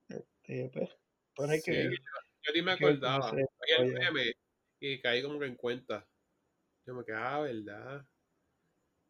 Este, 0.08 0.70
pues, 0.72 0.90
pues 1.34 1.50
hay 1.50 1.62
que 1.62 1.72
Sí, 1.72 1.76
ver. 1.76 1.90
yo, 1.90 1.96
yo 2.42 2.52
ni 2.54 2.62
me 2.62 2.76
que 2.76 3.45
el 3.74 3.92
meme 3.92 4.32
y 4.80 5.00
caí 5.00 5.22
como 5.22 5.38
que 5.38 5.46
en 5.46 5.56
cuenta. 5.56 6.06
Yo 6.86 6.94
me 6.94 7.04
quedé, 7.04 7.16
ah, 7.16 7.40
¿verdad? 7.40 8.06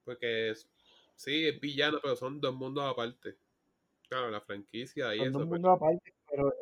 Porque 0.05 0.51
es, 0.51 0.69
sí, 1.17 1.47
es 1.49 1.61
villano, 1.61 1.99
pero 2.03 2.17
son 2.17 2.41
dos 2.41 2.55
mundos 2.55 2.85
aparte. 2.85 3.37
Claro, 4.09 4.31
la 4.31 4.41
franquicia 4.41 5.15
y 5.15 5.19
Son 5.19 5.33
dos 5.33 5.43
eso, 5.43 5.49
pues, 5.49 5.61
mundos 5.61 5.77
aparte, 5.77 6.15
pero 6.31 6.49
o 6.49 6.53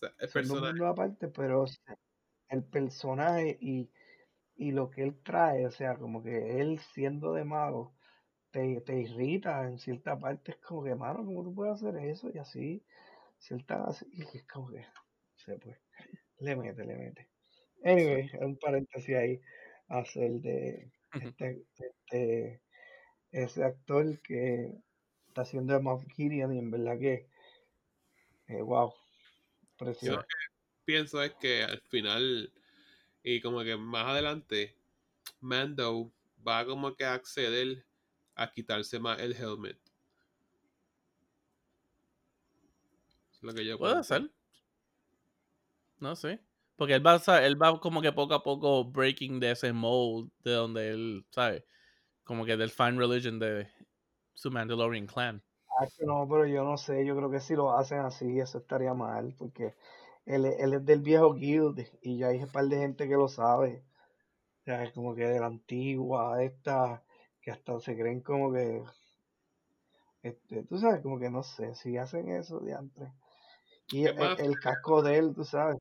sea, 0.00 0.14
el 0.18 0.28
son 0.28 0.48
dos 0.48 0.60
personaje, 0.60 0.72
mundos 0.72 0.88
aparte, 0.88 1.28
pero 1.28 1.62
o 1.62 1.66
sea, 1.66 1.98
el 2.48 2.64
personaje 2.64 3.58
y, 3.60 3.90
y 4.56 4.72
lo 4.72 4.90
que 4.90 5.02
él 5.04 5.22
trae, 5.22 5.66
o 5.66 5.70
sea, 5.70 5.96
como 5.96 6.22
que 6.22 6.60
él 6.60 6.78
siendo 6.80 7.32
de 7.34 7.44
malo, 7.44 7.94
te, 8.50 8.80
te 8.82 9.00
irrita 9.00 9.64
en 9.68 9.78
cierta 9.78 10.18
parte, 10.18 10.52
es 10.52 10.58
como 10.58 10.84
que, 10.84 10.94
mano, 10.94 11.24
¿cómo 11.24 11.42
tú 11.44 11.54
puedes 11.54 11.74
hacer 11.74 11.96
eso? 12.04 12.30
Y 12.34 12.38
así, 12.38 12.84
cierta, 13.38 13.88
y 14.12 14.22
es 14.22 14.44
como 14.46 14.70
que, 14.70 14.86
se 15.36 15.58
pues, 15.58 15.78
le 16.40 16.56
mete, 16.56 16.84
le 16.84 16.96
mete. 16.96 17.28
sí. 17.96 18.14
Anyway, 18.14 18.30
un 18.40 18.58
paréntesis 18.58 19.16
ahí, 19.16 19.40
hacer 19.88 20.32
de 20.40 20.90
este, 21.14 21.64
este, 21.78 22.62
ese 23.32 23.64
actor 23.64 24.20
que 24.22 24.72
está 25.28 25.42
haciendo 25.42 25.74
de 25.74 25.80
Moff 25.80 26.04
Gideon 26.14 26.54
y 26.54 26.58
en 26.58 26.70
verdad 26.70 26.98
que, 26.98 27.28
eh, 28.48 28.62
wow, 28.62 28.92
Yo 28.92 28.96
precioso. 29.76 30.16
lo 30.16 30.22
que 30.22 30.34
pienso 30.84 31.22
es 31.22 31.32
que 31.34 31.62
al 31.62 31.80
final, 31.82 32.52
y 33.22 33.40
como 33.40 33.62
que 33.62 33.76
más 33.76 34.06
adelante, 34.06 34.76
Mando 35.40 36.12
va 36.46 36.64
como 36.66 36.94
que 36.94 37.04
a 37.04 37.14
acceder 37.14 37.84
a 38.34 38.50
quitarse 38.50 38.98
más 38.98 39.20
el 39.20 39.34
helmet. 39.34 39.78
Es 43.32 43.42
lo 43.42 43.54
que 43.54 43.64
yo 43.64 43.78
Puede 43.78 44.02
pensé. 44.04 44.30
No 46.00 46.16
sé. 46.16 46.40
Porque 46.76 46.94
él 46.94 47.06
va, 47.06 47.20
él 47.44 47.60
va 47.62 47.78
como 47.80 48.00
que 48.02 48.12
poco 48.12 48.34
a 48.34 48.42
poco 48.42 48.84
breaking 48.84 49.38
de 49.40 49.50
ese 49.52 49.72
mold 49.72 50.30
de 50.42 50.52
donde 50.52 50.90
él, 50.90 51.26
¿sabes? 51.30 51.64
Como 52.24 52.44
que 52.46 52.56
del 52.56 52.70
fan 52.70 52.98
religion 52.98 53.38
de 53.38 53.68
su 54.34 54.50
Mandalorian 54.50 55.06
clan. 55.06 55.42
Ah, 55.78 55.86
no, 56.00 56.28
pero 56.28 56.46
yo 56.46 56.62
no 56.64 56.76
sé, 56.76 57.04
yo 57.06 57.16
creo 57.16 57.30
que 57.30 57.40
si 57.40 57.54
lo 57.54 57.72
hacen 57.76 58.00
así, 58.00 58.38
eso 58.38 58.58
estaría 58.58 58.94
mal, 58.94 59.34
porque 59.38 59.74
él, 60.26 60.44
es- 60.46 60.60
él 60.60 60.74
es 60.74 60.84
del 60.84 61.00
viejo 61.00 61.32
guild 61.34 61.80
y 62.02 62.18
ya 62.18 62.28
hay 62.28 62.42
un 62.42 62.50
par 62.52 62.64
de 62.66 62.76
gente 62.78 63.08
que 63.08 63.14
lo 63.16 63.28
sabe. 63.28 63.84
O 64.62 64.64
sea, 64.64 64.84
es 64.84 64.92
como 64.94 65.14
que 65.14 65.24
de 65.26 65.40
la 65.40 65.46
antigua, 65.48 66.42
esta, 66.44 67.04
que 67.42 67.50
hasta 67.52 67.80
se 67.80 67.96
creen 67.98 68.22
como 68.22 68.52
que, 68.52 68.82
este, 70.22 70.62
tú 70.64 70.78
sabes, 70.78 71.02
como 71.02 71.18
que 71.18 71.30
no 71.30 71.42
sé, 71.42 71.74
si 71.74 71.96
hacen 71.98 72.28
eso, 72.30 72.60
diantre. 72.60 73.12
Y 73.90 74.06
el, 74.06 74.34
el 74.38 74.60
casco 74.60 75.02
de 75.02 75.18
él, 75.18 75.34
tú 75.34 75.44
sabes. 75.44 75.78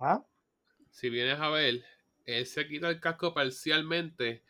¿Ah? 0.00 0.24
si 0.90 1.10
vienes 1.10 1.38
a 1.40 1.48
ver, 1.50 1.84
él 2.26 2.46
se 2.46 2.66
quita 2.68 2.88
el 2.90 3.00
casco 3.00 3.34
parcialmente 3.34 4.42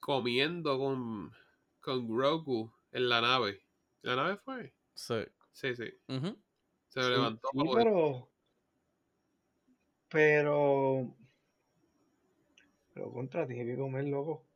comiendo 0.00 0.78
con, 0.78 1.32
con 1.80 2.08
Grogu 2.08 2.72
en 2.92 3.08
la 3.08 3.20
nave. 3.20 3.62
¿La 4.02 4.16
nave 4.16 4.36
fue? 4.36 4.74
Sí. 4.94 5.24
Sí, 5.52 5.74
sí. 5.76 5.90
Se 6.88 7.00
lo 7.00 7.06
Sí, 7.06 7.10
levantó 7.10 7.48
sí, 7.52 7.56
para 7.58 7.70
poder. 7.70 7.84
pero, 7.86 8.30
pero, 10.08 11.14
pero 12.92 13.12
contra, 13.12 13.46
tiene 13.46 13.66
que 13.66 13.76
comer, 13.78 14.04
loco. 14.04 14.46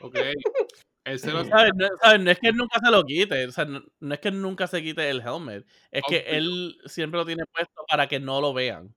Ok. 0.00 0.16
Él 1.04 1.18
se 1.18 1.32
lo 1.32 1.44
¿Sabes? 1.44 1.72
No, 1.76 1.86
¿sabes? 2.02 2.20
No 2.22 2.30
es 2.30 2.38
que 2.38 2.48
él 2.48 2.56
nunca 2.56 2.80
se 2.82 2.90
lo 2.90 3.04
quite. 3.04 3.46
O 3.46 3.52
sea, 3.52 3.66
no, 3.66 3.82
no 4.00 4.14
es 4.14 4.20
que 4.20 4.28
él 4.28 4.40
nunca 4.40 4.66
se 4.66 4.82
quite 4.82 5.10
el 5.10 5.20
helmet. 5.20 5.66
Es 5.90 6.02
que 6.08 6.18
él 6.28 6.78
siempre 6.86 7.18
lo 7.20 7.26
tiene 7.26 7.44
puesto 7.52 7.84
para 7.88 8.08
que 8.08 8.20
no 8.20 8.40
lo 8.40 8.54
vean. 8.54 8.94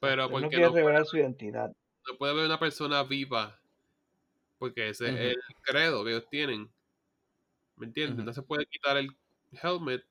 Pero 0.00 0.28
no 0.28 0.50
quiere 0.50 0.66
no 0.66 0.70
puede, 0.70 0.84
revelar 0.84 1.04
su 1.06 1.16
identidad. 1.18 1.72
no 2.08 2.16
puede 2.18 2.34
ver 2.34 2.46
una 2.46 2.58
persona 2.58 3.02
viva. 3.02 3.60
Porque 4.58 4.88
ese 4.90 5.08
es 5.08 5.36
el 5.36 5.36
credo 5.62 6.04
que 6.04 6.10
ellos 6.10 6.28
tienen. 6.30 6.70
¿Me 7.76 7.86
entiendes? 7.86 8.24
No 8.24 8.32
se 8.32 8.42
puede 8.42 8.66
quitar 8.66 8.96
el 8.96 9.16
helmet 9.62 10.04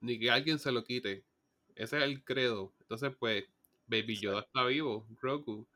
ni 0.00 0.18
que 0.18 0.30
alguien 0.30 0.58
se 0.58 0.72
lo 0.72 0.84
quite. 0.84 1.24
Ese 1.74 1.98
es 1.98 2.02
el 2.04 2.24
credo. 2.24 2.74
Entonces, 2.80 3.14
pues, 3.18 3.44
Baby 3.86 4.18
Yoda 4.20 4.40
está 4.40 4.64
vivo, 4.66 5.06
Grogu. 5.22 5.66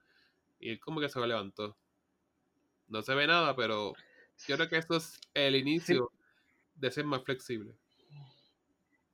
Y 0.60 0.70
él 0.70 0.80
como 0.80 1.00
que 1.00 1.08
se 1.08 1.20
lo 1.20 1.26
levantó. 1.26 1.76
No 2.88 3.00
se 3.02 3.14
ve 3.14 3.26
nada, 3.26 3.56
pero 3.56 3.94
yo 4.46 4.56
creo 4.56 4.68
que 4.68 4.76
eso 4.78 4.96
es 4.96 5.18
el 5.34 5.54
Sí, 5.54 5.60
inicio 5.60 6.10
de 6.76 6.90
ser 6.90 7.04
más 7.06 7.24
flexible. 7.24 7.76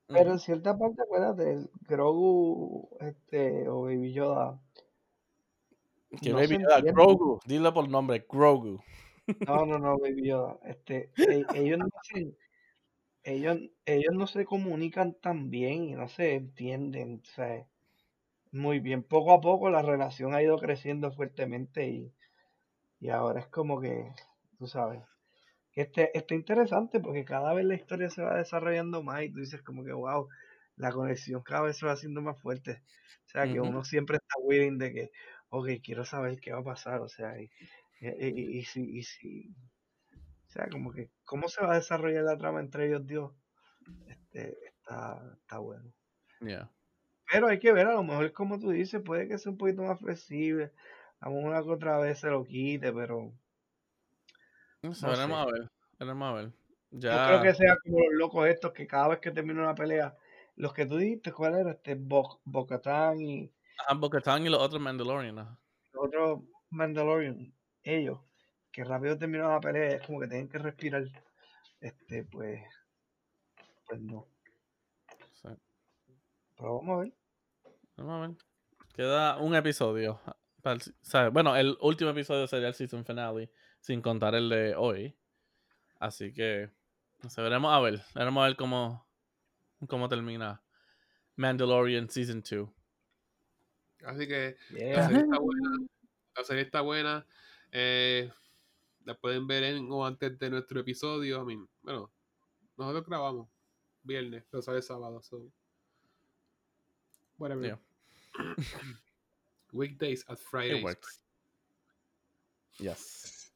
Pero 0.08 0.32
en 0.32 0.38
cierta 0.38 0.78
parte, 0.78 1.02
acuérdate, 1.02 1.52
el 1.52 1.70
Grogu, 1.88 2.88
este, 3.00 3.68
o 3.68 3.82
Baby 3.82 4.12
Yoda, 4.12 4.60
Que 6.22 6.30
no 6.30 6.36
Baby 6.36 6.58
Yoda. 6.62 6.80
Grogu. 6.80 7.40
Dile 7.46 7.72
por 7.72 7.88
nombre, 7.88 8.24
Grogu. 8.28 8.80
No, 9.46 9.66
no, 9.66 9.78
no, 9.78 9.98
Baby 9.98 10.28
Yoda. 10.28 10.58
Este, 10.64 11.10
e- 11.16 11.46
ellos 11.54 11.78
no 11.78 11.88
se, 12.02 12.36
ellos, 13.24 13.58
ellos 13.84 14.14
no 14.14 14.26
se 14.26 14.44
comunican 14.44 15.14
tan 15.14 15.50
bien 15.50 15.84
y 15.84 15.94
no 15.94 16.08
se 16.08 16.34
entienden, 16.34 17.20
o 17.22 17.26
sea, 17.26 17.66
muy 18.52 18.78
bien. 18.78 19.02
Poco 19.02 19.32
a 19.32 19.40
poco 19.40 19.68
la 19.70 19.82
relación 19.82 20.34
ha 20.34 20.42
ido 20.42 20.58
creciendo 20.58 21.10
fuertemente 21.10 21.88
y, 21.88 22.12
y 23.00 23.08
ahora 23.08 23.40
es 23.40 23.48
como 23.48 23.80
que, 23.80 24.12
tú 24.58 24.68
sabes, 24.68 25.02
este, 25.76 26.16
está 26.18 26.34
interesante 26.36 27.00
porque 27.00 27.24
cada 27.26 27.54
vez 27.54 27.66
la 27.66 27.76
historia 27.76 28.10
se 28.10 28.22
va 28.22 28.36
desarrollando 28.38 29.02
más 29.04 29.24
y 29.24 29.32
tú 29.32 29.40
dices 29.40 29.62
como 29.62 29.84
que, 29.84 29.92
wow, 29.94 30.28
la 30.76 30.92
conexión 30.92 31.42
cada 31.42 31.62
vez 31.64 31.78
se 31.78 31.86
va 31.86 31.92
haciendo 31.92 32.22
más 32.22 32.40
fuerte. 32.40 32.82
O 33.26 33.30
sea, 33.30 33.48
que 33.50 33.60
uno 33.60 33.84
siempre 33.84 34.18
está 34.18 34.36
waiting 34.42 34.78
de 34.78 34.92
que, 34.94 35.10
ok, 35.50 35.68
quiero 35.84 36.04
saber 36.06 36.40
qué 36.40 36.52
va 36.52 36.60
a 36.60 36.64
pasar, 36.64 37.00
o 37.02 37.08
sea, 37.08 37.40
y, 37.40 37.50
y, 38.00 38.08
y- 38.28 38.58
y 38.60 38.64
si, 38.64 38.82
y 38.98 39.04
si, 39.04 39.50
o 40.48 40.50
sea, 40.50 40.68
como 40.68 40.92
que, 40.92 41.10
¿cómo 41.24 41.48
se 41.48 41.62
va 41.64 41.72
a 41.72 41.76
desarrollar 41.76 42.24
la 42.24 42.38
trama 42.38 42.60
entre 42.60 42.86
ellos, 42.88 43.06
Dios? 43.06 43.32
Este, 44.06 44.56
está, 44.68 45.38
está 45.42 45.58
bueno. 45.58 45.92
Yeah. 46.40 46.70
Pero 47.30 47.48
hay 47.48 47.58
que 47.58 47.72
ver, 47.72 47.86
a 47.86 47.94
lo 47.94 48.02
mejor 48.02 48.32
como 48.32 48.58
tú 48.58 48.70
dices, 48.70 49.02
puede 49.04 49.28
que 49.28 49.38
sea 49.38 49.52
un 49.52 49.58
poquito 49.58 49.82
más 49.82 50.00
flexible, 50.00 50.72
a 51.20 51.28
lo 51.28 51.36
mejor 51.36 51.50
una 51.50 51.62
que 51.62 51.70
otra 51.70 51.98
vez 51.98 52.20
se 52.20 52.28
lo 52.30 52.44
quite, 52.44 52.92
pero 52.92 53.32
No 54.90 54.94
sé, 54.94 55.06
veremos 55.06 55.38
a 55.38 55.46
ver. 55.52 55.70
Veremos 55.98 56.28
a 56.28 56.32
ver. 56.34 56.52
No 56.90 57.00
creo 57.00 57.42
que 57.42 57.54
sea 57.54 57.76
como 57.82 57.98
los 58.00 58.14
locos 58.14 58.46
estos 58.48 58.72
que 58.72 58.86
cada 58.86 59.08
vez 59.08 59.18
que 59.20 59.30
termina 59.30 59.60
una 59.62 59.74
pelea, 59.74 60.16
los 60.56 60.72
que 60.72 60.86
tú 60.86 60.96
dijiste, 60.96 61.32
¿cuál 61.32 61.56
era? 61.56 61.72
Este 61.72 61.94
Bo 61.94 62.40
Bocatán 62.44 63.20
y 63.20 63.52
Ajá, 63.78 63.92
Bo-Katan 63.94 64.46
y 64.46 64.48
los 64.48 64.60
otros 64.60 64.80
Mandalorian. 64.80 65.38
ajá. 65.38 65.58
otros 65.94 66.40
Mandalorian, 66.70 67.52
ellos, 67.82 68.20
que 68.72 68.82
rápido 68.84 69.18
terminan 69.18 69.50
la 69.50 69.60
pelea, 69.60 69.96
es 69.96 70.06
como 70.06 70.20
que 70.20 70.28
tienen 70.28 70.48
que 70.48 70.58
respirar. 70.58 71.04
Este, 71.80 72.24
pues, 72.24 72.62
pues 73.86 74.00
no. 74.00 74.26
Sí. 75.34 75.48
Pero 76.56 76.76
vamos 76.78 76.96
a 76.98 77.00
ver. 77.02 77.12
Vamos 77.96 78.12
a 78.14 78.26
ver. 78.28 78.36
Queda 78.94 79.36
un 79.38 79.54
episodio. 79.54 80.20
para 80.62 80.76
el- 80.76 80.80
o 80.80 81.04
sea, 81.04 81.28
bueno, 81.28 81.54
el 81.54 81.76
último 81.80 82.10
episodio 82.10 82.46
sería 82.48 82.66
el 82.68 82.74
season 82.74 83.04
finale, 83.04 83.52
sin 83.86 84.02
contar 84.02 84.34
el 84.34 84.48
de 84.48 84.74
hoy. 84.74 85.16
Así 86.00 86.32
que, 86.32 86.72
no 87.22 87.30
sé, 87.30 87.40
veremos 87.40 87.72
a 87.72 87.78
ver. 87.78 88.02
Veremos 88.16 88.42
a 88.42 88.48
ver 88.48 88.56
cómo, 88.56 89.06
cómo 89.86 90.08
termina 90.08 90.60
Mandalorian 91.36 92.10
Season 92.10 92.42
2. 92.42 92.68
Así 94.06 94.26
que 94.26 94.56
la 94.70 95.06
serie 95.06 95.22
está 95.22 95.38
buena. 95.38 95.86
La 96.34 96.44
serie 96.44 96.62
está 96.64 96.80
buena. 96.80 97.26
Eh, 97.70 98.28
la 99.04 99.14
pueden 99.14 99.46
ver 99.46 99.62
en 99.62 99.88
o 99.92 100.04
antes 100.04 100.36
de 100.36 100.50
nuestro 100.50 100.80
episodio. 100.80 101.42
I 101.42 101.44
mean, 101.44 101.68
bueno, 101.82 102.12
nosotros 102.76 103.06
grabamos 103.06 103.48
viernes, 104.02 104.44
pero 104.50 104.62
sale 104.62 104.82
sábado. 104.82 105.22
So. 105.22 105.48
Whatever. 107.38 107.64
Yeah. 107.64 107.78
Weekdays 109.72 110.24
at 110.28 110.40
Fridays. 110.40 110.80
It 110.80 110.84
works. 110.84 111.22
Yes. 112.80 113.36
Eh, 113.36 113.46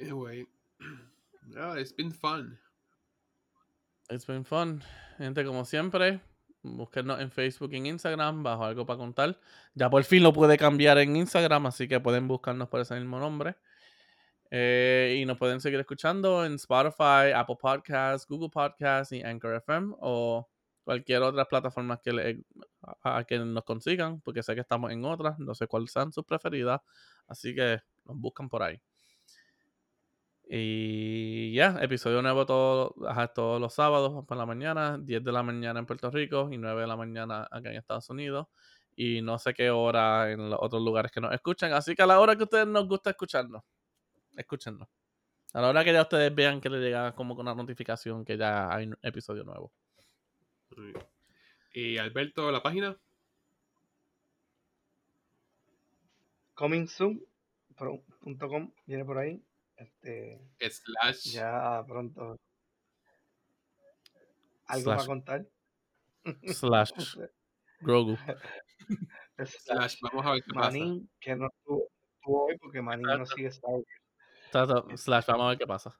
Anyway, 0.00 0.46
yeah, 1.54 1.74
it's 1.78 1.92
been 1.92 2.10
fun. 2.10 2.58
It's 4.10 4.26
been 4.26 4.44
fun. 4.44 4.82
Gente, 5.18 5.44
como 5.44 5.64
siempre, 5.64 6.20
búsquenos 6.62 7.20
en 7.20 7.30
Facebook 7.30 7.72
y 7.72 7.76
en 7.76 7.86
Instagram 7.86 8.42
bajo 8.42 8.64
algo 8.64 8.84
para 8.84 8.98
contar. 8.98 9.38
Ya 9.74 9.88
por 9.88 10.04
fin 10.04 10.22
lo 10.22 10.32
puede 10.32 10.58
cambiar 10.58 10.98
en 10.98 11.16
Instagram, 11.16 11.66
así 11.66 11.88
que 11.88 12.00
pueden 12.00 12.28
buscarnos 12.28 12.68
por 12.68 12.80
ese 12.80 12.94
mismo 12.96 13.18
nombre. 13.18 13.56
Eh, 14.50 15.18
y 15.20 15.24
nos 15.24 15.38
pueden 15.38 15.60
seguir 15.60 15.80
escuchando 15.80 16.44
en 16.44 16.54
Spotify, 16.54 17.32
Apple 17.34 17.56
Podcasts, 17.60 18.26
Google 18.28 18.50
Podcasts 18.50 19.12
y 19.12 19.22
Anchor 19.22 19.54
FM 19.56 19.94
o 20.00 20.48
cualquier 20.84 21.22
otra 21.22 21.46
plataforma 21.46 21.98
que, 22.00 22.12
le- 22.12 22.44
a, 23.02 23.18
a 23.18 23.24
que 23.24 23.38
nos 23.38 23.64
consigan, 23.64 24.20
porque 24.20 24.42
sé 24.42 24.54
que 24.54 24.60
estamos 24.60 24.92
en 24.92 25.04
otras, 25.06 25.38
no 25.38 25.54
sé 25.54 25.66
cuáles 25.66 25.90
sean 25.90 26.12
sus 26.12 26.24
preferidas, 26.24 26.82
así 27.26 27.54
que 27.54 27.80
nos 28.04 28.16
buscan 28.18 28.48
por 28.50 28.62
ahí. 28.62 28.80
Y 30.48 31.52
ya, 31.54 31.78
episodio 31.80 32.20
nuevo 32.22 32.44
todo, 32.46 32.94
ajá, 33.08 33.28
todos 33.28 33.60
los 33.60 33.72
sábados 33.74 34.24
por 34.26 34.36
la 34.36 34.44
mañana, 34.46 34.98
10 34.98 35.24
de 35.24 35.32
la 35.32 35.42
mañana 35.42 35.80
en 35.80 35.86
Puerto 35.86 36.10
Rico 36.10 36.50
y 36.52 36.58
9 36.58 36.82
de 36.82 36.86
la 36.86 36.96
mañana 36.96 37.48
acá 37.50 37.70
en 37.70 37.76
Estados 37.76 38.08
Unidos. 38.10 38.46
Y 38.96 39.22
no 39.22 39.38
sé 39.38 39.54
qué 39.54 39.70
hora 39.70 40.30
en 40.30 40.50
los 40.50 40.58
otros 40.62 40.82
lugares 40.82 41.10
que 41.10 41.20
nos 41.20 41.32
escuchan. 41.32 41.72
Así 41.72 41.94
que 41.94 42.02
a 42.02 42.06
la 42.06 42.20
hora 42.20 42.36
que 42.36 42.44
ustedes 42.44 42.66
nos 42.66 42.86
gusta 42.86 43.10
escucharnos, 43.10 43.62
escúchennos. 44.36 44.88
A 45.54 45.60
la 45.60 45.68
hora 45.68 45.82
que 45.84 45.92
ya 45.92 46.02
ustedes 46.02 46.34
vean 46.34 46.60
que 46.60 46.68
les 46.68 46.80
llega 46.80 47.14
como 47.14 47.34
con 47.34 47.46
una 47.46 47.54
notificación 47.54 48.24
que 48.24 48.36
ya 48.36 48.72
hay 48.74 48.86
un 48.86 48.98
episodio 49.02 49.44
nuevo. 49.44 49.72
Y 51.72 51.96
Alberto, 51.98 52.50
la 52.52 52.62
página. 52.62 52.96
Coming 56.54 56.86
soon. 56.86 57.24
pro- 57.76 58.02
punto 58.20 58.48
com, 58.48 58.70
viene 58.86 59.04
por 59.04 59.18
ahí. 59.18 59.42
Este, 59.76 60.40
Slash. 60.60 61.32
ya 61.32 61.82
pronto. 61.86 62.36
Algo 64.66 64.84
para 64.84 64.96
Slash. 65.02 65.06
contar. 65.06 65.46
Slash 66.52 66.92
Grogu. 67.80 68.16
Slash 69.36 69.56
Slash. 69.64 69.96
Vamos 70.02 70.26
a 70.26 70.30
ver 70.32 70.42
qué 70.44 70.52
pasa. 70.54 70.70
Manin, 70.70 71.10
que 71.20 71.34
no 71.36 71.46
estuvo, 71.48 71.88
estuvo 72.16 72.46
hoy 72.46 72.58
porque 72.58 72.80
Manin 72.80 73.06
no 73.06 73.26
sigue 73.26 73.48
Star 73.48 73.72
Wars. 73.72 75.00
Slash, 75.02 75.26
vamos 75.26 75.44
a 75.46 75.48
ver 75.50 75.58
qué 75.58 75.66
pasa. 75.66 75.98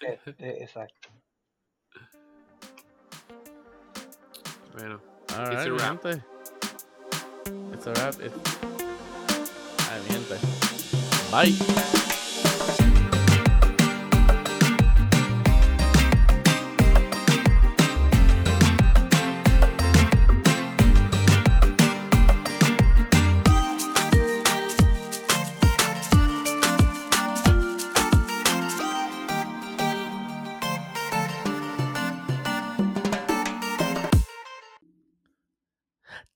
Este, 0.00 0.62
exacto. 0.64 1.10
Bueno. 4.72 5.00
Alright, 5.36 5.52
It's 5.52 5.66
a 5.66 5.72
wrap. 5.72 6.02
gente. 6.02 6.24
It's 7.74 7.86
a 7.86 7.92
wrap. 7.92 8.14
It's... 8.20 8.34
Ay, 9.90 10.00
mi 10.02 10.08
gente. 10.14 10.51
Bye. 11.32 11.56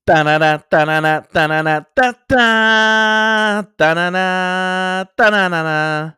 Tanana, 0.07 0.63
tanana, 0.71 1.21
tanana, 1.33 1.85
ta 1.93 2.13
ta. 2.29 3.63
Tanana, 3.77 5.05
tanana. 5.17 6.15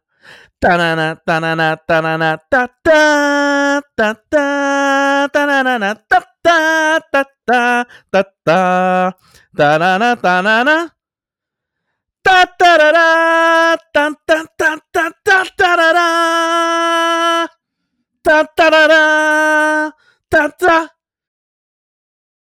Tanana, 0.61 1.16
tanana, 1.26 1.78
tanana, 1.88 2.38
ta 2.52 2.68
ta. 2.86 3.82
Ta 3.98 4.14
ta. 4.30 5.28
Tanana, 5.34 5.95
ta 6.07 6.20
ta, 6.44 6.99
ta 7.11 7.24
ta, 7.48 7.86
ta 8.11 8.24
ta. 8.45 9.11
Tanana, 9.57 10.16
tanana. 10.22 10.76
Ta 12.22 12.45
tarara, 12.60 13.07
tan 13.91 14.14
tan 14.22 14.45